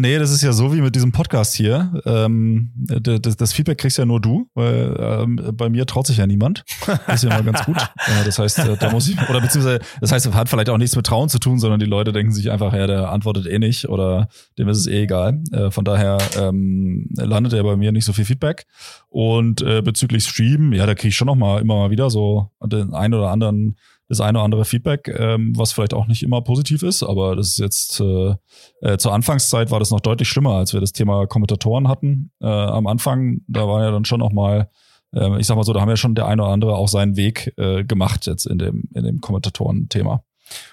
Nee, 0.00 0.16
das 0.18 0.30
ist 0.30 0.42
ja 0.42 0.52
so 0.52 0.72
wie 0.72 0.80
mit 0.80 0.94
diesem 0.94 1.10
Podcast 1.10 1.56
hier. 1.56 2.00
Ähm, 2.06 2.70
das, 2.76 3.36
das, 3.36 3.52
Feedback 3.52 3.78
kriegst 3.78 3.98
ja 3.98 4.06
nur 4.06 4.20
du, 4.20 4.48
weil 4.54 4.96
ähm, 4.96 5.40
bei 5.54 5.68
mir 5.68 5.86
traut 5.86 6.06
sich 6.06 6.18
ja 6.18 6.26
niemand. 6.26 6.64
Das 7.06 7.16
ist 7.16 7.24
ja 7.24 7.30
mal 7.30 7.42
ganz 7.42 7.64
gut. 7.64 7.76
Ja, 8.08 8.24
das 8.24 8.38
heißt, 8.38 8.60
äh, 8.60 8.76
da 8.76 8.90
muss 8.90 9.08
ich, 9.08 9.16
oder 9.28 9.40
beziehungsweise, 9.40 9.80
das 10.00 10.12
heißt, 10.12 10.32
hat 10.32 10.48
vielleicht 10.48 10.70
auch 10.70 10.78
nichts 10.78 10.94
mit 10.96 11.04
Trauen 11.04 11.28
zu 11.28 11.38
tun, 11.38 11.58
sondern 11.58 11.80
die 11.80 11.86
Leute 11.86 12.12
denken 12.12 12.32
sich 12.32 12.50
einfach, 12.50 12.72
ja, 12.72 12.86
der 12.86 13.10
antwortet 13.10 13.46
eh 13.46 13.58
nicht 13.58 13.88
oder 13.88 14.28
dem 14.56 14.68
ist 14.68 14.78
es 14.78 14.86
eh 14.86 15.02
egal. 15.02 15.42
Äh, 15.52 15.70
von 15.70 15.84
daher 15.84 16.18
ähm, 16.38 17.08
landet 17.16 17.52
er 17.52 17.64
bei 17.64 17.76
mir 17.76 17.92
nicht 17.92 18.04
so 18.04 18.12
viel 18.12 18.24
Feedback. 18.24 18.66
Und 19.08 19.62
äh, 19.62 19.82
bezüglich 19.82 20.24
Stream, 20.24 20.72
ja, 20.72 20.86
da 20.86 20.94
kriege 20.94 21.08
ich 21.08 21.16
schon 21.16 21.26
noch 21.26 21.34
mal 21.34 21.60
immer 21.60 21.76
mal 21.76 21.90
wieder 21.90 22.08
so 22.08 22.50
den 22.64 22.94
einen 22.94 23.14
oder 23.14 23.30
anderen 23.30 23.76
das 24.08 24.20
eine 24.20 24.38
oder 24.38 24.44
andere 24.44 24.64
Feedback, 24.64 25.08
ähm, 25.08 25.52
was 25.56 25.72
vielleicht 25.72 25.92
auch 25.94 26.06
nicht 26.06 26.22
immer 26.22 26.40
positiv 26.40 26.82
ist, 26.82 27.02
aber 27.02 27.36
das 27.36 27.48
ist 27.48 27.58
jetzt 27.58 28.00
äh, 28.00 28.34
äh, 28.80 28.96
zur 28.98 29.12
Anfangszeit 29.12 29.70
war 29.70 29.78
das 29.78 29.90
noch 29.90 30.00
deutlich 30.00 30.28
schlimmer, 30.28 30.54
als 30.54 30.72
wir 30.72 30.80
das 30.80 30.92
Thema 30.92 31.26
Kommentatoren 31.26 31.88
hatten. 31.88 32.30
Äh, 32.40 32.46
am 32.46 32.86
Anfang, 32.86 33.42
da 33.48 33.68
war 33.68 33.82
ja 33.84 33.90
dann 33.90 34.06
schon 34.06 34.20
noch 34.20 34.32
mal, 34.32 34.70
äh, 35.14 35.38
ich 35.38 35.46
sag 35.46 35.56
mal 35.56 35.64
so, 35.64 35.72
da 35.74 35.80
haben 35.80 35.90
ja 35.90 35.96
schon 35.96 36.14
der 36.14 36.26
eine 36.26 36.42
oder 36.42 36.52
andere 36.52 36.76
auch 36.76 36.88
seinen 36.88 37.16
Weg 37.16 37.52
äh, 37.58 37.84
gemacht 37.84 38.26
jetzt 38.26 38.46
in 38.46 38.58
dem 38.58 38.84
in 38.94 39.04
dem 39.04 39.20
Kommentatoren-Thema. 39.20 40.24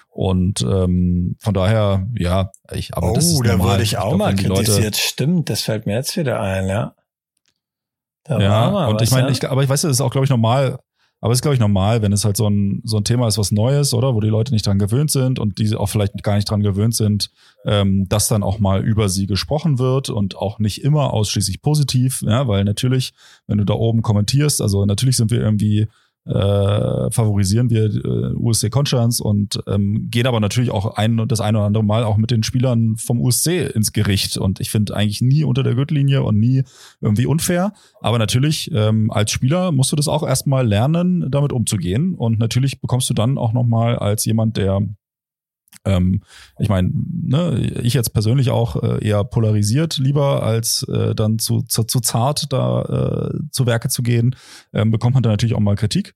Und 0.08 0.62
ähm, 0.62 1.36
von 1.40 1.52
daher, 1.52 2.06
ja, 2.18 2.50
ich 2.72 2.96
aber 2.96 3.10
oh, 3.10 3.14
das 3.14 3.26
ist 3.26 3.44
da 3.44 3.58
wurde 3.58 3.82
ich 3.82 3.98
auch 3.98 4.08
glaub, 4.08 4.18
mal 4.18 4.34
die 4.34 4.46
Leute- 4.46 4.62
kritisiert. 4.64 4.96
Stimmt, 4.96 5.50
das 5.50 5.60
fällt 5.60 5.84
mir 5.84 5.94
jetzt 5.94 6.16
wieder 6.16 6.40
ein, 6.40 6.68
ja. 6.68 6.94
Da 8.24 8.40
Ja, 8.40 8.86
und 8.86 8.94
was, 8.94 9.02
ich 9.02 9.10
meine, 9.10 9.30
ich, 9.30 9.46
aber 9.48 9.62
ich 9.62 9.68
weiß, 9.68 9.82
das 9.82 9.92
ist 9.92 10.00
auch, 10.00 10.10
glaube 10.10 10.24
ich, 10.24 10.30
normal. 10.30 10.78
Aber 11.26 11.32
es 11.32 11.38
ist, 11.38 11.42
glaube 11.42 11.56
ich, 11.56 11.60
normal, 11.60 12.02
wenn 12.02 12.12
es 12.12 12.24
halt 12.24 12.36
so 12.36 12.48
ein, 12.48 12.82
so 12.84 12.98
ein 12.98 13.02
Thema 13.02 13.26
ist, 13.26 13.36
was 13.36 13.50
Neues, 13.50 13.92
oder? 13.92 14.14
Wo 14.14 14.20
die 14.20 14.28
Leute 14.28 14.54
nicht 14.54 14.64
dran 14.64 14.78
gewöhnt 14.78 15.10
sind 15.10 15.40
und 15.40 15.58
die 15.58 15.74
auch 15.74 15.88
vielleicht 15.88 16.22
gar 16.22 16.36
nicht 16.36 16.48
dran 16.48 16.62
gewöhnt 16.62 16.94
sind, 16.94 17.32
ähm, 17.64 18.08
dass 18.08 18.28
dann 18.28 18.44
auch 18.44 18.60
mal 18.60 18.84
über 18.84 19.08
sie 19.08 19.26
gesprochen 19.26 19.80
wird 19.80 20.08
und 20.08 20.36
auch 20.36 20.60
nicht 20.60 20.84
immer 20.84 21.12
ausschließlich 21.12 21.62
positiv, 21.62 22.22
ja, 22.22 22.46
weil 22.46 22.62
natürlich, 22.62 23.12
wenn 23.48 23.58
du 23.58 23.64
da 23.64 23.74
oben 23.74 24.02
kommentierst, 24.02 24.62
also 24.62 24.86
natürlich 24.86 25.16
sind 25.16 25.32
wir 25.32 25.40
irgendwie 25.40 25.88
äh, 26.26 27.10
favorisieren 27.10 27.70
wir 27.70 27.84
äh, 27.84 28.34
USC 28.34 28.68
Konstanz 28.70 29.20
und 29.20 29.60
ähm, 29.66 30.08
gehen 30.10 30.26
aber 30.26 30.40
natürlich 30.40 30.70
auch 30.70 30.96
ein 30.96 31.28
das 31.28 31.40
eine 31.40 31.58
oder 31.58 31.66
andere 31.66 31.84
Mal 31.84 32.04
auch 32.04 32.16
mit 32.16 32.30
den 32.30 32.42
Spielern 32.42 32.96
vom 32.96 33.20
USC 33.20 33.66
ins 33.74 33.92
Gericht. 33.92 34.36
Und 34.36 34.60
ich 34.60 34.70
finde 34.70 34.96
eigentlich 34.96 35.20
nie 35.20 35.44
unter 35.44 35.62
der 35.62 35.74
Gürtellinie 35.74 36.22
und 36.22 36.38
nie 36.38 36.64
irgendwie 37.00 37.26
unfair. 37.26 37.72
Aber 38.00 38.18
natürlich, 38.18 38.70
ähm, 38.72 39.10
als 39.10 39.30
Spieler 39.30 39.70
musst 39.72 39.92
du 39.92 39.96
das 39.96 40.08
auch 40.08 40.26
erstmal 40.26 40.66
lernen, 40.66 41.30
damit 41.30 41.52
umzugehen. 41.52 42.14
Und 42.14 42.38
natürlich 42.38 42.80
bekommst 42.80 43.08
du 43.08 43.14
dann 43.14 43.38
auch 43.38 43.52
nochmal 43.52 43.96
als 43.96 44.24
jemand, 44.24 44.56
der 44.56 44.80
ähm, 45.86 46.22
ich 46.58 46.68
meine, 46.68 46.90
ne, 46.92 47.58
ich 47.82 47.94
jetzt 47.94 48.12
persönlich 48.12 48.50
auch 48.50 48.82
äh, 48.82 49.06
eher 49.06 49.24
polarisiert 49.24 49.98
lieber, 49.98 50.42
als 50.42 50.82
äh, 50.84 51.14
dann 51.14 51.38
zu, 51.38 51.62
zu, 51.62 51.84
zu 51.84 52.00
zart 52.00 52.52
da 52.52 53.30
äh, 53.32 53.38
zu 53.50 53.66
Werke 53.66 53.88
zu 53.88 54.02
gehen, 54.02 54.36
ähm, 54.72 54.90
bekommt 54.90 55.14
man 55.14 55.22
dann 55.22 55.32
natürlich 55.32 55.54
auch 55.54 55.60
mal 55.60 55.76
Kritik. 55.76 56.14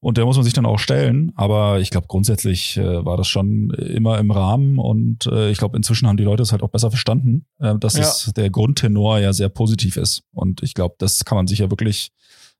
Und 0.00 0.18
der 0.18 0.26
muss 0.26 0.36
man 0.36 0.44
sich 0.44 0.52
dann 0.52 0.66
auch 0.66 0.78
stellen. 0.78 1.32
Aber 1.34 1.80
ich 1.80 1.88
glaube, 1.88 2.08
grundsätzlich 2.08 2.76
äh, 2.76 3.04
war 3.06 3.16
das 3.16 3.26
schon 3.26 3.70
immer 3.70 4.18
im 4.18 4.30
Rahmen. 4.30 4.78
Und 4.78 5.24
äh, 5.28 5.50
ich 5.50 5.56
glaube, 5.56 5.78
inzwischen 5.78 6.06
haben 6.06 6.18
die 6.18 6.24
Leute 6.24 6.42
es 6.42 6.52
halt 6.52 6.62
auch 6.62 6.68
besser 6.68 6.90
verstanden, 6.90 7.46
äh, 7.58 7.74
dass 7.78 7.94
Ja. 7.96 8.02
es 8.02 8.30
der 8.36 8.50
Grundtenor 8.50 9.18
ja 9.20 9.32
sehr 9.32 9.48
positiv 9.48 9.96
ist. 9.96 10.22
Und 10.30 10.62
ich 10.62 10.74
glaube, 10.74 10.96
das 10.98 11.24
kann 11.24 11.36
man 11.36 11.46
sich 11.46 11.60
ja 11.60 11.70
wirklich, 11.70 12.10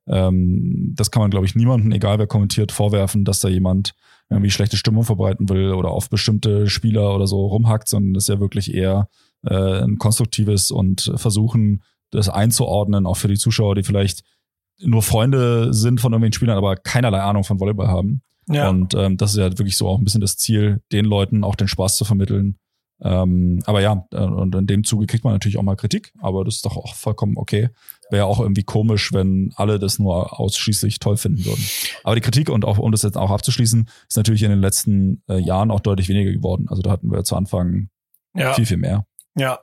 ähm, 0.07 0.93
das 0.95 1.11
kann 1.11 1.21
man, 1.21 1.31
glaube 1.31 1.45
ich, 1.45 1.55
niemanden, 1.55 1.91
egal 1.91 2.19
wer 2.19 2.27
kommentiert, 2.27 2.71
vorwerfen, 2.71 3.25
dass 3.25 3.39
da 3.39 3.47
jemand 3.47 3.93
irgendwie 4.29 4.51
schlechte 4.51 4.77
Stimmung 4.77 5.03
verbreiten 5.03 5.49
will 5.49 5.73
oder 5.73 5.91
auf 5.91 6.09
bestimmte 6.09 6.67
Spieler 6.67 7.15
oder 7.15 7.27
so 7.27 7.45
rumhackt, 7.47 7.87
sondern 7.87 8.13
das 8.13 8.23
ist 8.23 8.29
ja 8.29 8.39
wirklich 8.39 8.73
eher 8.73 9.07
äh, 9.45 9.83
ein 9.83 9.97
konstruktives 9.97 10.71
und 10.71 11.11
versuchen, 11.15 11.83
das 12.11 12.29
einzuordnen, 12.29 13.05
auch 13.05 13.17
für 13.17 13.27
die 13.27 13.37
Zuschauer, 13.37 13.75
die 13.75 13.83
vielleicht 13.83 14.23
nur 14.79 15.01
Freunde 15.01 15.73
sind 15.73 16.01
von 16.01 16.11
irgendwelchen 16.11 16.33
Spielern, 16.33 16.57
aber 16.57 16.75
keinerlei 16.75 17.21
Ahnung 17.21 17.43
von 17.43 17.59
Volleyball 17.59 17.87
haben. 17.87 18.21
ja. 18.47 18.69
Und 18.69 18.93
ähm, 18.93 19.17
das 19.17 19.31
ist 19.31 19.37
ja 19.37 19.45
wirklich 19.45 19.77
so 19.77 19.87
auch 19.87 19.97
ein 19.97 20.03
bisschen 20.03 20.21
das 20.21 20.37
Ziel, 20.37 20.81
den 20.91 21.05
Leuten 21.05 21.43
auch 21.43 21.55
den 21.55 21.67
Spaß 21.67 21.97
zu 21.97 22.05
vermitteln. 22.05 22.57
Ähm, 23.01 23.61
aber 23.65 23.81
ja, 23.81 24.07
äh, 24.13 24.17
und 24.17 24.55
in 24.55 24.67
dem 24.67 24.83
Zuge 24.83 25.05
kriegt 25.05 25.23
man 25.23 25.33
natürlich 25.33 25.57
auch 25.57 25.63
mal 25.63 25.75
Kritik, 25.75 26.13
aber 26.19 26.45
das 26.45 26.55
ist 26.55 26.65
doch 26.65 26.77
auch 26.77 26.95
vollkommen 26.95 27.37
okay. 27.37 27.69
Wäre 28.09 28.23
ja 28.23 28.25
auch 28.25 28.39
irgendwie 28.39 28.63
komisch, 28.63 29.11
wenn 29.13 29.51
alle 29.55 29.79
das 29.79 29.99
nur 29.99 30.39
ausschließlich 30.39 30.99
toll 30.99 31.17
finden 31.17 31.43
würden. 31.43 31.63
Aber 32.03 32.15
die 32.15 32.21
Kritik 32.21 32.49
und 32.49 32.63
auch, 32.63 32.77
um 32.77 32.91
das 32.91 33.01
jetzt 33.01 33.17
auch 33.17 33.31
abzuschließen, 33.31 33.89
ist 34.07 34.17
natürlich 34.17 34.43
in 34.43 34.51
den 34.51 34.61
letzten 34.61 35.23
äh, 35.27 35.39
Jahren 35.39 35.71
auch 35.71 35.79
deutlich 35.79 36.07
weniger 36.07 36.31
geworden. 36.31 36.67
Also 36.69 36.81
da 36.81 36.91
hatten 36.91 37.11
wir 37.11 37.23
zu 37.23 37.35
Anfang 37.35 37.89
ja. 38.35 38.53
viel, 38.53 38.65
viel 38.65 38.77
mehr. 38.77 39.05
Ja, 39.37 39.59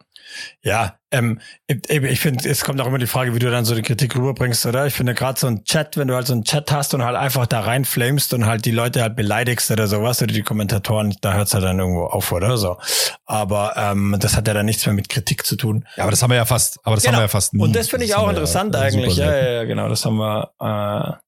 ja. 0.63 0.97
Ähm, 1.11 1.41
ich 1.67 1.89
ich 1.91 2.21
finde, 2.21 2.49
es 2.49 2.63
kommt 2.63 2.81
auch 2.81 2.87
immer 2.87 2.99
die 2.99 3.07
Frage, 3.07 3.35
wie 3.35 3.39
du 3.39 3.51
dann 3.51 3.65
so 3.65 3.75
die 3.75 3.83
Kritik 3.83 4.15
rüberbringst, 4.15 4.65
oder? 4.67 4.87
Ich 4.87 4.95
finde 4.95 5.15
gerade 5.15 5.39
so 5.41 5.47
ein 5.47 5.65
Chat, 5.65 5.97
wenn 5.97 6.09
du 6.09 6.15
halt 6.15 6.27
so 6.27 6.35
einen 6.35 6.45
Chat 6.45 6.71
hast 6.71 6.93
und 6.95 7.03
halt 7.03 7.17
einfach 7.17 7.47
da 7.47 7.61
reinflamest 7.61 8.35
und 8.35 8.47
halt 8.47 8.65
die 8.65 8.71
Leute 8.71 9.03
halt 9.03 9.17
beleidigst 9.17 9.71
oder 9.71 9.89
sowas 9.89 10.21
oder 10.23 10.33
die 10.33 10.43
Kommentatoren, 10.43 11.15
da 11.23 11.35
hört's 11.35 11.55
halt 11.55 11.65
dann 11.65 11.79
irgendwo 11.79 12.05
auf, 12.05 12.33
oder 12.33 12.57
so. 12.59 12.79
Aber 13.25 13.75
ähm, 13.77 14.17
das 14.21 14.37
hat 14.37 14.47
ja 14.47 14.55
dann 14.55 14.67
nichts 14.67 14.85
mehr 14.87 14.95
mit 14.95 15.09
Kritik 15.09 15.45
zu 15.47 15.57
tun. 15.57 15.87
Ja, 15.97 16.05
aber 16.05 16.11
das 16.11 16.23
haben 16.23 16.31
wir 16.31 16.37
ja 16.37 16.45
fast, 16.45 16.79
aber 16.85 16.97
das 16.97 17.05
Genau. 17.05 17.15
haben 17.15 17.21
wir 17.21 17.25
ja 17.25 17.29
fast 17.29 17.55
nie. 17.55 17.63
Und 17.63 17.75
das 17.75 17.89
finde 17.89 18.05
ich 18.07 18.15
auch 18.15 18.21
haben 18.21 18.27
wir 18.27 18.31
interessant 18.31 18.75
ja, 18.75 18.81
eigentlich. 18.81 19.17
Ja, 19.17 19.35
ja, 19.35 19.53
ja, 19.53 19.65
genau. 19.65 19.89
Das 19.89 20.05
haben 20.05 20.17
wir, 20.17 21.21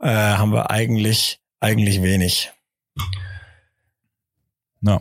äh, 0.00 0.06
äh, 0.06 0.36
haben 0.36 0.52
wir 0.52 0.70
eigentlich, 0.70 1.40
eigentlich 1.60 2.02
wenig. 2.02 2.50
Ja. 4.82 5.00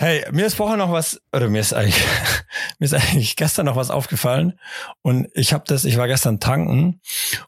Hey, 0.00 0.24
mir 0.32 0.46
ist 0.46 0.54
vorher 0.54 0.78
noch 0.78 0.92
was, 0.92 1.20
oder 1.30 1.50
mir 1.50 1.60
ist 1.60 1.74
eigentlich, 1.74 2.02
mir 2.78 2.86
ist 2.86 2.94
eigentlich 2.94 3.36
gestern 3.36 3.66
noch 3.66 3.76
was 3.76 3.90
aufgefallen 3.90 4.58
und 5.02 5.28
ich 5.34 5.52
habe 5.52 5.64
das, 5.66 5.84
ich 5.84 5.98
war 5.98 6.08
gestern 6.08 6.40
tanken 6.40 7.02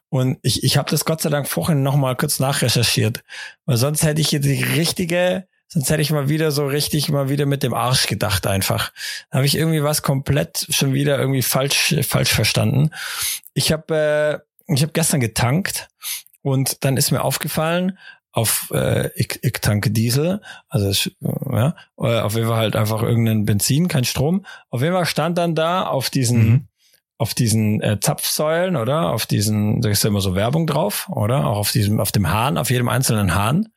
und 0.09 0.37
ich, 0.43 0.63
ich 0.63 0.77
habe 0.77 0.87
das 0.87 1.03
Gott 1.03 1.19
sei 1.19 1.31
Dank 1.31 1.47
vorhin 1.47 1.81
noch 1.81 1.95
mal 1.95 2.15
kurz 2.15 2.37
nachrecherchiert, 2.37 3.23
weil 3.65 3.77
sonst 3.77 4.03
hätte 4.03 4.21
ich 4.21 4.29
hier 4.29 4.39
die 4.39 4.61
richtige, 4.61 5.47
sonst 5.67 5.89
hätte 5.89 6.03
ich 6.03 6.11
mal 6.11 6.29
wieder 6.29 6.51
so 6.51 6.67
richtig 6.67 7.09
mal 7.09 7.27
wieder 7.27 7.47
mit 7.47 7.63
dem 7.63 7.73
Arsch 7.73 8.05
gedacht 8.05 8.45
einfach. 8.45 8.91
Da 9.31 9.37
habe 9.37 9.47
ich 9.47 9.57
irgendwie 9.57 9.81
was 9.81 10.03
komplett 10.03 10.67
schon 10.69 10.93
wieder 10.93 11.17
irgendwie 11.17 11.41
falsch 11.41 11.95
falsch 12.07 12.33
verstanden. 12.33 12.91
Ich 13.55 13.71
habe 13.71 14.43
äh, 14.67 14.71
ich 14.71 14.83
habe 14.83 14.93
gestern 14.93 15.21
getankt 15.21 15.87
und 16.43 16.83
dann 16.85 16.97
ist 16.97 17.09
mir 17.09 17.23
aufgefallen, 17.23 17.97
auf 18.33 18.71
äh, 18.73 19.09
ich, 19.15 19.39
ich 19.43 19.53
tanke 19.53 19.91
Diesel, 19.91 20.41
also 20.67 20.87
es, 20.89 21.05
äh, 21.05 21.11
ja, 21.51 21.75
äh, 21.97 22.19
auf 22.19 22.35
jeden 22.35 22.47
Fall 22.47 22.57
halt 22.57 22.75
einfach 22.75 23.01
irgendein 23.01 23.45
Benzin, 23.45 23.87
kein 23.87 24.03
Strom. 24.03 24.45
Auf 24.69 24.81
jeden 24.81 24.93
Fall 24.93 25.05
stand 25.05 25.37
dann 25.37 25.55
da 25.55 25.85
auf 25.85 26.09
diesen 26.09 26.49
Mhm. 26.49 26.67
auf 27.19 27.33
diesen 27.35 27.79
äh, 27.81 27.99
Zapfsäulen, 28.01 28.75
oder? 28.75 29.11
Auf 29.11 29.25
diesen, 29.27 29.81
da 29.81 29.89
ist 29.89 30.03
ja 30.03 30.09
immer 30.09 30.19
so 30.19 30.35
Werbung 30.35 30.65
drauf, 30.67 31.07
oder? 31.09 31.45
Auch 31.47 31.57
auf 31.57 31.71
diesem, 31.71 31.99
auf 32.01 32.11
dem 32.11 32.29
Hahn, 32.31 32.57
auf 32.57 32.69
jedem 32.71 32.89
einzelnen 32.89 33.35
Hahn, 33.35 33.69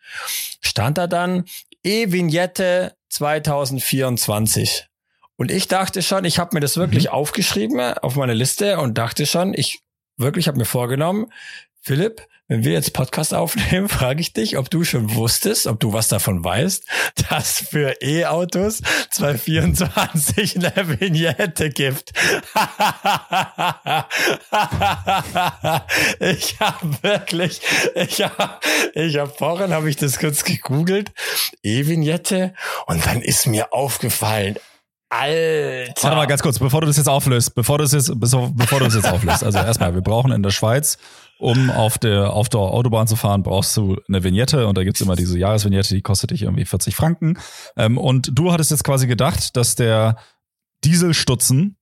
stand 0.61 0.98
da 0.98 1.07
dann 1.07 1.44
E-Vignette 1.84 2.96
2024. 3.11 4.86
Und 5.36 5.50
ich 5.50 5.68
dachte 5.68 6.02
schon, 6.02 6.24
ich 6.24 6.38
habe 6.38 6.54
mir 6.54 6.61
das 6.61 6.76
wirklich 6.78 7.11
aufgeschrieben 7.11 7.78
äh, 7.78 7.94
auf 8.00 8.16
meine 8.16 8.34
Liste 8.34 8.78
und 8.78 8.96
dachte 8.96 9.26
schon, 9.26 9.52
ich 9.54 9.80
wirklich 10.16 10.48
habe 10.48 10.57
mir 10.59 10.64
vorgenommen, 10.64 11.26
Philipp, 11.82 12.22
wenn 12.49 12.64
wir 12.64 12.72
jetzt 12.72 12.92
Podcast 12.92 13.34
aufnehmen, 13.34 13.88
frage 13.90 14.20
ich 14.20 14.32
dich, 14.32 14.57
ob 14.57 14.70
du 14.70 14.84
schon 14.84 15.14
wusstest, 15.14 15.66
ob 15.66 15.80
du 15.80 15.92
was 15.92 16.07
davon 16.09 16.44
weißt, 16.44 16.84
dass 17.28 17.59
für 17.59 18.01
E-Autos 18.01 18.82
2024 19.11 20.57
eine 20.57 21.01
Vignette 21.01 21.70
gibt. 21.70 22.12
ich 26.20 26.61
habe 26.61 27.03
wirklich, 27.03 27.61
ich 27.94 28.22
habe, 28.22 28.61
ich 28.94 29.16
habe 29.16 29.32
vorhin 29.36 29.72
habe 29.72 29.90
ich 29.90 29.97
das 29.97 30.18
kurz 30.18 30.44
gegoogelt, 30.44 31.12
E-Vignette, 31.62 32.55
und 32.86 33.05
dann 33.07 33.22
ist 33.22 33.47
mir 33.47 33.72
aufgefallen, 33.72 34.57
Alter. 35.09 36.03
Warte 36.03 36.16
mal 36.16 36.26
ganz 36.26 36.42
kurz, 36.42 36.59
bevor 36.59 36.80
du 36.80 36.88
das 36.88 36.97
jetzt 36.97 37.09
auflöst, 37.09 37.55
bevor 37.55 37.78
du 37.78 37.84
das 37.84 37.92
jetzt, 37.92 38.12
bevor 38.18 38.51
du 38.51 38.84
das 38.84 38.94
jetzt 38.94 39.09
auflöst. 39.09 39.44
Also 39.44 39.59
erstmal, 39.59 39.94
wir 39.94 40.01
brauchen 40.01 40.32
in 40.32 40.42
der 40.42 40.51
Schweiz, 40.51 40.99
um 41.39 41.70
auf 41.70 41.99
der, 41.99 42.32
auf 42.32 42.49
der 42.49 42.61
Autobahn 42.61 43.07
zu 43.07 43.16
fahren, 43.16 43.43
brauchst 43.43 43.76
du 43.76 43.97
eine 44.09 44.24
Vignette 44.24 44.66
und 44.66 44.76
da 44.78 44.84
gibt's 44.84 45.01
immer 45.01 45.16
diese 45.16 45.39
Jahresvignette, 45.39 45.95
die 45.95 46.03
kostet 46.03 46.30
dich 46.30 46.43
irgendwie 46.43 46.64
40 46.64 46.95
Franken. 46.97 47.39
Ähm, 47.76 47.99
und 47.99 48.30
du 48.32 48.53
hattest 48.53 48.70
jetzt 48.70 48.84
quasi 48.84 49.07
gedacht, 49.07 49.57
dass 49.57 49.74
der 49.74 50.16
Dieselstutzen 50.84 51.76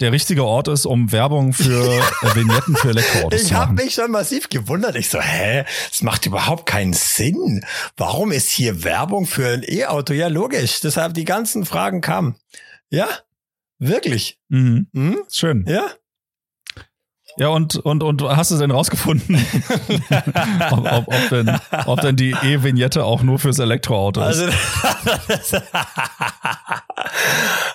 der 0.00 0.10
richtige 0.10 0.44
Ort 0.44 0.66
ist, 0.68 0.86
um 0.86 1.12
Werbung 1.12 1.52
für 1.52 1.84
äh, 1.86 2.00
Vignetten 2.34 2.74
für 2.76 2.88
Elektroautos 2.90 3.40
Ich 3.40 3.48
zu 3.48 3.54
habe 3.54 3.72
machen. 3.74 3.84
mich 3.84 3.94
schon 3.94 4.10
massiv 4.10 4.48
gewundert. 4.48 4.96
Ich 4.96 5.08
so, 5.08 5.20
hä, 5.20 5.64
das 5.88 6.02
macht 6.02 6.26
überhaupt 6.26 6.66
keinen 6.66 6.92
Sinn. 6.92 7.64
Warum 7.96 8.32
ist 8.32 8.50
hier 8.50 8.82
Werbung 8.82 9.24
für 9.26 9.46
ein 9.48 9.62
E-Auto? 9.64 10.12
Ja, 10.12 10.26
logisch. 10.28 10.80
Deshalb 10.80 11.14
die 11.14 11.24
ganzen 11.24 11.64
Fragen 11.64 12.00
kamen. 12.00 12.34
Ja, 12.90 13.06
wirklich. 13.78 14.40
Mhm. 14.48 14.88
Hm? 14.92 15.18
Schön. 15.30 15.64
Ja. 15.68 15.86
Ja, 17.36 17.48
und, 17.48 17.76
und, 17.76 18.02
und 18.02 18.22
hast 18.22 18.52
du 18.52 18.58
denn 18.58 18.70
rausgefunden, 18.70 19.36
ob, 20.70 20.92
ob, 20.92 21.08
ob, 21.08 21.28
denn, 21.30 21.58
ob 21.86 22.00
denn 22.00 22.16
die 22.16 22.30
E-Vignette 22.30 23.04
auch 23.04 23.22
nur 23.22 23.38
fürs 23.38 23.58
Elektroauto 23.58 24.20
ist? 24.20 24.40
Also, 24.40 24.52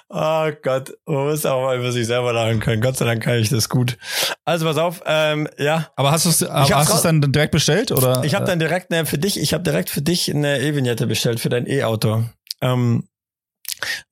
oh 0.10 0.51
Gott, 0.64 0.93
man 1.05 1.26
muss 1.26 1.45
auch 1.45 1.62
mal 1.62 1.78
über 1.78 1.91
sich 1.91 2.07
selber 2.07 2.32
lachen 2.32 2.62
können. 2.62 2.82
Gott 2.82 2.97
sei 2.97 3.05
Dank 3.05 3.22
kann 3.22 3.36
ich 3.36 3.49
das 3.49 3.68
gut. 3.68 3.97
Also 4.45 4.66
pass 4.66 4.78
auf, 4.78 5.01
ähm, 5.05 5.49
ja. 5.57 5.89
Aber 5.97 6.12
hast 6.12 6.26
du 6.26 6.30
es 6.30 6.41
hast 6.41 6.91
du's 6.91 7.01
dann 7.01 7.22
direkt 7.22 7.51
bestellt 7.51 7.91
oder? 7.91 8.24
Ich 8.24 8.36
habe 8.36 8.45
dann 8.45 8.60
direkt 8.60 8.91
ne, 8.91 9.05
für 9.05 9.18
dich, 9.18 9.39
ich 9.39 9.53
habe 9.53 9.64
direkt 9.64 9.89
für 9.89 10.01
dich 10.01 10.34
eine 10.34 10.60
E-Vignette 10.60 11.05
bestellt 11.05 11.39
für 11.41 11.49
dein 11.49 11.68
E-Auto. 11.68 12.24
Ähm, 12.62 13.07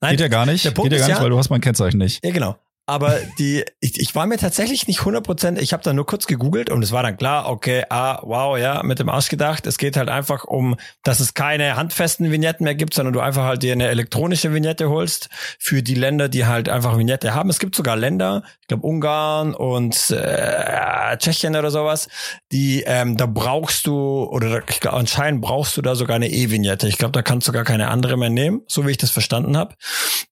nein, 0.00 0.10
Geht 0.12 0.20
ja 0.20 0.28
gar 0.28 0.44
nicht. 0.46 0.64
Geht 0.64 0.76
ja 0.76 0.98
gar 0.98 1.06
nicht, 1.06 1.08
ja, 1.08 1.22
weil 1.22 1.30
du 1.30 1.38
hast 1.38 1.48
mein 1.48 1.60
Kennzeichen 1.60 1.98
nicht. 1.98 2.24
Ja, 2.24 2.32
genau. 2.32 2.56
Aber 2.88 3.18
die, 3.38 3.66
ich, 3.80 4.00
ich 4.00 4.14
war 4.14 4.24
mir 4.24 4.38
tatsächlich 4.38 4.86
nicht 4.86 5.00
100%, 5.00 5.58
ich 5.58 5.74
habe 5.74 5.82
da 5.82 5.92
nur 5.92 6.06
kurz 6.06 6.26
gegoogelt 6.26 6.70
und 6.70 6.82
es 6.82 6.90
war 6.90 7.02
dann 7.02 7.18
klar, 7.18 7.50
okay, 7.50 7.84
ah, 7.90 8.20
wow, 8.22 8.56
ja, 8.56 8.82
mit 8.82 8.98
dem 8.98 9.10
Arsch 9.10 9.28
gedacht. 9.28 9.66
Es 9.66 9.76
geht 9.76 9.98
halt 9.98 10.08
einfach 10.08 10.44
um, 10.44 10.74
dass 11.02 11.20
es 11.20 11.34
keine 11.34 11.76
handfesten 11.76 12.32
Vignetten 12.32 12.64
mehr 12.64 12.74
gibt, 12.74 12.94
sondern 12.94 13.12
du 13.12 13.20
einfach 13.20 13.44
halt 13.44 13.62
dir 13.62 13.74
eine 13.74 13.88
elektronische 13.88 14.54
Vignette 14.54 14.88
holst 14.88 15.28
für 15.58 15.82
die 15.82 15.96
Länder, 15.96 16.30
die 16.30 16.46
halt 16.46 16.70
einfach 16.70 16.96
Vignette 16.96 17.34
haben. 17.34 17.50
Es 17.50 17.58
gibt 17.58 17.74
sogar 17.74 17.94
Länder, 17.94 18.42
ich 18.62 18.68
glaube 18.68 18.86
Ungarn 18.86 19.54
und 19.54 20.10
äh, 20.10 21.14
Tschechien 21.18 21.56
oder 21.56 21.70
sowas, 21.70 22.08
die, 22.52 22.84
ähm, 22.86 23.18
da 23.18 23.26
brauchst 23.26 23.86
du, 23.86 24.24
oder 24.30 24.62
ich 24.66 24.80
glaub, 24.80 24.94
anscheinend 24.94 25.42
brauchst 25.42 25.76
du 25.76 25.82
da 25.82 25.94
sogar 25.94 26.16
eine 26.16 26.30
E-Vignette. 26.30 26.88
Ich 26.88 26.96
glaube, 26.96 27.12
da 27.12 27.20
kannst 27.20 27.46
du 27.48 27.52
gar 27.52 27.64
keine 27.64 27.88
andere 27.88 28.16
mehr 28.16 28.30
nehmen, 28.30 28.62
so 28.66 28.86
wie 28.86 28.92
ich 28.92 28.96
das 28.96 29.10
verstanden 29.10 29.58
habe. 29.58 29.74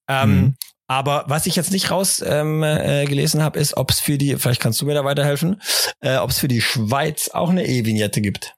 Ähm, 0.07 0.29
mhm. 0.31 0.55
Aber 0.87 1.25
was 1.27 1.45
ich 1.45 1.55
jetzt 1.57 1.71
nicht 1.71 1.91
raus 1.91 2.23
ähm, 2.25 2.63
äh, 2.63 3.05
gelesen 3.05 3.43
habe, 3.43 3.59
ist, 3.59 3.75
ob 3.75 3.91
es 3.91 3.99
für 3.99 4.17
die, 4.17 4.37
vielleicht 4.37 4.61
kannst 4.61 4.81
du 4.81 4.85
mir 4.85 4.93
da 4.93 5.03
weiterhelfen, 5.03 5.61
äh, 5.99 6.17
ob 6.17 6.29
es 6.29 6.39
für 6.39 6.47
die 6.47 6.61
Schweiz 6.61 7.29
auch 7.29 7.49
eine 7.49 7.67
E-Vignette 7.67 8.21
gibt. 8.21 8.55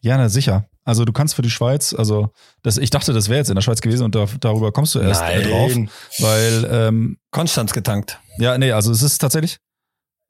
Ja, 0.00 0.16
na 0.16 0.28
sicher. 0.28 0.68
Also 0.84 1.04
du 1.04 1.12
kannst 1.12 1.34
für 1.34 1.42
die 1.42 1.50
Schweiz, 1.50 1.92
also 1.92 2.32
das, 2.62 2.78
ich 2.78 2.90
dachte, 2.90 3.12
das 3.12 3.28
wäre 3.28 3.38
jetzt 3.38 3.50
in 3.50 3.56
der 3.56 3.62
Schweiz 3.62 3.80
gewesen 3.80 4.04
und 4.04 4.14
da, 4.14 4.26
darüber 4.40 4.72
kommst 4.72 4.94
du 4.94 5.00
erst 5.00 5.22
äh, 5.22 5.42
drauf, 5.42 5.72
weil 6.20 6.68
ähm, 6.70 7.18
Konstanz 7.30 7.72
getankt. 7.74 8.20
Ja, 8.38 8.56
nee, 8.56 8.72
also 8.72 8.92
es 8.92 9.02
ist 9.02 9.18
tatsächlich. 9.18 9.58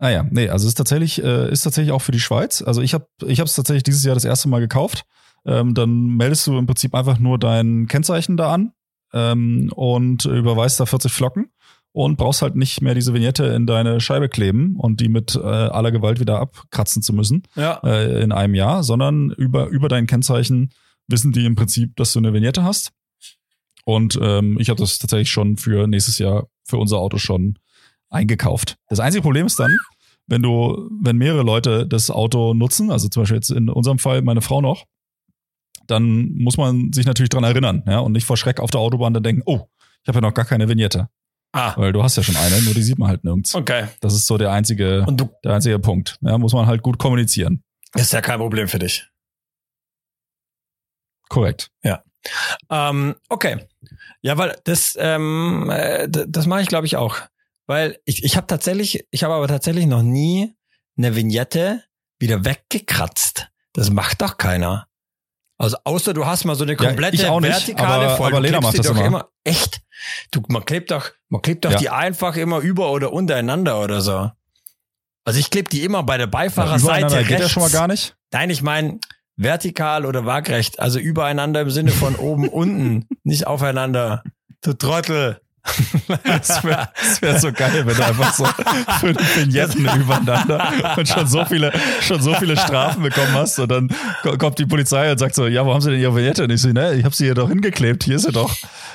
Ah 0.00 0.08
ja, 0.08 0.24
nee, 0.30 0.48
also 0.48 0.64
es 0.64 0.70
ist 0.70 0.76
tatsächlich, 0.76 1.22
äh, 1.22 1.52
ist 1.52 1.62
tatsächlich 1.62 1.92
auch 1.92 2.02
für 2.02 2.12
die 2.12 2.20
Schweiz. 2.20 2.62
Also 2.62 2.80
ich 2.82 2.94
habe, 2.94 3.06
ich 3.26 3.40
habe 3.40 3.46
es 3.46 3.54
tatsächlich 3.54 3.82
dieses 3.82 4.02
Jahr 4.04 4.14
das 4.14 4.24
erste 4.24 4.48
Mal 4.48 4.60
gekauft. 4.60 5.04
Ähm, 5.44 5.74
dann 5.74 6.16
meldest 6.16 6.46
du 6.46 6.56
im 6.56 6.66
Prinzip 6.66 6.94
einfach 6.94 7.18
nur 7.18 7.38
dein 7.38 7.86
Kennzeichen 7.86 8.36
da 8.36 8.52
an 8.52 8.72
ähm, 9.12 9.70
und 9.74 10.24
überweist 10.24 10.80
da 10.80 10.86
40 10.86 11.12
Flocken 11.12 11.50
und 11.92 12.16
brauchst 12.16 12.42
halt 12.42 12.56
nicht 12.56 12.80
mehr 12.80 12.94
diese 12.94 13.14
Vignette 13.14 13.46
in 13.46 13.66
deine 13.66 14.00
Scheibe 14.00 14.28
kleben 14.28 14.76
und 14.76 15.00
die 15.00 15.08
mit 15.08 15.34
äh, 15.34 15.40
aller 15.40 15.90
Gewalt 15.90 16.20
wieder 16.20 16.38
abkratzen 16.38 17.02
zu 17.02 17.12
müssen 17.12 17.42
ja. 17.56 17.80
äh, 17.82 18.22
in 18.22 18.32
einem 18.32 18.54
Jahr, 18.54 18.82
sondern 18.82 19.30
über, 19.30 19.66
über 19.66 19.88
dein 19.88 20.06
Kennzeichen 20.06 20.70
wissen 21.08 21.32
die 21.32 21.46
im 21.46 21.56
Prinzip, 21.56 21.96
dass 21.96 22.12
du 22.12 22.18
eine 22.18 22.32
Vignette 22.32 22.62
hast. 22.62 22.92
Und 23.84 24.18
ähm, 24.20 24.58
ich 24.60 24.68
habe 24.68 24.80
das 24.80 24.98
tatsächlich 24.98 25.30
schon 25.30 25.56
für 25.56 25.86
nächstes 25.86 26.18
Jahr 26.18 26.48
für 26.64 26.76
unser 26.76 26.98
Auto 26.98 27.16
schon 27.16 27.58
eingekauft. 28.10 28.76
Das 28.88 29.00
einzige 29.00 29.22
Problem 29.22 29.46
ist 29.46 29.58
dann, 29.58 29.74
wenn 30.26 30.42
du, 30.42 30.90
wenn 31.00 31.16
mehrere 31.16 31.42
Leute 31.42 31.86
das 31.86 32.10
Auto 32.10 32.52
nutzen, 32.52 32.90
also 32.90 33.08
zum 33.08 33.22
Beispiel 33.22 33.38
jetzt 33.38 33.50
in 33.50 33.70
unserem 33.70 33.98
Fall 33.98 34.20
meine 34.20 34.42
Frau 34.42 34.60
noch, 34.60 34.84
dann 35.88 36.32
muss 36.34 36.56
man 36.56 36.92
sich 36.92 37.06
natürlich 37.06 37.30
dran 37.30 37.44
erinnern, 37.44 37.82
ja, 37.86 37.98
und 37.98 38.12
nicht 38.12 38.24
vor 38.24 38.36
Schreck 38.36 38.60
auf 38.60 38.70
der 38.70 38.80
Autobahn 38.80 39.14
dann 39.14 39.22
denken, 39.22 39.42
oh, 39.46 39.68
ich 40.02 40.08
habe 40.08 40.18
ja 40.18 40.22
noch 40.22 40.34
gar 40.34 40.44
keine 40.44 40.68
Vignette. 40.68 41.08
Ah. 41.52 41.74
Weil 41.76 41.92
du 41.92 42.02
hast 42.02 42.16
ja 42.16 42.22
schon 42.22 42.36
eine, 42.36 42.60
nur 42.62 42.74
die 42.74 42.82
sieht 42.82 42.98
man 42.98 43.08
halt 43.08 43.24
nirgends. 43.24 43.54
Okay. 43.54 43.88
Das 44.00 44.14
ist 44.14 44.26
so 44.26 44.36
der 44.36 44.52
einzige, 44.52 45.04
du, 45.08 45.30
der 45.42 45.54
einzige 45.54 45.78
Punkt. 45.78 46.18
Ja, 46.20 46.36
muss 46.38 46.52
man 46.52 46.66
halt 46.66 46.82
gut 46.82 46.98
kommunizieren. 46.98 47.64
Ist 47.94 48.12
ja 48.12 48.20
kein 48.20 48.38
Problem 48.38 48.68
für 48.68 48.78
dich. 48.78 49.08
Korrekt. 51.28 51.70
Ja. 51.82 52.02
Ähm, 52.70 53.16
okay. 53.28 53.66
Ja, 54.20 54.36
weil 54.36 54.56
das, 54.64 54.96
ähm, 55.00 55.70
äh, 55.70 56.08
das 56.08 56.46
mache 56.46 56.62
ich, 56.62 56.68
glaube 56.68 56.86
ich, 56.86 56.96
auch. 56.96 57.18
Weil 57.66 57.98
ich, 58.04 58.24
ich 58.24 58.36
habe 58.36 58.46
tatsächlich, 58.46 59.06
ich 59.10 59.24
habe 59.24 59.34
aber 59.34 59.48
tatsächlich 59.48 59.86
noch 59.86 60.02
nie 60.02 60.54
eine 60.96 61.16
Vignette 61.16 61.84
wieder 62.18 62.44
weggekratzt. 62.44 63.48
Das 63.72 63.90
macht 63.90 64.22
doch 64.22 64.36
keiner. 64.36 64.88
Also 65.58 65.76
außer 65.82 66.14
du 66.14 66.24
hast 66.24 66.44
mal 66.44 66.54
so 66.54 66.62
eine 66.62 66.76
komplette 66.76 67.16
ja, 67.16 67.38
nicht, 67.40 67.50
vertikale 67.50 68.06
aber, 68.06 68.16
Folge. 68.16 68.36
Aber 68.36 68.46
Lena 68.46 68.60
macht 68.60 68.78
das 68.78 68.86
immer. 68.86 69.04
immer. 69.04 69.28
Echt? 69.42 69.80
Du, 70.30 70.40
man 70.48 70.64
klebt 70.64 70.92
doch, 70.92 71.10
man 71.28 71.42
klebt 71.42 71.64
doch 71.64 71.72
ja. 71.72 71.78
die 71.78 71.90
einfach 71.90 72.36
immer 72.36 72.60
über 72.60 72.92
oder 72.92 73.12
untereinander 73.12 73.82
oder 73.82 74.00
so. 74.00 74.30
Also 75.24 75.40
ich 75.40 75.50
klebe 75.50 75.68
die 75.68 75.82
immer 75.82 76.04
bei 76.04 76.16
der 76.16 76.28
Beifahrerseite 76.28 77.16
ja, 77.16 77.22
geht 77.22 77.40
ja 77.40 77.48
schon 77.48 77.64
mal 77.64 77.70
gar 77.70 77.88
nicht. 77.88 78.16
Nein, 78.32 78.50
ich 78.50 78.62
meine 78.62 79.00
vertikal 79.36 80.06
oder 80.06 80.26
waagrecht, 80.26 80.78
also 80.78 80.98
übereinander 80.98 81.60
im 81.62 81.70
Sinne 81.70 81.90
von 81.90 82.14
oben 82.16 82.48
unten, 82.48 83.06
nicht 83.24 83.46
aufeinander. 83.46 84.22
Du 84.62 84.72
Trottel. 84.72 85.40
Das 86.24 86.64
wäre 86.64 86.88
wär 87.20 87.38
so 87.38 87.52
geil, 87.52 87.84
wenn 87.84 87.96
du 87.96 88.04
einfach 88.04 88.34
so 88.34 88.44
fünf 89.00 89.36
Vignetten 89.36 89.84
übereinander 90.00 90.96
und 90.96 91.08
schon 91.08 91.26
so 91.26 91.44
viele, 91.44 91.72
schon 92.00 92.20
so 92.20 92.34
viele 92.34 92.56
Strafen 92.56 93.02
bekommen 93.02 93.32
hast 93.32 93.58
und 93.58 93.70
dann 93.70 93.88
kommt 94.38 94.58
die 94.58 94.66
Polizei 94.66 95.10
und 95.10 95.18
sagt 95.18 95.34
so, 95.34 95.46
ja, 95.46 95.64
wo 95.64 95.72
haben 95.72 95.80
sie 95.80 95.90
denn 95.90 96.00
ihre 96.00 96.14
Vignette? 96.14 96.44
Und 96.44 96.50
ich 96.50 96.60
so, 96.60 96.68
ne, 96.68 96.94
ich 96.94 97.04
habe 97.04 97.14
sie 97.14 97.24
hier 97.24 97.34
doch 97.34 97.48
hingeklebt, 97.48 98.04
hier 98.04 98.16
ist 98.16 98.22
sie 98.22 98.32
doch. 98.32 98.54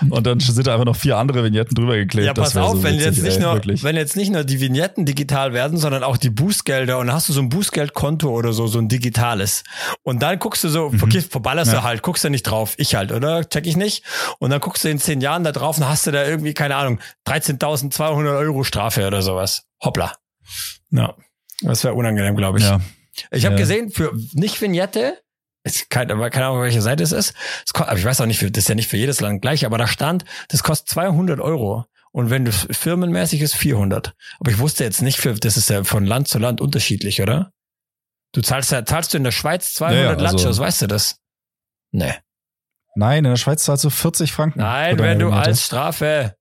Und 0.09 0.25
dann 0.27 0.39
sind 0.39 0.65
da 0.67 0.73
einfach 0.73 0.85
noch 0.85 0.95
vier 0.95 1.17
andere 1.17 1.43
Vignetten 1.43 1.75
drüber 1.75 1.95
geklebt. 1.95 2.27
Ja, 2.27 2.33
pass 2.33 2.57
auf, 2.57 2.77
so 2.77 2.83
wenn 2.83 2.95
jetzt 2.95 3.21
nicht 3.21 3.37
ey, 3.37 3.43
nur, 3.43 3.53
wirklich. 3.53 3.83
wenn 3.83 3.95
jetzt 3.95 4.15
nicht 4.15 4.31
nur 4.31 4.43
die 4.43 4.59
Vignetten 4.59 5.05
digital 5.05 5.53
werden, 5.53 5.77
sondern 5.77 6.03
auch 6.03 6.17
die 6.17 6.29
Bußgelder 6.29 6.97
und 6.99 7.07
dann 7.07 7.15
hast 7.15 7.29
du 7.29 7.33
so 7.33 7.41
ein 7.41 7.49
Bußgeldkonto 7.49 8.29
oder 8.29 8.53
so, 8.53 8.67
so 8.67 8.79
ein 8.79 8.87
digitales. 8.87 9.63
Und 10.03 10.21
dann 10.21 10.39
guckst 10.39 10.63
du 10.63 10.69
so, 10.69 10.89
mhm. 10.89 10.99
verballerst 10.99 11.71
ja. 11.71 11.79
du 11.79 11.83
halt, 11.83 12.01
guckst 12.01 12.23
du 12.23 12.29
nicht 12.29 12.43
drauf. 12.43 12.73
Ich 12.77 12.95
halt, 12.95 13.11
oder? 13.11 13.47
Check 13.47 13.67
ich 13.67 13.77
nicht. 13.77 14.03
Und 14.39 14.49
dann 14.49 14.59
guckst 14.59 14.83
du 14.83 14.89
in 14.89 14.99
zehn 14.99 15.21
Jahren 15.21 15.43
da 15.43 15.51
drauf 15.51 15.77
und 15.77 15.87
hast 15.87 16.07
du 16.07 16.11
da 16.11 16.25
irgendwie 16.25 16.53
keine 16.63 16.77
Ahnung, 16.77 16.99
13.200 17.27 18.37
Euro 18.37 18.63
Strafe 18.63 19.05
oder 19.05 19.21
sowas. 19.21 19.65
Hoppla. 19.83 20.15
Ja, 20.91 21.13
das 21.59 21.83
wäre 21.83 21.93
unangenehm, 21.93 22.37
glaube 22.37 22.59
ich. 22.59 22.63
Ja. 22.63 22.79
Ich 23.31 23.43
habe 23.43 23.55
ja. 23.55 23.59
gesehen, 23.59 23.91
für 23.91 24.13
nicht 24.31 24.61
Vignette, 24.61 25.21
ist 25.65 25.89
keine, 25.89 26.15
keine 26.29 26.45
Ahnung, 26.45 26.61
welche 26.61 26.81
Seite 26.81 27.03
es 27.03 27.11
ist, 27.11 27.33
es 27.65 27.75
aber 27.75 27.97
ich 27.97 28.05
weiß 28.05 28.21
auch 28.21 28.27
nicht, 28.27 28.41
das 28.41 28.49
ist 28.63 28.69
ja 28.69 28.75
nicht 28.75 28.87
für 28.87 28.95
jedes 28.95 29.19
Land 29.19 29.41
gleich, 29.41 29.65
aber 29.65 29.77
da 29.77 29.87
stand, 29.87 30.23
das 30.47 30.63
kostet 30.63 30.87
200 30.87 31.41
Euro. 31.41 31.83
Und 32.13 32.29
wenn 32.29 32.45
das 32.45 32.65
firmenmäßig 32.71 33.41
ist, 33.41 33.55
400. 33.55 34.13
Aber 34.39 34.49
ich 34.49 34.59
wusste 34.59 34.85
jetzt 34.85 35.01
nicht, 35.01 35.17
für, 35.17 35.33
das 35.33 35.57
ist 35.57 35.69
ja 35.69 35.83
von 35.83 36.05
Land 36.05 36.29
zu 36.29 36.39
Land 36.39 36.61
unterschiedlich, 36.61 37.21
oder? 37.21 37.51
Du 38.31 38.39
zahlst 38.39 38.71
ja, 38.71 38.85
zahlst 38.85 39.13
du 39.13 39.17
in 39.17 39.25
der 39.25 39.31
Schweiz 39.31 39.73
200 39.73 40.01
ja, 40.01 40.09
also, 40.11 40.23
Latschos, 40.23 40.59
weißt 40.59 40.83
du 40.83 40.87
das? 40.87 41.19
Nee. 41.91 42.13
Nein, 42.95 43.25
in 43.25 43.31
der 43.31 43.35
Schweiz 43.35 43.65
zahlst 43.65 43.83
du 43.83 43.89
40 43.89 44.31
Franken. 44.31 44.59
Nein, 44.59 44.97
wenn 44.97 45.19
du 45.19 45.29
als 45.29 45.65
Strafe 45.65 46.37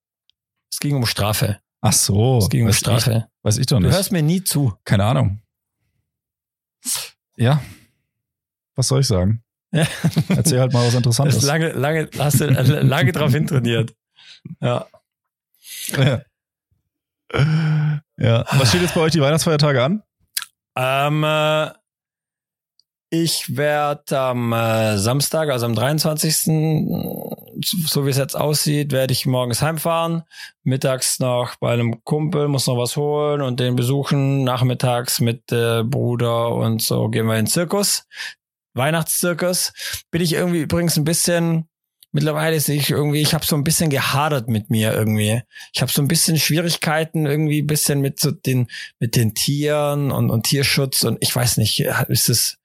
es 0.72 0.80
ging 0.80 0.96
um 0.96 1.04
Strafe. 1.04 1.60
Ach 1.82 1.92
so. 1.92 2.38
Es 2.38 2.48
ging 2.48 2.64
um 2.64 2.72
Strafe. 2.72 3.26
Ich, 3.28 3.44
weiß 3.44 3.58
ich 3.58 3.66
doch 3.66 3.78
nicht. 3.78 3.92
Du 3.92 3.94
hörst 3.94 4.10
mir 4.10 4.22
nie 4.22 4.42
zu. 4.42 4.74
Keine 4.84 5.04
Ahnung. 5.04 5.42
Ja. 7.36 7.62
Was 8.74 8.88
soll 8.88 9.00
ich 9.00 9.06
sagen? 9.06 9.44
Ja. 9.70 9.86
Erzähl 10.28 10.60
halt 10.60 10.72
mal 10.72 10.86
was 10.86 10.94
Interessantes. 10.94 11.42
Lange, 11.42 11.72
lange, 11.72 12.08
hast 12.18 12.40
du 12.40 12.46
lange 12.46 13.12
drauf 13.12 13.32
hintrainiert. 13.32 13.94
Ja. 14.60 14.86
ja. 15.96 16.22
Ja. 18.18 18.44
Was 18.52 18.68
steht 18.68 18.82
jetzt 18.82 18.94
bei 18.94 19.00
euch 19.00 19.12
die 19.12 19.20
Weihnachtsfeiertage 19.20 19.82
an? 19.82 20.02
Ähm, 20.76 21.24
äh, 21.24 21.70
ich 23.10 23.56
werde 23.56 24.18
am 24.18 24.52
äh, 24.52 24.96
Samstag, 24.98 25.50
also 25.50 25.66
am 25.66 25.74
23. 25.74 26.46
so 27.64 28.06
wie 28.06 28.10
es 28.10 28.18
jetzt 28.18 28.36
aussieht, 28.36 28.92
werde 28.92 29.12
ich 29.12 29.26
morgens 29.26 29.62
heimfahren, 29.62 30.22
mittags 30.62 31.18
noch 31.18 31.56
bei 31.56 31.72
einem 31.72 32.02
Kumpel, 32.04 32.48
muss 32.48 32.66
noch 32.66 32.78
was 32.78 32.96
holen 32.96 33.42
und 33.42 33.60
den 33.60 33.76
besuchen, 33.76 34.44
nachmittags 34.44 35.20
mit 35.20 35.50
äh, 35.52 35.82
Bruder 35.82 36.54
und 36.54 36.82
so 36.82 37.08
gehen 37.08 37.26
wir 37.26 37.34
in 37.34 37.44
den 37.44 37.50
Zirkus, 37.50 38.06
Weihnachtszirkus. 38.74 39.72
Bin 40.10 40.22
ich 40.22 40.32
irgendwie 40.32 40.60
übrigens 40.60 40.96
ein 40.96 41.04
bisschen, 41.04 41.68
mittlerweile 42.12 42.60
sehe 42.60 42.78
ich 42.78 42.90
irgendwie, 42.90 43.20
ich 43.20 43.34
habe 43.34 43.44
so 43.44 43.56
ein 43.56 43.64
bisschen 43.64 43.90
gehadert 43.90 44.48
mit 44.48 44.70
mir 44.70 44.92
irgendwie. 44.92 45.42
Ich 45.72 45.82
habe 45.82 45.92
so 45.92 46.02
ein 46.02 46.08
bisschen 46.08 46.38
Schwierigkeiten 46.38 47.26
irgendwie, 47.26 47.62
ein 47.62 47.66
bisschen 47.66 48.00
mit 48.00 48.20
so 48.20 48.30
den, 48.30 48.68
mit 48.98 49.16
den 49.16 49.34
Tieren 49.34 50.10
und, 50.10 50.30
und 50.30 50.44
Tierschutz 50.44 51.02
und 51.02 51.18
ich 51.20 51.34
weiß 51.34 51.56
nicht, 51.56 51.80
ist 52.08 52.28
es 52.28 52.58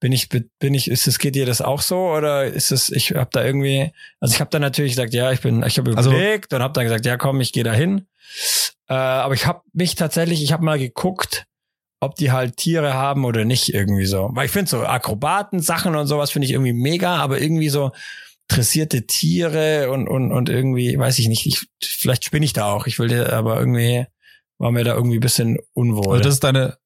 bin 0.00 0.12
ich, 0.12 0.28
bin 0.28 0.74
ich, 0.74 0.90
ist 0.90 1.06
es, 1.06 1.18
geht 1.18 1.34
dir 1.34 1.46
das 1.46 1.60
auch 1.60 1.80
so 1.80 2.10
oder 2.10 2.44
ist 2.44 2.70
es, 2.70 2.90
ich 2.90 3.12
habe 3.12 3.30
da 3.32 3.44
irgendwie, 3.44 3.92
also 4.20 4.34
ich 4.34 4.40
habe 4.40 4.50
dann 4.50 4.62
natürlich 4.62 4.92
gesagt, 4.92 5.14
ja, 5.14 5.32
ich 5.32 5.40
bin, 5.40 5.62
ich 5.62 5.78
habe 5.78 5.96
also 5.96 6.10
überlegt 6.10 6.52
also, 6.52 6.56
und 6.56 6.62
habe 6.62 6.74
dann 6.74 6.84
gesagt, 6.84 7.06
ja, 7.06 7.16
komm, 7.16 7.40
ich 7.40 7.52
gehe 7.52 7.64
da 7.64 7.72
hin. 7.72 8.06
Äh, 8.88 8.94
aber 8.94 9.34
ich 9.34 9.46
habe 9.46 9.62
mich 9.72 9.94
tatsächlich, 9.94 10.42
ich 10.42 10.52
habe 10.52 10.64
mal 10.64 10.78
geguckt, 10.78 11.46
ob 12.00 12.14
die 12.16 12.30
halt 12.30 12.56
Tiere 12.56 12.94
haben 12.94 13.24
oder 13.24 13.44
nicht 13.44 13.72
irgendwie 13.72 14.06
so. 14.06 14.30
Weil 14.32 14.46
ich 14.46 14.52
finde 14.52 14.70
so 14.70 14.84
Akrobaten, 14.84 15.60
Sachen 15.60 15.96
und 15.96 16.06
sowas 16.06 16.30
finde 16.30 16.46
ich 16.46 16.52
irgendwie 16.52 16.74
mega, 16.74 17.16
aber 17.16 17.40
irgendwie 17.40 17.70
so 17.70 17.92
dressierte 18.48 19.06
Tiere 19.06 19.90
und, 19.90 20.06
und, 20.06 20.30
und 20.30 20.48
irgendwie, 20.48 20.96
weiß 20.98 21.18
ich 21.18 21.28
nicht, 21.28 21.46
ich, 21.46 21.66
vielleicht 21.82 22.24
spinne 22.24 22.44
ich 22.44 22.52
da 22.52 22.70
auch. 22.70 22.86
Ich 22.86 22.98
will 22.98 23.08
dir 23.08 23.32
aber 23.32 23.58
irgendwie, 23.58 24.06
war 24.58 24.70
mir 24.70 24.84
da 24.84 24.94
irgendwie 24.94 25.16
ein 25.16 25.20
bisschen 25.20 25.58
unwohl. 25.72 26.14
Also 26.14 26.24
das 26.24 26.34
ist 26.34 26.44
deine, 26.44 26.76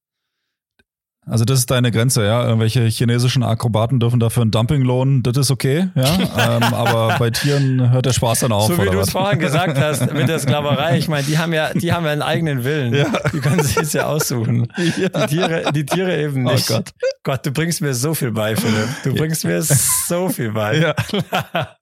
also 1.31 1.45
das 1.45 1.61
ist 1.61 1.71
deine 1.71 1.91
Grenze, 1.91 2.25
ja. 2.25 2.45
Irgendwelche 2.45 2.85
chinesischen 2.87 3.43
Akrobaten 3.43 4.01
dürfen 4.01 4.21
dafür 4.21 4.43
einen 4.43 4.51
Dumpinglohn, 4.51 5.23
das 5.23 5.37
ist 5.37 5.51
okay, 5.51 5.89
ja. 5.95 6.05
ähm, 6.57 6.63
aber 6.75 7.17
bei 7.19 7.31
Tieren 7.31 7.91
hört 7.91 8.07
der 8.07 8.13
Spaß 8.13 8.41
dann 8.41 8.53
auf. 8.53 8.67
so 8.67 8.79
wie 8.83 8.91
du 8.91 8.99
es 8.99 9.11
vorhin 9.11 9.39
gesagt 9.39 9.79
hast 9.81 10.13
mit 10.13 10.29
der 10.29 10.39
Sklaverei, 10.39 10.99
ich 10.99 11.09
meine, 11.09 11.25
die 11.27 11.39
haben 11.39 11.53
ja, 11.53 11.73
die 11.73 11.93
haben 11.93 12.05
ja 12.05 12.13
einen 12.13 12.23
eigenen 12.23 12.65
Willen. 12.65 12.95
Ja. 12.95 13.07
Die 13.33 13.39
können 13.41 13.63
sich 13.63 13.77
es 13.77 13.93
ja 13.93 14.07
aussuchen. 14.07 14.69
Die 14.77 15.09
Tiere, 15.27 15.73
die 15.73 15.87
Tiere 15.87 16.21
eben 16.21 16.47
Oh 16.47 16.53
nicht. 16.53 16.69
Gott. 16.69 16.91
Gott, 17.23 17.47
du 17.47 17.53
bringst 17.53 17.81
mir 17.81 17.95
so 17.95 18.15
viel 18.15 18.33
bei, 18.33 18.57
Philipp. 18.57 18.89
Du 19.05 19.15
bringst 19.15 19.45
mir 19.45 19.63
so 19.63 20.29
viel 20.29 20.53
bei. 20.53 20.79
Ja. 20.79 20.95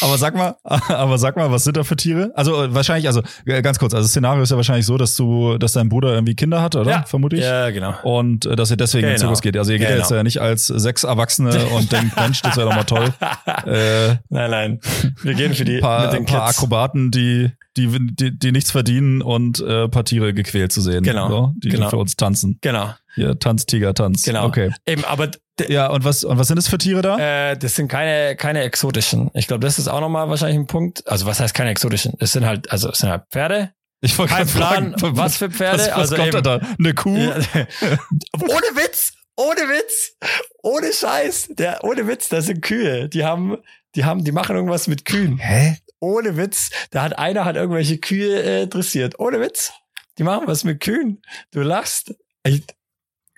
Aber 0.00 0.18
sag 0.18 0.34
mal, 0.34 0.56
aber 0.64 1.18
sag 1.18 1.36
mal, 1.36 1.50
was 1.50 1.64
sind 1.64 1.76
da 1.76 1.84
für 1.84 1.96
Tiere? 1.96 2.32
Also 2.34 2.62
äh, 2.64 2.74
wahrscheinlich, 2.74 3.06
also 3.06 3.22
äh, 3.46 3.62
ganz 3.62 3.78
kurz, 3.78 3.94
also 3.94 4.04
das 4.04 4.10
Szenario 4.10 4.42
ist 4.42 4.50
ja 4.50 4.56
wahrscheinlich 4.56 4.86
so, 4.86 4.96
dass 4.96 5.16
du, 5.16 5.58
dass 5.58 5.72
dein 5.72 5.88
Bruder 5.88 6.12
irgendwie 6.14 6.34
Kinder 6.34 6.62
hat, 6.62 6.76
oder? 6.76 6.90
Ja. 6.90 7.02
Vermute 7.04 7.36
ich. 7.36 7.42
Ja, 7.42 7.70
genau. 7.70 7.94
Und 8.02 8.46
äh, 8.46 8.56
dass 8.56 8.70
ihr 8.70 8.76
deswegen 8.76 9.04
in 9.04 9.10
den 9.10 9.14
Genau. 9.16 9.28
Zirkus 9.28 9.42
geht. 9.42 9.56
Also 9.56 9.72
ihr 9.72 9.78
geht 9.78 9.88
ja 9.88 9.94
Genau. 9.94 10.02
jetzt 10.04 10.10
ja 10.10 10.22
nicht 10.22 10.40
als 10.40 10.66
sechs 10.66 11.04
Erwachsene 11.04 11.66
und 11.76 11.92
denkt, 11.92 12.16
Mensch, 12.16 12.42
das 12.42 12.56
wäre 12.56 12.68
doch 12.68 12.76
mal 12.76 12.84
toll. 12.84 13.12
Äh, 13.66 14.16
Nein, 14.28 14.50
nein. 14.50 14.80
Wir 15.22 15.34
gehen 15.34 15.54
für 15.54 15.64
die 15.64 15.78
paar, 15.78 16.04
mit 16.04 16.12
den 16.12 16.26
paar 16.26 16.46
Kids. 16.46 16.58
Akrobaten, 16.58 17.10
die, 17.10 17.50
die, 17.76 17.88
die, 18.14 18.36
die 18.38 18.52
nichts 18.52 18.70
verdienen 18.70 19.22
und 19.22 19.60
äh, 19.60 19.88
paar 19.88 20.04
Tiere 20.04 20.34
gequält 20.34 20.72
zu 20.72 20.80
sehen. 20.80 21.02
Genau. 21.02 21.28
So, 21.28 21.52
die 21.56 21.68
Genau. 21.68 21.88
für 21.90 21.96
uns 21.96 22.16
tanzen. 22.16 22.58
Genau, 22.60 22.92
Hier, 23.14 23.38
Tanz, 23.38 23.66
Tiger, 23.66 23.94
Tanz. 23.94 24.22
genau. 24.24 24.46
Okay. 24.46 24.70
Eben, 24.86 25.04
aber 25.04 25.30
Ja, 25.68 25.86
und 25.88 26.04
was, 26.04 26.24
und 26.24 26.36
was 26.38 26.48
sind 26.48 26.58
es 26.58 26.68
für 26.68 26.78
Tiere 26.78 27.02
da? 27.02 27.50
äh, 27.52 27.56
das 27.56 27.76
sind 27.76 27.88
keine, 27.88 28.34
keine 28.36 28.62
exotischen. 28.62 29.30
Ich 29.34 29.46
glaube, 29.46 29.60
das 29.64 29.78
ist 29.78 29.88
auch 29.88 30.00
nochmal 30.00 30.28
wahrscheinlich 30.28 30.58
ein 30.58 30.66
Punkt. 30.66 31.06
Also 31.06 31.26
was 31.26 31.38
heißt 31.40 31.54
keine 31.54 31.70
exotischen? 31.70 32.14
Es 32.18 32.32
sind 32.32 32.44
halt, 32.44 32.70
also 32.70 32.90
es 32.90 32.98
sind 32.98 33.10
halt 33.10 33.24
Pferde. 33.30 33.72
Ich 34.00 34.18
wollte 34.18 34.34
Kein 34.34 34.46
Plan, 34.46 34.98
fragen, 34.98 35.16
was 35.16 35.38
für 35.38 35.50
Pferde. 35.50 35.78
Was, 35.78 35.88
was 35.88 35.96
also 35.96 36.16
kommt 36.16 36.34
eben, 36.34 36.42
da? 36.42 36.60
Eine 36.78 36.94
Kuh? 36.94 37.16
Ja. 37.16 37.36
ohne 38.34 38.76
Witz, 38.76 39.12
ohne 39.36 39.60
Witz, 39.60 40.16
ohne 40.62 40.92
Scheiß, 40.92 41.48
der, 41.52 41.82
ohne 41.84 42.06
Witz, 42.06 42.28
das 42.28 42.46
sind 42.46 42.60
Kühe. 42.60 43.08
Die 43.08 43.24
haben, 43.24 43.56
die 43.94 44.04
haben, 44.04 44.22
die 44.24 44.32
machen 44.32 44.56
irgendwas 44.56 44.88
mit 44.88 45.04
Kühen. 45.06 45.38
Hä? 45.38 45.78
Ohne 46.00 46.36
Witz. 46.36 46.68
Da 46.90 47.02
hat 47.02 47.18
einer 47.18 47.46
hat 47.46 47.56
irgendwelche 47.56 47.96
Kühe 47.98 48.42
äh, 48.42 48.66
dressiert. 48.66 49.18
Ohne 49.18 49.40
Witz. 49.40 49.72
Die 50.18 50.22
machen 50.22 50.46
was 50.46 50.64
mit 50.64 50.80
Kühen. 50.80 51.22
Du 51.52 51.62
lachst. 51.62 52.14
Echt. 52.42 52.74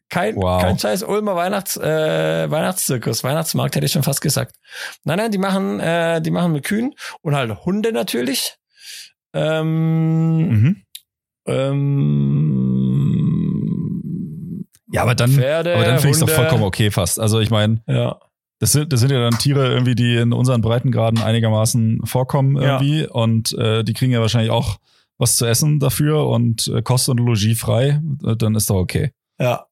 Kein, 0.09 0.37
Wow. 0.37 0.61
kein 0.63 0.79
scheiß 0.79 1.03
Ulmer 1.03 1.35
Weihnachts, 1.37 1.77
äh, 1.77 2.51
Weihnachtszirkus, 2.51 3.25
Weihnachtsmarkt 3.25 3.75
hätte 3.77 3.87
ich 3.87 3.93
schon 3.93 4.03
fast 4.05 4.21
gesagt. 4.21 4.55
Nein, 5.05 5.19
nein, 5.19 5.31
die 5.33 5.39
machen, 5.39 5.81
äh, 5.81 6.21
die 6.23 6.31
machen 6.31 6.53
mit 6.53 6.65
Kühen 6.65 6.95
und 7.23 7.35
halt 7.35 7.65
Hunde 7.65 7.93
natürlich. 7.93 8.55
Ähm, 9.35 10.49
Mhm. 10.49 10.77
ähm, 13.37 14.67
Ja, 14.93 15.03
aber 15.03 15.15
dann, 15.15 15.31
Pferde, 15.31 15.75
aber 15.75 15.85
dann 15.85 15.99
finde 15.99 16.17
ich 16.17 16.23
es 16.23 16.27
doch 16.27 16.29
vollkommen 16.35 16.63
okay 16.63 16.91
fast. 16.91 17.19
Also 17.21 17.41
ich 17.41 17.51
meine, 17.51 17.83
Ja, 17.89 18.21
das 18.61 18.73
sind, 18.73 18.93
das 18.93 19.01
sind 19.01 19.11
ja 19.11 19.19
dann 19.21 19.37
Tiere 19.39 19.69
irgendwie, 19.73 19.95
die 19.97 20.15
in 20.17 20.33
unseren 20.33 20.61
Breitengraden 20.63 21.21
einigermaßen 21.21 22.01
vorkommen 22.05 22.57
Ja. 22.57 22.81
irgendwie 22.81 23.07
und 23.07 23.53
äh, 23.59 23.83
die 23.85 23.93
kriegen 23.93 24.13
ja 24.13 24.21
wahrscheinlich 24.21 24.51
auch 24.53 24.79
was 25.19 25.37
zu 25.37 25.47
essen 25.47 25.81
dafür 25.81 26.27
und 26.29 26.69
äh, 26.69 26.83
Kost 26.83 27.09
und 27.09 27.19
Logis 27.19 27.59
frei, 27.59 28.01
äh, 28.25 28.37
dann 28.37 28.55
ist 28.55 28.71
doch 28.71 28.77
okay. 28.77 29.11
ja. 29.41 29.67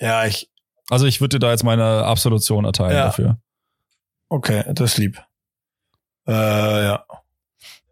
Ja, 0.00 0.24
ich, 0.26 0.50
Also 0.90 1.06
ich 1.06 1.20
würde 1.20 1.36
dir 1.36 1.46
da 1.46 1.50
jetzt 1.50 1.64
meine 1.64 2.04
Absolution 2.04 2.64
erteilen 2.64 2.96
Ja. 2.96 3.04
dafür. 3.06 3.38
okay, 4.28 4.64
das 4.74 4.92
ist 4.92 4.98
lieb. 4.98 5.22
Äh, 6.26 6.32
ja. 6.32 7.04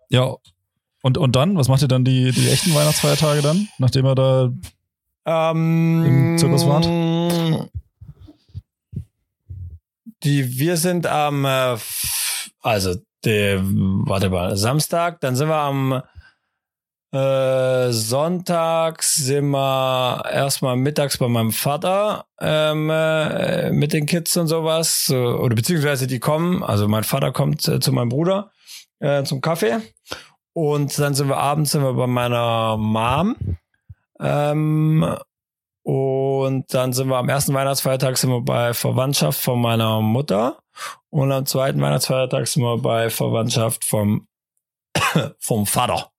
Ja. 0.08 0.36
Und, 1.02 1.18
und 1.18 1.34
dann, 1.36 1.56
was 1.56 1.68
macht 1.68 1.82
ihr 1.82 1.88
dann 1.88 2.04
die, 2.04 2.30
die 2.32 2.48
echten 2.50 2.74
Weihnachtsfeiertage 2.74 3.42
dann, 3.42 3.68
nachdem 3.78 4.06
er 4.06 4.14
da 4.14 4.52
Ähm, 5.24 6.04
Im 6.04 6.38
Zirkus 6.38 6.66
wart? 6.66 6.86
Die, 10.24 10.58
wir 10.58 10.76
sind 10.76 11.06
am, 11.06 11.44
äh, 11.44 11.76
also, 12.60 12.94
der, 13.24 13.60
warte 13.62 14.30
mal, 14.30 14.56
Samstag, 14.56 15.20
dann 15.20 15.34
sind 15.36 15.48
wir 15.48 15.56
am 15.56 16.02
äh, 17.12 17.92
Sonntag 17.92 19.02
sind 19.02 19.50
wir 19.50 20.24
erstmal 20.32 20.76
mittags 20.76 21.18
bei 21.18 21.28
meinem 21.28 21.52
Vater 21.52 22.24
ähm, 22.40 22.88
äh, 22.88 23.70
mit 23.70 23.92
den 23.92 24.06
Kids 24.06 24.36
und 24.38 24.48
sowas. 24.48 25.04
So, 25.06 25.16
oder 25.16 25.54
beziehungsweise 25.54 26.06
die 26.06 26.20
kommen, 26.20 26.62
also 26.62 26.88
mein 26.88 27.04
Vater 27.04 27.30
kommt 27.30 27.68
äh, 27.68 27.80
zu 27.80 27.92
meinem 27.92 28.08
Bruder 28.08 28.50
äh, 29.00 29.24
zum 29.24 29.42
Kaffee. 29.42 29.78
Und 30.54 30.98
dann 30.98 31.14
sind 31.14 31.28
wir 31.28 31.36
abends 31.36 31.72
sind 31.72 31.82
wir 31.82 31.92
bei 31.92 32.06
meiner 32.06 32.78
Mom. 32.78 33.36
Ähm, 34.18 35.16
und 35.82 36.72
dann 36.72 36.92
sind 36.94 37.08
wir 37.08 37.16
am 37.16 37.28
ersten 37.28 37.52
Weihnachtsfeiertag 37.52 38.16
sind 38.16 38.30
wir 38.30 38.40
bei 38.40 38.72
Verwandtschaft 38.72 39.38
von 39.38 39.60
meiner 39.60 40.00
Mutter. 40.00 40.58
Und 41.10 41.30
am 41.30 41.44
zweiten 41.44 41.80
Weihnachtsfeiertag 41.82 42.46
sind 42.46 42.62
wir 42.62 42.78
bei 42.78 43.10
Verwandtschaft 43.10 43.84
vom, 43.84 44.28
vom 45.40 45.66
Vater. 45.66 46.10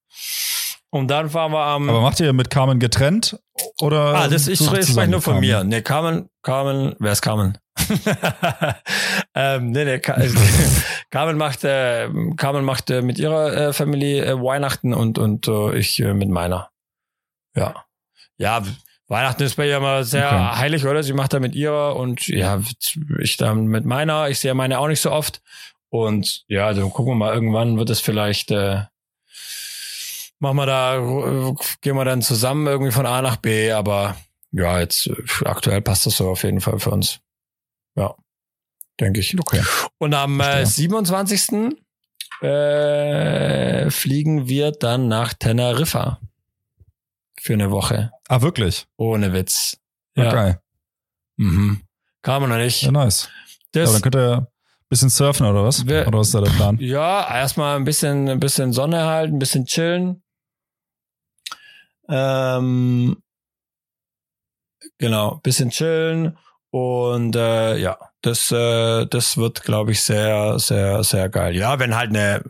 Und 0.93 1.07
dann 1.07 1.27
fahren 1.31 1.51
wir 1.51 1.65
am. 1.65 1.89
Aber 1.89 2.01
macht 2.01 2.19
ihr 2.19 2.33
mit 2.33 2.51
Carmen 2.51 2.77
getrennt? 2.77 3.39
Oder 3.81 4.13
ah, 4.13 4.27
das, 4.27 4.47
ich 4.47 4.59
spreche 4.59 5.07
nur 5.07 5.23
von 5.23 5.33
Carmen? 5.33 5.47
mir. 5.49 5.63
Nee, 5.63 5.81
Carmen, 5.81 6.29
Carmen, 6.43 6.95
wer 6.99 7.13
ist 7.13 7.23
Carmen? 7.23 7.57
ähm, 9.33 9.71
nee, 9.71 9.85
nee, 9.85 9.97
Ka 9.97 10.21
Carmen 11.09 11.35
macht, 11.37 11.63
äh, 11.63 12.07
Carmen 12.37 12.63
macht 12.63 12.91
äh, 12.91 13.01
mit 13.01 13.17
ihrer 13.17 13.69
äh, 13.69 13.73
Familie 13.73 14.23
äh, 14.23 14.39
Weihnachten 14.39 14.93
und, 14.93 15.17
und 15.17 15.47
äh, 15.47 15.75
ich 15.79 15.99
äh, 15.99 16.13
mit 16.13 16.29
meiner. 16.29 16.69
Ja. 17.55 17.73
Ja, 18.37 18.61
Weihnachten 19.07 19.41
ist 19.41 19.55
bei 19.55 19.67
ihr 19.67 19.77
immer 19.77 20.03
sehr 20.03 20.27
Okay. 20.27 20.57
heilig, 20.59 20.85
oder? 20.85 21.01
Sie 21.01 21.13
macht 21.13 21.33
da 21.33 21.39
mit 21.39 21.55
ihrer 21.55 21.95
und 21.95 22.27
ja, 22.27 22.61
ich 23.19 23.37
dann 23.37 23.65
mit 23.65 23.85
meiner. 23.85 24.29
Ich 24.29 24.37
sehe 24.37 24.53
meine 24.53 24.77
auch 24.77 24.87
nicht 24.87 25.01
so 25.01 25.11
oft. 25.11 25.41
Und 25.89 26.43
ja, 26.47 26.71
dann 26.71 26.91
gucken 26.91 27.13
wir 27.13 27.15
mal, 27.15 27.33
irgendwann 27.33 27.79
wird 27.79 27.89
es 27.89 27.99
vielleicht, 27.99 28.51
äh, 28.51 28.83
machen 30.43 30.57
wir 30.57 30.65
da, 30.67 30.97
gehen 31.81 31.95
wir 31.95 32.05
dann 32.05 32.21
zusammen 32.21 32.67
irgendwie 32.67 32.91
von 32.91 33.05
A 33.07 33.21
nach 33.23 33.37
B, 33.37 33.71
aber 33.71 34.15
ja, 34.51 34.79
jetzt 34.79 35.09
aktuell 35.45 35.81
passt 35.81 36.05
das 36.05 36.17
so 36.17 36.29
auf 36.29 36.43
jeden 36.43 36.61
Fall 36.61 36.77
für 36.79 36.91
uns. 36.91 37.19
Ja, 37.95 38.13
denke 38.99 39.19
ich. 39.21 39.39
Okay. 39.39 39.63
Und 39.97 40.13
am 40.13 40.39
äh, 40.39 40.43
Verstehe. 40.43 40.65
27. 40.89 41.75
Äh, 42.41 43.89
fliegen 43.89 44.47
wir 44.47 44.71
dann 44.71 45.07
nach 45.07 45.33
Teneriffa. 45.33 46.19
Für 47.39 47.53
eine 47.53 47.71
Woche. 47.71 48.11
Ah, 48.27 48.41
wirklich? 48.41 48.85
Ohne 48.97 49.33
Witz. 49.33 49.77
Ja. 50.15 50.25
Ja. 50.25 50.31
Geil. 50.31 50.61
Mhm. 51.37 51.81
Kann 52.21 52.41
man 52.41 52.51
noch 52.51 52.57
nicht. 52.57 52.83
Ja, 52.83 52.91
nice. 52.91 53.29
Ja, 53.75 53.81
Das, 53.83 53.91
dann 53.93 54.01
könnt 54.01 54.15
ihr 54.15 54.37
ein 54.39 54.47
bisschen 54.89 55.09
surfen 55.09 55.45
oder 55.47 55.63
was? 55.63 55.85
Wer- 55.87 56.07
oder 56.07 56.19
was 56.19 56.27
ist 56.27 56.35
da 56.35 56.41
der 56.41 56.51
Plan? 56.51 56.77
ja, 56.79 57.27
erstmal 57.35 57.75
ein 57.75 57.83
bisschen, 57.85 58.29
ein 58.29 58.39
bisschen 58.39 58.71
Sonne 58.71 59.05
halten, 59.05 59.35
ein 59.35 59.39
bisschen 59.39 59.65
chillen. 59.65 60.21
Ähm, 62.09 63.17
genau, 64.97 65.39
bisschen 65.43 65.69
chillen 65.69 66.37
und 66.71 67.35
äh, 67.35 67.77
ja, 67.77 67.97
das, 68.21 68.51
äh, 68.51 69.05
das 69.05 69.37
wird, 69.37 69.63
glaube 69.63 69.91
ich, 69.91 70.01
sehr, 70.01 70.57
sehr, 70.59 71.03
sehr 71.03 71.29
geil. 71.29 71.55
Ja, 71.55 71.77
wenn 71.79 71.95
halt 71.95 72.09
eine, 72.09 72.43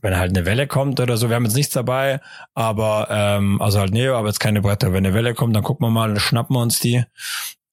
wenn 0.00 0.16
halt 0.16 0.36
eine 0.36 0.46
Welle 0.46 0.66
kommt 0.66 1.00
oder 1.00 1.16
so, 1.16 1.28
wir 1.28 1.36
haben 1.36 1.44
jetzt 1.44 1.56
nichts 1.56 1.74
dabei, 1.74 2.20
aber 2.54 3.08
ähm, 3.10 3.60
also 3.60 3.80
halt 3.80 3.92
Neo, 3.92 4.16
aber 4.16 4.28
jetzt 4.28 4.40
keine 4.40 4.62
Bretter. 4.62 4.92
Wenn 4.92 5.04
eine 5.04 5.14
Welle 5.14 5.34
kommt, 5.34 5.54
dann 5.54 5.62
gucken 5.62 5.86
wir 5.86 5.90
mal, 5.90 6.08
dann 6.08 6.20
schnappen 6.20 6.56
wir 6.56 6.62
uns 6.62 6.80
die. 6.80 7.04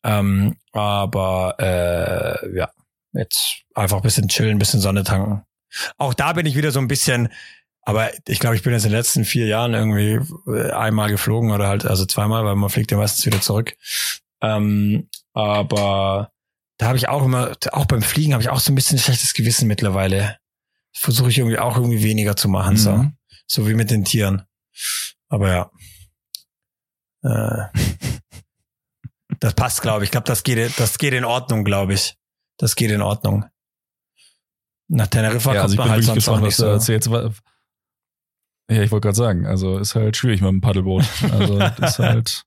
Ähm, 0.04 0.58
aber 0.72 1.56
äh, 1.60 2.58
ja, 2.58 2.70
jetzt 3.14 3.62
einfach 3.76 3.98
ein 3.98 4.04
bisschen 4.04 4.28
chillen, 4.28 4.58
ein 4.58 4.60
bisschen 4.60 4.82
Sonne 4.82 5.04
tanken. 5.04 5.46
Auch 5.98 6.14
da 6.14 6.34
bin 6.34 6.46
ich 6.46 6.56
wieder 6.56 6.72
so 6.72 6.80
ein 6.80 6.88
bisschen, 6.88 7.30
aber 7.84 8.12
ich 8.28 8.40
glaube, 8.40 8.56
ich 8.56 8.64
bin 8.64 8.74
jetzt 8.74 8.86
in 8.86 8.92
den 8.92 8.98
letzten 8.98 9.26
vier 9.26 9.48
Jahren 9.48 9.74
irgendwie 9.74 10.20
äh, 10.52 10.72
einmal 10.72 11.10
geflogen 11.10 11.52
oder 11.52 11.68
halt, 11.68 11.86
also 11.86 12.06
zweimal, 12.06 12.46
weil 12.46 12.56
man 12.56 12.70
fliegt 12.70 12.92
ja 12.92 12.98
meistens 12.98 13.26
wieder 13.26 13.42
zurück. 13.42 13.76
Ähm, 14.42 15.10
aber 15.34 16.32
da 16.78 16.88
habe 16.88 16.98
ich 16.98 17.10
auch 17.10 17.24
immer, 17.24 17.54
auch 17.72 17.86
beim 17.86 18.02
Fliegen 18.02 18.34
habe 18.34 18.44
ich 18.44 18.50
auch 18.50 18.60
so 18.60 18.72
ein 18.72 18.76
bisschen 18.76 19.00
schlechtes 19.00 19.34
Gewissen 19.34 19.68
mittlerweile. 19.68 20.38
Versuche 20.94 21.30
ich 21.30 21.38
irgendwie 21.38 21.60
auch 21.60 21.76
irgendwie 21.78 22.04
weniger 22.04 22.36
zu 22.36 22.50
machen, 22.50 22.78
so. 22.78 22.92
Mhm. 22.92 23.18
So 23.48 23.68
wie 23.68 23.74
mit 23.74 23.92
den 23.92 24.04
Tieren. 24.06 24.44
Aber 25.30 25.50
ja. 25.50 25.72
Äh, 27.24 27.80
das 29.40 29.54
passt, 29.54 29.82
glaube 29.82 30.04
ich. 30.04 30.08
Ich 30.08 30.12
glaube, 30.12 30.28
das 30.28 30.44
geht, 30.44 30.80
das 30.80 30.98
geht 30.98 31.14
in 31.14 31.26
Ordnung, 31.26 31.64
glaube 31.64 31.94
ich. 31.94 32.16
Das 32.58 32.76
geht 32.76 32.92
in 32.92 33.02
Ordnung. 33.02 33.46
Nach 34.88 35.08
Teneriffa 35.08 35.54
Ja, 35.54 35.62
kommt 35.62 35.64
also 35.64 35.74
ich 35.74 35.80
man 35.80 35.90
halt 35.90 36.04
sonst 36.04 36.30
auch 36.30 36.42
gespannt, 36.42 36.44
nicht 36.44 36.52
was 36.52 36.58
du 36.58 36.64
so. 36.64 36.94
erzählst. 36.94 37.42
Ja, 38.72 38.82
ich 38.84 38.92
wollte 38.92 39.06
gerade 39.08 39.18
sagen, 39.18 39.46
also 39.46 39.78
ist 39.78 39.96
halt 39.96 40.16
schwierig 40.18 40.42
mit 40.42 40.50
dem 40.50 40.62
Paddelboot. 40.62 41.04
Also 41.32 41.60
ist 41.82 42.00
halt, 42.00 42.44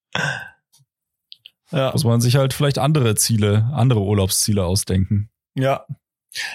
Ja. 1.70 1.90
muss 1.92 2.04
man 2.04 2.20
sich 2.20 2.36
halt 2.36 2.52
vielleicht 2.54 2.78
andere 2.78 3.14
Ziele, 3.14 3.70
andere 3.72 4.00
Urlaubsziele 4.00 4.64
ausdenken. 4.64 5.30
ja. 5.54 5.84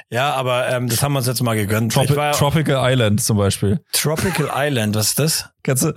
Ja, 0.09 0.33
aber 0.33 0.67
ähm, 0.67 0.89
das 0.89 1.01
haben 1.01 1.13
wir 1.13 1.19
uns 1.19 1.27
jetzt 1.27 1.41
mal 1.41 1.55
gegönnt. 1.55 1.93
Tropi 1.93 2.13
Tropical 2.33 2.91
Island 2.91 3.21
zum 3.21 3.37
Beispiel. 3.37 3.79
Tropical 3.93 4.49
Island, 4.53 4.93
was 4.93 5.07
ist 5.11 5.19
das? 5.19 5.49
Kennst 5.63 5.83
du, 5.85 5.93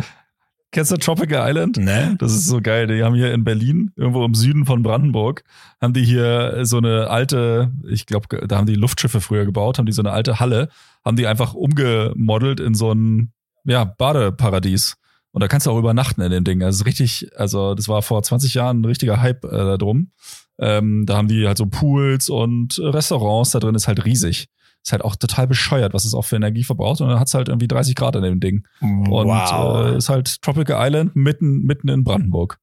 Kennst 0.70 0.92
du 0.92 0.96
Tropical 0.98 1.50
Island? 1.50 1.78
Ne? 1.78 2.14
Das 2.20 2.32
ist 2.32 2.46
so 2.46 2.60
geil. 2.60 2.86
Die 2.86 3.02
haben 3.02 3.16
hier 3.16 3.34
in 3.34 3.42
Berlin, 3.42 3.90
irgendwo 3.96 4.24
im 4.24 4.34
Süden 4.36 4.66
von 4.66 4.84
Brandenburg, 4.84 5.42
haben 5.80 5.94
die 5.94 6.04
hier 6.04 6.60
so 6.64 6.78
eine 6.78 7.10
alte, 7.10 7.72
ich 7.88 8.06
glaube, 8.06 8.46
da 8.46 8.56
haben 8.56 8.66
die 8.68 8.76
Luftschiffe 8.76 9.20
früher 9.20 9.44
gebaut, 9.46 9.78
haben 9.78 9.86
die 9.86 9.92
so 9.92 10.00
eine 10.02 10.12
alte 10.12 10.38
Halle, 10.38 10.68
haben 11.04 11.16
die 11.16 11.26
einfach 11.26 11.52
umgemodelt 11.52 12.60
in 12.60 12.74
so 12.74 12.92
ein, 12.92 13.32
ja, 13.64 13.84
Badeparadies. 13.84 14.96
Und 15.32 15.40
da 15.40 15.48
kannst 15.48 15.66
du 15.66 15.70
auch 15.70 15.78
übernachten 15.78 16.20
in 16.20 16.30
dem 16.30 16.44
Ding. 16.44 16.62
Also 16.62 16.84
richtig, 16.84 17.30
also 17.36 17.74
das 17.74 17.88
war 17.88 18.02
vor 18.02 18.22
20 18.22 18.52
Jahren 18.54 18.82
ein 18.82 18.84
richtiger 18.84 19.20
Hype 19.22 19.44
äh, 19.44 19.48
da 19.50 19.76
drum. 19.78 20.10
Ähm, 20.58 21.04
da 21.06 21.16
haben 21.16 21.28
die 21.28 21.46
halt 21.46 21.56
so 21.56 21.66
Pools 21.66 22.28
und 22.28 22.78
Restaurants, 22.78 23.50
da 23.52 23.58
drin 23.58 23.74
ist 23.74 23.88
halt 23.88 24.04
riesig. 24.04 24.48
Ist 24.84 24.92
halt 24.92 25.02
auch 25.04 25.16
total 25.16 25.46
bescheuert, 25.46 25.94
was 25.94 26.04
es 26.04 26.12
auch 26.12 26.24
für 26.26 26.36
Energie 26.36 26.64
verbraucht. 26.64 27.00
Und 27.00 27.08
dann 27.08 27.18
hat's 27.20 27.32
halt 27.34 27.48
irgendwie 27.48 27.68
30 27.68 27.94
Grad 27.94 28.16
in 28.16 28.22
dem 28.22 28.40
Ding. 28.40 28.66
Und 28.80 29.06
wow. 29.08 29.86
äh, 29.92 29.96
ist 29.96 30.08
halt 30.10 30.42
Tropical 30.42 30.76
Island 30.86 31.14
mitten, 31.16 31.62
mitten 31.62 31.88
in 31.88 32.04
Brandenburg. 32.04 32.58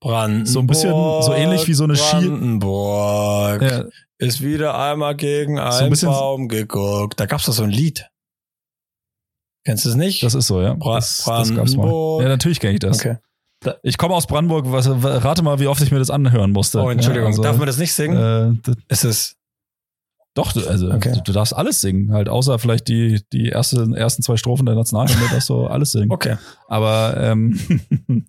Brandenburg. 0.00 0.48
So 0.48 0.58
ein 0.60 0.66
bisschen, 0.66 0.90
so 0.90 1.32
ähnlich 1.34 1.68
wie 1.68 1.74
so 1.74 1.84
eine 1.84 1.94
Ski- 1.94 2.26
Brandenburg 2.26 3.62
Ja, 3.62 3.84
ist 4.18 4.42
wieder 4.42 4.76
einmal 4.78 5.14
gegen 5.14 5.56
So 5.56 5.62
ein 5.62 5.68
einen 5.72 5.90
bisschen- 5.90 6.08
Baum 6.08 6.48
geguckt. 6.48 7.20
Da 7.20 7.26
gab's 7.26 7.44
doch 7.46 7.52
so 7.52 7.62
ein 7.62 7.70
Lied. 7.70 8.06
Kennst 9.64 9.84
du 9.84 9.90
es 9.90 9.94
nicht? 9.94 10.22
das 10.22 10.34
ist 10.34 10.46
so, 10.46 10.60
ja. 10.60 10.74
Bra- 10.74 10.96
Das, 10.96 11.18
das 11.18 11.26
gab's 11.54 11.76
mal. 11.76 11.82
Brandenburg. 11.82 12.22
Ja, 12.22 12.28
natürlich 12.28 12.60
kenne 12.60 12.74
ich 12.74 12.80
das. 12.80 12.98
okay. 12.98 13.16
Ich 13.84 13.96
komme 13.96 14.14
aus 14.16 14.26
Brandenburg. 14.26 14.64
Was, 14.72 14.88
rate 14.88 15.42
mal, 15.42 15.60
wie 15.60 15.68
oft 15.68 15.80
ich 15.80 15.92
mir 15.92 16.00
das 16.00 16.10
anhören 16.10 16.50
musste. 16.50 16.80
Oh, 16.82 16.90
Entschuldigung. 16.90 17.26
Ja, 17.26 17.30
also, 17.30 17.42
Darf 17.44 17.58
man 17.58 17.66
das 17.66 17.78
nicht 17.78 17.92
singen? 17.92 18.16
äh, 18.16 18.70
d- 18.70 18.74
ist 18.88 19.04
es. 19.04 19.36
Doch, 20.34 20.52
du- 20.52 20.66
also 20.66 20.90
Okay. 20.90 21.12
du, 21.14 21.20
du 21.22 21.32
darfst 21.32 21.54
alles 21.54 21.80
singen, 21.80 22.12
halt, 22.12 22.28
außer 22.28 22.58
vielleicht 22.58 22.88
die, 22.88 23.20
die 23.32 23.48
erste, 23.48 23.86
ersten 23.94 24.22
zwei 24.22 24.36
Strophen 24.36 24.64
der 24.66 24.74
Nationalhymne, 24.74 25.28
darfst 25.30 25.48
du 25.50 25.66
alles 25.66 25.92
singen. 25.92 26.10
Okay. 26.10 26.36
Aber 26.68 27.14
ähm, 27.18 27.58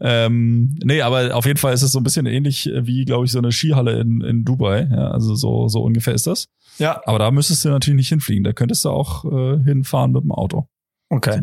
ähm, 0.00 0.78
nee, 0.84 1.02
aber 1.02 1.34
auf 1.36 1.46
jeden 1.46 1.58
Fall 1.58 1.72
ist 1.74 1.82
es 1.82 1.92
so 1.92 1.98
ein 2.00 2.04
bisschen 2.04 2.26
ähnlich 2.26 2.70
wie, 2.74 3.04
glaube 3.04 3.24
ich, 3.26 3.32
so 3.32 3.38
eine 3.38 3.52
Skihalle 3.52 4.00
in, 4.00 4.20
in 4.22 4.44
Dubai. 4.44 4.88
Ja, 4.90 5.10
also 5.10 5.34
so, 5.34 5.68
so 5.68 5.82
ungefähr 5.82 6.14
ist 6.14 6.26
das. 6.26 6.46
Ja, 6.78 7.00
Aber 7.04 7.18
da 7.18 7.30
müsstest 7.30 7.64
du 7.64 7.68
natürlich 7.68 7.96
nicht 7.98 8.08
hinfliegen. 8.08 8.44
Da 8.44 8.52
könntest 8.52 8.84
du 8.84 8.90
auch 8.90 9.24
äh, 9.26 9.62
hinfahren 9.64 10.12
mit 10.12 10.22
dem 10.22 10.32
Auto 10.32 10.66
okay. 11.10 11.40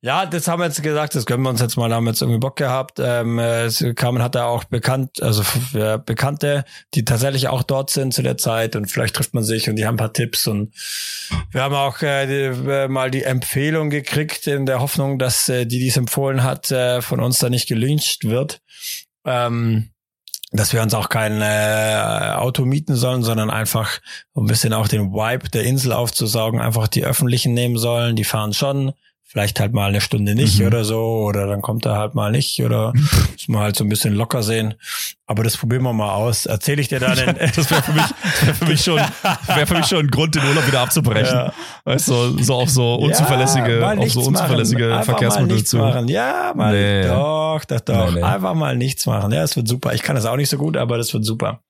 Ja, 0.00 0.26
das 0.26 0.48
haben 0.48 0.58
wir 0.60 0.66
jetzt 0.66 0.82
gesagt, 0.82 1.14
das 1.14 1.26
gönnen 1.26 1.44
wir 1.44 1.50
uns 1.50 1.60
jetzt 1.60 1.76
mal, 1.76 1.88
da 1.88 1.94
haben 1.96 2.04
wir 2.04 2.10
jetzt 2.10 2.22
irgendwie 2.22 2.40
Bock 2.40 2.56
gehabt. 2.56 2.98
Ähm, 2.98 3.38
äh, 3.38 3.64
es- 3.66 3.84
Carmen 3.94 4.22
hat 4.22 4.34
da 4.34 4.46
auch 4.46 4.64
bekannt, 4.64 5.22
also 5.22 5.44
ja, 5.72 5.98
Bekannte, 5.98 6.64
die 6.94 7.04
tatsächlich 7.04 7.48
auch 7.48 7.62
dort 7.62 7.90
sind 7.90 8.12
zu 8.12 8.22
der 8.22 8.36
Zeit 8.38 8.74
und 8.74 8.90
vielleicht 8.90 9.14
trifft 9.14 9.34
man 9.34 9.44
sich 9.44 9.68
und 9.70 9.76
die 9.76 9.86
haben 9.86 9.94
ein 9.94 9.98
paar 9.98 10.12
Tipps 10.12 10.46
und 10.48 10.74
wir 11.52 11.62
haben 11.62 11.74
auch 11.74 12.02
äh, 12.02 12.26
die, 12.26 12.70
äh, 12.70 12.88
mal 12.88 13.10
die 13.10 13.22
Empfehlung 13.22 13.90
gekriegt 13.90 14.46
in 14.48 14.66
der 14.66 14.80
Hoffnung, 14.80 15.18
dass 15.18 15.48
äh, 15.48 15.66
die, 15.66 15.78
die 15.78 15.88
es 15.88 15.96
empfohlen 15.96 16.42
hat, 16.42 16.70
äh, 16.72 17.00
von 17.02 17.20
uns 17.20 17.38
da 17.38 17.48
nicht 17.48 17.68
gelyncht 17.68 18.24
wird. 18.24 18.60
Ähm, 19.24 19.91
dass 20.52 20.72
wir 20.72 20.82
uns 20.82 20.92
auch 20.92 21.08
kein 21.08 21.40
äh, 21.40 22.34
Auto 22.36 22.64
mieten 22.64 22.94
sollen, 22.94 23.22
sondern 23.22 23.50
einfach 23.50 24.00
um 24.32 24.44
ein 24.44 24.48
bisschen 24.48 24.74
auch 24.74 24.86
den 24.86 25.12
Vibe 25.12 25.48
der 25.48 25.64
Insel 25.64 25.92
aufzusaugen, 25.92 26.60
einfach 26.60 26.88
die 26.88 27.04
öffentlichen 27.04 27.54
nehmen 27.54 27.78
sollen. 27.78 28.16
Die 28.16 28.24
fahren 28.24 28.52
schon, 28.52 28.92
vielleicht 29.32 29.60
halt 29.60 29.72
mal 29.72 29.88
eine 29.88 30.02
Stunde 30.02 30.34
nicht 30.34 30.60
Mhm. 30.60 30.66
oder 30.66 30.84
so, 30.84 31.00
oder 31.00 31.46
dann 31.46 31.62
kommt 31.62 31.86
er 31.86 31.96
halt 31.96 32.14
mal 32.14 32.30
nicht 32.30 32.62
oder 32.62 32.92
muss 32.94 33.48
man 33.48 33.62
halt 33.62 33.76
so 33.76 33.82
ein 33.84 33.88
bisschen 33.88 34.12
locker 34.14 34.42
sehen. 34.42 34.74
Aber 35.26 35.42
das 35.42 35.56
probieren 35.56 35.82
wir 35.84 35.94
mal 35.94 36.12
aus. 36.12 36.44
Erzähle 36.44 36.82
ich 36.82 36.88
dir 36.88 37.00
dann. 37.00 37.16
Das 37.56 37.70
wäre 37.70 37.82
für 37.82 37.92
mich, 37.92 38.04
wär 38.44 38.54
für 38.54 38.64
mich 38.66 38.84
schon, 38.84 38.96
wäre 39.46 39.66
für 39.66 39.74
mich 39.76 39.86
schon 39.86 40.00
ein 40.00 40.10
Grund, 40.10 40.34
den 40.34 40.44
Urlaub 40.44 40.66
wieder 40.66 40.80
abzubrechen. 40.80 41.34
Ja. 41.34 41.52
Weißt 41.84 42.08
du, 42.08 42.42
so 42.42 42.54
auf 42.56 42.68
so 42.68 42.98
Ja, 43.00 43.06
unzuverlässige, 43.06 43.78
mal 43.80 43.98
auf 43.98 44.10
so 44.12 44.20
unzuverlässige 44.20 44.82
machen. 44.88 44.96
Mal 44.98 45.02
Verkehrsmittel 45.04 45.64
zu. 45.64 45.78
machen. 45.78 46.08
Ja, 46.08 46.52
mal 46.54 46.72
Nee. 46.74 47.08
doch, 47.08 47.64
doch, 47.66 47.80
doch. 47.80 48.10
Nee, 48.10 48.16
nee. 48.20 48.22
Einfach 48.22 48.52
mal 48.54 48.76
nichts 48.76 49.06
machen. 49.06 49.32
Ja, 49.32 49.42
es 49.42 49.56
wird 49.56 49.66
super. 49.66 49.94
Ich 49.94 50.02
kann 50.02 50.14
das 50.16 50.26
auch 50.26 50.36
nicht 50.36 50.50
so 50.50 50.58
gut, 50.58 50.76
aber 50.76 50.98
das 50.98 51.12
wird 51.14 51.24
super. 51.24 51.62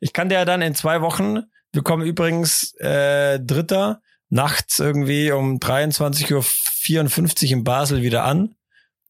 Ich 0.00 0.14
kann 0.14 0.30
dir 0.30 0.36
ja 0.36 0.44
dann 0.46 0.62
in 0.62 0.74
zwei 0.74 1.02
Wochen, 1.02 1.40
wir 1.72 1.82
kommen 1.82 2.04
übrigens 2.06 2.74
äh, 2.80 3.38
Dritter, 3.38 4.00
nachts 4.30 4.78
irgendwie 4.78 5.32
um 5.32 5.58
23.54 5.58 7.44
Uhr 7.46 7.52
in 7.52 7.64
Basel 7.64 8.02
wieder 8.02 8.24
an. 8.24 8.54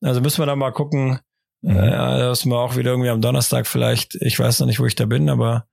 Also 0.03 0.21
müssen 0.21 0.41
wir 0.43 0.47
da 0.47 0.57
mal 0.57 0.73
gucken, 0.73 1.21
Mhm. 1.63 1.77
äh, 1.77 1.91
dass 1.91 2.47
wir 2.47 2.57
auch 2.57 2.77
wieder 2.77 2.93
irgendwie 2.93 3.11
am 3.11 3.21
Donnerstag 3.21 3.67
vielleicht, 3.67 4.15
ich 4.15 4.39
weiß 4.39 4.61
noch 4.61 4.67
nicht, 4.67 4.81
wo 4.81 4.87
ich 4.87 4.95
da 4.95 5.05
bin, 5.05 5.29
aber 5.29 5.67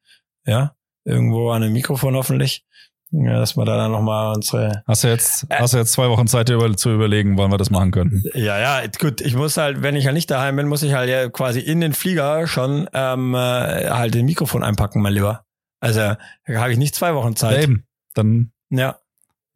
ja, 0.45 0.75
irgendwo 1.05 1.51
an 1.51 1.63
einem 1.63 1.71
Mikrofon 1.71 2.13
hoffentlich. 2.15 2.65
Ja, 3.11 3.39
dass 3.39 3.55
wir 3.55 3.63
da 3.63 3.77
dann 3.77 3.93
nochmal 3.93 4.35
unsere 4.35 4.83
Hast 4.85 5.05
du 5.05 5.07
jetzt, 5.07 5.45
Äh. 5.49 5.59
hast 5.59 5.73
du 5.73 5.77
jetzt 5.77 5.93
zwei 5.93 6.09
Wochen 6.09 6.27
Zeit 6.27 6.49
über, 6.49 6.75
zu 6.75 6.89
überlegen, 6.91 7.37
wann 7.37 7.49
wir 7.51 7.57
das 7.57 7.69
machen 7.69 7.91
können? 7.91 8.21
Ja, 8.33 8.59
ja, 8.59 8.85
gut, 8.99 9.21
ich 9.21 9.33
muss 9.33 9.55
halt, 9.55 9.81
wenn 9.81 9.95
ich 9.95 10.05
halt 10.07 10.15
nicht 10.15 10.29
daheim 10.29 10.57
bin, 10.57 10.67
muss 10.67 10.83
ich 10.83 10.91
halt 10.91 11.09
ja 11.09 11.29
quasi 11.29 11.61
in 11.61 11.79
den 11.79 11.93
Flieger 11.93 12.47
schon 12.47 12.89
ähm, 12.93 13.33
äh, 13.33 13.89
halt 13.89 14.13
den 14.13 14.25
Mikrofon 14.25 14.61
einpacken, 14.63 15.01
mein 15.01 15.13
Lieber. 15.13 15.45
Also 15.79 15.99
da 16.01 16.17
habe 16.49 16.73
ich 16.73 16.77
nicht 16.77 16.95
zwei 16.95 17.15
Wochen 17.15 17.29
Ja, 17.29 17.35
Zeit. 17.35 17.63
eben. 17.63 17.87
Dann, 18.13 18.51
Ja, 18.69 18.99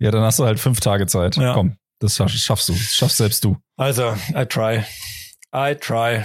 ja, 0.02 0.12
dann 0.12 0.24
hast 0.24 0.39
du 0.39 0.45
halt 0.45 0.60
fünf 0.60 0.80
Tage 0.80 1.06
Zeit. 1.08 1.36
Ja. 1.38 1.54
Komm, 1.54 1.78
das 1.99 2.16
schaffst, 2.16 2.70
du. 2.70 2.74
Das 2.74 2.95
schaffst 2.95 3.18
selbst 3.18 3.43
du. 3.43 3.58
also, 3.78 4.16
I 4.36 4.45
try. 4.45 4.84
I 5.56 5.76
try. 5.80 6.24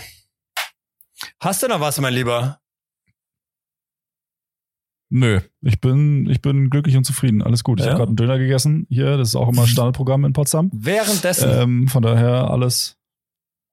Hast 1.40 1.62
du 1.62 1.68
noch 1.68 1.80
was, 1.80 2.00
mein 2.00 2.14
Lieber? 2.14 2.58
Nö, 5.08 5.40
ich 5.62 5.80
bin, 5.80 6.28
ich 6.28 6.42
bin 6.42 6.68
glücklich 6.68 6.96
und 6.96 7.04
zufrieden. 7.04 7.40
Alles 7.42 7.62
gut. 7.62 7.78
Ich 7.78 7.86
Ja. 7.86 7.92
habe 7.92 7.98
gerade 8.00 8.10
einen 8.10 8.16
Döner 8.16 8.38
gegessen. 8.38 8.86
Hier, 8.90 9.16
das 9.16 9.28
ist 9.28 9.36
auch 9.36 9.48
immer 9.48 9.66
Standardprogramm 9.66 10.24
in 10.24 10.32
Potsdam. 10.32 10.70
Währenddessen, 10.72 11.48
Ähm, 11.50 11.88
von 11.88 12.02
daher 12.02 12.50
alles. 12.50 12.96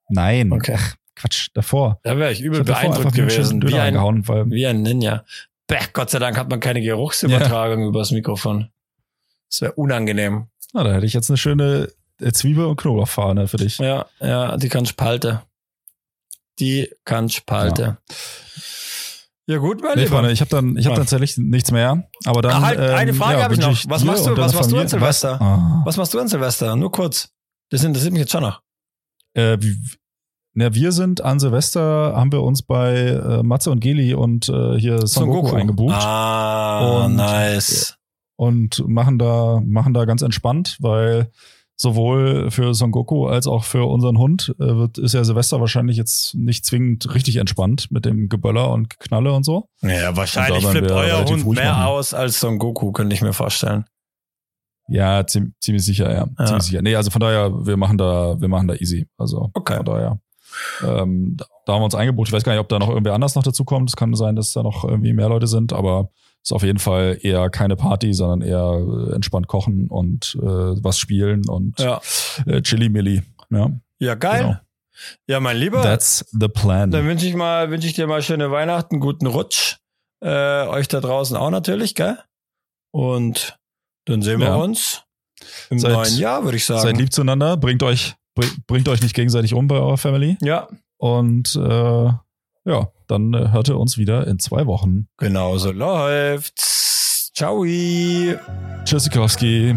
Nein. 0.08 0.52
Okay. 0.52 0.76
Ach, 0.78 0.94
Quatsch, 1.16 1.48
davor. 1.54 1.98
da 2.02 2.16
wäre 2.18 2.30
ich 2.32 2.40
Ich 2.40 2.44
übel 2.44 2.64
davor 2.64 2.90
beeindruckt 2.90 3.16
gewesen. 3.16 3.60
Wie 3.62 3.66
Döner 3.66 3.82
ein, 3.82 4.28
weil 4.28 4.50
wie 4.50 4.66
ein 4.66 4.82
Ninja. 4.82 5.24
Bäh, 5.66 5.78
Gott 5.92 6.10
sei 6.10 6.18
Dank 6.18 6.36
hat 6.38 6.50
man 6.50 6.60
keine 6.60 6.82
Geruchsübertragung 6.82 7.86
übers 7.88 8.10
Mikrofon. 8.10 8.68
Das 9.54 9.60
wäre 9.60 9.72
unangenehm. 9.74 10.48
na, 10.72 10.82
da 10.82 10.92
hätte 10.92 11.06
ich 11.06 11.12
jetzt 11.12 11.30
eine 11.30 11.36
schöne 11.36 11.88
äh, 12.20 12.32
Zwiebel- 12.32 12.66
und 12.66 12.76
Knoblauchfahne 12.76 13.46
für 13.48 13.56
dich. 13.58 13.78
Ja, 13.78 14.06
ja, 14.20 14.56
die 14.56 14.68
kann 14.68 14.84
spalte. 14.86 15.42
Die 16.58 16.88
kann 17.04 17.28
spalte. 17.28 17.98
Ja, 19.46 19.58
gut, 19.58 19.82
mein 19.82 19.96
Nee, 19.96 20.04
Lieber. 20.04 20.16
Freunde, 20.16 20.32
ich 20.32 20.40
habe 20.40 20.50
dann, 20.50 20.76
ich 20.76 20.86
habe 20.86 20.94
Ja. 20.94 21.00
tatsächlich 21.00 21.36
nichts 21.36 21.70
mehr. 21.70 22.08
Aber 22.24 22.40
dann. 22.42 22.52
Ah, 22.52 22.66
halt, 22.66 22.80
eine 22.80 23.10
ähm, 23.10 23.16
Frage 23.16 23.38
ja, 23.38 23.44
hab 23.44 23.52
ich 23.52 23.58
noch. 23.58 23.68
Was 23.88 24.02
machst 24.04 24.26
du- 24.26 24.36
was 24.36 24.54
machst 24.54 24.70
du 24.72 24.76
an 24.76 24.86
Familie- 24.86 24.88
Silvester? 24.88 25.32
Was? 25.32 25.40
Ah. 25.40 25.82
Was 25.84 25.96
machst 25.98 26.14
du 26.14 26.18
an 26.20 26.28
Silvester? 26.28 26.76
Nur 26.76 26.90
kurz. 26.90 27.28
Das, 27.70 27.84
interessiert 27.84 28.12
mich 28.12 28.20
jetzt 28.20 28.32
schon 28.32 28.42
noch. 28.42 28.60
Äh, 29.34 29.58
na, 30.54 30.72
wir 30.74 30.92
sind 30.92 31.20
an 31.20 31.40
Silvester, 31.40 32.14
haben 32.16 32.30
wir 32.32 32.42
uns 32.42 32.62
bei 32.62 32.94
äh, 32.94 33.42
Matze 33.42 33.70
und 33.70 33.80
Geli 33.80 34.14
und 34.14 34.48
äh, 34.48 34.78
hier 34.78 35.06
Son 35.06 35.28
Goku 35.28 35.54
eingebucht 35.56 35.94
Ah, 35.96 37.04
Und- 37.04 37.16
nice. 37.16 37.96
Und 38.36 38.82
machen 38.88 39.18
da, 39.18 39.60
machen 39.64 39.94
da 39.94 40.04
ganz 40.04 40.22
entspannt, 40.22 40.76
weil 40.80 41.30
sowohl 41.76 42.50
für 42.52 42.72
Son 42.72 42.92
Goku 42.92 43.26
als 43.26 43.46
auch 43.48 43.64
für 43.64 43.84
unseren 43.88 44.16
Hund 44.16 44.54
äh, 44.60 44.76
wird, 44.76 44.96
ist 44.98 45.12
ja 45.14 45.24
Silvester 45.24 45.60
wahrscheinlich 45.60 45.96
jetzt 45.96 46.34
nicht 46.34 46.64
zwingend 46.64 47.12
richtig 47.14 47.36
entspannt 47.36 47.90
mit 47.90 48.04
dem 48.04 48.28
Geböller 48.28 48.70
und 48.70 48.90
Geknalle 48.90 49.32
und 49.32 49.44
so. 49.44 49.68
Ja, 49.82 50.16
wahrscheinlich 50.16 50.64
flippt 50.64 50.90
euer 50.92 51.24
Hund 51.24 51.44
mehr 51.46 51.72
machen. 51.72 51.84
aus 51.86 52.14
als 52.14 52.38
Son 52.38 52.58
Goku, 52.58 52.92
könnte 52.92 53.14
ich 53.14 53.22
mir 53.22 53.32
vorstellen. 53.32 53.84
Ja, 54.86 55.20
ziem- 55.26 55.54
ziemlich 55.60 55.84
sicher, 55.84 56.12
ja. 56.12 56.28
Ja. 56.38 56.44
Ziemlich 56.46 56.64
sicher. 56.64 56.82
Nee, 56.82 56.94
also 56.94 57.10
von 57.10 57.20
daher, 57.20 57.50
wir 57.66 57.76
machen 57.76 57.96
da, 57.98 58.40
wir 58.40 58.48
machen 58.48 58.68
da 58.68 58.74
easy. 58.74 59.06
Also 59.16 59.50
Okay. 59.54 59.76
von 59.78 59.86
daher. 59.86 60.18
Ähm, 60.86 61.36
da, 61.36 61.46
da 61.66 61.72
haben 61.72 61.80
wir 61.80 61.86
uns 61.86 61.94
eingebucht. 61.94 62.28
Ich 62.28 62.32
weiß 62.32 62.44
gar 62.44 62.52
nicht, 62.52 62.60
ob 62.60 62.68
da 62.68 62.78
noch 62.78 62.88
irgendwer 62.90 63.14
anders 63.14 63.34
noch 63.34 63.42
dazu 63.42 63.64
kommt. 63.64 63.88
Es 63.88 63.96
kann 63.96 64.14
sein, 64.14 64.36
dass 64.36 64.52
da 64.52 64.62
noch 64.62 64.84
irgendwie 64.84 65.12
mehr 65.14 65.28
Leute 65.28 65.46
sind, 65.46 65.72
aber 65.72 66.10
ist 66.44 66.52
auf 66.52 66.62
jeden 66.62 66.78
Fall 66.78 67.18
eher 67.22 67.48
keine 67.50 67.74
Party, 67.76 68.12
sondern 68.14 68.46
eher 68.46 69.08
äh, 69.10 69.14
entspannt 69.14 69.48
kochen 69.48 69.88
und 69.88 70.36
äh, 70.40 70.44
was 70.46 70.98
spielen 70.98 71.48
und 71.48 71.78
Ja, 71.80 72.00
äh, 72.46 72.60
Chili-Milli. 72.62 73.22
Ja, 73.50 73.70
ja 73.98 74.14
geil. 74.14 74.42
Genau. 74.42 74.56
Ja, 75.26 75.40
mein 75.40 75.56
Lieber. 75.56 75.82
that's 75.82 76.24
the 76.38 76.46
plan. 76.48 76.90
Dann 76.90 77.06
wünsche 77.06 77.26
ich 77.26 77.34
mal, 77.34 77.70
wünsche 77.70 77.88
ich 77.88 77.94
dir 77.94 78.06
mal 78.06 78.22
schöne 78.22 78.50
Weihnachten, 78.50 79.00
guten 79.00 79.26
Rutsch. 79.26 79.78
Äh, 80.22 80.66
euch 80.68 80.86
da 80.88 81.00
draußen 81.00 81.36
auch 81.36 81.50
natürlich, 81.50 81.94
gell? 81.94 82.16
Und 82.92 83.58
dann 84.04 84.22
sehen 84.22 84.38
wir 84.40 84.48
Ja. 84.48 84.54
uns 84.56 85.02
im 85.70 85.78
Seid- 85.78 85.92
neuen 85.92 86.16
Jahr, 86.16 86.44
würde 86.44 86.56
ich 86.56 86.64
sagen. 86.64 86.80
Seid 86.82 86.96
lieb 86.98 87.12
zueinander, 87.12 87.56
bringt 87.56 87.82
euch, 87.82 88.14
bring- 88.34 88.52
bringt 88.66 88.88
euch 88.88 89.02
nicht 89.02 89.14
gegenseitig 89.14 89.52
um 89.54 89.66
bei 89.66 89.76
eurer 89.76 89.98
Family. 89.98 90.36
Ja, 90.40 90.68
Und 90.98 91.56
äh, 91.56 92.04
ja, 92.66 92.88
dann 93.06 93.34
äh, 93.34 93.50
hört 93.50 93.68
ihr 93.68 93.78
uns 93.78 93.98
wieder 93.98 94.26
in 94.26 94.38
zwei 94.38 94.66
Wochen. 94.66 95.08
genau 95.18 95.56
so 95.58 95.72
läuft's. 95.72 97.30
Ciao. 97.34 97.64
Tschüssikowski. 98.84 99.74